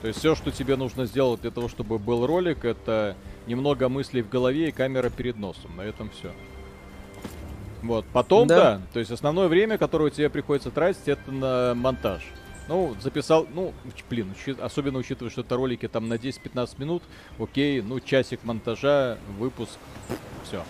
То 0.00 0.08
есть 0.08 0.20
все, 0.20 0.34
что 0.34 0.50
тебе 0.50 0.76
нужно 0.76 1.04
сделать 1.04 1.42
для 1.42 1.50
того, 1.50 1.68
чтобы 1.68 1.98
был 1.98 2.26
ролик, 2.26 2.64
это 2.64 3.16
немного 3.46 3.90
мыслей 3.90 4.22
в 4.22 4.30
голове 4.30 4.70
и 4.70 4.72
камера 4.72 5.10
перед 5.10 5.36
носом. 5.36 5.76
На 5.76 5.82
этом 5.82 6.08
все. 6.08 6.32
Вот, 7.82 8.06
потом, 8.14 8.48
да. 8.48 8.56
да, 8.56 8.82
то 8.94 8.98
есть 8.98 9.10
основное 9.10 9.48
время, 9.48 9.76
которое 9.76 10.10
тебе 10.10 10.30
приходится 10.30 10.70
тратить, 10.70 11.06
это 11.06 11.30
на 11.30 11.74
монтаж. 11.74 12.22
Ну, 12.68 12.94
записал, 13.02 13.46
ну, 13.52 13.74
блин, 14.08 14.34
особенно 14.60 14.98
учитывая, 14.98 15.30
что 15.30 15.40
это 15.40 15.56
ролики 15.56 15.88
там 15.88 16.08
на 16.08 16.14
10-15 16.14 16.74
минут, 16.78 17.02
окей, 17.38 17.82
ну, 17.82 17.98
часик 18.00 18.44
монтажа, 18.44 19.18
выпуск, 19.38 19.78
все. 20.44 20.62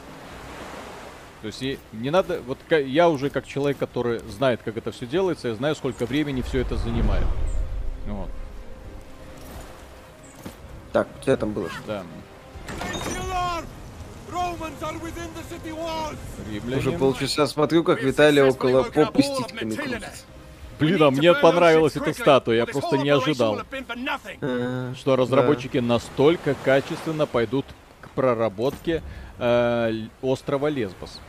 То 1.42 1.48
есть 1.48 1.62
и 1.62 1.78
не 1.92 2.10
надо, 2.10 2.40
вот 2.42 2.58
я 2.70 3.08
уже 3.08 3.28
как 3.28 3.46
человек, 3.46 3.76
который 3.76 4.20
знает, 4.20 4.62
как 4.64 4.76
это 4.76 4.90
все 4.90 5.06
делается, 5.06 5.48
я 5.48 5.54
знаю, 5.54 5.74
сколько 5.74 6.06
времени 6.06 6.40
все 6.40 6.60
это 6.60 6.76
занимает. 6.76 7.26
Вот. 8.06 8.30
Так, 10.92 11.08
у 11.20 11.22
тебя 11.22 11.36
там 11.36 11.52
было 11.52 11.68
что? 11.68 11.82
Да. 11.86 12.04
Уже 16.76 16.92
полчаса 16.92 17.46
смотрю, 17.46 17.84
как 17.84 18.02
Виталий 18.02 18.42
около 18.42 18.84
попы 18.84 19.22
с 19.22 19.36
титьками 19.38 19.74
Блин, 20.78 21.02
а 21.02 21.10
мне 21.10 21.34
понравилась 21.34 21.96
эта 21.96 22.12
статуя, 22.12 22.56
я 22.56 22.66
просто 22.66 22.98
не 22.98 23.10
ожидал, 23.10 23.60
а, 24.40 24.92
что 24.96 25.16
разработчики 25.16 25.78
настолько 25.78 26.54
качественно 26.64 27.26
пойдут 27.26 27.66
к 28.00 28.08
проработке 28.10 29.02
э, 29.38 30.06
острова 30.22 30.68
Лесбос. 30.68 31.20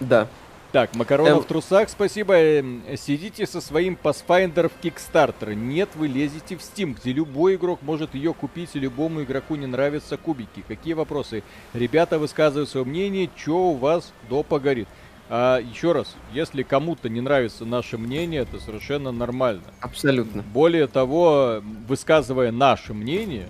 Да. 0.00 0.28
Так, 0.72 0.94
Макаронов 0.94 1.38
эм... 1.38 1.42
в 1.42 1.46
трусах, 1.46 1.88
спасибо. 1.88 2.34
Эм, 2.34 2.82
сидите 2.98 3.46
со 3.46 3.60
своим 3.60 3.96
Pathfinder 4.02 4.68
в 4.70 4.84
Kickstarter. 4.84 5.54
Нет, 5.54 5.88
вы 5.94 6.08
лезете 6.08 6.56
в 6.56 6.60
Steam, 6.60 6.94
где 7.00 7.12
любой 7.12 7.54
игрок 7.54 7.80
может 7.82 8.14
ее 8.14 8.34
купить, 8.34 8.70
и 8.74 8.78
любому 8.78 9.22
игроку 9.22 9.54
не 9.54 9.66
нравятся 9.66 10.18
кубики. 10.18 10.64
Какие 10.68 10.92
вопросы? 10.92 11.42
Ребята 11.72 12.18
высказывают 12.18 12.68
свое 12.68 12.84
мнение, 12.84 13.30
что 13.36 13.70
у 13.70 13.74
вас 13.74 14.12
допа 14.28 14.58
горит. 14.58 14.88
А 15.28 15.58
еще 15.58 15.92
раз, 15.92 16.14
если 16.32 16.62
кому-то 16.62 17.08
не 17.08 17.20
нравится 17.20 17.64
наше 17.64 17.98
мнение, 17.98 18.42
это 18.42 18.60
совершенно 18.60 19.10
нормально. 19.10 19.62
Абсолютно. 19.80 20.42
Более 20.42 20.86
того, 20.86 21.60
высказывая 21.88 22.52
наше 22.52 22.94
мнение, 22.94 23.48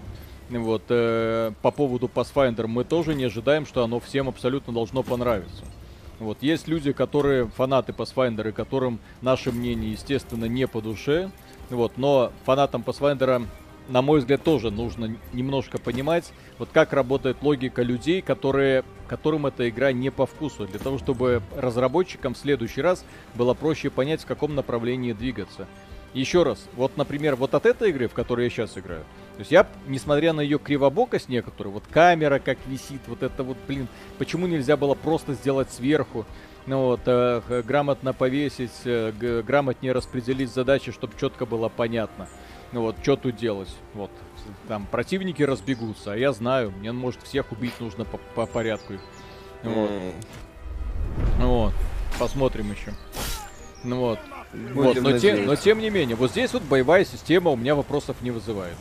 вот, 0.48 0.84
э, 0.88 1.52
по 1.60 1.70
поводу 1.70 2.10
Pathfinder, 2.12 2.66
мы 2.66 2.84
тоже 2.84 3.14
не 3.14 3.24
ожидаем, 3.24 3.66
что 3.66 3.84
оно 3.84 4.00
всем 4.00 4.28
абсолютно 4.28 4.72
должно 4.72 5.02
понравиться. 5.02 5.64
Вот 6.18 6.38
есть 6.40 6.66
люди, 6.66 6.92
которые 6.92 7.46
фанаты 7.46 7.92
Pathfinder, 7.92 8.52
которым 8.52 8.98
наше 9.20 9.52
мнение, 9.52 9.92
естественно, 9.92 10.46
не 10.46 10.66
по 10.66 10.80
душе. 10.80 11.30
Вот, 11.68 11.98
но 11.98 12.32
фанатам 12.44 12.82
Pathfinder, 12.86 13.46
на 13.88 14.02
мой 14.02 14.20
взгляд, 14.20 14.42
тоже 14.42 14.70
нужно 14.70 15.16
немножко 15.32 15.78
понимать, 15.78 16.32
вот 16.58 16.68
как 16.72 16.92
работает 16.92 17.42
логика 17.42 17.82
людей, 17.82 18.22
которые, 18.22 18.84
которым 19.08 19.46
эта 19.46 19.68
игра 19.68 19.92
не 19.92 20.10
по 20.10 20.26
вкусу, 20.26 20.66
для 20.66 20.78
того, 20.78 20.98
чтобы 20.98 21.42
разработчикам 21.56 22.34
в 22.34 22.38
следующий 22.38 22.82
раз 22.82 23.04
было 23.34 23.54
проще 23.54 23.90
понять, 23.90 24.22
в 24.22 24.26
каком 24.26 24.54
направлении 24.54 25.12
двигаться. 25.12 25.66
Еще 26.14 26.44
раз, 26.44 26.66
вот, 26.74 26.96
например, 26.96 27.36
вот 27.36 27.54
от 27.54 27.66
этой 27.66 27.90
игры, 27.90 28.08
в 28.08 28.14
которой 28.14 28.44
я 28.44 28.50
сейчас 28.50 28.78
играю, 28.78 29.04
то 29.34 29.40
есть 29.40 29.50
я, 29.50 29.66
несмотря 29.86 30.32
на 30.32 30.40
ее 30.40 30.58
кривобокость 30.58 31.28
некоторую, 31.28 31.74
вот 31.74 31.82
камера 31.90 32.38
как 32.38 32.58
висит, 32.66 33.02
вот 33.06 33.22
это 33.22 33.42
вот, 33.42 33.58
блин, 33.68 33.86
почему 34.16 34.46
нельзя 34.46 34.78
было 34.78 34.94
просто 34.94 35.34
сделать 35.34 35.70
сверху, 35.70 36.24
ну 36.64 36.86
вот, 36.86 37.00
э, 37.04 37.62
грамотно 37.66 38.14
повесить, 38.14 38.72
э, 38.84 39.12
грамотнее 39.46 39.92
распределить 39.92 40.50
задачи, 40.50 40.90
чтобы 40.90 41.12
четко 41.20 41.44
было 41.44 41.68
понятно. 41.68 42.28
Вот, 42.80 42.96
что 43.02 43.16
тут 43.16 43.36
делать? 43.36 43.70
Вот, 43.94 44.10
там 44.68 44.86
противники 44.86 45.42
разбегутся, 45.42 46.12
а 46.12 46.16
я 46.16 46.32
знаю, 46.32 46.70
мне 46.72 46.92
может 46.92 47.22
всех 47.22 47.52
убить 47.52 47.80
нужно 47.80 48.04
по, 48.04 48.18
по 48.34 48.46
порядку. 48.46 48.94
Вот. 49.62 49.90
Ну 51.38 51.48
вот, 51.48 51.72
посмотрим 52.18 52.70
еще. 52.70 52.92
Ну 53.82 54.00
вот. 54.00 54.18
вот 54.74 55.00
но, 55.00 55.18
те, 55.18 55.36
но 55.36 55.56
тем 55.56 55.78
не 55.78 55.90
менее, 55.90 56.16
вот 56.16 56.30
здесь 56.30 56.52
вот 56.52 56.62
боевая 56.62 57.04
система 57.04 57.50
у 57.50 57.56
меня 57.56 57.74
вопросов 57.74 58.16
не 58.20 58.30
вызывает. 58.30 58.76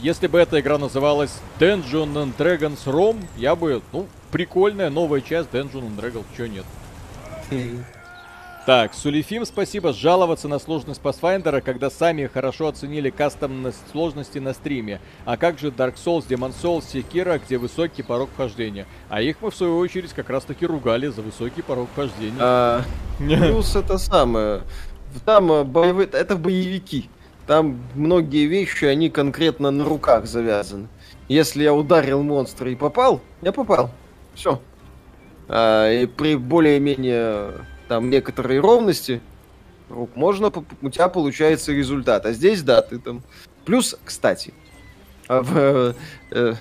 Если 0.00 0.26
бы 0.26 0.38
эта 0.38 0.60
игра 0.60 0.78
называлась 0.78 1.40
Dungeon 1.58 2.14
and 2.14 2.36
Dragons 2.36 2.84
ROM, 2.86 3.22
я 3.36 3.56
бы, 3.56 3.82
ну, 3.92 4.06
прикольная 4.30 4.90
новая 4.90 5.20
часть 5.20 5.50
Dungeon 5.50 5.88
and 5.88 5.96
Dragons, 5.96 6.24
чё 6.36 6.46
нет. 6.46 6.64
Так, 8.66 8.92
Сулифим, 8.92 9.46
спасибо. 9.46 9.94
Жаловаться 9.94 10.46
на 10.46 10.58
сложность 10.58 11.00
Pathfinder, 11.00 11.62
когда 11.62 11.88
сами 11.88 12.26
хорошо 12.26 12.68
оценили 12.68 13.08
кастомность 13.08 13.78
сложности 13.90 14.38
на 14.38 14.52
стриме. 14.52 15.00
А 15.24 15.38
как 15.38 15.58
же 15.58 15.68
Dark 15.68 15.94
Souls, 15.94 16.28
Demon 16.28 16.52
Souls, 16.52 16.84
Sekiro, 16.92 17.40
где 17.44 17.56
высокий 17.56 18.02
порог 18.02 18.28
вхождения? 18.30 18.86
А 19.08 19.22
их 19.22 19.38
мы, 19.40 19.50
в 19.50 19.56
свою 19.56 19.78
очередь, 19.78 20.12
как 20.12 20.28
раз-таки 20.28 20.66
ругали 20.66 21.06
за 21.06 21.22
высокий 21.22 21.62
порог 21.62 21.88
вхождения. 21.92 22.36
А, 22.38 22.82
плюс 23.18 23.74
это 23.74 23.96
самое. 23.96 24.60
Там 25.24 25.50
э, 25.50 25.64
боевые... 25.64 26.08
Это 26.12 26.36
боевики. 26.36 27.08
Там 27.46 27.80
многие 27.94 28.44
вещи, 28.44 28.84
они 28.84 29.08
конкретно 29.08 29.70
на 29.70 29.84
руках 29.84 30.26
завязаны. 30.26 30.88
Если 31.28 31.62
я 31.62 31.72
ударил 31.72 32.22
монстра 32.22 32.70
и 32.70 32.74
попал, 32.74 33.22
я 33.40 33.52
попал. 33.52 33.90
Все. 34.34 34.60
А, 35.48 35.90
и 35.90 36.04
при 36.04 36.36
более-менее 36.36 37.64
там 37.90 38.08
некоторой 38.08 38.60
ровности 38.60 39.20
рук 39.88 40.14
можно, 40.14 40.52
у 40.80 40.90
тебя 40.90 41.08
получается 41.08 41.72
результат. 41.72 42.24
А 42.24 42.32
здесь, 42.32 42.62
да, 42.62 42.82
ты 42.82 43.00
там... 43.00 43.20
Плюс, 43.64 43.96
кстати, 44.04 44.54
а 45.26 45.42
в 45.42 45.58
э, 45.58 45.94
э, 46.30 46.54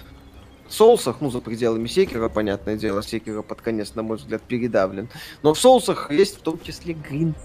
соусах, 0.68 1.22
ну, 1.22 1.30
за 1.30 1.40
пределами 1.42 1.86
секера, 1.86 2.30
понятное 2.30 2.78
дело, 2.78 3.04
секера 3.04 3.44
под 3.44 3.62
конец, 3.62 3.94
на 3.94 4.02
мой 4.02 4.18
взгляд, 4.18 4.42
передавлен. 4.42 5.08
Но 5.44 5.54
в 5.54 5.60
соусах 5.60 6.10
есть 6.10 6.40
в 6.40 6.42
том 6.42 6.60
числе 6.62 6.96
грин 6.96 7.36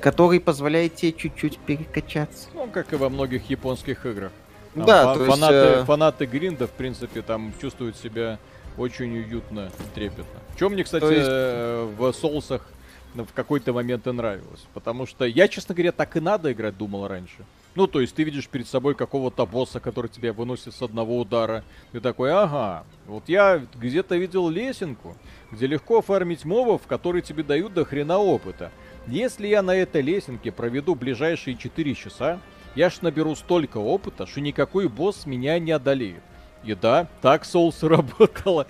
который 0.00 0.40
позволяет 0.40 0.96
тебе 0.96 1.12
чуть-чуть 1.12 1.58
перекачаться. 1.58 2.48
Ну, 2.54 2.68
как 2.70 2.92
и 2.94 2.96
во 2.96 3.10
многих 3.10 3.50
японских 3.50 4.06
играх. 4.06 4.32
Там 4.74 4.86
да, 4.86 5.14
фа- 5.14 5.24
фанаты, 5.24 5.54
есть, 5.54 5.76
э... 5.76 5.84
фанаты 5.84 6.26
Гринда, 6.26 6.66
в 6.66 6.70
принципе, 6.70 7.20
там 7.20 7.52
чувствуют 7.60 7.96
себя 7.98 8.38
очень 8.80 9.16
уютно 9.16 9.70
и 9.78 9.94
трепетно. 9.94 10.40
Чем 10.58 10.72
мне, 10.72 10.84
кстати, 10.84 11.04
есть... 11.04 11.28
Э, 11.28 11.88
в 11.96 12.12
соусах 12.12 12.66
в 13.14 13.32
какой-то 13.34 13.72
момент 13.72 14.06
и 14.06 14.12
нравилось. 14.12 14.66
Потому 14.72 15.06
что 15.06 15.24
я, 15.24 15.48
честно 15.48 15.74
говоря, 15.74 15.92
так 15.92 16.16
и 16.16 16.20
надо 16.20 16.52
играть, 16.52 16.76
думал 16.76 17.08
раньше. 17.08 17.44
Ну, 17.74 17.86
то 17.86 18.00
есть 18.00 18.14
ты 18.14 18.24
видишь 18.24 18.48
перед 18.48 18.66
собой 18.66 18.94
какого-то 18.94 19.46
босса, 19.46 19.80
который 19.80 20.08
тебя 20.08 20.32
выносит 20.32 20.74
с 20.74 20.82
одного 20.82 21.18
удара. 21.18 21.64
Ты 21.92 22.00
такой, 22.00 22.32
ага, 22.32 22.84
вот 23.06 23.24
я 23.28 23.62
где-то 23.74 24.16
видел 24.16 24.48
лесенку, 24.48 25.16
где 25.52 25.66
легко 25.66 26.02
фармить 26.02 26.44
мобов, 26.44 26.82
которые 26.86 27.22
тебе 27.22 27.42
дают 27.42 27.74
до 27.74 27.84
хрена 27.84 28.18
опыта. 28.18 28.72
Если 29.06 29.46
я 29.46 29.62
на 29.62 29.74
этой 29.74 30.02
лесенке 30.02 30.50
проведу 30.52 30.94
ближайшие 30.94 31.56
4 31.56 31.94
часа, 31.94 32.40
я 32.74 32.90
ж 32.90 33.02
наберу 33.02 33.34
столько 33.34 33.78
опыта, 33.78 34.26
что 34.26 34.40
никакой 34.40 34.88
босс 34.88 35.26
меня 35.26 35.58
не 35.58 35.72
одолеет. 35.72 36.22
И 36.64 36.74
да, 36.80 37.08
так 37.20 37.44
Souls 37.44 37.86
работало. 37.86 38.66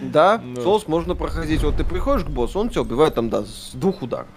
Да, 0.00 0.40
no. 0.42 0.64
Souls 0.64 0.84
можно 0.86 1.14
проходить. 1.14 1.62
Вот 1.62 1.76
ты 1.76 1.84
приходишь 1.84 2.24
к 2.24 2.28
боссу, 2.28 2.58
он 2.58 2.70
тебя 2.70 2.82
убивает 2.82 3.14
там, 3.14 3.30
да, 3.30 3.44
с 3.44 3.72
двух 3.74 4.02
ударов. 4.02 4.28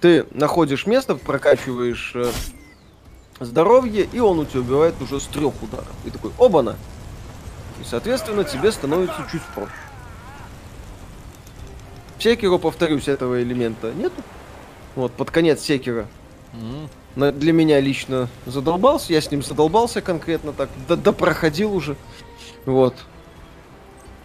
Ты 0.00 0.26
находишь 0.30 0.86
место, 0.86 1.16
прокачиваешь 1.16 2.12
э, 2.14 2.30
здоровье, 3.40 4.08
и 4.12 4.20
он 4.20 4.38
у 4.38 4.44
тебя 4.44 4.60
убивает 4.60 4.94
уже 5.00 5.20
с 5.20 5.26
трех 5.26 5.54
ударов. 5.62 5.92
И 6.04 6.10
такой, 6.10 6.32
оба-на! 6.38 6.76
И, 7.80 7.84
соответственно, 7.84 8.44
тебе 8.44 8.70
становится 8.72 9.26
чуть 9.30 9.42
проще. 9.54 9.72
В 12.18 12.22
Секиро, 12.22 12.58
повторюсь, 12.58 13.08
этого 13.08 13.42
элемента 13.42 13.92
нету. 13.92 14.22
Вот, 14.94 15.12
под 15.12 15.30
конец 15.30 15.60
Секира. 15.60 16.06
Mm-hmm. 16.52 16.88
Для 17.16 17.52
меня 17.54 17.80
лично 17.80 18.28
задолбался, 18.44 19.14
я 19.14 19.22
с 19.22 19.30
ним 19.30 19.42
задолбался 19.42 20.02
конкретно 20.02 20.52
так, 20.52 20.68
да, 20.86 20.96
да 20.96 21.12
проходил 21.12 21.74
уже. 21.74 21.96
Вот. 22.66 22.94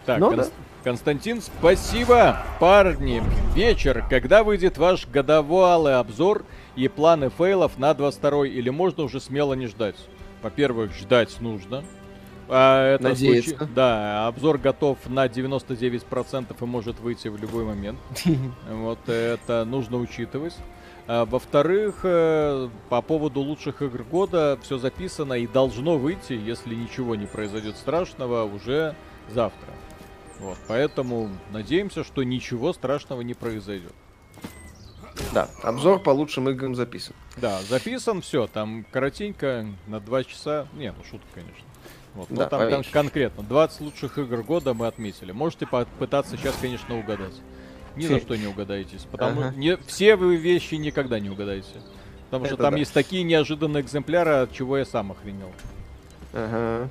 Так, 0.05 0.19
Но, 0.19 0.29
Кон- 0.29 0.37
да. 0.37 0.45
Константин, 0.83 1.41
спасибо, 1.41 2.43
парни. 2.59 3.23
Вечер, 3.55 4.03
когда 4.09 4.43
выйдет 4.43 4.77
ваш 4.77 5.07
годовалый 5.07 5.95
обзор 5.95 6.43
и 6.75 6.87
планы 6.87 7.29
фейлов 7.29 7.77
на 7.77 7.93
22 7.93 8.47
или 8.47 8.69
можно 8.69 9.03
уже 9.03 9.21
смело 9.21 9.53
не 9.53 9.67
ждать? 9.67 9.95
Во-первых, 10.41 10.93
ждать 10.93 11.39
нужно. 11.39 11.83
А 12.49 12.95
это 12.95 13.03
Надеяться. 13.03 13.55
Случай... 13.55 13.73
Да, 13.73 14.27
обзор 14.27 14.57
готов 14.57 14.97
на 15.05 15.27
99% 15.27 16.45
и 16.59 16.65
может 16.65 16.99
выйти 16.99 17.29
в 17.29 17.37
любой 17.37 17.63
момент. 17.63 17.99
Вот 18.69 19.07
это 19.07 19.63
нужно 19.63 19.97
учитывать. 19.97 20.55
А, 21.13 21.25
во-вторых, 21.25 21.99
э, 22.03 22.69
по 22.87 23.01
поводу 23.01 23.41
лучших 23.41 23.81
игр 23.81 24.03
года 24.03 24.57
все 24.61 24.77
записано 24.77 25.33
и 25.33 25.45
должно 25.45 25.97
выйти, 25.97 26.31
если 26.31 26.73
ничего 26.73 27.17
не 27.17 27.25
произойдет 27.25 27.75
страшного, 27.75 28.45
уже 28.45 28.95
завтра. 29.29 29.67
Вот, 30.39 30.57
поэтому 30.69 31.29
надеемся, 31.51 32.05
что 32.05 32.23
ничего 32.23 32.71
страшного 32.71 33.19
не 33.23 33.33
произойдет. 33.33 33.91
Да, 35.33 35.49
обзор 35.63 35.99
по 35.99 36.11
лучшим 36.11 36.47
играм 36.47 36.75
записан. 36.75 37.13
Да, 37.35 37.59
записан, 37.63 38.21
все, 38.21 38.47
там 38.47 38.85
коротенько, 38.89 39.65
на 39.87 39.99
2 39.99 40.23
часа. 40.23 40.65
Не, 40.77 40.93
ну 40.93 41.03
шутка, 41.03 41.27
конечно. 41.33 41.67
Вот, 42.15 42.27
да, 42.29 42.45
там 42.45 42.69
кон- 42.69 42.85
конкретно 42.89 43.43
20 43.43 43.81
лучших 43.81 44.17
игр 44.17 44.43
года 44.43 44.73
мы 44.73 44.87
отметили. 44.87 45.33
Можете 45.33 45.67
попытаться 45.67 46.37
сейчас, 46.37 46.55
конечно, 46.61 46.97
угадать. 46.97 47.35
Ни 47.95 48.05
за 48.05 48.19
что 48.19 48.35
не 48.35 48.47
угадаетесь. 48.47 49.05
Потому 49.11 49.41
ага. 49.41 49.53
не, 49.55 49.77
все 49.87 50.15
вы 50.15 50.35
вещи 50.35 50.75
никогда 50.75 51.19
не 51.19 51.29
угадаете. 51.29 51.67
Потому 52.25 52.45
Это 52.45 52.55
что 52.55 52.63
там 52.63 52.73
да. 52.73 52.79
есть 52.79 52.93
такие 52.93 53.23
неожиданные 53.23 53.83
экземпляры, 53.83 54.31
от 54.31 54.53
чего 54.53 54.77
я 54.77 54.85
сам 54.85 55.11
охренел. 55.11 55.51
Ага. 56.33 56.89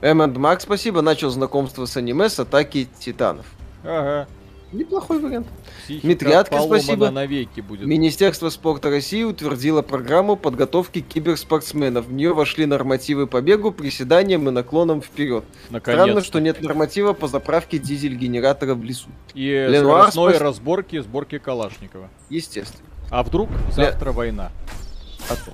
Эм 0.00 0.40
Макс, 0.40 0.64
спасибо. 0.64 1.02
Начал 1.02 1.30
знакомство 1.30 1.84
с 1.84 1.96
аниме 1.96 2.28
с 2.28 2.40
атаки 2.40 2.88
титанов. 2.98 3.46
Ага. 3.84 4.28
Неплохой 4.72 5.20
вариант. 5.20 5.46
Митрятка, 5.88 6.60
спасибо. 6.62 7.10
навеки 7.10 7.60
будет. 7.60 7.86
Министерство 7.86 8.48
спорта 8.48 8.88
России 8.88 9.22
утвердило 9.22 9.82
программу 9.82 10.36
подготовки 10.36 11.00
киберспортсменов. 11.00 12.06
В 12.06 12.12
нее 12.12 12.32
вошли 12.32 12.64
нормативы 12.64 13.26
по 13.26 13.42
бегу, 13.42 13.70
приседаниям 13.70 14.48
и 14.48 14.52
наклонам 14.52 15.02
вперед. 15.02 15.44
Странно, 15.68 16.22
что 16.22 16.40
нет 16.40 16.62
норматива 16.62 17.12
по 17.12 17.28
заправке 17.28 17.78
дизель-генератора 17.78 18.74
в 18.74 18.82
лесу. 18.82 19.08
И 19.34 19.48
Ленуар, 19.68 20.10
скоростной 20.10 20.34
спас... 20.34 20.42
разборки 20.42 21.00
сборки 21.00 21.38
Калашникова. 21.38 22.08
Естественно. 22.30 22.88
А 23.10 23.22
вдруг 23.22 23.50
завтра 23.70 24.10
Ле... 24.10 24.16
война? 24.16 24.52
А 25.28 25.34
то. 25.34 25.52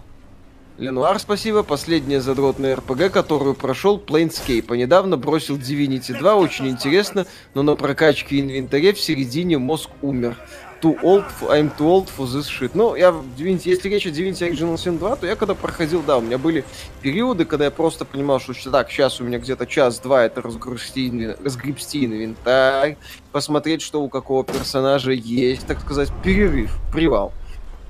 Ленуар, 0.78 1.18
спасибо. 1.18 1.64
Последняя 1.64 2.20
задротная 2.20 2.76
РПГ, 2.76 3.10
которую 3.10 3.56
прошел 3.56 3.98
Planescape. 3.98 4.66
А 4.68 4.76
недавно 4.76 5.16
бросил 5.16 5.56
Divinity 5.56 6.16
2, 6.16 6.36
очень 6.36 6.68
интересно, 6.68 7.26
но 7.54 7.64
на 7.64 7.74
прокачке 7.74 8.38
инвентаря 8.38 8.92
в 8.94 9.00
середине 9.00 9.58
мозг 9.58 9.90
умер. 10.02 10.36
Too 10.80 10.96
old, 11.02 11.24
I'm 11.48 11.72
too 11.76 11.88
old 11.88 12.08
for 12.16 12.26
this 12.26 12.46
shit. 12.46 12.70
Ну, 12.74 12.94
я 12.94 13.08
Divinity, 13.08 13.62
если 13.64 13.88
речь 13.88 14.06
о 14.06 14.10
Divinity 14.10 14.48
Original 14.48 14.74
Sin 14.74 14.98
2, 14.98 15.16
то 15.16 15.26
я 15.26 15.34
когда 15.34 15.56
проходил, 15.56 16.00
да, 16.06 16.18
у 16.18 16.20
меня 16.20 16.38
были 16.38 16.64
периоды, 17.02 17.44
когда 17.44 17.64
я 17.64 17.72
просто 17.72 18.04
понимал, 18.04 18.38
что 18.38 18.54
так, 18.70 18.88
сейчас 18.88 19.20
у 19.20 19.24
меня 19.24 19.40
где-то 19.40 19.66
час-два 19.66 20.26
это 20.26 20.42
разгрузти, 20.42 21.34
разгребсти 21.42 22.04
инвентарь, 22.04 22.98
посмотреть, 23.32 23.82
что 23.82 24.00
у 24.00 24.08
какого 24.08 24.44
персонажа 24.44 25.10
есть, 25.10 25.66
так 25.66 25.80
сказать, 25.80 26.12
перерыв, 26.22 26.70
привал. 26.92 27.32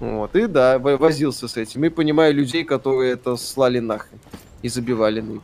Вот, 0.00 0.36
и 0.36 0.46
да, 0.46 0.78
возился 0.78 1.48
с 1.48 1.56
этим. 1.56 1.84
И 1.84 1.88
понимаю 1.88 2.34
людей, 2.34 2.64
которые 2.64 3.12
это 3.12 3.36
слали 3.36 3.80
нахрен 3.80 4.20
и 4.62 4.68
забивали 4.68 5.20
на 5.20 5.40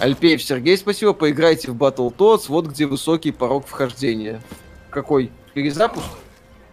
Альпеев 0.00 0.42
Сергей, 0.42 0.76
спасибо. 0.76 1.12
Поиграйте 1.12 1.70
в 1.70 1.76
Battletoads, 1.76 2.44
вот 2.48 2.66
где 2.66 2.86
высокий 2.86 3.32
порог 3.32 3.66
вхождения. 3.66 4.42
Какой? 4.90 5.30
Перезапуск? 5.54 6.06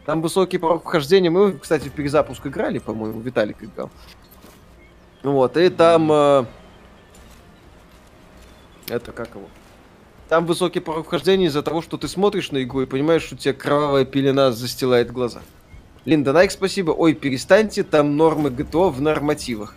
Там 0.06 0.22
высокий 0.22 0.58
порог 0.58 0.84
вхождения. 0.84 1.30
Мы, 1.30 1.54
кстати, 1.54 1.88
в 1.90 1.92
перезапуск 1.92 2.46
играли, 2.48 2.80
по-моему, 2.80 3.22
Виталик 3.22 3.64
играл. 3.64 3.90
Вот, 5.24 5.56
и 5.58 5.70
там... 5.70 6.12
Э, 6.12 6.46
это 8.88 9.12
как 9.12 9.30
его? 9.36 9.48
Там 10.28 10.46
высокий 10.46 10.80
порог 10.80 11.06
вхождения 11.06 11.48
из-за 11.48 11.62
того, 11.62 11.82
что 11.82 11.98
ты 11.98 12.08
смотришь 12.08 12.52
на 12.52 12.64
игру 12.64 12.82
и 12.82 12.86
понимаешь, 12.86 13.24
что 13.24 13.38
тебе 13.38 13.54
кровавая 13.54 14.06
пелена 14.06 14.52
застилает 14.52 15.12
глаза. 15.12 15.42
Линда 16.04 16.34
Найк, 16.34 16.52
спасибо. 16.52 16.92
Ой, 16.92 17.14
перестаньте, 17.14 17.84
там 17.84 18.18
нормы 18.18 18.50
ГТО 18.50 18.90
в 18.90 19.02
нормативах. 19.02 19.76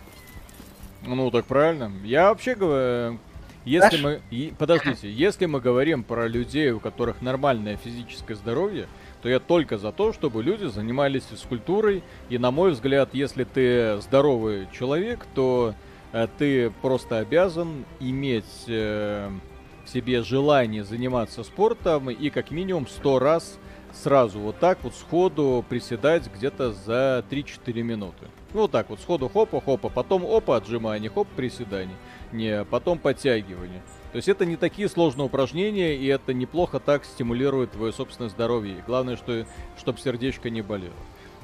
Ну, 1.05 1.29
так 1.29 1.45
правильно. 1.45 1.91
Я 2.03 2.29
вообще 2.29 2.55
говорю, 2.55 3.19
если 3.63 4.01
мы... 4.01 4.51
Подождите, 4.57 5.11
если 5.11 5.45
мы 5.45 5.61
говорим 5.61 6.03
про 6.03 6.27
людей, 6.27 6.71
у 6.71 6.79
которых 6.79 7.21
нормальное 7.21 7.77
физическое 7.77 8.33
здоровье, 8.33 8.87
то 9.21 9.29
я 9.29 9.39
только 9.39 9.77
за 9.77 9.91
то, 9.91 10.13
чтобы 10.13 10.41
люди 10.41 10.65
занимались 10.65 11.25
физкультурой. 11.29 12.03
И 12.29 12.39
на 12.39 12.49
мой 12.49 12.71
взгляд, 12.71 13.09
если 13.13 13.43
ты 13.43 14.01
здоровый 14.01 14.67
человек, 14.71 15.27
то 15.35 15.75
э, 16.11 16.27
ты 16.39 16.71
просто 16.81 17.19
обязан 17.19 17.85
иметь 17.99 18.65
э, 18.67 19.29
в 19.85 19.89
себе 19.89 20.23
желание 20.23 20.83
заниматься 20.83 21.43
спортом 21.43 22.09
и 22.09 22.29
как 22.31 22.49
минимум 22.49 22.87
сто 22.87 23.19
раз 23.19 23.59
сразу 23.95 24.39
вот 24.39 24.59
так 24.59 24.79
вот 24.83 24.93
сходу 24.95 25.63
приседать 25.67 26.29
где-то 26.33 26.71
за 26.71 27.23
3-4 27.29 27.81
минуты. 27.81 28.27
Ну 28.53 28.61
вот 28.61 28.71
так 28.71 28.89
вот, 28.89 28.99
сходу 28.99 29.29
хопа, 29.29 29.61
хопа, 29.61 29.89
потом 29.89 30.25
опа, 30.25 30.57
отжимание, 30.57 31.09
хоп, 31.09 31.27
приседание. 31.35 31.95
Не, 32.31 32.65
потом 32.65 32.99
подтягивание. 32.99 33.81
То 34.11 34.17
есть 34.17 34.29
это 34.29 34.45
не 34.45 34.55
такие 34.55 34.87
сложные 34.87 35.25
упражнения, 35.25 35.95
и 35.95 36.05
это 36.07 36.33
неплохо 36.33 36.79
так 36.79 37.03
стимулирует 37.05 37.71
твое 37.71 37.91
собственное 37.91 38.29
здоровье. 38.29 38.83
Главное, 38.87 39.17
что, 39.17 39.45
чтобы 39.77 39.99
сердечко 39.99 40.49
не 40.49 40.61
болело. 40.61 40.93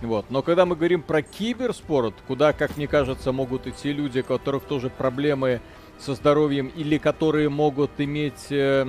Вот. 0.02 0.26
Но 0.30 0.42
когда 0.42 0.66
мы 0.66 0.76
говорим 0.76 1.04
про 1.04 1.22
киберспорт, 1.22 2.16
куда, 2.28 2.54
как 2.54 2.78
мне 2.78 2.88
кажется, 2.88 3.32
могут 3.32 3.68
идти 3.68 3.94
люди, 3.94 4.20
у 4.20 4.24
которых 4.24 4.64
тоже 4.64 4.90
проблемы 4.90 5.62
со 6.00 6.16
здоровьем, 6.16 6.72
или 6.76 6.98
которые 6.98 7.50
могут 7.50 7.92
иметь 8.00 8.52
э, 8.52 8.88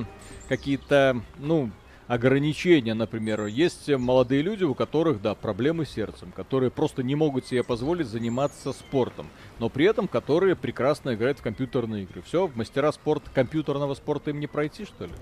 какие-то, 0.49 1.21
ну, 1.39 1.71
ограничения, 2.07 2.95
например. 2.95 3.47
Есть 3.47 3.89
молодые 3.89 4.43
люди, 4.43 4.65
у 4.65 4.75
которых, 4.75 5.23
да, 5.23 5.35
проблемы 5.35 5.87
с 5.87 5.91
сердцем, 5.91 6.33
которые 6.35 6.71
просто 6.71 7.03
не 7.03 7.15
могут 7.15 7.47
себе 7.47 7.63
позволить 7.63 8.07
заниматься 8.07 8.73
спортом, 8.73 9.27
но 9.59 9.69
при 9.69 9.87
этом 9.87 10.09
которые 10.09 10.57
прекрасно 10.57 11.15
играют 11.15 11.39
в 11.39 11.43
компьютерные 11.43 12.05
игры. 12.05 12.23
Все, 12.23 12.47
в 12.47 12.57
мастера 12.57 12.93
спорта, 12.93 13.31
компьютерного 13.33 13.95
спорта 13.95 14.31
им 14.31 14.41
не 14.41 14.47
пройти, 14.47 14.85
что 14.85 15.05
ли? 15.05 15.13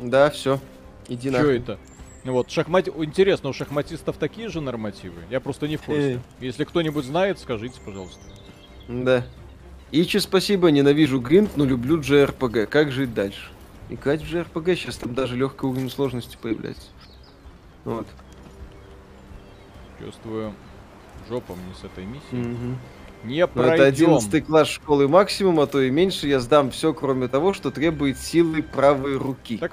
Да, 0.00 0.30
все. 0.30 0.60
Иди 1.08 1.30
Что 1.30 1.50
это? 1.50 1.78
Вот, 2.24 2.50
шахмат... 2.50 2.88
Интересно, 2.88 3.48
у 3.48 3.52
шахматистов 3.52 4.16
такие 4.16 4.48
же 4.48 4.60
нормативы? 4.60 5.22
Я 5.30 5.40
просто 5.40 5.66
не 5.66 5.76
в 5.76 5.82
курсе. 5.82 6.14
Э. 6.14 6.18
Если 6.40 6.64
кто-нибудь 6.64 7.04
знает, 7.04 7.38
скажите, 7.38 7.80
пожалуйста. 7.84 8.20
Да. 8.88 9.24
Ичи, 9.90 10.18
спасибо, 10.18 10.70
ненавижу 10.70 11.20
Гринт, 11.20 11.56
но 11.56 11.64
люблю 11.64 12.00
JRPG. 12.00 12.66
Как 12.66 12.92
жить 12.92 13.14
дальше? 13.14 13.50
Играть 13.90 14.22
в 14.22 14.32
JRPG, 14.32 14.76
сейчас 14.76 14.96
там 14.96 15.14
даже 15.14 15.36
легкий 15.36 15.66
уровень 15.66 15.90
сложности 15.90 16.36
появляется. 16.40 16.88
Вот. 17.84 18.06
Чувствую 19.98 20.54
жопом 21.28 21.56
не 21.66 21.74
с 21.74 21.84
этой 21.84 22.04
миссией. 22.04 22.52
Угу. 22.52 22.78
Не 23.24 23.46
пройдем. 23.46 23.74
Это 23.74 23.84
11 23.86 24.46
класс 24.46 24.68
школы 24.68 25.08
максимум, 25.08 25.60
а 25.60 25.66
то 25.66 25.80
и 25.80 25.90
меньше. 25.90 26.28
Я 26.28 26.40
сдам 26.40 26.70
все, 26.70 26.92
кроме 26.92 27.28
того, 27.28 27.52
что 27.52 27.70
требует 27.70 28.18
силы 28.18 28.62
правой 28.62 29.16
руки. 29.16 29.58
Так... 29.58 29.72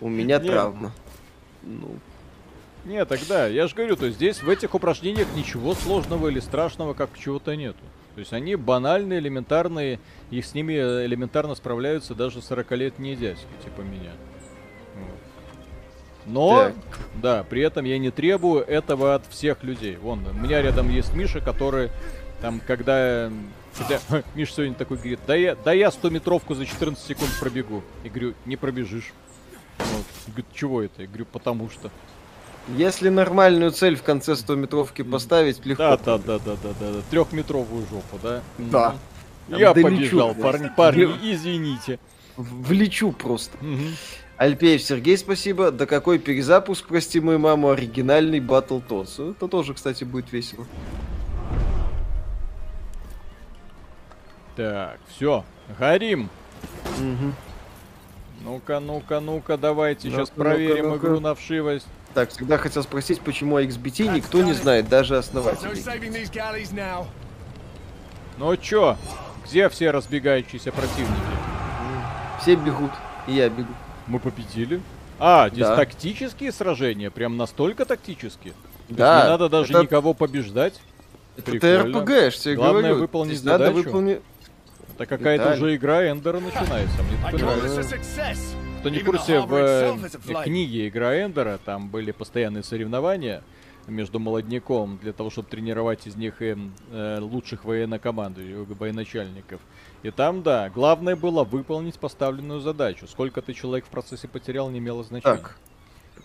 У 0.00 0.08
меня 0.08 0.38
травма. 0.40 0.92
Ну. 1.62 1.96
Не, 2.84 3.04
тогда, 3.04 3.46
я 3.46 3.66
же 3.66 3.74
говорю, 3.74 3.96
то 3.96 4.10
здесь 4.10 4.42
в 4.42 4.48
этих 4.48 4.74
упражнениях 4.74 5.28
ничего 5.36 5.74
сложного 5.74 6.28
или 6.28 6.40
страшного 6.40 6.94
как 6.94 7.10
чего-то 7.18 7.54
нету. 7.54 7.78
То 8.20 8.22
есть 8.22 8.34
они 8.34 8.54
банальные, 8.54 9.18
элементарные, 9.18 9.98
и 10.30 10.42
с 10.42 10.52
ними 10.52 10.74
элементарно 10.74 11.54
справляются 11.54 12.14
даже 12.14 12.40
40-летние 12.40 13.16
дядьки, 13.16 13.46
типа 13.64 13.80
меня. 13.80 14.10
Но, 16.26 16.64
так. 16.64 16.74
да, 17.14 17.44
при 17.44 17.62
этом 17.62 17.86
я 17.86 17.96
не 17.96 18.10
требую 18.10 18.62
этого 18.62 19.14
от 19.14 19.24
всех 19.24 19.64
людей. 19.64 19.96
Вон, 19.96 20.20
у 20.26 20.34
меня 20.34 20.60
рядом 20.60 20.90
есть 20.90 21.14
Миша, 21.14 21.40
который 21.40 21.88
там, 22.42 22.60
когда... 22.60 23.32
Хотя, 23.72 24.00
Миша 24.34 24.52
сегодня 24.52 24.74
такой 24.74 24.98
говорит, 24.98 25.20
да 25.26 25.34
я, 25.34 25.54
да 25.54 25.72
я 25.72 25.88
100-метровку 25.88 26.54
за 26.54 26.66
14 26.66 27.02
секунд 27.02 27.30
пробегу. 27.40 27.82
И 28.04 28.10
говорю, 28.10 28.34
не 28.44 28.56
пробежишь. 28.56 29.14
Вот. 29.78 30.04
Говорит, 30.26 30.46
чего 30.52 30.82
это? 30.82 31.00
Я 31.00 31.08
говорю, 31.08 31.24
потому 31.24 31.70
что. 31.70 31.90
Если 32.68 33.08
нормальную 33.08 33.72
цель 33.72 33.96
в 33.96 34.02
конце 34.02 34.32
100-метровки 34.32 35.02
поставить, 35.02 35.64
легко. 35.64 35.82
Да, 35.82 35.96
да, 35.96 36.18
да, 36.18 36.38
да, 36.38 36.56
да, 36.62 36.68
да, 36.78 36.92
да. 36.92 37.00
Трехметровую 37.10 37.84
жопу, 37.90 38.18
да? 38.22 38.42
Да. 38.58 38.94
Я 39.48 39.74
побежал, 39.74 40.34
парни, 40.34 40.70
парни, 40.76 41.08
извините. 41.22 41.98
Влечу 42.36 43.12
просто. 43.12 43.56
Угу. 43.58 43.88
Альпеев 44.36 44.82
Сергей, 44.82 45.18
спасибо. 45.18 45.70
Да 45.70 45.84
какой 45.86 46.18
перезапуск, 46.18 46.86
прости 46.86 47.20
мою 47.20 47.38
маму, 47.38 47.70
оригинальный 47.70 48.38
Battle 48.38 48.82
Tots. 48.86 49.32
Это 49.32 49.48
тоже, 49.48 49.74
кстати, 49.74 50.04
будет 50.04 50.32
весело. 50.32 50.66
Так, 54.56 54.98
все, 55.08 55.44
горим. 55.78 56.30
Угу. 56.98 57.32
Ну-ка, 58.44 58.80
ну-ка, 58.80 59.20
ну-ка, 59.20 59.58
давайте 59.58 60.08
ну 60.08 60.16
сейчас 60.16 60.30
проверим 60.30 60.88
ну 60.88 60.96
игру 60.96 61.20
на 61.20 61.34
вшивость. 61.34 61.86
Так, 62.14 62.30
всегда 62.30 62.58
хотел 62.58 62.82
спросить, 62.82 63.20
почему 63.20 63.60
XBT 63.60 64.12
никто 64.14 64.42
не 64.42 64.52
знает, 64.52 64.88
даже 64.88 65.16
основатели. 65.16 65.68
Ну 68.36 68.56
чё, 68.56 68.96
где 69.46 69.68
все 69.68 69.90
разбегающиеся 69.90 70.72
противники? 70.72 71.10
Все 72.40 72.56
бегут, 72.56 72.90
и 73.26 73.34
я 73.34 73.48
бегу. 73.48 73.72
Мы 74.06 74.18
победили? 74.18 74.80
А, 75.18 75.50
здесь 75.50 75.66
да. 75.66 75.76
тактические 75.76 76.50
сражения, 76.50 77.10
прям 77.10 77.36
настолько 77.36 77.84
тактические? 77.84 78.54
Да. 78.88 79.22
не 79.22 79.28
надо 79.28 79.48
даже 79.48 79.72
это... 79.72 79.82
никого 79.82 80.14
побеждать? 80.14 80.80
Это 81.36 81.50
Прикольно. 81.52 82.00
ТРПГ, 82.00 82.10
я 82.10 82.30
тебе 82.30 82.54
Главное 82.56 82.82
говорю. 82.82 83.00
выполнить 83.00 83.38
Здесь 83.38 83.52
задачу. 83.52 83.76
Надо 83.76 83.84
выполнить... 83.84 84.20
Это 84.94 85.06
какая-то 85.06 85.52
уже 85.54 85.76
игра 85.76 86.10
Эндера 86.10 86.40
начинается. 86.40 86.96
Мне 87.02 87.16
Кто 88.80 88.88
не 88.88 89.00
в 89.00 89.04
курсе, 89.04 89.40
в 89.40 89.54
э, 89.54 90.42
книге 90.42 90.88
«Игра 90.88 91.14
Эндера» 91.14 91.58
там 91.62 91.90
были 91.90 92.12
постоянные 92.12 92.62
соревнования 92.62 93.42
между 93.86 94.18
молодняком 94.18 94.98
для 95.02 95.12
того, 95.12 95.28
чтобы 95.28 95.50
тренировать 95.50 96.06
из 96.06 96.16
них 96.16 96.40
э, 96.40 96.56
э, 96.90 97.18
лучших 97.20 97.66
военно-командующих, 97.66 98.78
военачальников. 98.78 99.60
И 100.02 100.10
там, 100.10 100.42
да, 100.42 100.70
главное 100.70 101.14
было 101.14 101.44
выполнить 101.44 101.98
поставленную 101.98 102.60
задачу. 102.60 103.06
Сколько 103.06 103.42
ты 103.42 103.52
человек 103.52 103.84
в 103.84 103.90
процессе 103.90 104.28
потерял, 104.28 104.70
не 104.70 104.78
имело 104.78 105.04
значения. 105.04 105.36
Так. 105.36 105.58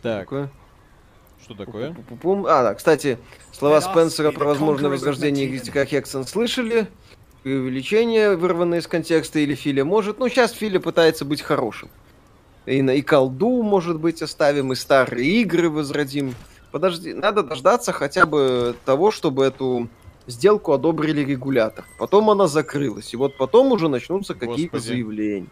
Так. 0.02 0.22
Такое? 0.22 0.49
Что 1.44 1.56
такое? 1.56 1.94
А, 2.48 2.64
да, 2.64 2.73
кстати, 2.73 3.18
слова 3.52 3.82
Спенсера 3.82 4.32
про 4.32 4.45
возможное 4.45 4.90
возрождение 4.90 5.45
Гритика 5.48 5.86
Хексен 5.86 6.26
слышали? 6.26 6.88
преувеличение, 7.44 8.36
вырванное 8.36 8.80
из 8.80 8.88
контекста, 8.88 9.38
или 9.38 9.53
Филя 9.53 9.86
может. 9.86 10.18
Ну, 10.18 10.27
сейчас 10.30 10.52
Филя 10.52 10.80
пытается 10.80 11.26
быть 11.26 11.44
хорошим. 11.44 11.91
И, 12.66 12.80
и 12.80 13.02
колду, 13.02 13.62
может 13.64 14.00
быть, 14.00 14.22
оставим, 14.22 14.74
и 14.74 14.76
старые 14.76 15.42
игры 15.42 15.70
возродим. 15.70 16.34
Подожди, 16.72 17.14
надо 17.14 17.44
дождаться 17.44 17.92
хотя 17.92 18.26
бы 18.26 18.76
того, 18.86 19.12
чтобы 19.12 19.46
эту 19.46 19.88
сделку 20.28 20.74
одобрили 20.74 21.22
регулятор. 21.22 21.86
Потом 22.00 22.30
она 22.30 22.48
закрылась. 22.48 23.14
И 23.14 23.18
вот 23.18 23.38
потом 23.38 23.72
уже 23.72 23.88
начнутся 23.88 24.34
какие-то 24.34 24.80
заявления. 24.80 25.48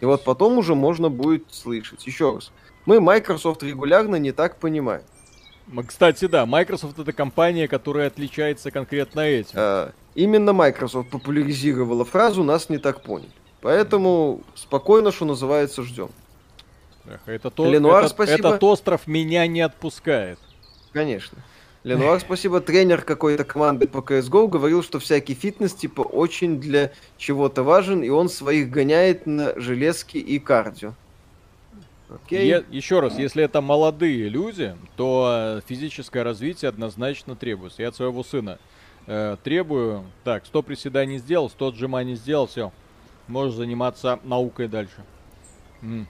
И 0.00 0.04
вот 0.04 0.24
потом 0.24 0.58
уже 0.58 0.74
можно 0.74 1.08
будет 1.10 1.44
слышать. 1.50 2.06
Еще 2.06 2.34
раз. 2.34 2.52
Мы 2.86 3.00
Microsoft 3.00 3.62
регулярно 3.62 4.16
не 4.16 4.32
так 4.32 4.58
понимаем. 4.58 5.04
Кстати, 5.86 6.26
да, 6.26 6.44
Microsoft 6.44 6.98
это 6.98 7.12
компания, 7.12 7.68
которая 7.68 8.08
отличается 8.08 8.70
конкретно 8.70 9.20
этим. 9.20 9.52
А, 9.54 9.92
именно 10.14 10.52
Microsoft 10.52 11.10
популяризировала 11.10 12.04
фразу 12.04 12.42
«нас 12.42 12.68
не 12.68 12.78
так 12.78 13.02
поняли». 13.02 13.30
Поэтому 13.60 14.40
спокойно, 14.56 15.12
что 15.12 15.24
называется, 15.24 15.84
ждем. 15.84 16.10
Эх, 17.06 17.20
этот, 17.26 17.58
Ленуар, 17.58 18.04
этот, 18.04 18.12
спасибо. 18.12 18.48
этот 18.48 18.62
остров 18.64 19.06
меня 19.06 19.46
не 19.46 19.60
отпускает. 19.60 20.38
Конечно. 20.92 21.38
Ленуар, 21.84 22.20
спасибо. 22.20 22.60
Тренер 22.60 23.02
какой-то 23.02 23.44
команды 23.44 23.88
по 23.88 23.98
CSGO 23.98 24.46
говорил, 24.46 24.84
что 24.84 25.00
всякий 25.00 25.34
фитнес 25.34 25.74
типа 25.74 26.02
очень 26.02 26.60
для 26.60 26.92
чего-то 27.18 27.64
важен, 27.64 28.02
и 28.02 28.08
он 28.08 28.28
своих 28.28 28.70
гоняет 28.70 29.26
на 29.26 29.58
железки 29.58 30.18
и 30.18 30.38
кардио. 30.38 30.94
Окей. 32.08 32.46
Я, 32.46 32.62
еще 32.70 33.00
раз, 33.00 33.18
если 33.18 33.42
это 33.42 33.60
молодые 33.60 34.28
люди, 34.28 34.76
то 34.96 35.58
э, 35.58 35.60
физическое 35.66 36.22
развитие 36.22 36.68
однозначно 36.68 37.34
требуется. 37.34 37.82
Я 37.82 37.88
от 37.88 37.96
своего 37.96 38.22
сына 38.22 38.58
э, 39.06 39.36
требую. 39.42 40.04
Так, 40.22 40.46
100 40.46 40.62
приседаний 40.62 41.18
сделал, 41.18 41.48
100 41.48 41.68
отжиманий 41.68 42.14
сделал, 42.14 42.46
все. 42.46 42.70
Можешь 43.28 43.54
заниматься 43.54 44.20
наукой 44.24 44.68
дальше. 44.68 45.04
М. 45.80 46.06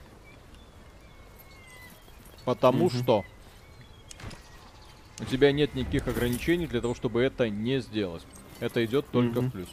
Потому 2.45 2.85
угу. 2.85 2.95
что 2.95 3.25
у 5.19 5.25
тебя 5.25 5.51
нет 5.51 5.75
никаких 5.75 6.07
ограничений 6.07 6.67
для 6.67 6.81
того, 6.81 6.95
чтобы 6.95 7.21
это 7.21 7.49
не 7.49 7.81
сделать. 7.81 8.23
Это 8.59 8.83
идет 8.83 9.05
только 9.11 9.39
угу. 9.39 9.47
в 9.47 9.51
плюс. 9.51 9.69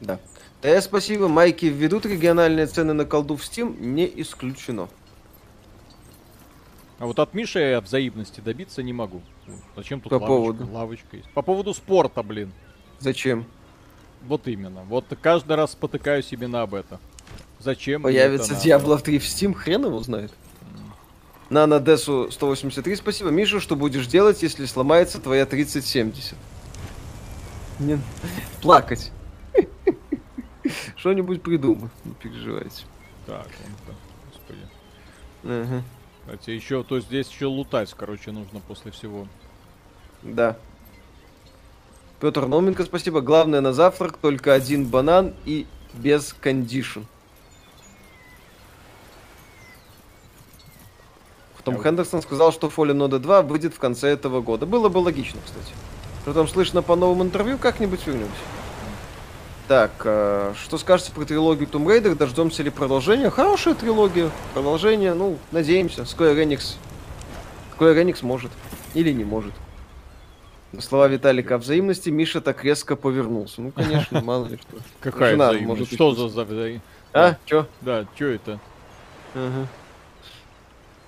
Да. 0.00 0.20
Да, 0.62 0.80
спасибо. 0.80 1.28
Майки 1.28 1.66
введут 1.66 2.06
региональные 2.06 2.66
цены 2.66 2.92
на 2.92 3.04
колду 3.04 3.36
в 3.36 3.42
Steam, 3.42 3.78
не 3.80 4.10
исключено. 4.20 4.88
А 6.98 7.06
вот 7.06 7.18
от 7.18 7.34
Миши 7.34 7.58
я 7.58 7.80
взаимности 7.80 8.40
добиться 8.40 8.82
не 8.82 8.92
могу. 8.92 9.20
Зачем 9.76 10.00
тут 10.00 10.10
По 10.10 10.14
лавочка? 10.14 10.26
поводу? 10.26 10.72
лавочка 10.72 11.16
есть? 11.16 11.30
По 11.30 11.42
поводу 11.42 11.74
спорта, 11.74 12.22
блин. 12.22 12.52
Зачем? 13.00 13.44
Вот 14.26 14.48
именно. 14.48 14.84
Вот 14.84 15.06
каждый 15.20 15.56
раз 15.56 15.72
спотыкаюсь 15.72 16.32
именно 16.32 16.62
об 16.62 16.74
этом. 16.74 16.98
Зачем? 17.58 18.02
Появится 18.02 18.54
Diablo 18.54 18.98
3 18.98 19.18
в 19.18 19.24
Steam, 19.24 19.54
хрен 19.54 19.84
его 19.84 20.00
знает. 20.00 20.32
На 21.54 21.68
на 21.68 21.78
Десу 21.78 22.32
183, 22.32 22.96
спасибо. 22.96 23.30
Миша, 23.30 23.60
что 23.60 23.76
будешь 23.76 24.08
делать, 24.08 24.42
если 24.42 24.66
сломается 24.66 25.20
твоя 25.20 25.46
3070? 25.46 26.34
Не... 27.78 28.00
Плакать. 28.60 29.12
Что-нибудь 30.96 31.42
придумай, 31.42 31.90
не 32.04 32.12
переживайте. 32.14 32.86
Так, 33.24 33.46
он 33.64 33.94
господи. 34.32 34.58
Ага. 35.44 35.84
Кстати, 36.22 36.50
еще, 36.50 36.82
то 36.82 36.98
здесь 36.98 37.28
еще 37.28 37.46
лутать, 37.46 37.94
короче, 37.96 38.32
нужно 38.32 38.58
после 38.58 38.90
всего. 38.90 39.28
Да. 40.24 40.56
Петр 42.18 42.46
Науменко, 42.46 42.82
спасибо. 42.82 43.20
Главное 43.20 43.60
на 43.60 43.72
завтрак 43.72 44.16
только 44.16 44.54
один 44.54 44.86
банан 44.86 45.34
и 45.44 45.68
без 45.92 46.32
кондишн. 46.32 47.02
Том 51.64 51.82
Хендерсон 51.82 52.22
сказал, 52.22 52.52
что 52.52 52.68
Fallen 52.68 52.98
Order 53.08 53.18
2 53.18 53.42
выйдет 53.42 53.74
в 53.74 53.78
конце 53.78 54.08
этого 54.08 54.40
года. 54.40 54.66
Было 54.66 54.88
бы 54.88 54.98
логично, 54.98 55.40
кстати. 55.44 55.72
Там 56.34 56.48
слышно 56.48 56.82
по 56.82 56.94
новому 56.96 57.24
интервью, 57.24 57.58
как-нибудь 57.58 58.06
вернемся. 58.06 58.32
Так, 59.66 59.92
э, 60.04 60.52
что 60.62 60.76
скажете 60.76 61.12
про 61.12 61.24
трилогию 61.24 61.66
Tomb 61.66 61.86
Raider? 61.86 62.14
Дождемся 62.14 62.62
ли 62.62 62.68
продолжения? 62.68 63.30
Хорошая 63.30 63.74
трилогия. 63.74 64.30
Продолжение, 64.52 65.14
ну, 65.14 65.38
надеемся. 65.52 66.02
Square 66.02 66.36
Enix. 66.44 66.76
Square 67.78 68.02
Enix 68.02 68.18
может. 68.20 68.50
Или 68.92 69.12
не 69.12 69.24
может. 69.24 69.52
Слова 70.80 71.08
Виталика 71.08 71.54
о 71.54 71.58
взаимности, 71.58 72.10
Миша 72.10 72.40
так 72.42 72.62
резко 72.62 72.94
повернулся. 72.94 73.62
Ну, 73.62 73.70
конечно, 73.70 74.20
мало 74.24 74.46
ли 74.48 74.58
что. 74.58 74.76
Какая 75.00 75.30
Жена, 75.30 75.48
взаимность? 75.48 75.80
Может, 75.80 75.94
что 75.94 76.14
за 76.14 76.44
взаимность? 76.44 76.84
А? 77.14 77.36
Чё? 77.46 77.66
Да, 77.80 78.04
чё 78.16 78.28
это? 78.28 78.60
Ага. 79.34 79.68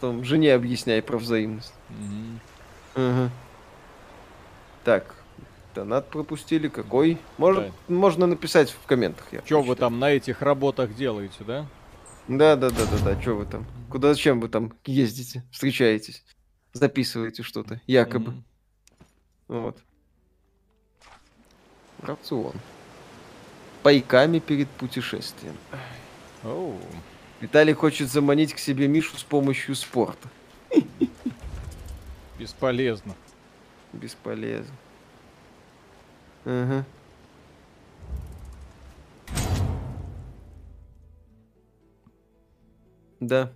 Там 0.01 0.25
жене 0.25 0.55
объясняй 0.55 1.03
про 1.03 1.19
взаимность. 1.19 1.73
Угу. 1.91 2.41
Ага. 2.97 3.31
Так, 4.85 5.15
Донат 5.75 6.09
пропустили. 6.09 6.69
Какой? 6.69 7.19
Может, 7.39 7.67
да. 7.89 7.95
Можно 7.95 8.27
написать 8.27 8.71
в 8.71 8.87
комментах. 8.87 9.27
Что 9.45 9.63
вы 9.63 9.77
там 9.77 9.99
на 9.99 10.11
этих 10.11 10.43
работах 10.43 10.95
делаете, 10.95 11.45
да? 11.47 11.67
Да, 12.29 12.57
да, 12.57 12.71
да, 12.71 12.87
да, 12.87 12.99
да. 13.05 13.21
Что 13.21 13.35
вы 13.35 13.47
там? 13.47 13.67
Куда 13.91 14.15
зачем 14.15 14.41
вы 14.41 14.49
там 14.49 14.73
ездите? 14.85 15.45
Встречаетесь? 15.53 16.25
Записываете 16.73 17.43
что-то, 17.43 17.81
якобы. 17.87 18.33
Mm-hmm. 18.33 18.43
Вот. 19.49 19.79
Рацион. 22.03 22.55
Пайками 23.83 24.41
перед 24.41 24.69
путешествием. 24.69 25.57
Oh. 26.43 26.79
Виталий 27.41 27.75
хочет 27.75 28.11
заманить 28.11 28.55
к 28.55 28.59
себе 28.59 28.89
Мишу 28.89 29.17
с 29.19 29.23
помощью 29.23 29.75
спорта. 29.75 30.29
Бесполезно. 32.39 33.15
Бесполезно. 33.93 34.75
Ага. 36.45 36.85
Да. 43.21 43.53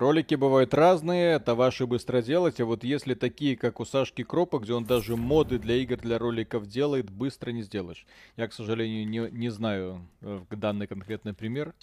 Ролики 0.00 0.34
бывают 0.34 0.72
разные, 0.72 1.34
это 1.34 1.54
ваши 1.54 1.86
быстро 1.86 2.22
делать, 2.22 2.58
а 2.58 2.64
вот 2.64 2.84
если 2.84 3.12
такие, 3.12 3.54
как 3.54 3.80
у 3.80 3.84
Сашки 3.84 4.24
Кропа, 4.24 4.58
где 4.58 4.72
он 4.72 4.86
даже 4.86 5.14
моды 5.14 5.58
для 5.58 5.74
игр, 5.74 5.98
для 5.98 6.18
роликов 6.18 6.66
делает, 6.66 7.10
быстро 7.10 7.50
не 7.50 7.60
сделаешь. 7.60 8.06
Я, 8.38 8.48
к 8.48 8.54
сожалению, 8.54 9.06
не, 9.06 9.30
не 9.30 9.50
знаю 9.50 10.00
э, 10.22 10.40
данный 10.52 10.86
конкретный 10.86 11.34
пример, 11.34 11.74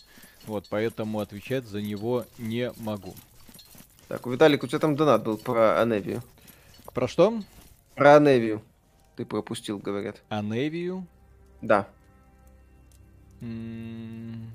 вот, 0.47 0.65
поэтому 0.67 1.19
отвечать 1.19 1.65
за 1.65 1.79
него 1.79 2.25
не 2.39 2.71
могу. 2.77 3.13
Так, 4.07 4.25
у 4.25 4.31
Виталик, 4.31 4.63
у 4.63 4.67
тебя 4.67 4.79
там 4.79 4.95
донат 4.95 5.23
был 5.23 5.37
про 5.37 5.79
Аневию. 5.79 6.23
Про 6.95 7.07
что? 7.07 7.39
Про 7.93 8.15
Аневию. 8.15 8.63
Ты 9.15 9.25
пропустил, 9.25 9.77
говорят. 9.77 10.23
Аневию? 10.29 11.05
Да. 11.61 11.87
М- 13.41 14.49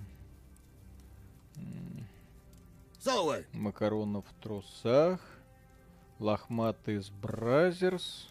Макаронов 3.53 4.24
в 4.27 4.43
трусах. 4.43 5.19
Лохматый 6.20 7.03
с 7.03 7.11
Бразерс. 7.11 8.29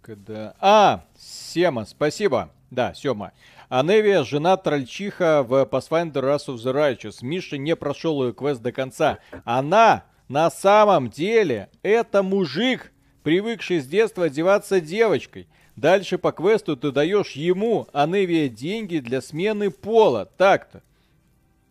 Когда... 0.00 0.54
А! 0.60 1.04
Сема, 1.14 1.84
спасибо. 1.84 2.50
Да, 2.70 2.94
Сема. 2.94 3.32
Аневия, 3.68 4.24
жена 4.24 4.56
трольчиха 4.56 5.42
в 5.42 5.62
Pathfinder 5.64 6.22
Wrath 6.22 6.46
of 6.46 6.56
the 6.56 6.72
Righteous. 6.72 7.18
Миша 7.20 7.58
не 7.58 7.76
прошел 7.76 8.24
ее 8.24 8.32
квест 8.32 8.62
до 8.62 8.72
конца. 8.72 9.18
Она 9.44 10.04
на 10.28 10.50
самом 10.50 11.10
деле 11.10 11.68
это 11.82 12.22
мужик, 12.22 12.92
привыкший 13.22 13.80
с 13.80 13.86
детства 13.86 14.24
одеваться 14.24 14.80
девочкой. 14.80 15.48
Дальше 15.76 16.16
по 16.16 16.32
квесту 16.32 16.78
ты 16.78 16.92
даешь 16.92 17.32
ему, 17.32 17.88
Аневия, 17.92 18.48
деньги 18.48 19.00
для 19.00 19.20
смены 19.20 19.70
пола. 19.70 20.24
Так-то. 20.24 20.82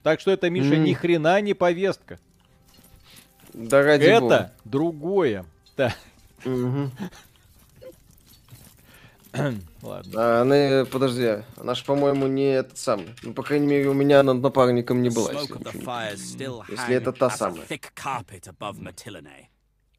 Так 0.04 0.20
что 0.20 0.32
это, 0.32 0.50
Миша, 0.50 0.76
mm. 0.76 0.80
ни 0.80 0.94
хрена 0.94 1.42
не 1.42 1.54
повестка. 1.54 2.20
Да 3.54 3.82
ради 3.82 4.04
Это 4.04 4.22
бога. 4.22 4.52
другое. 4.66 5.46
Да. 5.78 5.96
Ладно. 9.82 10.12
А 10.16 10.42
она, 10.42 10.86
подожди, 10.86 11.44
она 11.58 11.74
ж, 11.74 11.84
по-моему, 11.84 12.28
не 12.28 12.54
этот 12.54 12.78
самый. 12.78 13.16
Ну, 13.24 13.34
по 13.34 13.42
крайней 13.44 13.66
мере, 13.66 13.90
у 13.90 13.94
меня 13.94 14.22
над 14.22 14.42
напарником 14.42 15.02
не 15.02 15.10
была. 15.10 15.32
Если, 15.32 16.96
это 16.96 17.12
та 17.14 17.30
самая. 17.30 17.66
thick 17.66 17.92
carpet 17.96 18.48
above 18.48 18.80
Matilene. 18.80 19.48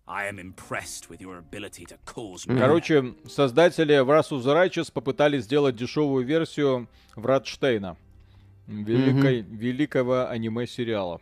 I 0.07 0.29
am 0.29 0.39
impressed 0.39 1.09
with 1.09 1.23
your 1.23 1.39
ability 1.39 1.87
to 1.87 1.97
cause 2.05 2.45
Короче, 2.47 3.15
создатели 3.27 3.95
Wrath 4.05 4.31
of 4.33 4.43
the 4.43 4.55
Righteous 4.55 4.93
попытались 4.93 5.45
сделать 5.45 5.77
дешевую 5.77 6.27
версию 6.27 6.89
Вратштейна. 7.17 7.97
Великой, 8.67 9.43
великого 9.43 10.29
аниме-сериала. 10.29 11.21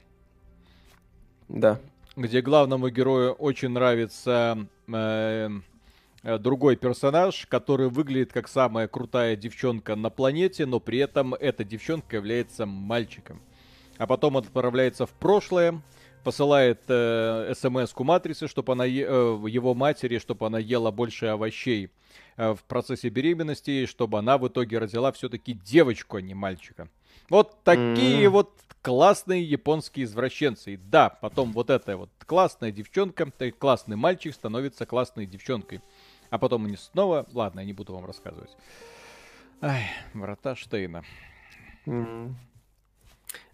Да. 1.48 1.80
где 2.16 2.40
главному 2.40 2.88
герою 2.88 3.32
очень 3.32 3.68
нравится 3.70 4.66
э, 4.88 5.50
э, 6.22 6.38
другой 6.38 6.76
персонаж, 6.76 7.46
который 7.46 7.88
выглядит 7.88 8.32
как 8.32 8.48
самая 8.48 8.86
крутая 8.88 9.36
девчонка 9.36 9.96
на 9.96 10.08
планете, 10.10 10.64
но 10.66 10.78
при 10.80 10.98
этом 10.98 11.34
эта 11.34 11.64
девчонка 11.64 12.16
является 12.16 12.64
мальчиком. 12.66 13.40
А 13.98 14.06
потом 14.06 14.36
он 14.36 14.44
отправляется 14.44 15.04
в 15.06 15.10
прошлое, 15.10 15.82
посылает 16.24 16.82
э, 16.88 17.52
смс-ку 17.54 18.04
матрице, 18.04 18.46
чтобы 18.48 18.72
она 18.72 18.84
е- 18.84 19.06
э, 19.08 19.44
его 19.48 19.74
матери, 19.74 20.18
чтобы 20.18 20.46
она 20.46 20.58
ела 20.58 20.90
больше 20.90 21.26
овощей 21.26 21.90
э, 22.36 22.54
в 22.54 22.62
процессе 22.64 23.08
беременности, 23.10 23.86
чтобы 23.86 24.18
она 24.18 24.38
в 24.38 24.48
итоге 24.48 24.78
родила 24.78 25.12
все-таки 25.12 25.52
девочку, 25.54 26.16
а 26.16 26.22
не 26.22 26.34
мальчика. 26.34 26.88
Вот 27.28 27.62
такие 27.64 28.26
М. 28.26 28.32
вот 28.32 28.52
классные 28.82 29.42
японские 29.42 30.04
извращенцы. 30.04 30.74
И 30.74 30.76
да, 30.76 31.08
потом 31.08 31.52
вот 31.52 31.70
эта 31.70 31.96
вот 31.96 32.10
классная 32.26 32.72
девчонка, 32.72 33.30
классный 33.58 33.96
мальчик 33.96 34.34
становится 34.34 34.86
классной 34.86 35.26
девчонкой. 35.26 35.80
А 36.30 36.38
потом 36.38 36.66
они 36.66 36.76
снова... 36.76 37.26
Ладно, 37.32 37.60
я 37.60 37.66
не 37.66 37.72
буду 37.72 37.94
вам 37.94 38.04
рассказывать. 38.06 38.50
Ай, 39.60 39.84
врата 40.14 40.56
Штейна. 40.56 41.04
Мгм. 41.86 42.36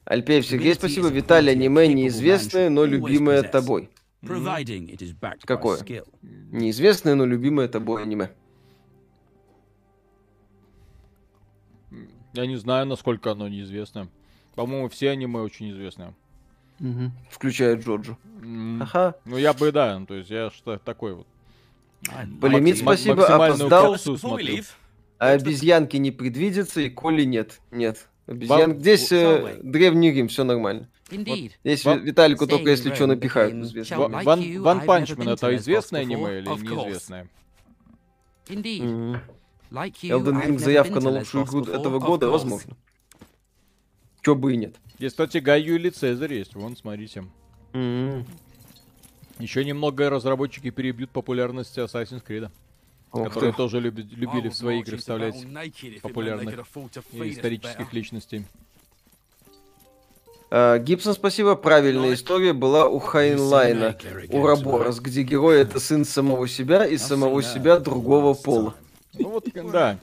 Альпеев 0.04 0.46
Сергей, 0.46 0.74
спасибо. 0.74 1.08
Виталий, 1.08 1.52
аниме 1.52 1.86
неизвестное, 1.88 2.70
но 2.70 2.84
любимое 2.84 3.42
тобой. 3.42 3.90
Какое? 5.44 5.78
Неизвестное, 6.22 7.14
но 7.14 7.26
любимое 7.26 7.68
тобой 7.68 8.02
аниме. 8.02 8.30
Я 12.38 12.46
не 12.46 12.54
знаю, 12.54 12.86
насколько 12.86 13.32
оно 13.32 13.48
неизвестно. 13.48 14.06
По-моему, 14.54 14.88
все 14.88 15.10
аниме 15.10 15.40
очень 15.40 15.72
известны. 15.72 16.14
Включая 17.32 17.74
Джоджо. 17.74 18.16
М, 18.40 18.80
Ага. 18.80 19.16
Ну, 19.24 19.36
я 19.38 19.52
бы, 19.52 19.72
да, 19.72 20.00
то 20.06 20.14
есть 20.14 20.30
я 20.30 20.48
что 20.50 20.78
такой 20.78 21.14
вот. 21.14 21.26
Полимит, 22.40 22.76
Макси- 22.76 22.82
спасибо, 22.82 23.26
опоздал. 23.26 23.96
А 25.18 25.30
обезьянки 25.30 25.96
не 25.96 26.12
предвидится, 26.12 26.80
и 26.80 26.88
Коли 26.90 27.24
нет. 27.24 27.60
Нет. 27.72 28.08
Обезьян... 28.28 28.70
Вам- 28.70 28.78
Здесь 28.78 29.10
э. 29.10 29.58
Древний 29.64 30.12
Рим, 30.12 30.28
все 30.28 30.44
нормально. 30.44 30.88
Indeed. 31.10 31.50
Здесь 31.64 31.84
Вам- 31.84 31.98
Ви- 31.98 32.04
Виталику 32.06 32.46
только 32.46 32.70
если 32.70 32.94
что 32.94 33.08
напихают 33.08 33.52
Ван, 34.62 34.80
Панчмен 34.86 35.28
это 35.30 35.56
известное 35.56 36.02
аниме 36.02 36.38
или 36.38 36.48
неизвестное? 36.86 37.26
Indeed. 38.46 38.82
Мгм. 38.84 39.20
Elden 39.70 40.42
Ring 40.46 40.58
заявка 40.58 41.00
на 41.00 41.10
лучшую 41.10 41.44
игру 41.44 41.64
этого 41.64 41.98
года, 41.98 42.28
возможно. 42.28 42.76
Чё 44.22 44.34
бы 44.34 44.54
и 44.54 44.56
нет. 44.56 44.76
Здесь, 44.98 45.12
кстати, 45.12 45.38
Гай 45.38 45.62
Юлий 45.62 45.90
Цезарь 45.90 46.34
есть. 46.34 46.54
Вон, 46.54 46.76
смотрите. 46.76 47.24
Мгм. 47.72 48.26
Еще 49.38 49.64
немного 49.64 50.10
разработчики 50.10 50.70
перебьют 50.70 51.10
популярность 51.10 51.78
Assassin's 51.78 52.24
Creed, 52.26 52.50
которые 53.12 53.52
ты. 53.52 53.56
тоже 53.56 53.80
люби- 53.80 54.02
любили 54.02 54.48
в 54.48 54.54
свои 54.54 54.80
игры 54.80 54.96
вставлять 54.96 55.36
популярных 56.02 56.54
и 57.12 57.30
исторических 57.30 57.80
better. 57.80 57.86
личностей. 57.92 58.44
А, 60.50 60.78
Гибсон, 60.78 61.12
спасибо. 61.14 61.54
Правильная 61.56 62.14
история 62.14 62.52
была 62.54 62.88
у 62.88 62.98
Хайнлайна, 62.98 63.96
у 64.30 64.44
Раборос, 64.46 64.98
где 64.98 65.22
герой 65.22 65.60
это 65.60 65.78
сын 65.78 66.04
самого 66.04 66.48
себя 66.48 66.86
и 66.86 66.96
самого 66.96 67.42
себя 67.42 67.78
другого 67.78 68.34
пола. 68.34 68.74
Ну 69.18 69.28
вот, 69.30 69.48
да. 69.72 69.98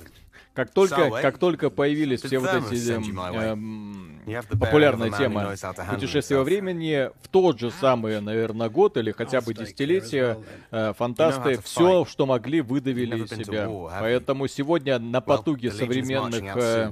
Как 0.54 0.72
только, 0.72 1.10
как 1.22 1.38
только 1.38 1.70
появились 1.70 2.22
все 2.22 2.40
вот 2.40 2.50
эти 2.54 2.74
send 2.74 4.15
популярная 4.50 5.12
тема 5.12 5.56
путешествия 5.90 6.38
во 6.38 6.44
времени, 6.44 7.10
в 7.22 7.28
тот 7.28 7.60
же 7.60 7.72
самый, 7.72 8.22
наверное, 8.22 8.70
год 8.70 8.98
или 8.98 9.12
хотя 9.12 9.42
бы 9.42 9.54
десятилетие 9.54 10.38
э, 10.72 10.94
фантасты 10.98 11.60
все, 11.62 12.06
что 12.06 12.26
могли, 12.26 12.62
выдавили 12.62 13.24
из 13.24 13.30
себя. 13.30 13.70
Поэтому 14.00 14.48
сегодня 14.48 15.00
на 15.00 15.22
потуге 15.22 15.72
современных 15.72 16.44
э, 16.56 16.92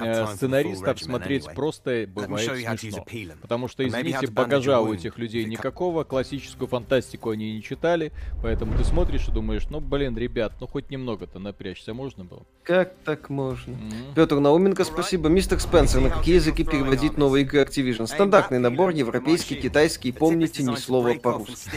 э, 0.00 0.26
сценаристов 0.34 1.00
смотреть 1.00 1.46
просто 1.54 2.06
бывает 2.08 2.78
смешно. 2.78 3.04
Потому 3.40 3.68
что, 3.68 3.86
извините, 3.86 4.26
багажа 4.28 4.80
у 4.80 4.92
этих 4.94 5.18
людей 5.18 5.44
никакого, 5.44 6.04
классическую 6.04 6.68
фантастику 6.68 7.30
они 7.30 7.54
не 7.54 7.62
читали, 7.62 8.12
поэтому 8.42 8.76
ты 8.76 8.84
смотришь 8.84 9.28
и 9.28 9.32
думаешь, 9.32 9.66
ну, 9.70 9.80
блин, 9.80 10.16
ребят, 10.16 10.52
ну 10.60 10.66
хоть 10.66 10.90
немного-то 10.90 11.38
напрячься 11.38 11.94
можно 11.94 12.24
было. 12.24 12.42
Как 12.62 12.94
так 13.04 13.30
можно? 13.30 13.76
Петр 14.14 14.38
Науменко, 14.38 14.84
спасибо. 14.84 15.28
Мистер 15.28 15.60
Спенсер, 15.60 16.00
на 16.00 16.10
какие 16.10 16.36
языки 16.36 16.64
переводить 16.70 17.16
новые 17.16 17.44
игры 17.44 17.62
Activision? 17.62 18.06
Стандартный 18.06 18.58
набор, 18.58 18.90
европейский, 18.90 19.56
китайский, 19.56 20.12
помните 20.12 20.62
ни 20.62 20.74
слова 20.76 21.14
по-русски. 21.14 21.70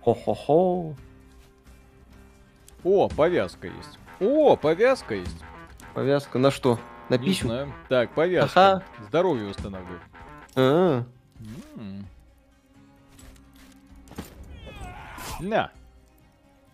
Хо-хо-хо. 0.00 0.94
О, 2.84 3.08
повязка 3.08 3.66
есть. 3.68 3.98
О, 4.20 4.56
повязка 4.56 5.14
есть. 5.14 5.36
Повязка 5.94 6.38
на 6.38 6.50
что? 6.50 6.78
На 7.08 7.18
пищу? 7.18 7.48
Так, 7.88 8.14
повязка. 8.14 8.72
Ага. 8.72 8.84
Здоровье 9.08 9.48
восстанавливает. 9.48 10.02
А. 10.56 11.04
На. 15.40 15.70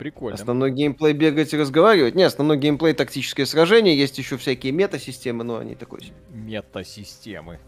Прикольно. 0.00 0.34
Основной 0.34 0.70
геймплей 0.70 1.12
бегать 1.12 1.52
и 1.52 1.58
разговаривать. 1.58 2.14
Не, 2.14 2.22
основной 2.22 2.56
геймплей 2.56 2.94
тактическое 2.94 3.44
сражение. 3.44 3.94
Есть 3.94 4.16
еще 4.16 4.38
всякие 4.38 4.72
мета-системы, 4.72 5.44
но 5.44 5.58
они 5.58 5.74
такой. 5.74 6.10
Метасистемы. 6.30 7.58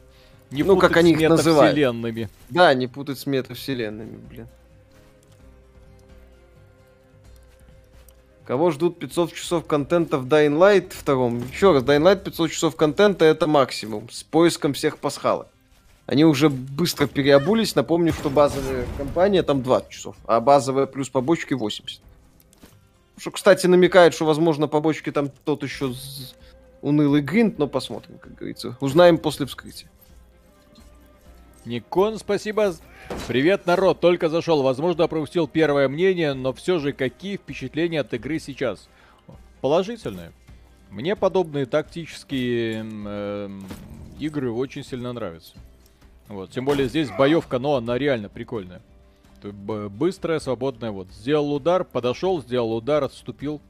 Не 0.51 0.63
Ну, 0.63 0.79
как 0.79 0.97
они 0.97 1.13
их 1.13 1.29
называют. 1.29 1.77
Да, 2.49 2.73
не 2.73 2.87
путать 2.87 3.19
с 3.19 3.27
метавселенными, 3.27 4.17
блин. 4.17 4.49
Кого 8.47 8.71
ждут 8.71 8.99
500 8.99 9.35
часов 9.35 9.67
контента 9.67 10.17
в 10.17 10.27
Dying 10.27 10.57
Light 10.57 10.95
втором? 10.95 11.47
Еще 11.53 11.73
раз, 11.73 11.83
Dying 11.83 12.03
Light 12.03 12.25
500 12.25 12.51
часов 12.51 12.77
контента 12.77 13.27
это 13.27 13.47
максимум. 13.47 14.09
С 14.09 14.23
поиском 14.23 14.73
всех 14.73 14.97
пасхалок. 14.97 15.49
Они 16.07 16.25
уже 16.25 16.49
быстро 16.49 17.07
переобулись. 17.07 17.75
Напомню, 17.75 18.15
что 18.15 18.31
базовая 18.31 18.87
компания 18.97 19.43
там 19.43 19.63
20 19.63 19.91
часов, 19.91 20.17
а 20.25 20.41
базовая 20.41 20.87
плюс 20.87 21.11
побочки 21.11 21.53
80. 21.53 22.01
Что, 23.17 23.31
кстати, 23.31 23.67
намекает, 23.67 24.15
что, 24.15 24.25
возможно, 24.25 24.69
побочки 24.69 25.11
там 25.13 25.31
тот 25.45 25.63
еще 25.63 25.93
унылый 26.81 27.21
гринд, 27.23 27.59
но 27.59 27.67
посмотрим, 27.67 28.19
как 28.19 28.35
говорится. 28.35 28.77
Узнаем 28.81 29.19
после 29.19 29.47
вскрытия. 29.47 29.89
Никон, 31.65 32.19
спасибо. 32.19 32.75
Привет, 33.29 33.67
народ, 33.67 34.01
только 34.01 34.29
зашел. 34.29 34.63
Возможно, 34.63 35.07
пропустил 35.07 35.47
первое 35.47 35.89
мнение, 35.89 36.35
но 36.35 36.53
все 36.53 36.79
же 36.79 36.93
какие 36.93 37.37
впечатления 37.37 38.01
от 38.01 38.13
игры 38.15 38.41
сейчас? 38.41 38.89
Положительные. 39.61 40.33
Мне 40.91 41.15
подобные 41.15 41.67
тактические 41.67 42.85
э, 42.85 43.61
игры 44.19 44.51
очень 44.51 44.85
сильно 44.85 45.13
нравятся. 45.13 45.55
Вот, 46.29 46.51
тем 46.51 46.65
более 46.65 46.89
здесь 46.89 47.11
боевка, 47.11 47.59
но 47.59 47.77
она 47.77 47.97
реально 47.97 48.29
прикольная. 48.29 48.83
Быстрая, 49.45 50.39
свободная. 50.41 50.91
Вот, 50.91 51.09
сделал 51.13 51.53
удар, 51.53 51.85
подошел, 51.85 52.41
сделал 52.43 52.75
удар, 52.75 53.05
отступил. 53.05 53.61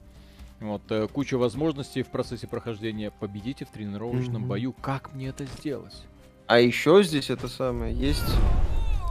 Вот, 0.60 0.82
э, 0.90 1.08
куча 1.12 1.36
возможностей 1.36 2.02
в 2.02 2.08
процессе 2.08 2.46
прохождения. 2.46 3.10
Победите 3.18 3.64
в 3.64 3.70
тренировочном 3.70 4.44
mm-hmm. 4.44 4.48
бою. 4.48 4.72
Как 4.80 5.12
мне 5.14 5.28
это 5.28 5.44
сделать? 5.44 6.04
А 6.46 6.60
еще 6.60 7.02
здесь 7.02 7.30
это 7.30 7.48
самое, 7.48 7.94
есть 7.94 8.22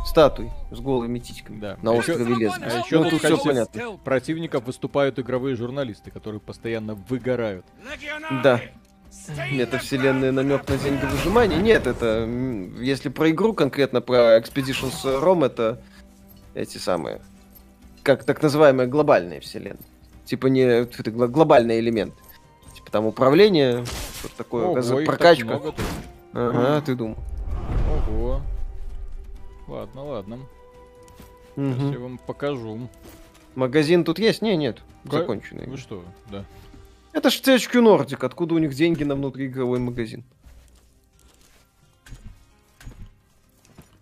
статуи 0.05 0.51
с 0.71 0.79
голыми 0.79 1.19
титьками 1.19 1.59
да. 1.59 1.77
на 1.81 1.93
острове 1.93 2.35
Лес. 2.35 2.53
А 2.59 2.79
еще 2.79 2.99
ну, 2.99 3.09
тут 3.09 3.23
все 3.23 3.37
понятно. 3.37 3.97
противников 4.03 4.65
выступают 4.65 5.19
игровые 5.19 5.55
журналисты, 5.55 6.11
которые 6.11 6.39
постоянно 6.39 6.95
выгорают. 6.95 7.65
Да. 8.43 8.61
Это 9.51 9.77
вселенная 9.77 10.31
намек 10.31 10.67
на 10.69 10.77
деньги 10.77 11.05
выжимания. 11.05 11.57
Нет, 11.57 11.85
это 11.85 12.25
если 12.79 13.09
про 13.09 13.29
игру 13.29 13.53
конкретно 13.53 14.01
про 14.01 14.39
Expeditions 14.39 15.03
Rome, 15.03 15.45
это 15.45 15.81
эти 16.53 16.77
самые 16.77 17.21
как 18.03 18.23
так 18.23 18.41
называемая 18.41 18.87
глобальная 18.87 19.39
вселенная. 19.39 19.79
Типа 20.25 20.47
не 20.47 20.61
это 20.61 21.11
глобальный 21.11 21.79
элемент. 21.79 22.13
Типа 22.73 22.91
там 22.91 23.05
управление, 23.05 23.85
что-то 24.19 24.37
такое, 24.37 24.65
Ого, 24.65 25.05
прокачка. 25.05 25.61
Ага, 26.33 26.77
mm. 26.77 26.81
ты 26.85 26.95
думал. 26.95 27.17
Ого. 28.07 28.41
Ладно, 29.67 30.03
ладно. 30.03 30.35
Угу. 31.55 31.73
Сейчас 31.73 31.93
я 31.93 31.99
вам 31.99 32.17
покажу. 32.17 32.89
Магазин 33.55 34.03
тут 34.03 34.19
есть? 34.19 34.41
Не, 34.41 34.55
нет. 34.55 34.81
Как? 35.03 35.21
Законченный. 35.21 35.67
Вы 35.67 35.77
что? 35.77 36.03
Да. 36.31 36.45
Это 37.11 37.29
ж 37.29 37.41
THQ 37.41 37.81
Nordic. 37.83 38.25
Откуда 38.25 38.55
у 38.55 38.57
них 38.57 38.73
деньги 38.73 39.03
на 39.03 39.15
внутриигровой 39.15 39.79
магазин? 39.79 40.23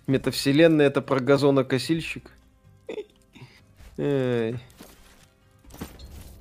Метавселенная 0.06 0.88
это 0.88 1.02
про 1.02 1.20
газонокосильщик? 1.20 2.32
Эй. 4.00 4.56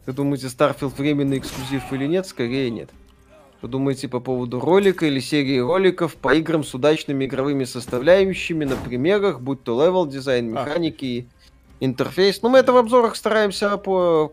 Вы 0.07 0.13
думаете, 0.13 0.47
Starfield 0.47 0.95
временный 0.97 1.39
эксклюзив 1.39 1.93
или 1.93 2.07
нет? 2.07 2.25
Скорее 2.27 2.71
нет. 2.71 2.89
Что 3.59 3.67
думаете 3.67 4.07
по 4.07 4.21
поводу 4.21 4.61
ролика 4.61 5.07
или 5.07 5.19
серии 5.19 5.59
роликов 5.59 6.15
по 6.15 6.33
играм 6.35 6.63
с 6.63 6.73
удачными 6.73 7.25
игровыми 7.25 7.65
составляющими 7.65 8.65
на 8.65 8.77
примерах, 8.77 9.41
будь 9.41 9.65
то 9.65 9.85
level 9.85 10.07
design, 10.07 10.53
механики, 10.53 11.27
а. 11.29 11.85
интерфейс? 11.85 12.41
Ну, 12.43 12.49
мы 12.49 12.59
это 12.59 12.73
в 12.73 12.77
обзорах 12.77 13.17
стараемся 13.17 13.77
по 13.77 14.33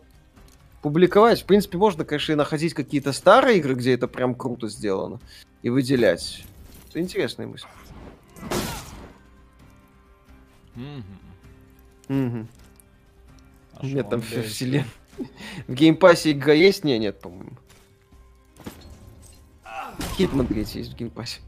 публиковать. 0.83 1.41
В 1.41 1.45
принципе, 1.45 1.79
можно, 1.79 2.05
конечно, 2.05 2.33
и 2.33 2.35
находить 2.35 2.75
какие-то 2.75 3.11
старые 3.11 3.57
игры, 3.57 3.73
где 3.73 3.95
это 3.95 4.07
прям 4.07 4.35
круто 4.35 4.69
сделано, 4.69 5.19
и 5.63 5.71
выделять. 5.71 6.45
Это 6.89 7.01
интересная 7.01 7.47
мысль. 7.47 7.65
Угу. 10.77 10.85
А 12.07 12.64
Нет, 13.93 14.09
там 14.09 14.21
вселенная. 14.21 14.87
В 15.67 15.73
Game 15.73 15.99
Pass 15.99 16.25
е 16.25 16.31
игра 16.31 16.53
есть? 16.53 16.83
Не, 16.83 16.99
нет, 16.99 17.19
по-моему. 17.19 17.53
Hitman 20.17 20.47
3 20.47 20.59
есть 20.59 20.93
в 20.93 20.95
Game 20.95 21.13
Pass 21.13 21.30
е. 21.30 21.39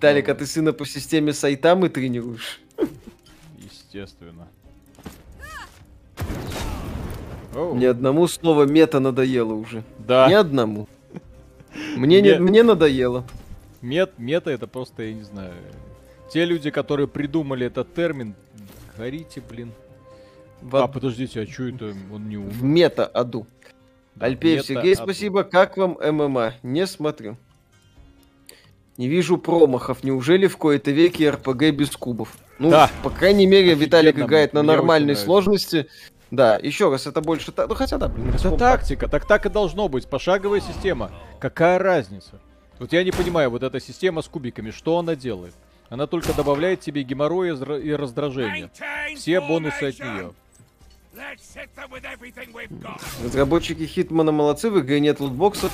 Талик, 0.00 0.28
а 0.28 0.34
ты 0.34 0.46
сына 0.46 0.72
по 0.72 0.84
системе 0.84 1.32
Сайтамы 1.32 1.88
тренируешь? 1.88 2.60
Естественно. 3.58 4.48
Ни 7.54 7.84
одному 7.84 8.26
слово 8.26 8.64
мета 8.64 8.98
надоело 9.00 9.54
уже. 9.54 9.84
Да. 9.98 10.28
Ни 10.28 10.34
одному. 10.34 10.88
Мне, 11.96 12.20
не, 12.20 12.38
мне 12.38 12.62
надоело. 12.62 13.24
Мет, 13.80 14.18
мета 14.18 14.50
это 14.50 14.66
просто, 14.66 15.04
я 15.04 15.14
не 15.14 15.22
знаю. 15.22 15.52
Те 16.32 16.44
люди, 16.44 16.70
которые 16.70 17.06
придумали 17.06 17.66
этот 17.66 17.94
термин, 17.94 18.34
горите, 18.96 19.40
блин. 19.40 19.72
В... 20.64 20.76
А, 20.76 20.88
подождите, 20.88 21.42
а 21.42 21.46
что 21.46 21.68
это? 21.68 21.94
Он 22.10 22.26
не 22.26 22.38
умер. 22.38 22.50
В 22.50 22.62
мета-аду. 22.62 23.46
Альпеев 24.18 24.64
Сергей, 24.64 24.96
спасибо. 24.96 25.44
Как 25.44 25.76
вам 25.76 25.98
ММА? 26.00 26.54
Не 26.62 26.86
смотрю. 26.86 27.36
Не 28.96 29.08
вижу 29.08 29.36
промахов. 29.36 30.02
Неужели 30.04 30.46
в 30.46 30.56
кои-то 30.56 30.90
веке 30.90 31.30
РПГ 31.30 31.70
без 31.72 31.90
кубов? 31.90 32.34
Ну, 32.58 32.70
да. 32.70 32.90
по 33.02 33.10
крайней 33.10 33.44
мере, 33.44 33.72
Офигенно, 33.72 33.84
Виталик 33.84 34.18
играет 34.18 34.54
на 34.54 34.62
нормальной 34.62 35.16
сложности. 35.16 35.86
Да, 36.30 36.56
еще 36.56 36.90
раз, 36.90 37.06
это 37.06 37.20
больше... 37.20 37.52
Ну, 37.54 37.74
хотя 37.74 37.98
да, 37.98 38.08
блин, 38.08 38.32
Это 38.32 38.56
тактика, 38.56 39.06
так 39.06 39.26
так 39.26 39.44
и 39.44 39.50
должно 39.50 39.88
быть. 39.88 40.06
Пошаговая 40.06 40.60
система. 40.60 41.10
Какая 41.40 41.78
разница? 41.78 42.40
Вот 42.78 42.92
я 42.94 43.04
не 43.04 43.10
понимаю, 43.10 43.50
вот 43.50 43.62
эта 43.62 43.80
система 43.80 44.22
с 44.22 44.28
кубиками, 44.28 44.70
что 44.70 44.98
она 44.98 45.14
делает? 45.14 45.54
Она 45.90 46.06
только 46.06 46.32
добавляет 46.32 46.80
тебе 46.80 47.02
геморроя 47.02 47.54
и 47.54 47.92
раздражения. 47.92 48.70
Все 49.14 49.42
бонусы 49.42 49.84
от 49.84 49.98
нее. 49.98 50.32
Разработчики 53.24 53.86
Хитмана 53.86 54.32
молодцы, 54.32 54.70
в 54.70 54.80
игре 54.80 55.00
нет 55.00 55.20
лутбоксов. 55.20 55.72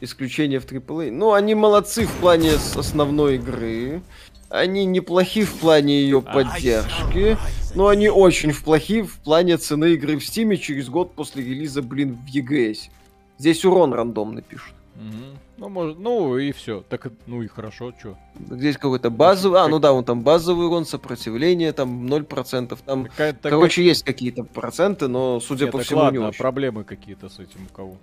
Исключение 0.00 0.60
в 0.60 0.66
AAA. 0.66 1.10
Ну, 1.10 1.32
они 1.32 1.54
молодцы 1.54 2.06
в 2.06 2.12
плане 2.20 2.52
основной 2.54 3.36
игры. 3.36 4.00
Они 4.48 4.84
неплохи 4.84 5.44
в 5.44 5.54
плане 5.58 6.00
ее 6.00 6.22
поддержки. 6.22 7.36
Но 7.74 7.88
они 7.88 8.08
очень 8.08 8.54
плохи 8.54 9.02
в 9.02 9.18
плане 9.18 9.56
цены 9.58 9.94
игры 9.94 10.18
в 10.18 10.24
Стиме 10.24 10.56
через 10.56 10.88
год 10.88 11.14
после 11.14 11.44
релиза, 11.44 11.82
блин, 11.82 12.16
в 12.16 12.34
EGS. 12.34 12.90
Здесь 13.38 13.64
урон 13.64 13.92
рандомно 13.92 14.42
пишут. 14.42 14.74
Угу. 14.96 15.38
Ну, 15.60 15.68
может, 15.68 15.98
ну 15.98 16.38
и 16.38 16.52
все. 16.52 16.82
Так, 16.88 17.08
ну 17.26 17.42
и 17.42 17.46
хорошо, 17.46 17.92
что. 17.98 18.16
Здесь 18.48 18.78
какой-то 18.78 19.10
базовый, 19.10 19.60
а, 19.60 19.68
ну 19.68 19.78
да, 19.78 19.92
он 19.92 20.04
там 20.04 20.22
базовый 20.22 20.68
урон, 20.68 20.86
сопротивление, 20.86 21.74
там 21.74 22.06
0%, 22.06 22.78
там, 22.86 23.04
Какая-то, 23.04 23.50
короче, 23.50 23.82
как... 23.82 23.84
есть 23.84 24.02
какие-то 24.02 24.44
проценты, 24.44 25.06
но, 25.06 25.38
судя 25.38 25.66
Нет, 25.66 25.72
по 25.72 25.80
всему, 25.80 26.00
ладно, 26.00 26.16
не 26.16 26.24
очень. 26.24 26.38
проблемы 26.38 26.84
какие-то 26.84 27.28
с 27.28 27.38
этим 27.40 27.66
у 27.70 27.74
кого? 27.74 27.96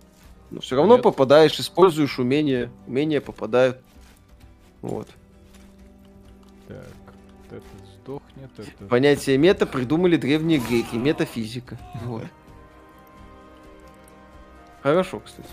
Но 0.51 0.61
все 0.61 0.75
равно 0.75 0.97
Нет. 0.97 1.03
попадаешь, 1.03 1.59
используешь 1.59 2.19
умения, 2.19 2.69
умения 2.85 3.21
попадают. 3.21 3.79
Вот. 4.83 5.07
Так, 6.67 6.85
это 7.49 7.63
сдохнет, 7.95 8.51
это... 8.55 8.85
Понятие 8.85 9.39
мета 9.39 9.65
придумали 9.65 10.15
древние 10.17 10.59
греки, 10.59 10.95
метафизика. 10.95 11.79
Вот. 12.05 12.25
Хорошо, 14.83 15.21
кстати. 15.21 15.49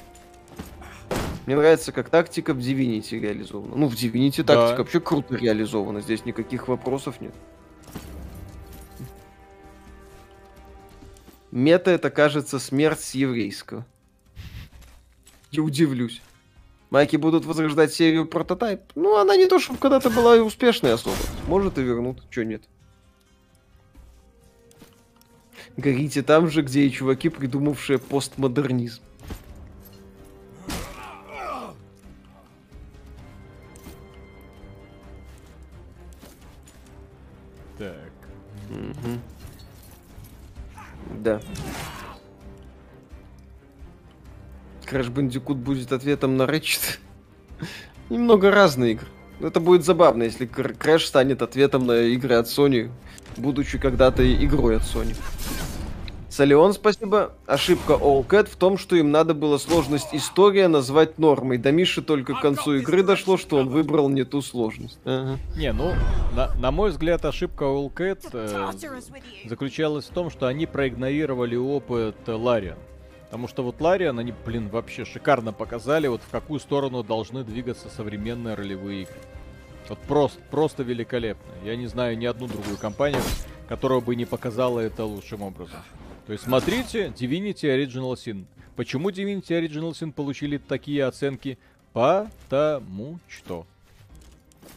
Мне 1.47 1.57
нравится, 1.57 1.93
как 1.93 2.09
тактика 2.09 2.55
в 2.55 2.59
Divinity 2.59 3.19
реализована. 3.19 3.77
Ну, 3.77 3.89
в 3.89 3.95
Divinity 3.95 4.43
да. 4.43 4.55
тактика 4.55 4.79
вообще 4.79 5.01
круто 5.01 5.37
реализована. 5.37 6.01
Здесь 6.01 6.25
никаких 6.25 6.69
вопросов 6.69 7.21
нет. 7.21 7.35
Мета 11.51 11.91
это, 11.91 12.11
кажется, 12.11 12.59
смерть 12.59 13.01
с 13.01 13.15
еврейского. 13.15 13.87
Не 15.53 15.61
удивлюсь. 15.61 16.21
Майки 16.91 17.17
будут 17.17 17.45
возрождать 17.45 17.93
серию 17.93 18.27
прототайп. 18.27 18.81
Ну, 18.95 19.17
она 19.17 19.37
не 19.37 19.47
то, 19.47 19.59
чтобы 19.59 19.79
когда-то 19.79 20.11
была 20.11 20.37
и 20.37 20.41
успешной 20.41 20.95
особо. 20.95 21.17
Может 21.47 21.79
и 21.79 21.83
вернут, 21.83 22.23
чё 22.31 22.43
нет. 22.43 22.63
Горите 25.77 26.23
там 26.23 26.49
же, 26.49 26.63
где 26.63 26.87
и 26.87 26.91
чуваки, 26.91 27.29
придумавшие 27.29 27.99
постмодернизм. 27.99 29.03
Угу. 39.03 39.19
Да. 41.21 41.41
Crash 44.87 45.11
Bandicoot 45.13 45.55
будет 45.55 45.93
ответом 45.93 46.37
на 46.37 46.43
Ratchet. 46.43 46.99
Немного 48.11 48.51
разные 48.51 48.93
игры. 48.93 49.07
Это 49.41 49.61
будет 49.61 49.85
забавно, 49.85 50.23
если 50.23 50.47
Crash 50.47 51.07
станет 51.07 51.43
ответом 51.43 51.87
на 51.87 52.03
игры 52.03 52.37
от 52.37 52.47
Sony, 52.47 52.91
будучи 53.37 53.79
когда-то 53.79 54.23
игрой 54.45 54.77
от 54.77 54.83
Sony. 54.83 55.17
Салион, 56.35 56.73
спасибо. 56.73 57.31
Ошибка 57.47 57.93
Allcat 57.93 58.51
в 58.51 58.57
том, 58.57 58.77
что 58.77 58.97
им 58.97 59.13
надо 59.13 59.35
было 59.35 59.57
сложность 59.57 60.09
история 60.11 60.67
назвать 60.67 61.17
нормой. 61.17 61.59
До 61.59 61.71
Миши 61.71 62.03
только 62.03 62.35
к 62.35 62.41
концу 62.41 62.75
игры 62.75 63.05
дошло, 63.05 63.37
что 63.37 63.59
он 63.59 63.69
выбрал 63.69 64.09
не 64.09 64.25
ту 64.25 64.43
сложность. 64.43 64.99
Ага. 65.05 65.39
Не, 65.57 65.73
ну, 65.73 65.93
на, 66.35 66.53
на 66.57 66.73
мой 66.73 66.91
взгляд, 66.91 67.25
ошибка 67.25 67.67
Allcat 67.67 68.31
э, 68.33 69.49
заключалась 69.49 70.07
в 70.07 70.09
том, 70.09 70.29
что 70.29 70.49
они 70.49 70.67
проигнорировали 70.67 71.55
опыт 71.55 72.17
Лариан. 72.27 72.79
Потому 73.27 73.47
что 73.47 73.63
вот 73.63 73.81
Лариан, 73.81 74.19
они, 74.19 74.35
блин, 74.45 74.69
вообще 74.71 75.05
шикарно 75.05 75.53
показали, 75.53 76.09
вот 76.09 76.21
в 76.21 76.31
какую 76.33 76.59
сторону 76.59 77.05
должны 77.05 77.45
двигаться 77.45 77.89
современные 77.91 78.57
ролевые 78.57 79.03
игры. 79.03 79.21
Вот 79.89 80.01
просто, 80.01 80.41
просто 80.51 80.83
великолепно. 80.83 81.53
Я 81.65 81.77
не 81.77 81.87
знаю 81.87 82.19
ни 82.19 82.27
одну 82.27 82.49
другую 82.49 82.77
компанию, 82.77 83.23
которая 83.69 84.01
бы 84.01 84.17
не 84.17 84.25
показала 84.25 84.81
это 84.81 85.05
лучшим 85.05 85.43
образом. 85.43 85.79
То 86.27 86.33
есть 86.33 86.45
смотрите, 86.45 87.09
Divinity 87.09 87.65
Original 87.65 88.15
Sin. 88.15 88.47
Почему 88.77 89.11
Divinity 89.11 89.51
Original 89.51 89.93
Sin 89.93 90.13
получили 90.13 90.59
такие 90.59 91.05
оценки? 91.05 91.59
Потому 91.93 93.19
что. 93.29 93.67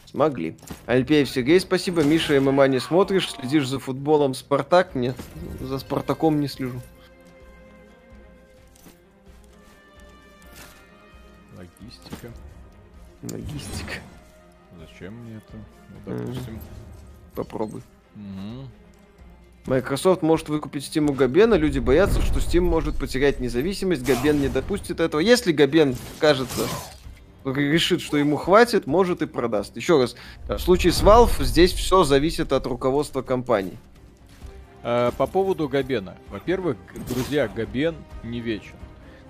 Смогли. 0.06 0.56
Альпеев 0.86 1.28
Сергей, 1.28 1.60
спасибо. 1.60 2.02
Миша, 2.02 2.40
ММА 2.40 2.68
не 2.68 2.80
смотришь, 2.80 3.30
следишь 3.30 3.68
за 3.68 3.78
футболом 3.78 4.34
Спартак? 4.34 4.94
Нет, 4.94 5.16
за 5.60 5.78
Спартаком 5.78 6.40
не 6.40 6.48
слежу. 6.48 6.80
Логистика. 11.56 12.32
Логистика. 13.22 14.00
Зачем 14.78 15.14
мне 15.14 15.36
это? 15.36 15.56
Ну, 15.56 16.16
допустим. 16.16 16.60
Попробуй. 17.34 17.82
Мгм. 18.14 18.68
Microsoft 19.68 20.22
может 20.22 20.48
выкупить 20.48 20.84
Steam 20.84 21.10
у 21.10 21.12
Габена. 21.12 21.54
Люди 21.56 21.78
боятся, 21.78 22.22
что 22.22 22.38
Steam 22.38 22.62
может 22.62 22.96
потерять 22.96 23.38
независимость. 23.38 24.02
Габен 24.02 24.40
не 24.40 24.48
допустит 24.48 24.98
этого. 24.98 25.20
Если 25.20 25.52
Габен, 25.52 25.94
кажется, 26.18 26.62
решит, 27.44 28.00
что 28.00 28.16
ему 28.16 28.36
хватит, 28.36 28.86
может 28.86 29.20
и 29.20 29.26
продаст. 29.26 29.76
Еще 29.76 30.00
раз, 30.00 30.16
в 30.48 30.58
случае 30.58 30.94
с 30.94 31.02
Valve 31.02 31.44
здесь 31.44 31.74
все 31.74 32.02
зависит 32.04 32.54
от 32.54 32.66
руководства 32.66 33.20
компании. 33.20 33.76
А, 34.82 35.10
По 35.12 35.26
поводу 35.26 35.68
Габена. 35.68 36.16
Во-первых, 36.30 36.78
друзья, 37.06 37.46
Габен 37.46 37.94
не 38.24 38.40
вечен. 38.40 38.74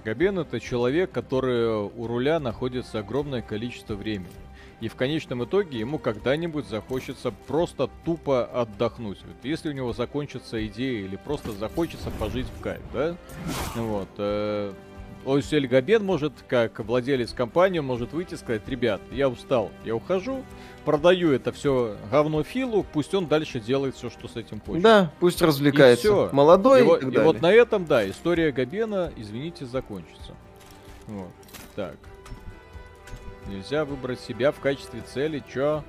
Габен 0.04 0.38
это 0.38 0.60
человек, 0.60 1.10
который 1.10 1.88
у 1.88 2.06
руля 2.06 2.38
находится 2.38 3.00
огромное 3.00 3.42
количество 3.42 3.94
времени. 3.94 4.28
И 4.80 4.88
в 4.88 4.94
конечном 4.94 5.44
итоге 5.44 5.78
ему 5.80 5.98
когда-нибудь 5.98 6.66
захочется 6.66 7.32
просто 7.48 7.90
тупо 8.04 8.44
отдохнуть. 8.44 9.18
Вот 9.26 9.36
если 9.42 9.70
у 9.70 9.72
него 9.72 9.92
закончится 9.92 10.64
идея 10.66 11.04
или 11.04 11.16
просто 11.16 11.50
захочется 11.52 12.10
пожить 12.10 12.46
в 12.46 12.60
кайф, 12.62 12.82
да? 12.92 13.16
Вот. 13.74 14.08
э, 14.18 14.72
Осель 15.26 15.66
Габен 15.66 16.04
может, 16.04 16.32
как 16.46 16.78
владелец 16.78 17.32
компании, 17.32 17.80
может 17.80 18.12
выйти 18.12 18.34
и 18.34 18.36
сказать, 18.36 18.62
ребят, 18.68 19.00
я 19.10 19.28
устал, 19.28 19.72
я 19.84 19.96
ухожу, 19.96 20.44
продаю 20.84 21.32
это 21.32 21.50
все 21.50 21.96
говно 22.10 22.44
Филу, 22.44 22.86
пусть 22.92 23.12
он 23.14 23.26
дальше 23.26 23.58
делает 23.58 23.96
все, 23.96 24.10
что 24.10 24.28
с 24.28 24.36
этим 24.36 24.60
хочет. 24.60 24.82
Да, 24.82 25.12
пусть 25.18 25.42
развлекается. 25.42 26.06
И 26.06 26.10
всё. 26.10 26.30
Молодой 26.32 26.80
И, 26.80 26.84
и, 26.84 26.86
и 26.86 27.00
далее. 27.00 27.24
вот 27.24 27.42
на 27.42 27.52
этом, 27.52 27.84
да, 27.84 28.08
история 28.08 28.52
Габена, 28.52 29.12
извините, 29.16 29.66
закончится. 29.66 30.34
Вот. 31.08 31.32
Так. 31.74 31.96
Нельзя 33.48 33.84
выбрать 33.84 34.20
себя 34.20 34.52
в 34.52 34.60
качестве 34.60 35.00
цели. 35.00 35.42
Чё? 35.52 35.82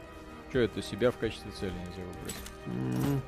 Чё 0.52 0.62
это 0.62 0.82
себя 0.82 1.12
в 1.12 1.18
качестве 1.18 1.52
цели 1.52 1.74
нельзя 1.74 2.02
выбрать? 2.08 3.24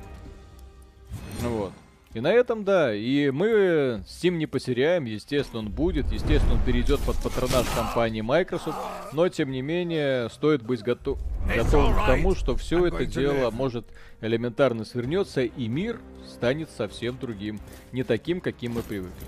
Ну 1.42 1.48
вот. 1.50 1.72
И 2.14 2.20
на 2.20 2.30
этом, 2.30 2.62
да, 2.64 2.94
и 2.94 3.30
мы 3.30 4.02
Steam 4.06 4.32
не 4.32 4.46
потеряем, 4.46 5.06
естественно, 5.06 5.60
он 5.60 5.70
будет, 5.70 6.12
естественно, 6.12 6.54
он 6.54 6.62
перейдет 6.62 7.00
под 7.00 7.16
патронаж 7.16 7.66
компании 7.74 8.20
Microsoft, 8.20 8.76
но, 9.14 9.30
тем 9.30 9.50
не 9.50 9.62
менее, 9.62 10.28
стоит 10.28 10.62
быть 10.62 10.82
готов, 10.82 11.18
готовым 11.56 11.94
к 11.94 12.06
тому, 12.06 12.34
что 12.34 12.54
все 12.54 12.84
это 12.86 13.06
дело 13.06 13.50
может 13.50 13.86
элементарно 14.20 14.84
свернется, 14.84 15.40
и 15.40 15.68
мир 15.68 16.00
станет 16.28 16.68
совсем 16.76 17.16
другим, 17.18 17.58
не 17.92 18.04
таким, 18.04 18.42
каким 18.42 18.72
мы 18.72 18.82
привыкли. 18.82 19.26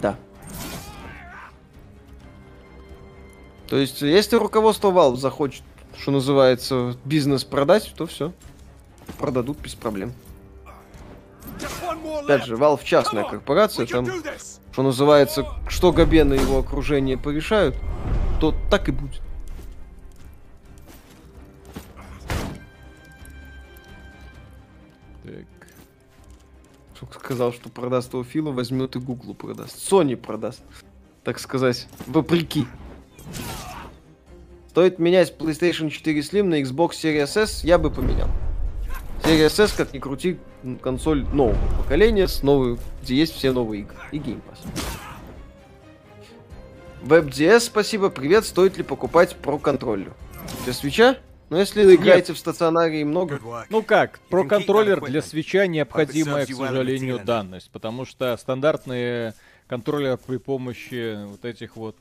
Да. 0.00 0.16
То 3.70 3.76
есть, 3.76 4.02
если 4.02 4.34
руководство 4.34 4.90
Valve 4.90 5.16
захочет, 5.16 5.62
что 5.96 6.10
называется, 6.10 6.96
бизнес 7.04 7.44
продать, 7.44 7.94
то 7.96 8.04
все. 8.04 8.32
Продадут 9.16 9.58
без 9.60 9.76
проблем. 9.76 10.12
Опять 12.24 12.46
же, 12.46 12.56
Valve 12.56 12.80
частная 12.82 13.22
корпорация, 13.22 13.86
там, 13.86 14.08
что 14.72 14.82
называется, 14.82 15.46
что 15.68 15.92
Габен 15.92 16.34
и 16.34 16.38
его 16.38 16.58
окружение 16.58 17.16
порешают, 17.16 17.76
то 18.40 18.52
так 18.70 18.88
и 18.88 18.92
будет. 18.92 19.22
Так. 25.22 27.08
Сказал, 27.12 27.52
что 27.52 27.68
продаст 27.68 28.12
его 28.14 28.24
Филу, 28.24 28.50
возьмет 28.50 28.96
и 28.96 28.98
Гуглу 28.98 29.34
продаст. 29.34 29.76
Sony 29.76 30.16
продаст. 30.16 30.60
Так 31.22 31.38
сказать, 31.38 31.86
вопреки. 32.08 32.66
Стоит 34.70 35.00
менять 35.00 35.34
PlayStation 35.36 35.90
4 35.90 36.20
Slim 36.20 36.44
на 36.44 36.60
Xbox 36.60 36.90
Series 36.90 37.36
S, 37.36 37.64
я 37.64 37.76
бы 37.76 37.90
поменял. 37.90 38.28
Series 39.24 39.60
S, 39.60 39.72
как 39.72 39.92
ни 39.92 39.98
крути, 39.98 40.38
консоль 40.80 41.24
нового 41.24 41.58
поколения, 41.76 42.28
с 42.28 42.44
новой, 42.44 42.78
где 43.02 43.16
есть 43.16 43.34
все 43.34 43.50
новые 43.50 43.80
игры 43.82 43.96
и 44.12 44.18
Game 44.18 44.40
Pass. 44.48 44.68
WebDS, 47.02 47.58
спасибо, 47.62 48.10
привет. 48.10 48.44
Стоит 48.46 48.76
ли 48.76 48.84
покупать 48.84 49.34
Pro 49.42 49.58
контроллер? 49.58 50.14
Для 50.62 50.72
свеча? 50.72 51.16
Ну, 51.48 51.56
если 51.56 51.84
вы 51.84 51.96
играете 51.96 52.32
в 52.32 52.38
стационаре 52.38 53.00
и 53.00 53.04
много, 53.04 53.40
Ну 53.70 53.82
как, 53.82 54.20
про 54.30 54.44
that 54.44 54.48
контроллер 54.50 55.00
для 55.00 55.20
свеча 55.20 55.66
необходимая, 55.66 56.46
к 56.46 56.54
сожалению, 56.54 57.18
данность, 57.18 57.72
потому 57.72 58.04
что 58.04 58.36
стандартные 58.36 59.34
контроллеры 59.66 60.16
при 60.16 60.36
помощи 60.36 61.24
вот 61.26 61.44
этих 61.44 61.74
вот 61.74 61.96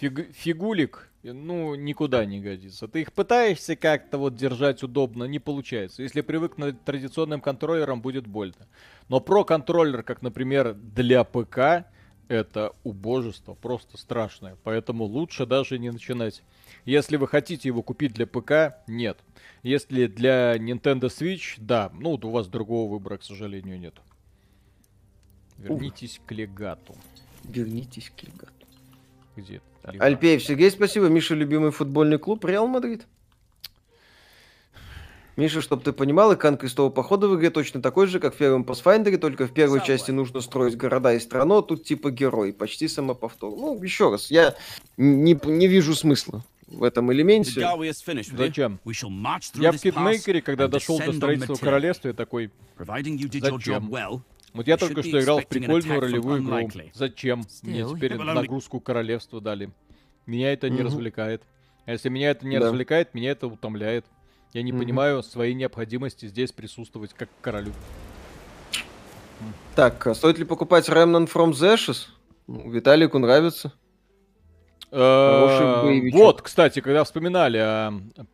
фиг- 0.00 0.32
фигулек, 0.32 1.11
ну, 1.22 1.74
никуда 1.76 2.24
не 2.24 2.40
годится. 2.40 2.88
Ты 2.88 3.02
их 3.02 3.12
пытаешься 3.12 3.76
как-то 3.76 4.18
вот 4.18 4.34
держать 4.34 4.82
удобно, 4.82 5.24
не 5.24 5.38
получается. 5.38 6.02
Если 6.02 6.20
привык 6.20 6.56
к 6.56 6.72
традиционным 6.84 7.40
контроллерам, 7.40 8.00
будет 8.00 8.26
больно. 8.26 8.66
Но 9.08 9.20
про 9.20 9.44
контроллер, 9.44 10.02
как, 10.02 10.22
например, 10.22 10.74
для 10.74 11.22
ПК, 11.22 11.86
это 12.28 12.72
убожество, 12.82 13.54
просто 13.54 13.98
страшное. 13.98 14.56
Поэтому 14.64 15.04
лучше 15.04 15.46
даже 15.46 15.78
не 15.78 15.90
начинать. 15.90 16.42
Если 16.84 17.16
вы 17.16 17.28
хотите 17.28 17.68
его 17.68 17.82
купить 17.82 18.14
для 18.14 18.26
ПК, 18.26 18.78
нет. 18.88 19.18
Если 19.62 20.06
для 20.06 20.56
Nintendo 20.56 21.04
Switch, 21.04 21.54
да. 21.58 21.92
Ну, 21.94 22.18
у 22.20 22.30
вас 22.30 22.48
другого 22.48 22.90
выбора, 22.90 23.18
к 23.18 23.22
сожалению, 23.22 23.78
нет. 23.78 23.94
Вернитесь 25.58 26.20
к 26.26 26.32
легату. 26.32 26.96
вернитесь 27.44 28.10
к 28.10 28.22
легату. 28.24 28.66
Где 29.36 29.56
это? 29.56 29.71
Легат. 29.84 30.02
Альпеев, 30.02 30.42
Сергей, 30.42 30.70
спасибо. 30.70 31.06
Миша, 31.06 31.34
любимый 31.34 31.70
футбольный 31.70 32.18
клуб 32.18 32.44
Реал 32.44 32.66
Мадрид. 32.66 33.06
Миша, 35.36 35.62
чтобы 35.62 35.82
ты 35.82 35.92
понимал, 35.92 36.34
экран 36.34 36.58
крестового 36.58 36.92
похода 36.92 37.26
в 37.26 37.36
игре 37.36 37.50
точно 37.50 37.80
такой 37.80 38.06
же, 38.06 38.20
как 38.20 38.34
в 38.34 38.36
первом 38.36 38.64
Pathfinder, 38.64 39.16
только 39.16 39.46
в 39.46 39.54
первой 39.54 39.80
части 39.82 40.10
нужно 40.10 40.42
строить 40.42 40.76
города 40.76 41.14
и 41.14 41.18
страну, 41.18 41.58
а 41.58 41.62
тут 41.62 41.84
типа 41.84 42.10
герой, 42.10 42.52
почти 42.52 42.86
самоповтор. 42.86 43.50
Ну, 43.50 43.82
еще 43.82 44.10
раз, 44.10 44.30
я 44.30 44.54
не, 44.98 45.38
не 45.42 45.68
вижу 45.68 45.94
смысла 45.94 46.44
в 46.66 46.82
этом 46.82 47.10
элементе. 47.12 47.50
Зачем? 48.36 48.78
Я 49.62 49.72
в 49.72 49.78
Kingmaker 49.80 50.26
'е, 50.26 50.42
когда 50.42 50.68
дошел 50.68 50.98
до 50.98 51.12
строительства 51.14 51.54
королевства, 51.64 52.08
я 52.08 52.14
такой, 52.14 52.50
Зачем? 53.56 53.88
Вот 54.52 54.66
я 54.66 54.76
только 54.76 55.02
что 55.02 55.20
играл 55.20 55.40
в 55.40 55.46
прикольную 55.46 56.00
ролевую 56.00 56.42
игру. 56.42 56.90
Зачем? 56.94 57.44
Мне 57.62 57.84
теперь 57.84 58.16
нагрузку 58.16 58.80
королевства 58.80 59.40
дали. 59.40 59.70
Меня 60.26 60.52
это 60.52 60.70
не 60.70 60.82
развлекает. 60.82 61.42
А 61.84 61.92
если 61.92 62.08
меня 62.08 62.30
это 62.30 62.46
не 62.46 62.58
Да. 62.58 62.66
развлекает, 62.66 63.12
меня 63.14 63.32
это 63.32 63.46
утомляет. 63.48 64.06
Я 64.52 64.62
не 64.62 64.72
понимаю 64.72 65.22
своей 65.22 65.54
необходимости 65.54 66.26
здесь 66.26 66.52
присутствовать 66.52 67.12
как 67.14 67.28
королю. 67.40 67.72
Так, 69.74 70.06
а 70.06 70.14
стоит 70.14 70.38
ли 70.38 70.44
покупать 70.44 70.88
Remnant 70.88 71.32
from 71.32 71.50
the 71.50 71.74
Ashes? 71.74 72.06
Ну, 72.46 72.70
Виталику 72.70 73.18
нравится. 73.18 73.72
Э. 74.92 76.10
Вот, 76.12 76.42
кстати, 76.42 76.80
когда 76.80 77.02
вспоминали 77.02 77.56
о 77.56 77.92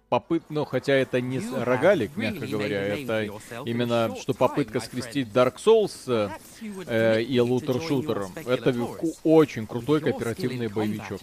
попыт, 0.08 0.42
ну, 0.48 0.64
хотя 0.64 0.94
это 0.94 1.20
не 1.20 1.40
рогалик, 1.56 2.16
мягко 2.16 2.46
говоря, 2.46 2.82
это 2.82 3.28
именно 3.64 4.16
что 4.20 4.34
попытка 4.34 4.80
скрестить 4.80 5.28
Dark 5.28 5.56
Souls 5.64 6.30
э, 6.86 7.22
и 7.22 7.38
лутер-шутером. 7.38 8.32
Это 8.46 8.74
очень 9.22 9.68
крутой 9.68 10.00
кооперативный 10.00 10.68
боевичок. 10.68 11.20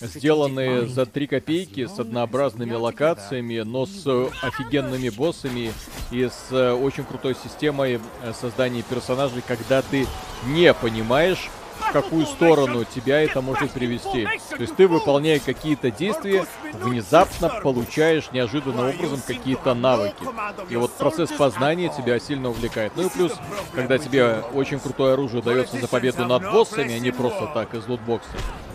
Сделанный 0.00 0.86
за 0.86 1.06
3 1.06 1.26
копейки 1.26 1.86
с 1.86 1.98
однообразными 1.98 2.74
локациями, 2.74 3.60
но 3.60 3.84
с 3.84 4.06
э, 4.06 4.28
офигенными 4.42 5.08
боссами 5.08 5.72
и 6.12 6.28
с 6.28 6.52
э, 6.52 6.72
очень 6.72 7.04
крутой 7.04 7.34
системой 7.34 7.98
э, 8.22 8.32
создания 8.32 8.82
персонажей, 8.82 9.42
когда 9.46 9.82
ты 9.82 10.06
не 10.46 10.72
понимаешь, 10.72 11.50
в 11.80 11.92
какую 11.92 12.26
сторону 12.26 12.84
тебя 12.84 13.20
это 13.20 13.40
может 13.40 13.70
привести. 13.70 14.24
То 14.50 14.60
есть 14.60 14.76
ты, 14.76 14.88
выполняя 14.88 15.38
какие-то 15.38 15.90
действия, 15.90 16.46
внезапно 16.72 17.48
получаешь 17.62 18.30
неожиданным 18.32 18.90
образом 18.90 19.20
какие-то 19.26 19.74
навыки. 19.74 20.24
И 20.68 20.76
вот 20.76 20.92
процесс 20.92 21.30
познания 21.30 21.92
тебя 21.96 22.18
сильно 22.18 22.50
увлекает. 22.50 22.92
Ну 22.96 23.06
и 23.06 23.08
плюс, 23.08 23.32
когда 23.74 23.98
тебе 23.98 24.42
очень 24.52 24.78
крутое 24.78 25.14
оружие 25.14 25.42
дается 25.42 25.78
за 25.78 25.88
победу 25.88 26.24
над 26.26 26.50
боссами, 26.50 26.94
а 26.94 26.98
не 26.98 27.10
просто 27.10 27.50
так 27.54 27.74
из 27.74 27.86
лутбокса. 27.86 28.28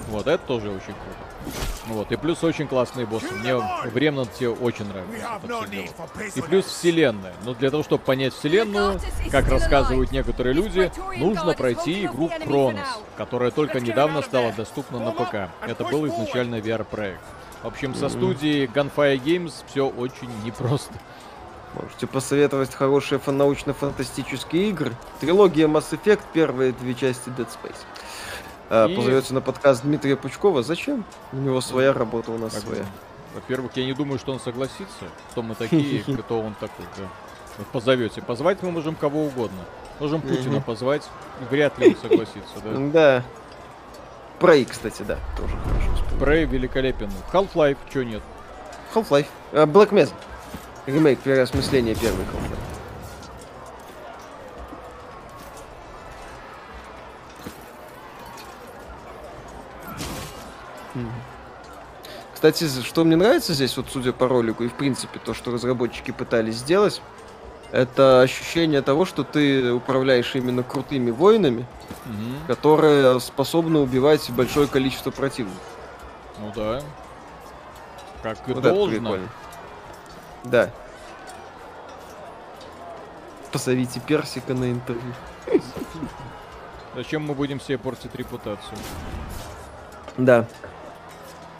Вот, 0.09 0.27
это 0.27 0.43
тоже 0.45 0.69
очень 0.69 0.93
круто. 0.93 1.32
Вот, 1.87 2.11
и 2.11 2.15
плюс 2.15 2.43
очень 2.43 2.67
классные 2.67 3.05
боссы. 3.05 3.31
Мне 3.33 3.55
в 3.55 3.95
Ремнанте 3.95 4.47
очень 4.49 4.85
нравится. 4.85 5.27
И 6.35 6.41
плюс 6.41 6.65
вселенная. 6.65 7.33
Но 7.43 7.53
для 7.53 7.69
того, 7.71 7.83
чтобы 7.83 8.03
понять 8.03 8.33
вселенную, 8.33 8.99
как 9.31 9.47
рассказывают 9.49 10.11
некоторые 10.11 10.53
люди, 10.53 10.91
нужно 11.17 11.53
пройти 11.53 12.05
игру 12.05 12.31
Кронос, 12.45 12.87
которая 13.17 13.51
только 13.51 13.79
недавно 13.79 14.21
стала 14.21 14.51
доступна 14.53 14.99
на 14.99 15.11
ПК. 15.11 15.49
Это 15.67 15.83
был 15.83 16.07
изначально 16.07 16.55
VR-проект. 16.55 17.21
В 17.61 17.67
общем, 17.67 17.95
со 17.95 18.09
студией 18.09 18.65
Gunfire 18.65 19.21
Games 19.21 19.53
все 19.67 19.87
очень 19.87 20.29
непросто. 20.43 20.93
Можете 21.81 22.07
посоветовать 22.07 22.73
хорошие 22.75 23.19
фан- 23.19 23.37
научно-фантастические 23.37 24.69
игры. 24.69 24.93
Трилогия 25.19 25.67
Mass 25.67 25.91
Effect, 25.91 26.21
первые 26.31 26.71
две 26.73 26.93
части 26.93 27.29
Dead 27.29 27.47
Space. 27.47 27.77
А, 28.75 28.87
И- 28.87 28.95
Позовете 28.95 29.35
на 29.35 29.41
подкаст 29.41 29.83
Дмитрия 29.83 30.15
Пучкова. 30.15 30.63
Зачем? 30.63 31.05
У 31.31 31.37
него 31.37 31.61
своя 31.61 31.93
работа, 31.93 32.31
у 32.31 32.39
нас 32.39 32.53
Как 32.53 32.63
своя. 32.63 32.83
Во-первых, 33.35 33.73
я 33.75 33.85
не 33.85 33.93
думаю, 33.93 34.17
что 34.17 34.31
он 34.31 34.39
согласится. 34.39 35.05
Кто 35.29 35.43
мы 35.43 35.53
такие, 35.53 36.01
кто 36.23 36.39
он 36.39 36.55
такой, 36.55 36.85
да. 36.97 37.03
Вот 37.59 37.67
позовете. 37.67 38.23
Позвать 38.23 38.63
мы 38.63 38.71
можем 38.71 38.95
кого 38.95 39.25
угодно. 39.25 39.59
Можем 39.99 40.21
Путина 40.21 40.59
позвать. 40.59 41.03
Вряд 41.51 41.77
ли 41.77 41.89
он 41.89 41.97
согласится, 41.97 42.55
да. 42.63 42.71
Да. 42.91 43.23
Prey, 44.39 44.65
кстати, 44.65 45.03
да, 45.03 45.19
тоже 45.37 45.53
хорошо. 45.63 46.03
Prey 46.19 46.45
великолепен. 46.45 47.11
Half-Life, 47.31 47.77
чё 47.93 48.01
нет? 48.01 48.23
Half-Life. 48.95 49.27
А, 49.51 49.67
Black 49.67 49.91
Mesa. 49.91 50.13
Ремейк, 50.87 51.19
переосмысление 51.19 51.93
первый 51.93 52.25
Half-Life. 52.25 52.72
Кстати, 62.33 62.67
что 62.81 63.03
мне 63.05 63.15
нравится 63.15 63.53
здесь, 63.53 63.75
вот 63.77 63.87
судя 63.91 64.11
по 64.11 64.27
ролику, 64.27 64.63
и 64.63 64.67
в 64.67 64.73
принципе 64.73 65.19
то, 65.19 65.33
что 65.33 65.51
разработчики 65.51 66.11
пытались 66.11 66.55
сделать, 66.57 67.01
это 67.71 68.21
ощущение 68.21 68.81
того, 68.81 69.05
что 69.05 69.23
ты 69.23 69.71
управляешь 69.71 70.35
именно 70.35 70.61
крутыми 70.63 71.09
воинами, 71.11 71.65
Мгм. 72.05 72.45
которые 72.47 73.19
способны 73.21 73.79
убивать 73.79 74.29
большое 74.31 74.67
количество 74.67 75.09
противников. 75.11 75.61
Ну 76.39 76.51
да. 76.55 76.81
Как 78.21 78.37
и 78.47 78.53
Вот 78.53 78.59
это 78.65 78.73
должно. 78.75 78.99
прикольно. 78.99 79.27
Да. 80.43 80.69
Позовите 83.51 83.99
Персика 83.99 84.53
на 84.53 84.71
интервью. 84.71 85.13
Зачем 86.95 87.25
мы 87.25 87.33
будем 87.35 87.59
себе 87.61 87.77
портить 87.77 88.13
репутацию? 88.15 88.77
Да. 90.17 90.45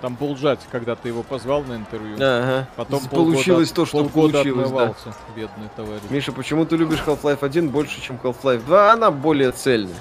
Там 0.04 0.16
Булджать, 0.16 0.60
когда 0.70 0.98
ты 0.98 1.08
его 1.08 1.24
позвал 1.24 1.64
на 1.64 1.78
интервью. 1.78 2.18
Ага. 2.20 2.68
Потом 2.76 3.00
З- 3.00 3.08
полгода- 3.08 3.32
получилось 3.36 3.72
то, 3.72 3.86
что 3.86 4.00
полгода 4.00 4.34
получилось, 4.34 4.70
да. 4.70 4.76
отмывался, 4.76 5.14
бедный 5.34 5.70
товарищ. 5.78 6.02
Миша, 6.10 6.34
почему 6.34 6.66
ты 6.66 6.76
любишь 6.76 7.02
Half-Life 7.08 7.38
1 7.40 7.70
больше, 7.70 8.02
чем 8.02 8.20
Half-Life 8.22 8.66
2? 8.66 8.92
Она 8.92 9.12
более 9.12 9.52
цельная. 9.54 9.96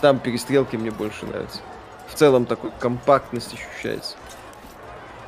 Там 0.00 0.20
перестрелки 0.20 0.76
мне 0.76 0.90
больше 0.90 1.26
нравятся. 1.26 1.58
В 2.08 2.14
целом 2.14 2.46
такой 2.46 2.70
компактность 2.80 3.52
ощущается. 3.52 4.16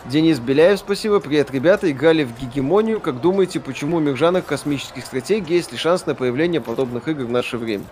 Денис 0.07 0.39
Беляев, 0.39 0.79
спасибо. 0.79 1.21
Привет, 1.21 1.51
ребята. 1.51 1.91
Играли 1.91 2.25
в 2.25 2.35
Гегемонию. 2.41 2.99
Как 2.99 3.21
думаете, 3.21 3.61
почему 3.61 3.99
у 3.99 4.01
миржанок 4.01 4.47
космических 4.47 5.05
стратегий 5.05 5.55
есть 5.57 5.71
ли 5.71 5.77
шанс 5.77 6.07
на 6.07 6.15
появление 6.15 6.63
подобных 6.63 7.09
игр 7.09 7.25
в 7.25 7.31
наше 7.31 7.59
время? 7.59 7.85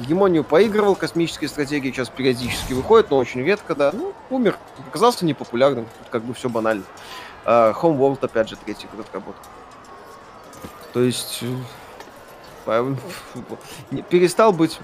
Гегемонию 0.00 0.44
поигрывал, 0.44 0.94
космические 0.96 1.48
стратегии 1.48 1.90
сейчас 1.90 2.08
периодически 2.08 2.72
выходят, 2.72 3.10
но 3.10 3.18
очень 3.18 3.42
редко, 3.42 3.74
да. 3.74 3.90
Ну, 3.92 4.12
умер. 4.30 4.56
Оказался 4.88 5.24
непопулярным. 5.24 5.86
Тут 5.98 6.08
как 6.10 6.22
бы 6.22 6.34
все 6.34 6.48
банально. 6.48 6.84
А, 7.44 7.72
Homeworld, 7.72 8.18
опять 8.22 8.48
же, 8.48 8.56
третий 8.56 8.88
год 8.94 9.06
работы. 9.12 9.38
То 10.92 11.00
есть... 11.02 11.42
э, 12.66 12.94
не- 13.90 14.02
Перестал 14.02 14.52
быть 14.52 14.78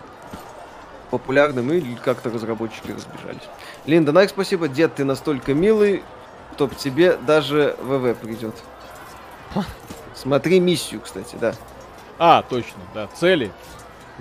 популярным 1.10 1.72
и 1.72 1.94
как-то 1.97 2.30
разработчики 2.30 2.90
разбежались. 2.90 3.43
Линда 3.86 4.12
Найк, 4.12 4.30
спасибо. 4.30 4.68
Дед, 4.68 4.94
ты 4.94 5.05
настолько 5.05 5.52
милый, 5.55 6.02
что 6.55 6.68
к 6.68 6.76
тебе 6.76 7.16
даже 7.16 7.76
ВВ 7.80 8.16
придет. 8.18 8.55
Смотри 10.14 10.60
миссию, 10.60 11.01
кстати, 11.01 11.36
да. 11.36 11.55
А, 12.18 12.43
точно, 12.43 12.80
да. 12.94 13.09
Цели. 13.14 13.51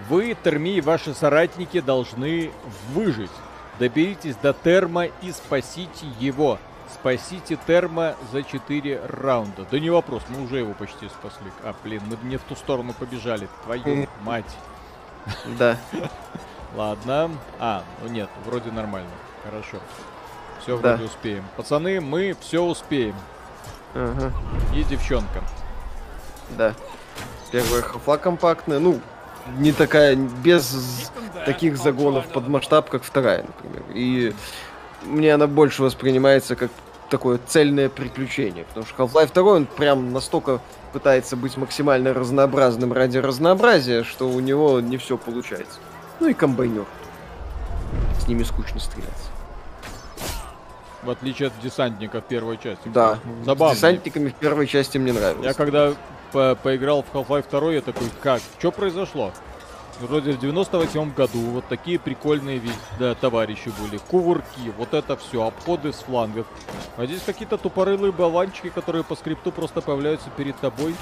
Вы, 0.09 0.35
Терми 0.43 0.77
и 0.77 0.81
ваши 0.81 1.13
соратники 1.13 1.79
должны 1.81 2.51
выжить. 2.93 3.31
Доберитесь 3.79 4.35
до 4.35 4.53
Терма 4.53 5.05
и 5.05 5.31
спасите 5.31 6.05
его. 6.19 6.57
Спасите 6.93 7.57
Терма 7.67 8.15
за 8.31 8.43
4 8.43 9.01
раунда. 9.07 9.65
Да 9.69 9.79
не 9.79 9.89
вопрос, 9.89 10.23
мы 10.29 10.43
уже 10.43 10.57
его 10.59 10.73
почти 10.73 11.07
спасли. 11.09 11.51
А, 11.63 11.73
блин, 11.83 12.01
мы 12.05 12.17
не 12.29 12.37
в 12.37 12.41
ту 12.43 12.55
сторону 12.55 12.93
побежали. 12.93 13.47
Твою 13.65 14.07
мать. 14.23 14.57
Да. 15.57 15.77
Ладно. 16.75 17.31
А, 17.59 17.83
ну 18.01 18.09
нет, 18.09 18.29
вроде 18.45 18.71
нормально. 18.71 19.09
Хорошо. 19.43 19.77
Все 20.61 20.77
Да. 20.77 20.89
вроде 20.95 21.05
успеем. 21.05 21.43
Пацаны, 21.57 21.99
мы 22.01 22.35
все 22.39 22.61
успеем. 22.63 23.15
Ага, 23.93 24.31
И 24.75 24.83
девчонка. 24.83 25.41
да. 26.51 26.73
Первая 27.51 27.81
хафла 27.81 28.15
компактная, 28.17 28.79
ну, 28.79 29.01
не 29.57 29.71
такая, 29.71 30.15
без 30.15 31.11
таких 31.45 31.77
загонов 31.77 32.27
под 32.27 32.47
масштаб, 32.47 32.89
как 32.89 33.03
вторая, 33.03 33.43
например. 33.43 33.83
И 33.93 34.33
мне 35.03 35.33
она 35.33 35.47
больше 35.47 35.83
воспринимается 35.83 36.55
как 36.55 36.69
такое 37.09 37.39
цельное 37.45 37.89
приключение. 37.89 38.63
Потому 38.65 38.85
что 38.85 39.03
Half-Life 39.03 39.33
2, 39.33 39.43
он 39.43 39.65
прям 39.65 40.13
настолько 40.13 40.61
пытается 40.93 41.35
быть 41.35 41.57
максимально 41.57 42.13
разнообразным 42.13 42.93
ради 42.93 43.17
разнообразия, 43.17 44.03
что 44.03 44.29
у 44.29 44.39
него 44.39 44.79
не 44.79 44.97
все 44.97 45.17
получается. 45.17 45.79
Ну 46.19 46.27
и 46.27 46.33
комбайнер. 46.33 46.85
С 48.19 48.27
ними 48.27 48.43
скучно 48.43 48.79
стреляться. 48.79 49.29
В 51.03 51.09
отличие 51.09 51.47
от 51.47 51.53
десантника 51.63 52.21
в 52.21 52.25
первой 52.25 52.57
части. 52.57 52.83
Да, 52.85 53.17
Забавно. 53.43 53.73
с 53.73 53.77
десантниками 53.77 54.29
в 54.29 54.35
первой 54.35 54.67
части 54.67 54.97
мне 54.99 55.13
нравилось. 55.13 55.45
Я 55.45 55.53
когда 55.53 55.93
по- 56.31 56.55
поиграл 56.55 57.03
в 57.03 57.13
Half-Life 57.15 57.45
2, 57.51 57.71
я 57.73 57.81
такой, 57.81 58.07
как? 58.21 58.41
Что 58.59 58.71
произошло? 58.71 59.31
Вроде 59.99 60.31
в 60.31 60.39
98 60.39 61.13
году 61.13 61.39
вот 61.41 61.65
такие 61.67 61.99
прикольные 61.99 62.57
ви- 62.57 62.71
да, 62.97 63.13
товарищи 63.13 63.71
были. 63.79 63.99
Кувырки, 64.09 64.73
вот 64.77 64.93
это 64.95 65.15
все, 65.15 65.45
обходы 65.45 65.93
с 65.93 65.97
флангов. 65.97 66.47
А 66.97 67.05
здесь 67.05 67.21
какие-то 67.23 67.57
тупорылые 67.57 68.11
болванчики, 68.11 68.69
которые 68.69 69.03
по 69.03 69.15
скрипту 69.15 69.51
просто 69.51 69.81
появляются 69.81 70.29
перед 70.35 70.55
тобой. 70.57 70.95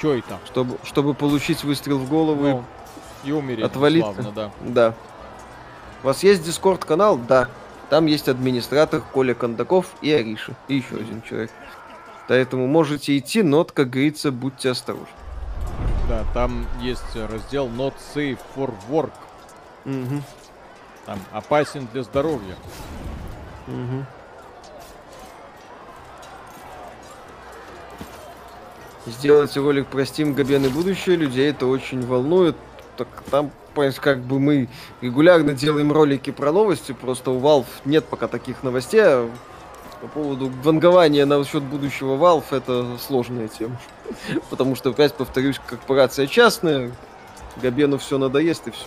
Чё 0.00 0.12
это? 0.12 0.38
Чтобы, 0.44 0.76
чтобы 0.84 1.14
получить 1.14 1.64
выстрел 1.64 1.96
в 1.98 2.08
голову 2.08 2.46
и 2.46 2.50
Ну, 2.52 2.64
и 3.24 3.32
умереть 3.32 3.64
отвалиться. 3.64 4.12
славно, 4.12 4.32
да. 4.32 4.50
Да. 4.60 4.94
У 6.02 6.06
вас 6.08 6.22
есть 6.22 6.44
Дискорд 6.44 6.84
канал? 6.84 7.16
Да. 7.16 7.48
Там 7.88 8.04
есть 8.06 8.28
администратор 8.28 9.00
Коля 9.00 9.32
Кондаков 9.32 9.86
и 10.02 10.12
Ариша. 10.12 10.52
И 10.68 10.76
еще 10.76 10.96
один 10.96 11.22
человек. 11.22 11.50
Поэтому 12.28 12.66
можете 12.66 13.16
идти, 13.16 13.42
но, 13.42 13.64
как 13.64 13.90
говорится, 13.90 14.32
будьте 14.32 14.70
осторожны. 14.70 15.06
Да, 16.08 16.24
там 16.34 16.66
есть 16.80 17.02
раздел 17.14 17.68
Not 17.68 17.94
Safe 18.14 18.38
for 18.54 18.72
Work. 18.88 19.12
Мгм, 19.84 20.22
Там 21.04 21.20
опасен 21.32 21.88
для 21.92 22.02
здоровья. 22.02 22.56
мгм. 23.66 24.06
Сделать 29.06 29.56
ролик 29.56 29.86
про 29.86 30.02
Steam 30.02 30.34
Габен 30.34 30.64
и 30.64 30.68
будущее 30.68 31.14
людей 31.14 31.50
это 31.50 31.66
очень 31.66 32.04
волнует. 32.04 32.56
Так 32.96 33.06
там, 33.30 33.52
как 34.00 34.20
бы 34.20 34.40
мы 34.40 34.68
регулярно 35.00 35.52
делаем 35.54 35.92
ролики 35.92 36.30
про 36.30 36.50
новости, 36.50 36.90
просто 36.90 37.30
у 37.30 37.38
Valve 37.40 37.66
нет 37.84 38.04
пока 38.06 38.26
таких 38.26 38.64
новостей. 38.64 39.02
По 40.00 40.08
поводу 40.08 40.50
вангования 40.62 41.24
насчет 41.24 41.62
будущего 41.62 42.16
Valve 42.16 42.44
это 42.50 42.98
сложная 42.98 43.48
тема. 43.48 43.78
Потому 44.50 44.76
что, 44.76 44.90
опять 44.90 45.14
повторюсь, 45.14 45.58
корпорация 45.66 46.26
частная, 46.26 46.92
Габену 47.56 47.96
все 47.96 48.18
надоест 48.18 48.68
и 48.68 48.70
все. 48.70 48.84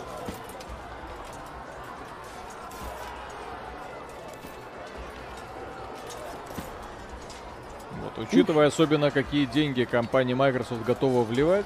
Вот, 8.02 8.18
учитывая 8.18 8.68
особенно, 8.68 9.10
какие 9.10 9.45
деньги 9.45 9.86
компания 9.86 10.36
Microsoft 10.36 10.84
готова 10.86 11.23
вливать, 11.23 11.65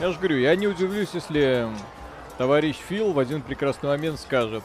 я 0.00 0.10
же 0.10 0.18
говорю, 0.18 0.38
я 0.38 0.56
не 0.56 0.66
удивлюсь, 0.66 1.10
если 1.12 1.68
товарищ 2.38 2.76
Фил 2.88 3.12
в 3.12 3.18
один 3.20 3.42
прекрасный 3.42 3.90
момент 3.90 4.18
скажет, 4.18 4.64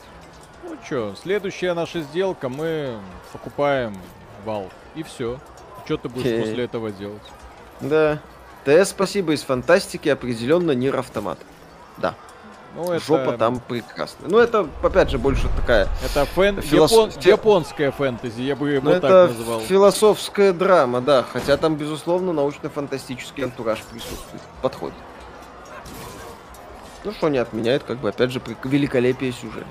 ну 0.70 0.78
чё, 0.88 1.16
следующая 1.22 1.74
наша 1.74 2.02
сделка, 2.02 2.50
мы 2.50 2.98
покупаем 3.32 3.98
Valve. 4.46 4.72
И 4.96 5.04
все. 5.04 5.40
Что 5.86 5.98
ты 5.98 6.10
будешь 6.10 6.26
Окей. 6.26 6.42
после 6.42 6.64
этого 6.64 6.92
делать? 6.92 7.22
Да. 7.82 8.20
ТС, 8.66 8.90
спасибо, 8.90 9.34
из 9.34 9.44
фантастики 9.44 10.10
определенно 10.10 10.72
Нир 10.72 10.98
Автомат. 10.98 11.38
Да. 11.98 12.16
Ну, 12.76 12.92
это... 12.92 13.06
Жопа 13.06 13.38
там 13.38 13.60
прекрасная. 13.60 14.30
Ну, 14.30 14.40
это, 14.40 14.68
опять 14.84 15.10
же, 15.10 15.18
больше 15.18 15.48
такая... 15.56 15.88
Это 16.04 16.26
фэн... 16.26 16.60
Филос- 16.60 16.92
япон- 16.92 17.12
японская 17.22 17.92
фэнтези, 17.92 18.42
я 18.42 18.56
бы 18.56 18.72
его 18.72 18.84
Ну, 18.90 18.92
так 19.00 19.04
это 19.04 19.28
называл. 19.28 19.60
философская 19.62 20.52
драма, 20.52 21.00
да. 21.00 21.24
Хотя 21.24 21.56
там, 21.56 21.76
безусловно, 21.76 22.34
научно-фантастический 22.34 23.46
антураж 23.46 23.82
присутствует. 23.84 24.42
Подходит. 24.62 24.98
Ну, 27.06 27.14
что 27.14 27.30
не 27.30 27.38
отменяет, 27.38 27.84
как 27.84 28.00
бы, 28.00 28.10
опять 28.10 28.32
же, 28.32 28.42
великолепие 28.64 29.32
сюжета. 29.32 29.68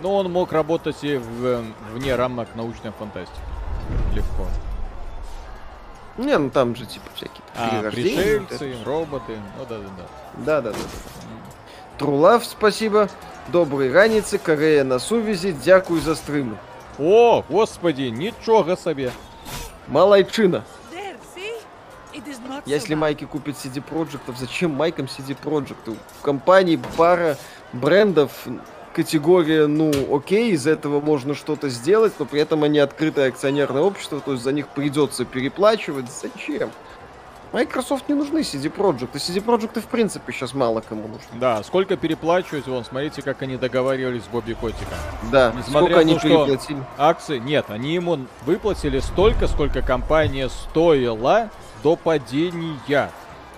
Но 0.00 0.16
он 0.16 0.30
мог 0.32 0.52
работать 0.52 0.96
и 1.02 1.16
в- 1.16 1.64
вне 1.92 2.14
рамок 2.16 2.48
научной 2.54 2.92
фантастики. 2.98 3.38
Легко. 4.14 4.46
Не, 6.16 6.38
ну 6.38 6.50
там 6.50 6.76
же, 6.76 6.86
типа, 6.86 7.06
всякие 7.14 7.42
А, 7.56 7.82
вот 7.82 7.92
пришельцы, 7.92 8.72
это. 8.72 8.84
роботы. 8.84 9.36
Ну 9.58 9.66
да, 9.68 9.78
да, 9.78 9.84
да. 9.96 10.04
Да, 10.36 10.60
да, 10.60 10.70
да, 10.70 10.76
да. 10.78 11.98
Трулав, 11.98 12.44
спасибо. 12.44 13.08
Доброй 13.48 13.92
раницы, 13.92 14.38
Корея 14.38 14.84
на 14.84 14.98
сувязі, 14.98 15.54
дякую 15.64 16.00
за 16.00 16.12
стримы. 16.14 16.56
О, 16.98 17.42
господи, 17.50 18.10
ничего 18.10 18.76
себе. 18.76 19.10
Малайчина. 19.88 20.62
Если 22.66 22.94
майки 22.94 23.26
купят 23.26 23.56
CD 23.56 23.82
Projekt, 23.82 24.34
зачем 24.38 24.70
майкам 24.70 25.06
CD 25.06 25.36
Projekt? 25.44 25.96
В 26.18 26.22
компании 26.22 26.80
пара 26.96 27.36
брендов, 27.72 28.46
категория, 28.94 29.66
ну, 29.66 29.92
окей, 30.16 30.52
из 30.52 30.66
этого 30.66 31.00
можно 31.00 31.34
что-то 31.34 31.68
сделать, 31.68 32.14
но 32.18 32.24
при 32.24 32.40
этом 32.40 32.62
они 32.62 32.78
открытое 32.78 33.28
акционерное 33.28 33.82
общество, 33.82 34.20
то 34.20 34.32
есть 34.32 34.44
за 34.44 34.52
них 34.52 34.68
придется 34.68 35.24
переплачивать. 35.24 36.06
Зачем? 36.10 36.70
Microsoft 37.52 38.08
не 38.08 38.14
нужны 38.16 38.40
CD 38.40 38.68
Projekt, 38.74 39.10
и 39.14 39.18
CD 39.18 39.44
Projekt 39.44 39.80
в 39.80 39.86
принципе 39.86 40.32
сейчас 40.32 40.54
мало 40.54 40.80
кому 40.80 41.02
нужны. 41.02 41.28
Да, 41.34 41.62
сколько 41.62 41.96
переплачивать, 41.96 42.66
вон, 42.66 42.84
смотрите, 42.84 43.22
как 43.22 43.42
они 43.42 43.56
договаривались 43.56 44.24
с 44.24 44.26
Бобби 44.26 44.54
Котиком. 44.54 44.98
Да, 45.30 45.52
Несмотря 45.56 45.70
сколько 45.70 45.98
они 46.00 46.14
то, 46.14 46.20
переплатили. 46.20 46.78
Акции, 46.98 47.38
нет, 47.38 47.66
они 47.68 47.94
ему 47.94 48.26
выплатили 48.44 48.98
столько, 48.98 49.46
сколько 49.46 49.82
компания 49.82 50.48
стоила 50.48 51.48
до 51.84 51.94
падения. 51.94 53.10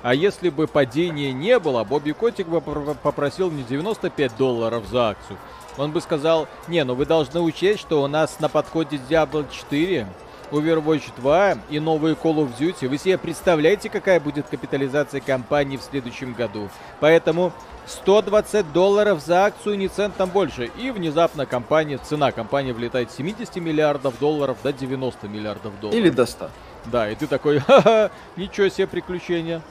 А 0.07 0.15
если 0.15 0.51
бы 0.51 0.69
падения 0.69 1.33
не 1.33 1.59
было, 1.59 1.83
Бобби 1.83 2.13
Котик 2.13 2.47
бы 2.47 2.61
пр- 2.61 2.95
попросил 3.03 3.51
не 3.51 3.65
95 3.65 4.37
долларов 4.37 4.87
за 4.87 5.09
акцию. 5.09 5.37
Он 5.79 5.91
бы 5.91 6.01
сказал, 6.01 6.47
не, 6.69 6.85
ну 6.85 6.95
вы 6.95 7.07
должны 7.07 7.41
учесть, 7.41 7.81
что 7.81 8.01
у 8.01 8.07
нас 8.07 8.39
на 8.39 8.49
подходе 8.49 9.01
Diablo 9.11 9.45
4, 9.51 10.07
Overwatch 10.53 11.11
2 11.17 11.59
и 11.71 11.81
новые 11.81 12.15
Call 12.15 12.37
of 12.37 12.57
Duty. 12.57 12.87
Вы 12.87 12.99
себе 12.99 13.19
представляете, 13.19 13.89
какая 13.91 14.21
будет 14.21 14.47
капитализация 14.47 15.21
компании 15.21 15.77
в 15.77 15.83
следующем 15.83 16.35
году? 16.35 16.69
Поэтому 17.01 17.53
120 17.87 18.73
долларов 18.73 19.21
за 19.21 19.47
акцию, 19.47 19.77
ни 19.77 19.89
центом 19.89 20.31
больше. 20.31 20.71
И 20.79 20.93
внезапно 20.93 21.47
компания, 21.47 21.99
цена 21.99 22.31
компании 22.31 22.71
влетает 22.71 23.11
с 23.11 23.17
70 23.17 23.57
миллиардов 23.57 24.21
долларов 24.21 24.57
до 24.63 24.73
90 24.73 25.27
миллиардов 25.27 25.73
долларов. 25.81 25.99
Или 25.99 26.11
до 26.11 26.27
100. 26.27 26.49
Да, 26.85 27.11
и 27.11 27.17
ты 27.17 27.27
такой, 27.27 27.59
ха-ха, 27.59 28.13
ничего 28.37 28.69
себе 28.69 28.87
приключения. 28.87 29.63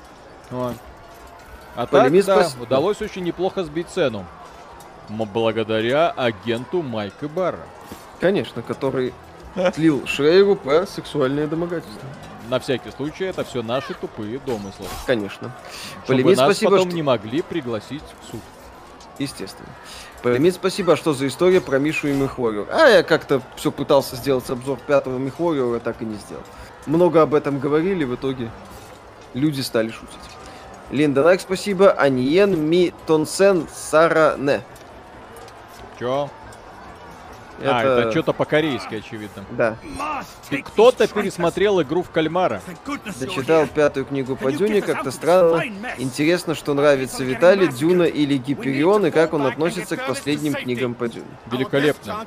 Вот. 0.52 0.74
А 1.76 1.82
так, 1.88 1.90
Полемист 1.90 2.28
да, 2.28 2.44
спас- 2.44 2.58
удалось 2.62 3.02
очень 3.02 3.24
неплохо 3.24 3.64
сбить 3.64 3.90
цену. 3.90 4.26
Благодаря 5.10 6.10
агенту 6.12 6.82
Майка 6.82 7.28
Барра. 7.28 7.60
Конечно, 8.20 8.62
который 8.62 9.14
слил 9.76 10.06
Шрейру 10.08 10.56
про 10.56 10.86
сексуальное 10.88 11.48
домогательство. 11.48 12.02
На 12.50 12.60
всякий 12.60 12.92
случай, 12.92 13.26
это 13.26 13.44
все 13.44 13.62
наши 13.64 13.94
тупые 13.94 14.40
домыслы. 14.40 14.86
Конечно. 15.08 15.52
Чтобы 16.04 16.22
Полемис, 16.22 16.38
нас 16.38 16.46
спасибо, 16.48 16.72
потом 16.72 16.88
что- 16.90 16.96
не 16.96 17.02
могли 17.04 17.42
пригласить 17.42 18.04
в 18.22 18.32
суд. 18.32 18.42
Естественно. 19.18 19.70
Полемис, 20.22 20.56
спасибо, 20.56 20.94
а 20.94 20.96
что 20.98 21.14
за 21.14 21.28
история 21.28 21.62
про 21.62 21.78
Мишу 21.80 22.08
и 22.08 22.14
Мехвориор. 22.14 22.68
А 22.72 22.88
я 22.88 23.04
как-то 23.04 23.42
все 23.56 23.72
пытался 23.72 24.16
сделать 24.16 24.50
обзор 24.50 24.80
пятого 24.80 25.18
Мехвориора, 25.18 25.80
так 25.80 26.02
и 26.02 26.06
не 26.06 26.16
сделал. 26.16 26.44
Много 26.86 27.22
об 27.22 27.34
этом 27.34 27.60
говорили, 27.60 28.04
в 28.04 28.16
итоге 28.16 28.50
люди 29.34 29.62
стали 29.62 29.90
шутить. 29.90 30.20
Линда 30.92 31.24
Найк, 31.24 31.42
спасибо. 31.42 31.92
Аниен 31.92 32.70
Ми 32.70 32.94
Тонсен 33.08 33.68
Саране. 33.74 34.62
Чё? 36.00 36.30
А, 37.64 37.84
это 37.84 38.12
что-то 38.12 38.34
по-корейски, 38.34 38.96
очевидно. 38.96 39.46
Да. 39.52 39.78
Кто-то 40.66 41.08
пересмотрел 41.08 41.82
игру 41.82 42.04
в 42.04 42.10
кальмара. 42.10 42.62
Дочитал 43.20 43.66
пятую 43.68 44.06
книгу 44.06 44.36
по 44.36 44.52
Дюне, 44.52 44.82
как-то 44.82 45.12
странно. 45.12 45.64
Интересно, 45.98 46.56
что 46.56 46.74
нравится 46.74 47.24
Виталий, 47.24 47.68
Дюна 47.68 48.04
или 48.04 48.38
Гиперион, 48.38 49.06
и 49.08 49.12
как 49.12 49.34
он 49.34 49.46
относится 49.46 49.96
к 49.98 50.06
последним 50.06 50.54
книгам 50.54 50.96
по 50.96 51.08
Дюне. 51.08 51.26
Великолепно. 51.52 52.26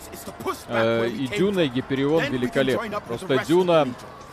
Э, 0.69 1.09
и 1.09 1.27
Дюна, 1.27 1.61
и 1.61 1.69
Гиперион 1.69 2.25
великолепно. 2.25 3.01
Просто 3.01 3.45
Дюна 3.47 3.87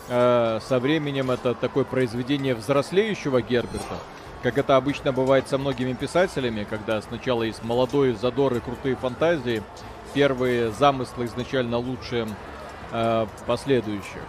э, 0.09 0.59
со 0.61 0.79
временем 0.79 1.31
это 1.31 1.53
такое 1.53 1.83
произведение 1.83 2.55
взрослеющего 2.55 3.41
Герберта. 3.41 3.97
Как 4.43 4.57
это 4.57 4.75
обычно 4.75 5.11
бывает 5.11 5.47
со 5.47 5.57
многими 5.57 5.93
писателями, 5.93 6.67
когда 6.69 7.01
сначала 7.01 7.43
есть 7.43 7.63
молодой 7.63 8.13
задор 8.13 8.53
и 8.53 8.59
крутые 8.59 8.95
фантазии, 8.95 9.63
первые 10.13 10.71
замыслы 10.71 11.25
изначально 11.25 11.77
лучше 11.77 12.27
э, 12.91 13.27
последующих. 13.47 14.21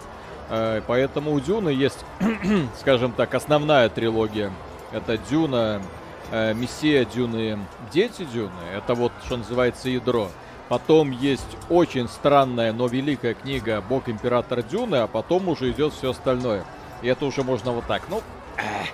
Э, 0.48 0.80
поэтому 0.86 1.32
у 1.32 1.40
Дюны 1.40 1.70
есть, 1.70 2.04
скажем 2.80 3.12
так, 3.12 3.34
основная 3.34 3.88
трилогия. 3.88 4.52
Это 4.92 5.18
Дюна, 5.18 5.82
э, 6.30 6.54
Мессия 6.54 7.04
Дюны, 7.04 7.58
Дети 7.92 8.24
Дюны. 8.24 8.52
Это 8.74 8.94
вот, 8.94 9.12
что 9.24 9.36
называется, 9.36 9.88
ядро. 9.88 10.28
Потом 10.68 11.12
есть 11.12 11.56
очень 11.70 12.08
странная, 12.08 12.72
но 12.72 12.88
великая 12.88 13.34
книга 13.34 13.82
Бог 13.88 14.08
Император 14.08 14.62
Дюны, 14.62 14.96
а 14.96 15.06
потом 15.06 15.48
уже 15.48 15.70
идет 15.70 15.92
все 15.92 16.10
остальное. 16.10 16.64
И 17.02 17.06
это 17.06 17.24
уже 17.24 17.44
можно 17.44 17.70
вот 17.72 17.86
так, 17.86 18.02
ну, 18.08 18.20
эх, 18.56 18.88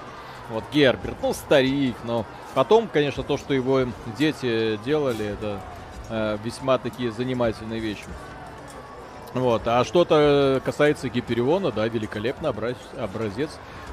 вот 0.50 0.64
Герберт, 0.72 1.16
ну, 1.22 1.32
старик, 1.32 1.96
но 2.04 2.26
потом, 2.54 2.88
конечно, 2.88 3.22
то, 3.22 3.38
что 3.38 3.54
его 3.54 3.86
дети 4.18 4.78
делали, 4.84 5.26
это 5.26 5.60
э, 6.10 6.38
весьма 6.44 6.76
такие 6.76 7.10
занимательные 7.10 7.80
вещи. 7.80 8.04
Вот, 9.32 9.62
а 9.64 9.82
что-то 9.84 10.60
касается 10.62 11.08
Гипериона, 11.08 11.72
да, 11.72 11.88
великолепный 11.88 12.50
образ- 12.50 12.76
образец 12.98 13.48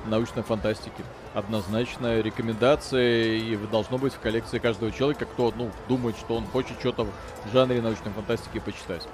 научной 0.05 0.43
фантастики. 0.43 1.01
Однозначная 1.39 2.21
рекомендация 2.21 3.37
и 3.37 3.55
должно 3.71 3.97
быть 3.97 4.13
в 4.13 4.19
коллекции 4.19 4.59
каждого 4.59 4.91
человека, 4.91 5.25
кто, 5.25 5.53
ну, 5.55 5.71
думает, 5.87 6.17
что 6.17 6.35
он 6.35 6.45
хочет 6.45 6.77
что-то 6.79 7.05
в 7.05 7.53
жанре 7.53 7.81
научной 7.81 8.11
фантастики 8.11 8.59
почитать. 8.59 9.07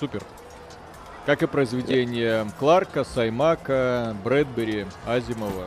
Супер. 0.00 0.22
Как 1.26 1.42
и 1.42 1.46
произведения 1.46 2.46
Кларка, 2.58 3.04
Саймака, 3.04 4.16
Брэдбери, 4.24 4.86
Азимова. 5.06 5.66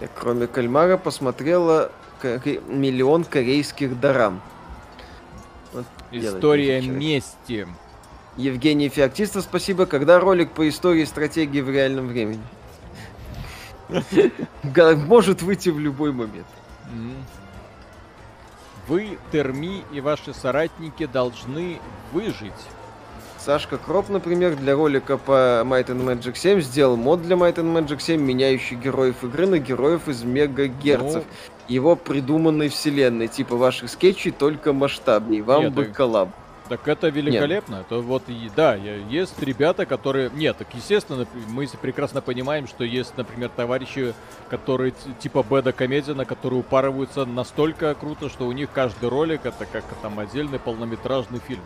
Я 0.00 0.08
кроме 0.14 0.46
кальмара 0.46 0.96
посмотрела 0.96 1.90
коре- 2.22 2.62
миллион 2.72 3.24
корейских 3.24 3.98
дарам. 3.98 4.40
Вот 5.72 5.84
История 6.12 6.80
мести. 6.80 7.66
Евгений 8.36 8.88
Феоктистов, 8.88 9.42
спасибо. 9.42 9.86
Когда 9.86 10.20
ролик 10.20 10.52
по 10.52 10.68
истории 10.68 11.04
стратегии 11.04 11.60
в 11.60 11.70
реальном 11.70 12.06
времени? 12.06 12.42
Может 15.06 15.42
выйти 15.42 15.68
в 15.70 15.78
любой 15.78 16.12
момент. 16.12 16.46
Вы, 18.88 19.18
Терми 19.30 19.84
и 19.92 20.00
ваши 20.00 20.34
соратники 20.34 21.06
должны 21.06 21.78
выжить. 22.12 22.52
Сашка 23.38 23.78
Кроп, 23.78 24.08
например, 24.10 24.56
для 24.56 24.74
ролика 24.74 25.16
по 25.16 25.62
Might 25.64 25.86
and 25.86 26.04
Magic 26.04 26.36
7 26.36 26.60
сделал 26.60 26.96
мод 26.96 27.22
для 27.22 27.36
Might 27.36 27.54
and 27.54 27.72
Magic 27.72 28.00
7, 28.00 28.20
меняющий 28.20 28.76
героев 28.76 29.22
игры 29.24 29.46
на 29.46 29.58
героев 29.58 30.08
из 30.08 30.22
мегагерцев. 30.24 31.24
Его 31.68 31.94
придуманной 31.96 32.68
вселенной, 32.68 33.28
типа 33.28 33.56
ваших 33.56 33.88
скетчей, 33.90 34.32
только 34.32 34.72
масштабней. 34.72 35.40
Вам 35.40 35.62
Нет, 35.64 35.72
бы 35.72 35.84
так- 35.84 35.96
коллаб. 35.96 36.30
Так 36.70 36.86
это 36.86 37.08
великолепно. 37.08 37.84
Это 37.86 37.96
вот, 37.96 38.22
да, 38.54 38.76
есть 38.76 39.42
ребята, 39.42 39.86
которые... 39.86 40.30
Нет, 40.32 40.56
так 40.56 40.68
естественно, 40.72 41.26
мы 41.48 41.66
прекрасно 41.82 42.20
понимаем, 42.20 42.68
что 42.68 42.84
есть, 42.84 43.16
например, 43.16 43.50
товарищи, 43.54 44.14
которые 44.48 44.94
типа 45.18 45.44
Беда 45.50 45.72
Комедина, 45.72 46.24
которые 46.24 46.60
упарываются 46.60 47.24
настолько 47.24 47.92
круто, 47.96 48.28
что 48.28 48.46
у 48.46 48.52
них 48.52 48.70
каждый 48.72 49.08
ролик 49.08 49.46
это 49.46 49.66
как 49.66 49.82
там 50.00 50.20
отдельный 50.20 50.60
полнометражный 50.60 51.40
фильм. 51.40 51.64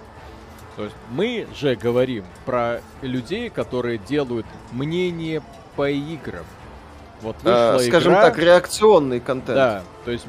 То 0.77 0.85
есть 0.85 0.97
мы 1.11 1.47
же 1.55 1.77
говорим 1.77 2.25
про 2.47 2.81
людей, 3.03 3.51
которые 3.51 3.99
делают 3.99 4.47
мнение 4.73 5.43
по 5.77 5.91
играм. 5.91 6.47
Вот 7.21 7.37
вышла 7.43 7.75
А, 7.75 7.79
скажем 7.79 8.15
игра- 8.15 8.23
так, 8.23 8.39
реакционный 8.39 9.21
контент. 9.21 9.55
да, 9.55 9.83
то 10.07 10.11
есть 10.11 10.25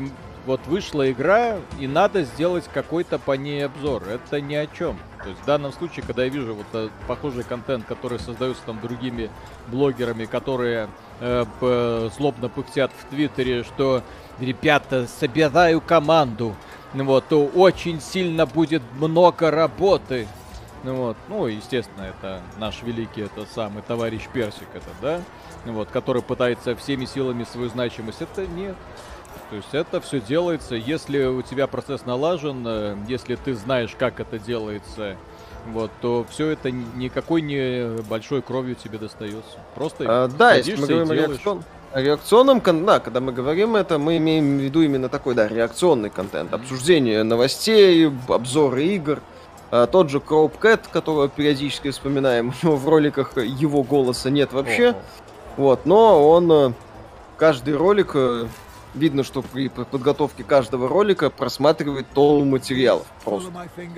вот 0.46 0.62
вышла 0.68 1.10
игра, 1.12 1.58
и 1.80 1.88
надо 1.88 2.24
сделать 2.24 2.66
какой-то 2.74 3.20
по 3.20 3.32
ней 3.34 3.66
обзор. 3.66 4.04
Это 4.04 4.42
ни 4.42 4.56
о 4.56 4.68
чем. 4.68 5.00
То 5.24 5.30
есть 5.30 5.42
в 5.42 5.46
данном 5.46 5.74
случае, 5.74 6.06
когда 6.06 6.24
я 6.24 6.30
вижу 6.30 6.54
вот 6.54 6.68
э, 6.74 6.90
похожий 7.08 7.44
контент, 7.44 7.86
который 7.86 8.20
создается 8.20 8.62
там 8.66 8.80
другими 8.80 9.30
блогерами, 9.68 10.26
которые 10.26 10.88
э, 11.20 12.10
злобно 12.16 12.50
пыхтят 12.50 12.92
в 13.00 13.10
Твиттере, 13.10 13.64
что 13.64 14.04
ребята, 14.40 15.08
собираю 15.08 15.82
команду, 15.82 16.56
ну 16.94 17.06
вот, 17.06 17.28
то 17.28 17.46
очень 17.46 18.00
сильно 18.00 18.46
будет 18.46 18.84
много 19.00 19.50
работы. 19.52 20.28
Ну 20.84 20.96
вот, 20.96 21.18
ну, 21.30 21.48
естественно, 21.48 22.04
это 22.04 22.42
наш 22.58 22.84
великий, 22.84 23.22
это 23.22 23.48
самый 23.54 23.82
товарищ 23.82 24.28
Персик, 24.32 24.68
это, 24.74 24.90
да? 25.02 25.22
Ну 25.66 25.74
вот, 25.74 25.90
который 25.90 26.22
пытается 26.22 26.76
всеми 26.76 27.06
силами 27.06 27.44
свою 27.44 27.70
значимость. 27.70 28.22
Это 28.22 28.46
нет. 28.46 28.76
То 29.50 29.56
есть 29.56 29.70
это 29.74 30.02
все 30.02 30.20
делается, 30.20 30.76
если 30.76 31.24
у 31.26 31.42
тебя 31.42 31.68
процесс 31.68 32.06
налажен, 32.06 32.64
э, 32.68 32.96
если 33.08 33.36
ты 33.36 33.54
знаешь, 33.54 33.96
как 33.98 34.20
это 34.20 34.40
делается, 34.40 35.16
вот, 35.72 35.92
то 36.02 36.26
все 36.30 36.50
это 36.50 36.72
ни- 36.72 36.86
никакой 36.96 37.42
не 37.42 37.98
большой 38.10 38.42
кровью 38.42 38.76
тебе 38.76 38.98
достается. 38.98 39.58
Просто 39.76 40.06
А, 40.08 40.28
да, 40.28 40.54
если 40.56 40.76
мы 40.76 40.88
говорим 40.88 41.12
о, 41.12 41.16
делаешь. 41.16 41.30
реакцион- 41.40 41.64
о 41.94 42.02
реакционном 42.02 42.62
кон- 42.62 42.86
да, 42.86 43.00
когда 43.00 43.20
мы 43.20 43.32
говорим 43.32 43.76
это, 43.76 43.98
мы 43.98 44.18
имеем 44.18 44.58
в 44.58 44.62
виду 44.62 44.82
именно 44.82 45.10
такой, 45.10 45.34
да, 45.36 45.48
реакционный 45.48 46.10
контент. 46.10 46.54
Обсуждение 46.54 47.24
новостей, 47.24 48.12
обзоры 48.28 48.84
игр. 48.86 49.22
А, 49.72 49.88
тот 49.88 50.10
же 50.10 50.20
Кроуп 50.20 50.58
Кэт, 50.58 50.88
которого 50.88 51.28
периодически 51.30 51.90
вспоминаем, 51.92 52.54
него 52.64 52.76
в 52.76 52.88
роликах 52.88 53.36
его 53.38 53.84
голоса 53.84 54.30
нет 54.30 54.54
вообще. 54.54 54.90
О, 54.92 54.96
Вот, 55.58 55.86
но 55.86 56.30
он 56.30 56.52
э, 56.52 56.74
каждый 57.38 57.76
ролик, 57.76 58.12
э, 58.14 58.46
видно, 58.96 59.24
что 59.24 59.42
при 59.42 59.70
подготовке 59.70 60.44
каждого 60.44 60.88
ролика 60.88 61.30
просматривает 61.30 62.08
тонну 62.14 62.46
материалов 62.46 63.06
просто 63.24 63.52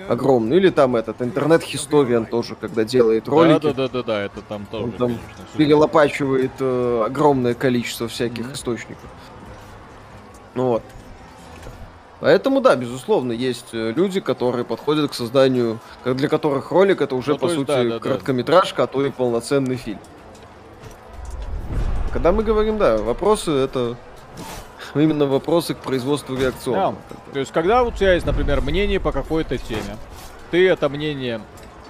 огромный. 0.09 0.57
Или 0.57 0.69
там 0.69 0.95
этот 0.95 1.21
интернет-хисториан 1.21 2.25
тоже, 2.25 2.55
когда 2.55 2.83
делает 2.83 3.27
ролики. 3.27 3.61
Да, 3.61 3.73
да, 3.73 3.87
да, 3.87 3.87
да, 3.87 4.03
да, 4.03 4.21
это 4.23 4.41
там 4.41 4.65
тоже, 4.65 4.83
Он 4.85 4.91
там 4.91 5.07
конечно, 5.07 5.57
перелопачивает 5.57 6.51
э, 6.59 7.03
огромное 7.05 7.53
количество 7.53 8.07
всяких 8.07 8.45
Мгм. 8.45 8.53
источников. 8.53 9.09
Ну 10.55 10.67
вот. 10.69 10.83
Поэтому, 12.19 12.61
да, 12.61 12.75
безусловно, 12.75 13.31
есть 13.31 13.67
э, 13.73 13.93
люди, 13.95 14.19
которые 14.19 14.65
подходят 14.65 15.11
к 15.11 15.13
созданию, 15.13 15.79
для 16.03 16.27
которых 16.27 16.71
ролик 16.71 17.01
это 17.01 17.15
уже, 17.15 17.33
Ну, 17.33 17.37
по 17.37 17.47
сути, 17.49 17.67
да, 17.67 17.83
да, 17.83 17.89
да. 17.91 17.99
короткометражка, 17.99 18.83
а 18.83 18.87
то 18.87 19.05
и 19.05 19.11
полноценный 19.11 19.75
фильм. 19.75 19.99
Когда 22.11 22.31
мы 22.31 22.41
говорим, 22.41 22.79
да, 22.79 22.97
вопросы 22.97 23.51
это 23.51 23.95
именно 24.99 25.25
вопросы 25.25 25.73
к 25.73 25.79
производству 25.79 26.35
реакционного. 26.35 26.97
Да. 27.09 27.33
То 27.33 27.39
есть, 27.39 27.51
когда 27.51 27.83
у 27.83 27.91
тебя 27.91 28.13
есть, 28.13 28.25
например, 28.25 28.61
мнение 28.61 28.99
по 28.99 29.11
какой-то 29.11 29.57
теме, 29.57 29.97
ты 30.51 30.67
это 30.67 30.89
мнение 30.89 31.41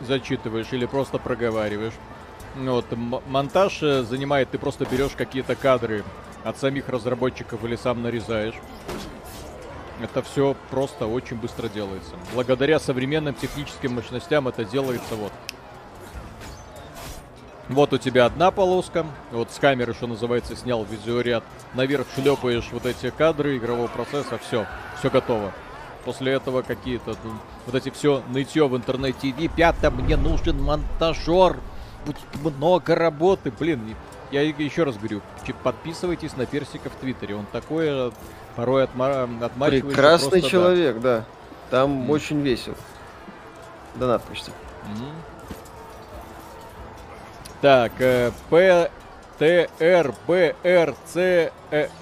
зачитываешь 0.02 0.68
или 0.72 0.86
просто 0.86 1.18
проговариваешь. 1.18 1.94
Ну 2.56 2.76
Вот, 2.76 2.86
монтаж 3.28 3.84
э, 3.84 4.04
занимает, 4.04 4.50
ты 4.50 4.58
просто 4.58 4.86
берешь 4.86 5.12
какие-то 5.16 5.56
кадры 5.56 6.04
от 6.44 6.58
самих 6.58 6.90
разработчиков 6.90 7.64
или 7.64 7.76
сам 7.76 8.02
нарезаешь. 8.02 8.56
Это 10.02 10.22
все 10.22 10.56
просто 10.70 11.08
очень 11.08 11.38
быстро 11.38 11.70
делается. 11.70 12.12
Благодаря 12.34 12.80
современным 12.80 13.34
техническим 13.34 13.96
мощностям 13.96 14.48
это 14.48 14.64
делается 14.64 15.16
вот. 15.16 15.32
Вот 17.70 17.92
у 17.92 17.98
тебя 17.98 18.26
одна 18.26 18.50
полоска, 18.52 19.06
вот 19.32 19.52
с 19.52 19.60
камеры, 19.60 19.94
что 19.94 20.08
называется, 20.08 20.56
снял 20.56 20.86
видеоряд. 20.86 21.44
Наверх 21.74 22.08
шлепаешь 22.16 22.70
вот 22.72 22.86
эти 22.86 23.10
кадры 23.10 23.58
игрового 23.58 23.88
процесса, 23.88 24.38
все, 24.38 24.66
все 25.00 25.10
готово. 25.10 25.52
После 26.06 26.32
этого 26.32 26.62
какие-то 26.62 27.16
ну, 27.26 27.32
вот 27.66 27.76
эти 27.76 27.90
все 27.90 28.24
нытье 28.30 28.70
в 28.70 28.78
интернете. 28.78 29.34
Ребята, 29.38 29.92
мне 29.92 30.16
нужен 30.16 30.62
монтажер. 30.62 31.58
Будет 32.06 32.22
много 32.42 32.96
работы. 32.96 33.52
Блин, 33.60 33.82
я 34.32 34.42
еще 34.44 34.84
раз 34.84 34.96
говорю, 34.96 35.22
подписывайтесь 35.64 36.38
на 36.38 36.46
Персика 36.46 36.90
в 36.90 36.94
Твиттере. 36.94 37.36
Он 37.36 37.46
такое 37.52 38.12
порой 38.56 38.86
отма- 38.86 39.44
отмачивается 39.44 39.88
Прекрасный 39.88 40.30
просто, 40.30 40.42
да. 40.42 40.50
человек, 40.50 41.00
да. 41.02 41.26
Там 41.70 42.04
М. 42.04 42.10
очень 42.10 42.40
весело. 42.40 42.78
Донат 43.96 44.24
почти. 44.24 44.52
Мгм. 44.90 45.12
Так, 47.62 47.94
э, 48.00 48.32
П, 48.50 48.92
Т, 49.40 49.70
Р, 49.80 50.14
Б, 50.28 50.56
Р, 50.64 50.96
э, 51.16 51.50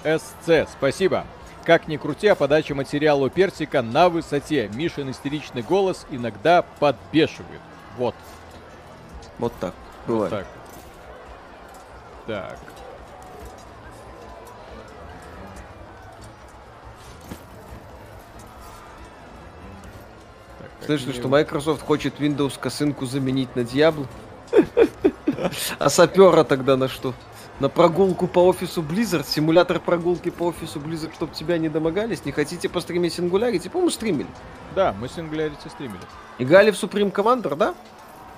С, 0.04 0.34
Ц. 0.44 0.66
Спасибо. 0.70 1.24
Как 1.64 1.88
ни 1.88 1.96
крути, 1.96 2.28
а 2.28 2.34
подача 2.34 2.74
материала 2.74 3.24
у 3.24 3.28
персика 3.30 3.82
на 3.82 4.08
высоте. 4.08 4.68
Мишин 4.74 5.10
истеричный 5.10 5.62
голос 5.62 6.06
иногда 6.10 6.62
подбешивает. 6.62 7.60
Вот, 7.96 8.14
Вот 9.38 9.52
так. 9.58 9.74
вот 10.06 10.14
Бывает. 10.28 10.30
так. 10.30 10.46
Так. 12.26 12.58
Так, 20.60 20.70
Слышно, 20.84 21.12
что 21.12 21.28
Microsoft 21.28 21.84
хочет 21.84 22.20
Windows 22.20 22.58
косынку 22.60 23.06
заменить 23.06 23.54
на 23.56 23.60
Diablo? 23.60 24.06
А 25.78 25.90
сапера 25.90 26.44
тогда 26.44 26.76
на 26.76 26.88
что? 26.88 27.14
На 27.58 27.68
прогулку 27.68 28.26
по 28.26 28.40
офису 28.46 28.82
Blizzard? 28.82 29.26
Симулятор 29.26 29.80
прогулки 29.80 30.30
по 30.30 30.44
офису 30.44 30.78
Blizzard, 30.78 31.14
чтобы 31.14 31.34
тебя 31.34 31.56
не 31.58 31.68
домогались? 31.68 32.24
Не 32.24 32.32
хотите 32.32 32.68
постримить 32.68 33.18
Singularity? 33.18 33.70
По-моему, 33.70 33.90
стримили. 33.90 34.28
Да, 34.74 34.94
мы 34.98 35.06
Singularity 35.06 35.70
стримили. 35.70 36.00
Играли 36.38 36.70
в 36.70 36.74
Supreme 36.74 37.10
Commander, 37.10 37.56
да? 37.56 37.74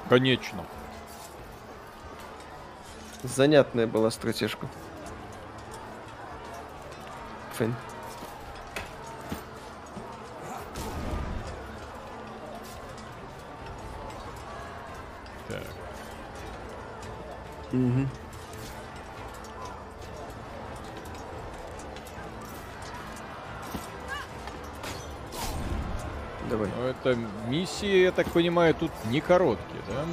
Конечно. 0.09 0.65
Занятная 3.25 3.87
была 3.89 4.11
стратежка. 4.11 4.69
Фэн. 7.55 7.75
Мгм. 17.73 18.09
Давай. 26.49 26.71
Ну, 26.79 26.87
это 26.87 27.19
миссии, 27.49 28.05
я 28.05 28.13
так 28.13 28.27
понимаю, 28.29 28.75
тут 28.75 28.91
не 29.11 29.21
короткие, 29.21 29.83
да? 29.89 30.05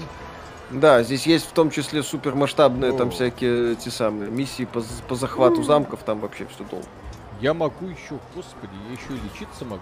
Да, 0.71 1.03
здесь 1.03 1.25
есть 1.27 1.47
в 1.47 1.51
том 1.51 1.69
числе 1.69 2.03
супермасштабные 2.03 2.91
там 2.91 3.09
О. 3.09 3.11
всякие 3.11 3.73
эти 3.73 3.89
самые 3.89 4.29
миссии 4.31 4.65
по, 4.65 4.81
по 5.07 5.15
захвату 5.15 5.63
замков, 5.63 6.03
там 6.03 6.19
вообще 6.19 6.45
все 6.47 6.63
долго. 6.69 6.85
Я 7.39 7.53
могу 7.53 7.87
еще, 7.87 8.19
господи, 8.33 8.73
я 8.87 8.93
еще 8.93 9.13
и 9.13 9.25
лечиться 9.25 9.63
могу. 9.65 9.81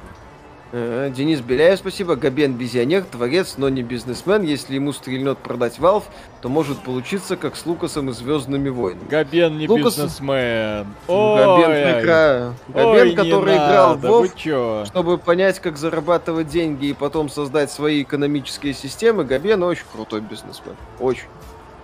Э, 0.76 1.12
Денис 1.16 1.40
Беляев, 1.40 1.78
спасибо. 1.78 2.16
Габен 2.16 2.58
визионер, 2.58 3.04
творец, 3.04 3.56
но 3.58 3.70
не 3.70 3.84
бизнесмен. 3.84 4.42
Если 4.42 4.74
ему 4.74 4.92
стрельнет 4.92 5.38
продать 5.38 5.78
Valve, 5.78 6.06
то 6.42 6.50
может 6.50 6.80
получиться 6.84 7.38
как 7.38 7.56
с 7.56 7.68
Лукасом 7.68 8.10
и 8.10 8.12
Звездными 8.14 8.70
войнами. 8.70 9.08
Габен 9.08 9.60
не 9.60 9.68
Лукас- 9.68 9.98
бизнесмен. 9.98 10.88
Габен, 11.08 11.66
Ой, 11.70 11.76
прекра- 11.76 12.54
ой, 12.74 12.84
Габен, 12.98 13.08
не 13.10 13.16
который 13.16 13.54
играл 13.56 13.94
в 13.94 14.02
надо, 14.02 14.08
WoW, 14.08 14.20
вы 14.22 14.32
чё? 14.36 14.84
чтобы 14.88 15.20
понять, 15.20 15.60
как 15.60 15.78
зарабатывать 15.78 16.48
деньги 16.48 16.88
и 16.88 16.94
потом 16.94 17.30
создать 17.30 17.70
свои 17.72 18.02
экономические 18.02 18.74
системы, 18.74 19.26
Габен 19.26 19.62
очень 19.62 19.86
крутой 19.94 20.22
бизнесмен. 20.22 20.76
Очень. 21.00 21.28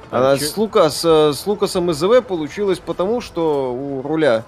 А 0.10 0.32
А 0.32 0.38
чё- 0.40 0.46
с, 0.46 0.58
Лукас, 0.58 1.06
э, 1.06 1.34
с 1.34 1.46
Лукасом 1.46 1.92
и 1.92 1.94
ЗВ 1.94 2.24
получилось 2.24 2.80
потому, 2.84 3.22
что 3.22 3.72
у 3.72 4.02
руля 4.02 4.46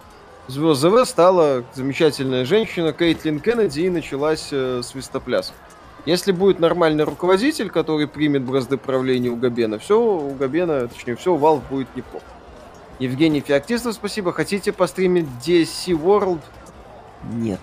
звезд 0.51 0.81
ЗВ 0.81 1.05
стала 1.05 1.63
замечательная 1.73 2.45
женщина 2.45 2.93
Кейтлин 2.93 3.39
Кеннеди 3.39 3.81
и 3.81 3.89
началась 3.89 4.49
э, 4.51 4.81
свистопляс. 4.83 5.53
Если 6.05 6.31
будет 6.31 6.59
нормальный 6.59 7.03
руководитель, 7.03 7.69
который 7.69 8.07
примет 8.07 8.43
бразды 8.43 8.77
правления 8.77 9.29
у 9.29 9.35
Габена, 9.35 9.79
все 9.79 9.99
у 9.99 10.33
Габена, 10.33 10.87
точнее, 10.87 11.15
все 11.15 11.33
у 11.33 11.37
Valve 11.37 11.61
будет 11.69 11.95
неплохо. 11.95 12.25
Евгений 12.99 13.41
Феоктистов, 13.41 13.93
спасибо. 13.93 14.31
Хотите 14.33 14.71
постримить 14.71 15.27
DSC 15.43 15.93
World? 15.93 16.41
Нет. 17.31 17.59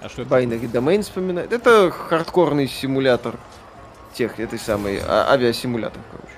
А 0.00 0.08
что 0.08 0.22
это? 0.22 0.34
Binary 0.34 0.70
Domain 0.70 1.02
вспоминает. 1.02 1.52
Это 1.52 1.90
хардкорный 1.90 2.68
симулятор 2.68 3.36
тех, 4.14 4.38
этой 4.38 4.58
самой, 4.58 5.00
а- 5.00 5.32
авиасимулятор, 5.32 6.00
короче. 6.10 6.34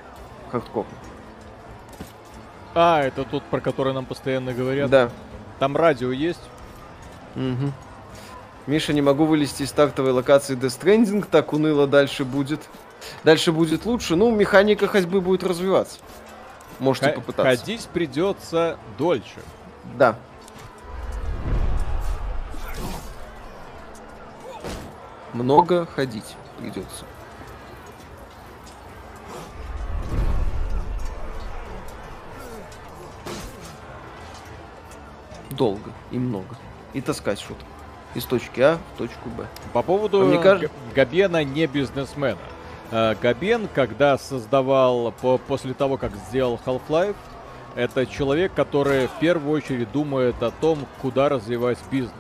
Хардкорный. 0.50 1.07
А, 2.80 3.02
это 3.02 3.24
тот, 3.24 3.42
про 3.42 3.60
который 3.60 3.92
нам 3.92 4.06
постоянно 4.06 4.52
говорят. 4.52 4.88
Да. 4.88 5.10
Там 5.59 5.76
радио 5.76 6.12
есть. 6.12 6.40
Мгм. 7.34 7.72
Миша, 8.68 8.92
не 8.92 9.02
могу 9.02 9.24
вылезти 9.24 9.64
из 9.64 9.70
стартовой 9.70 10.12
локации 10.12 10.56
Death 10.56 10.80
Stranding, 10.80 11.26
так 11.28 11.52
уныло 11.52 11.88
дальше 11.88 12.24
будет. 12.24 12.60
Дальше 13.24 13.50
будет 13.50 13.84
лучше, 13.84 14.14
ну, 14.14 14.30
механика 14.30 14.86
ходьбы 14.86 15.20
будет 15.20 15.42
развиваться. 15.42 15.98
Можете 16.78 17.06
Х- 17.06 17.12
попытаться. 17.14 17.59
Ходить 17.60 17.88
придется 17.92 18.78
дольше. 18.96 19.40
Да. 19.96 20.16
много 25.32 25.86
ходить 25.86 26.36
придется. 26.59 27.05
Долго 35.50 35.90
и 36.10 36.18
много. 36.18 36.56
И 36.92 37.00
таскать 37.00 37.38
что-то. 37.40 37.64
Из 38.14 38.24
точки 38.24 38.60
А 38.60 38.78
в 38.94 38.98
точку 38.98 39.28
Б. 39.30 39.46
По 39.72 39.82
поводу 39.82 40.22
А 40.22 40.24
мне 40.24 40.38
кажется- 40.38 40.70
Габена 40.94 41.44
не 41.44 41.66
бизнесмена. 41.66 42.38
Э, 42.90 43.14
Габен, 43.20 43.68
когда 43.74 44.16
создавал, 44.16 45.12
по- 45.20 45.38
после 45.38 45.74
того, 45.74 45.98
как 45.98 46.12
сделал 46.28 46.58
Half-Life, 46.64 47.16
это 47.76 48.06
человек, 48.06 48.52
который 48.54 49.08
в 49.08 49.18
первую 49.20 49.52
очередь 49.58 49.92
думает 49.92 50.42
о 50.42 50.50
том, 50.50 50.86
куда 51.02 51.28
развивать 51.28 51.78
бизнес. 51.90 52.12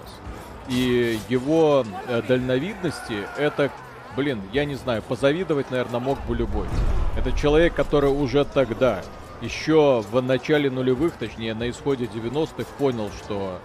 И 0.68 1.18
его 1.30 1.84
э, 2.08 2.20
дальновидности, 2.28 3.26
это, 3.38 3.70
блин, 4.14 4.42
я 4.52 4.66
не 4.66 4.74
знаю, 4.74 5.00
позавидовать, 5.02 5.70
наверное, 5.70 6.00
мог 6.00 6.18
бы 6.26 6.36
любой. 6.36 6.66
Это 7.16 7.32
человек, 7.32 7.74
который 7.74 8.10
уже 8.10 8.44
тогда, 8.44 9.00
еще 9.40 10.02
в 10.10 10.20
начале 10.20 10.70
нулевых, 10.70 11.14
точнее, 11.14 11.54
на 11.54 11.70
исходе 11.70 12.06
90-х, 12.06 12.64
понял, 12.78 13.10
что 13.10 13.58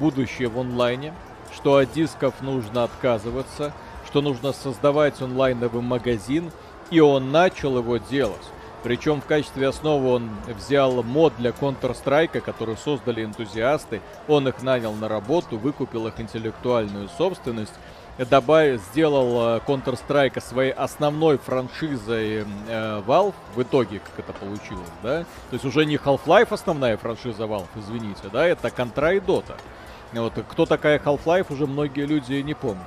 будущее 0.00 0.48
в 0.48 0.58
онлайне, 0.58 1.14
что 1.54 1.76
от 1.76 1.92
дисков 1.92 2.34
нужно 2.40 2.84
отказываться, 2.84 3.72
что 4.06 4.20
нужно 4.22 4.52
создавать 4.52 5.20
онлайновый 5.20 5.82
магазин, 5.82 6.50
и 6.90 7.00
он 7.00 7.30
начал 7.30 7.78
его 7.78 7.98
делать. 7.98 8.36
Причем 8.84 9.20
в 9.20 9.26
качестве 9.26 9.68
основы 9.68 10.08
он 10.08 10.30
взял 10.46 11.02
мод 11.02 11.32
для 11.36 11.50
Counter-Strike, 11.50 12.40
который 12.40 12.76
создали 12.76 13.24
энтузиасты, 13.24 14.00
он 14.28 14.46
их 14.46 14.62
нанял 14.62 14.94
на 14.94 15.08
работу, 15.08 15.58
выкупил 15.58 16.06
их 16.06 16.20
интеллектуальную 16.20 17.08
собственность, 17.18 17.74
добавил, 18.24 18.80
сделал 18.92 19.56
э, 19.56 19.60
Counter-Strike 19.66 20.40
своей 20.40 20.72
основной 20.72 21.38
франшизой 21.38 22.44
э, 22.68 23.02
Valve, 23.06 23.34
в 23.54 23.62
итоге 23.62 24.00
как 24.00 24.24
это 24.26 24.32
получилось, 24.32 24.88
да? 25.02 25.20
То 25.50 25.52
есть 25.52 25.64
уже 25.64 25.84
не 25.86 25.96
Half-Life 25.96 26.48
основная 26.50 26.96
франшиза 26.96 27.44
Valve, 27.44 27.68
извините, 27.76 28.24
да, 28.32 28.46
это 28.46 28.68
Contra 28.68 29.16
и 29.16 29.20
Dota. 29.20 29.54
Вот, 30.12 30.32
кто 30.50 30.66
такая 30.66 30.98
Half-Life, 30.98 31.46
уже 31.50 31.66
многие 31.66 32.06
люди 32.06 32.34
не 32.34 32.54
помнят. 32.54 32.82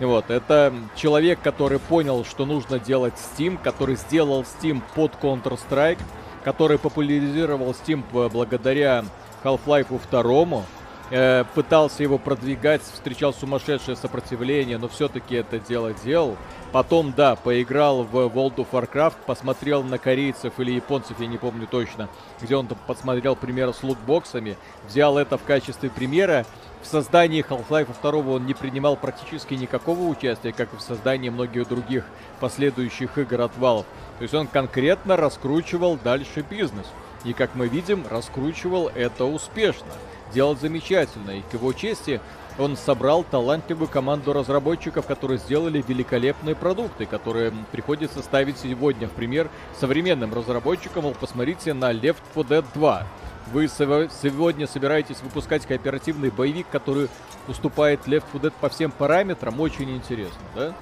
Вот, 0.00 0.30
это 0.30 0.72
человек, 0.96 1.40
который 1.42 1.78
понял, 1.78 2.24
что 2.24 2.46
нужно 2.46 2.78
делать 2.78 3.14
Steam, 3.14 3.58
который 3.62 3.96
сделал 3.96 4.42
Steam 4.42 4.82
под 4.94 5.12
Counter-Strike, 5.22 5.98
который 6.42 6.78
популяризировал 6.78 7.70
Steam 7.70 8.02
б- 8.12 8.28
благодаря 8.28 9.04
Half-Life 9.44 9.86
2, 10.10 10.62
э, 11.10 11.44
пытался 11.54 12.02
его 12.02 12.18
продвигать, 12.18 12.82
встречал 12.82 13.32
сумасшедшее 13.32 13.96
сопротивление, 13.96 14.78
но 14.78 14.88
все-таки 14.88 15.36
это 15.36 15.58
дело 15.58 15.92
делал. 16.04 16.36
Потом, 16.72 17.14
да, 17.16 17.36
поиграл 17.36 18.02
в 18.02 18.16
World 18.16 18.56
of 18.56 18.66
Warcraft, 18.72 19.14
посмотрел 19.26 19.82
на 19.84 19.98
корейцев 19.98 20.54
или 20.58 20.72
японцев, 20.72 21.20
я 21.20 21.26
не 21.26 21.38
помню 21.38 21.68
точно, 21.70 22.08
где 22.40 22.56
он 22.56 22.66
там 22.66 22.78
посмотрел 22.86 23.36
примеры 23.36 23.72
с 23.72 23.82
лутбоксами, 23.82 24.56
взял 24.88 25.16
это 25.16 25.38
в 25.38 25.44
качестве 25.44 25.90
примера. 25.90 26.44
В 26.82 26.86
создании 26.86 27.42
Half-Life 27.48 27.94
2 28.02 28.10
он 28.10 28.44
не 28.44 28.52
принимал 28.52 28.96
практически 28.96 29.54
никакого 29.54 30.00
участия, 30.02 30.52
как 30.52 30.74
и 30.74 30.76
в 30.76 30.82
создании 30.82 31.30
многих 31.30 31.66
других 31.66 32.04
последующих 32.40 33.16
игр 33.16 33.40
от 33.40 33.56
Valve. 33.56 33.86
То 34.18 34.22
есть 34.22 34.34
он 34.34 34.46
конкретно 34.46 35.16
раскручивал 35.16 35.96
дальше 35.96 36.44
бизнес. 36.48 36.86
И, 37.24 37.32
как 37.32 37.54
мы 37.54 37.68
видим, 37.68 38.04
раскручивал 38.10 38.88
это 38.94 39.24
успешно. 39.24 39.86
Делал 40.32 40.56
замечательно. 40.56 41.30
И 41.32 41.42
к 41.42 41.54
его 41.54 41.72
чести 41.72 42.20
он 42.58 42.76
собрал 42.76 43.24
талантливую 43.24 43.88
команду 43.88 44.32
разработчиков, 44.32 45.06
которые 45.06 45.38
сделали 45.38 45.82
великолепные 45.86 46.54
продукты, 46.54 47.06
которые 47.06 47.52
приходится 47.72 48.22
ставить 48.22 48.58
сегодня 48.58 49.08
в 49.08 49.12
пример 49.12 49.48
современным 49.80 50.32
разработчикам. 50.34 51.04
Мол, 51.04 51.14
посмотрите 51.18 51.72
на 51.74 51.92
Left 51.92 52.22
4 52.34 52.60
Dead 52.60 52.64
2. 52.74 53.06
Вы 53.52 53.68
сего- 53.68 54.08
сегодня 54.22 54.66
собираетесь 54.66 55.20
выпускать 55.20 55.66
кооперативный 55.66 56.30
боевик, 56.30 56.66
который 56.70 57.08
уступает 57.48 58.06
Left 58.06 58.24
4 58.32 58.44
Dead 58.44 58.52
по 58.60 58.68
всем 58.68 58.90
параметрам. 58.90 59.58
Очень 59.60 59.94
интересно, 59.96 60.42
да? 60.54 60.74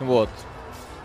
Вот. 0.00 0.28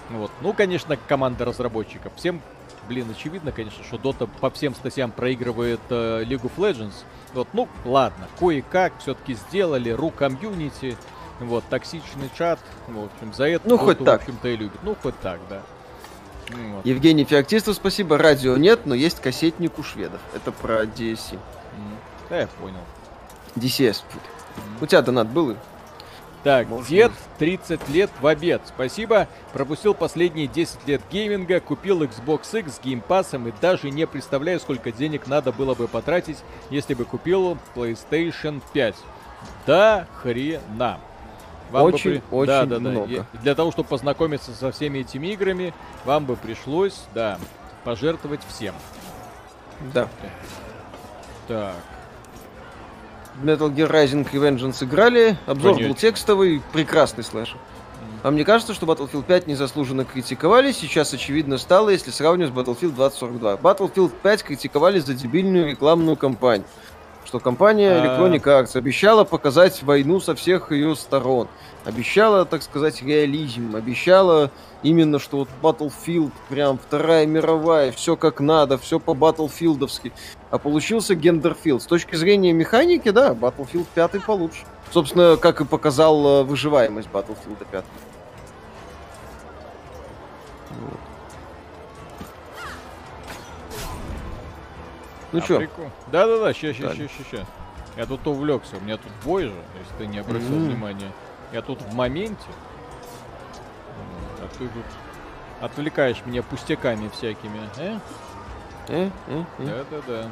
Вот. 0.09 0.31
Ну, 0.41 0.53
конечно, 0.53 0.97
команда 1.07 1.45
разработчиков. 1.45 2.11
Всем, 2.15 2.41
блин, 2.87 3.07
очевидно, 3.11 3.51
конечно, 3.51 3.83
что 3.83 3.97
Dota 3.97 4.29
по 4.39 4.49
всем 4.49 4.75
статьям 4.75 5.11
проигрывает 5.11 5.79
э, 5.89 6.23
League 6.23 6.41
of 6.43 6.51
Legends. 6.57 6.93
Вот, 7.33 7.47
ну, 7.53 7.67
ладно, 7.85 8.27
кое-как 8.39 8.93
все-таки 8.99 9.33
сделали, 9.33 9.89
ру 9.89 10.11
комьюнити, 10.11 10.95
вот, 11.39 11.63
токсичный 11.69 12.29
чат, 12.37 12.59
в 12.87 12.99
общем, 13.05 13.33
за 13.33 13.45
это 13.47 13.67
Ну, 13.67 13.75
Dota, 13.75 13.79
хоть 13.79 13.97
так. 13.99 14.19
в 14.21 14.23
общем-то, 14.23 14.47
и 14.49 14.55
любят. 14.55 14.79
Ну, 14.83 14.95
хоть 15.01 15.19
так, 15.19 15.39
да. 15.49 15.61
Ну, 16.49 16.75
вот. 16.75 16.85
Евгений 16.85 17.23
Феоктистов, 17.23 17.75
спасибо. 17.75 18.17
Радио 18.17 18.57
нет, 18.57 18.85
но 18.85 18.93
есть 18.95 19.19
кассетник 19.21 19.79
у 19.79 19.83
шведов. 19.83 20.19
Это 20.35 20.51
про 20.51 20.83
DSC. 20.83 21.33
М, 21.33 21.39
Да, 22.29 22.41
я 22.41 22.47
понял. 22.47 22.77
DCS. 23.55 24.03
фу. 24.09 24.19
У 24.81 24.85
тебя 24.85 25.01
донат 25.01 25.27
был? 25.29 25.55
Так, 26.43 26.67
Можно. 26.67 26.85
дед 26.87 27.11
30 27.39 27.87
лет 27.89 28.09
в 28.19 28.27
обед. 28.27 28.61
Спасибо. 28.65 29.27
Пропустил 29.53 29.93
последние 29.93 30.47
10 30.47 30.87
лет 30.87 31.01
гейминга, 31.09 31.61
купил 31.61 32.03
Xbox 32.03 32.59
X 32.59 32.75
с 32.75 32.81
геймпасом 32.81 33.47
и 33.47 33.53
даже 33.61 33.89
не 33.89 34.05
представляю, 34.05 34.59
сколько 34.59 34.91
денег 34.91 35.27
надо 35.27 35.53
было 35.53 35.73
бы 35.73 35.87
потратить, 35.87 36.37
если 36.69 36.95
бы 36.95 37.05
купил 37.05 37.57
PlayStation 37.75 38.61
5. 38.73 38.95
Да 39.65 40.07
хрена. 40.21 40.99
Вам 41.71 41.83
бы 41.87 41.93
Очень, 41.93 42.21
очень 42.29 42.47
да, 42.47 42.65
да, 42.65 42.79
да. 42.79 42.89
много. 42.89 43.25
И 43.33 43.37
Для 43.41 43.55
того, 43.55 43.71
чтобы 43.71 43.87
познакомиться 43.87 44.53
со 44.53 44.71
всеми 44.71 44.99
этими 44.99 45.27
играми, 45.27 45.73
вам 46.05 46.25
бы 46.25 46.35
пришлось, 46.35 47.05
да, 47.15 47.39
пожертвовать 47.83 48.41
всем. 48.47 48.75
Да. 49.93 50.07
Так. 51.47 51.75
Metal 53.41 53.73
Gear 53.73 53.89
Rising 53.89 54.29
Revengeance 54.31 54.83
играли. 54.83 55.37
Обзор 55.45 55.71
был 55.71 55.79
Конечно. 55.79 55.99
текстовый. 55.99 56.61
Прекрасный 56.71 57.23
слэшер. 57.23 57.57
А 58.21 58.31
мне 58.31 58.45
кажется, 58.45 58.73
что 58.73 58.85
Battlefield 58.85 59.23
5 59.23 59.47
незаслуженно 59.47 60.05
критиковали. 60.05 60.71
Сейчас 60.71 61.13
очевидно 61.13 61.57
стало, 61.57 61.89
если 61.89 62.09
сравнивать 62.11 62.53
с 62.53 62.55
Battlefield 62.55 62.95
2042. 62.95 63.55
Battlefield 63.55 64.11
5 64.21 64.43
критиковали 64.43 64.99
за 64.99 65.13
дебильную 65.13 65.67
рекламную 65.71 66.15
кампанию. 66.15 66.65
Что 67.33 67.39
компания 67.39 67.89
А. 67.89 68.05
Electronic 68.05 68.43
Arts 68.43 68.77
обещала 68.77 69.23
показать 69.23 69.81
войну 69.81 70.19
со 70.19 70.35
всех 70.35 70.71
ее 70.71 70.95
сторон. 70.95 71.47
Обещала, 71.83 72.45
так 72.45 72.61
сказать, 72.61 73.01
реализм. 73.01 73.75
Обещала 73.75 74.51
именно, 74.83 75.17
что 75.17 75.37
вот 75.37 75.49
Battlefield, 75.59 76.31
прям 76.49 76.77
Вторая 76.77 77.25
мировая, 77.25 77.91
все 77.91 78.15
как 78.15 78.39
надо, 78.39 78.77
все 78.77 78.99
по 78.99 79.15
Баттлфилдовски. 79.15 80.11
А 80.51 80.59
получился 80.59 81.15
гендерфилд. 81.15 81.81
С 81.81 81.87
точки 81.87 82.15
зрения 82.15 82.53
механики, 82.53 83.09
да, 83.09 83.31
Battlefield 83.31 83.87
5 83.95 84.23
получше. 84.23 84.65
Собственно, 84.91 85.35
как 85.35 85.59
и 85.59 85.65
показал 85.65 86.43
выживаемость 86.43 87.09
Battlefield 87.11 87.65
5. 87.71 87.83
Вот. 90.69 91.12
Ну 95.33 95.39
А, 95.39 95.41
чё, 95.41 95.57
прикол. 95.57 95.85
Да-да-да, 96.11 96.37
Далее. 96.53 96.53
ща, 96.53 96.73
ща, 96.73 97.23
ща. 97.31 97.45
Я 97.97 98.05
тут 98.05 98.25
увлекся, 98.27 98.77
у 98.77 98.81
меня 98.81 98.97
тут 98.97 99.11
бой 99.25 99.43
же, 99.45 99.53
если 99.79 99.93
ты 99.97 100.07
не 100.07 100.19
обратил 100.19 100.49
Мгм. 100.49 100.67
внимания. 100.69 101.11
Я 101.51 101.61
тут 101.61 101.81
в 101.81 101.93
моменте. 101.93 102.47
А 104.41 104.47
ты 104.57 104.67
тут 104.67 104.85
отвлекаешь 105.61 106.21
меня 106.25 106.43
пустяками 106.43 107.09
всякими. 107.09 107.59
Э? 107.77 107.99
э, 108.89 109.09
э, 109.27 109.43
э, 109.59 109.65
Да-да-да. 109.65 110.27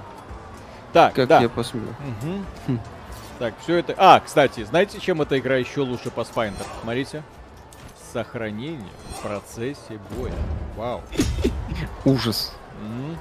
Так, 0.94 1.14
как 1.14 1.28
да. 1.28 1.40
я 1.42 1.50
посмел. 1.50 1.84
Мгм. 2.22 2.46
Хм. 2.68 2.80
Так, 3.40 3.54
все 3.62 3.78
это... 3.78 3.96
А, 3.98 4.20
кстати, 4.20 4.64
знаете, 4.64 5.00
чем 5.00 5.22
эта 5.22 5.40
игра 5.40 5.56
еще 5.56 5.82
лучше 5.82 6.10
Pathfinder? 6.10 6.66
Смотрите. 6.82 7.24
Сохранение 8.14 8.90
в 9.18 9.22
процессе 9.22 10.00
боя. 10.12 10.34
Вау. 10.76 11.02
Ужас. 12.06 12.54
М. 12.82 13.18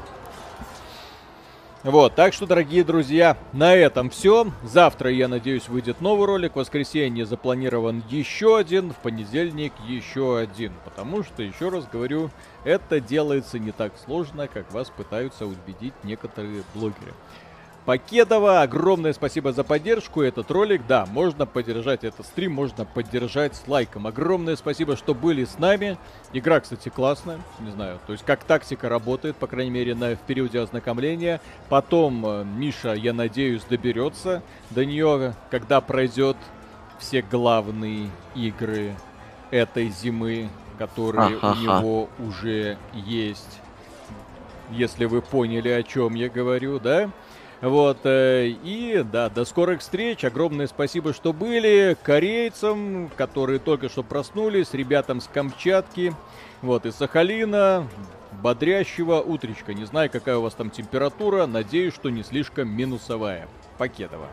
Вот, 1.83 2.15
так 2.15 2.35
что, 2.35 2.47
дорогие 2.47 2.85
друзья, 2.85 3.39
на 3.55 3.75
этом 3.75 4.11
все. 4.11 4.53
Завтра, 4.63 5.11
я 5.11 5.29
надеюсь, 5.29 5.67
выйдет 5.67 6.03
новый 6.03 6.27
ролик. 6.27 6.53
В 6.53 6.57
воскресенье 6.57 7.25
запланирован 7.25 8.03
еще 8.11 8.59
один, 8.59 8.93
в 8.93 8.97
понедельник 8.97 9.73
еще 9.89 10.39
один. 10.39 10.75
Потому 10.85 11.23
что, 11.23 11.43
еще 11.43 11.71
раз 11.71 11.87
говорю, 11.91 12.31
это 12.65 13.01
делается 13.01 13.59
не 13.59 13.73
так 13.73 13.95
сложно, 14.05 14.47
как 14.47 14.71
вас 14.73 14.91
пытаются 14.91 15.47
убедить 15.47 15.95
некоторые 16.05 16.65
блогеры. 16.75 17.15
Покедова, 17.91 18.63
огромное 18.63 19.13
спасибо 19.13 19.53
за 19.53 19.65
поддержку. 19.65 20.23
Этот 20.23 20.49
ролик, 20.53 20.83
да, 20.87 21.07
можно 21.07 21.45
поддержать 21.45 22.05
этот 22.05 22.25
стрим, 22.25 22.53
можно 22.53 22.85
поддержать 22.85 23.57
с 23.57 23.67
лайком. 23.67 24.07
Огромное 24.07 24.55
спасибо, 24.55 24.97
что 24.97 25.13
были 25.13 25.45
с 25.45 25.59
нами. 25.59 25.99
Игра, 26.33 26.61
кстати, 26.61 26.89
классная, 26.89 27.41
не 27.59 27.73
знаю, 27.73 27.99
то 28.07 28.13
есть 28.13 28.25
как 28.25 28.45
тактика 28.45 28.89
работает, 28.89 29.35
по 29.35 29.49
крайней 29.49 29.73
мере, 29.73 29.97
на, 29.97 30.15
в 30.15 30.21
периоде 30.21 30.61
ознакомления. 30.61 31.41
Потом 31.69 32.25
э, 32.25 32.45
Миша, 32.45 32.93
я 32.93 33.13
надеюсь, 33.13 33.65
доберется 33.65 34.45
до 34.71 34.85
нее, 34.85 35.35
когда 35.51 35.81
пройдет 35.81 36.37
все 37.01 37.23
главные 37.23 38.09
игры 38.37 38.95
этой 39.51 39.89
зимы, 39.89 40.49
которые 40.79 41.35
у 41.35 41.39
Ага-ха. 41.39 41.81
него 41.81 42.09
уже 42.21 42.79
есть. 42.95 43.59
Если 44.71 45.07
вы 45.07 45.23
поняли, 45.23 45.71
о 45.71 45.83
чем 45.83 46.15
я 46.15 46.29
говорю, 46.29 46.79
да? 46.79 47.11
Вот, 47.61 47.99
э, 48.05 48.49
и 48.65 49.05
да, 49.05 49.29
до 49.29 49.45
скорых 49.45 49.81
встреч. 49.81 50.25
Огромное 50.25 50.67
спасибо, 50.67 51.13
что 51.13 51.33
были. 51.33 51.97
Корейцам, 52.03 53.11
которые 53.17 53.59
только 53.59 53.89
что 53.89 54.03
проснулись, 54.03 54.73
ребятам 54.73 55.21
с 55.21 55.27
Камчатки, 55.27 56.15
вот, 56.63 56.87
из 56.87 56.95
Сахалина. 56.97 57.87
Бодрящего 58.43 59.21
утречка. 59.21 59.75
Не 59.75 59.85
знаю, 59.85 60.09
какая 60.09 60.39
у 60.39 60.43
вас 60.43 60.55
там 60.55 60.71
температура. 60.71 61.47
Надеюсь, 61.47 61.95
что 61.95 62.09
не 62.11 62.23
слишком 62.23 62.69
минусовая. 62.69 63.49
Покедова. 63.77 64.29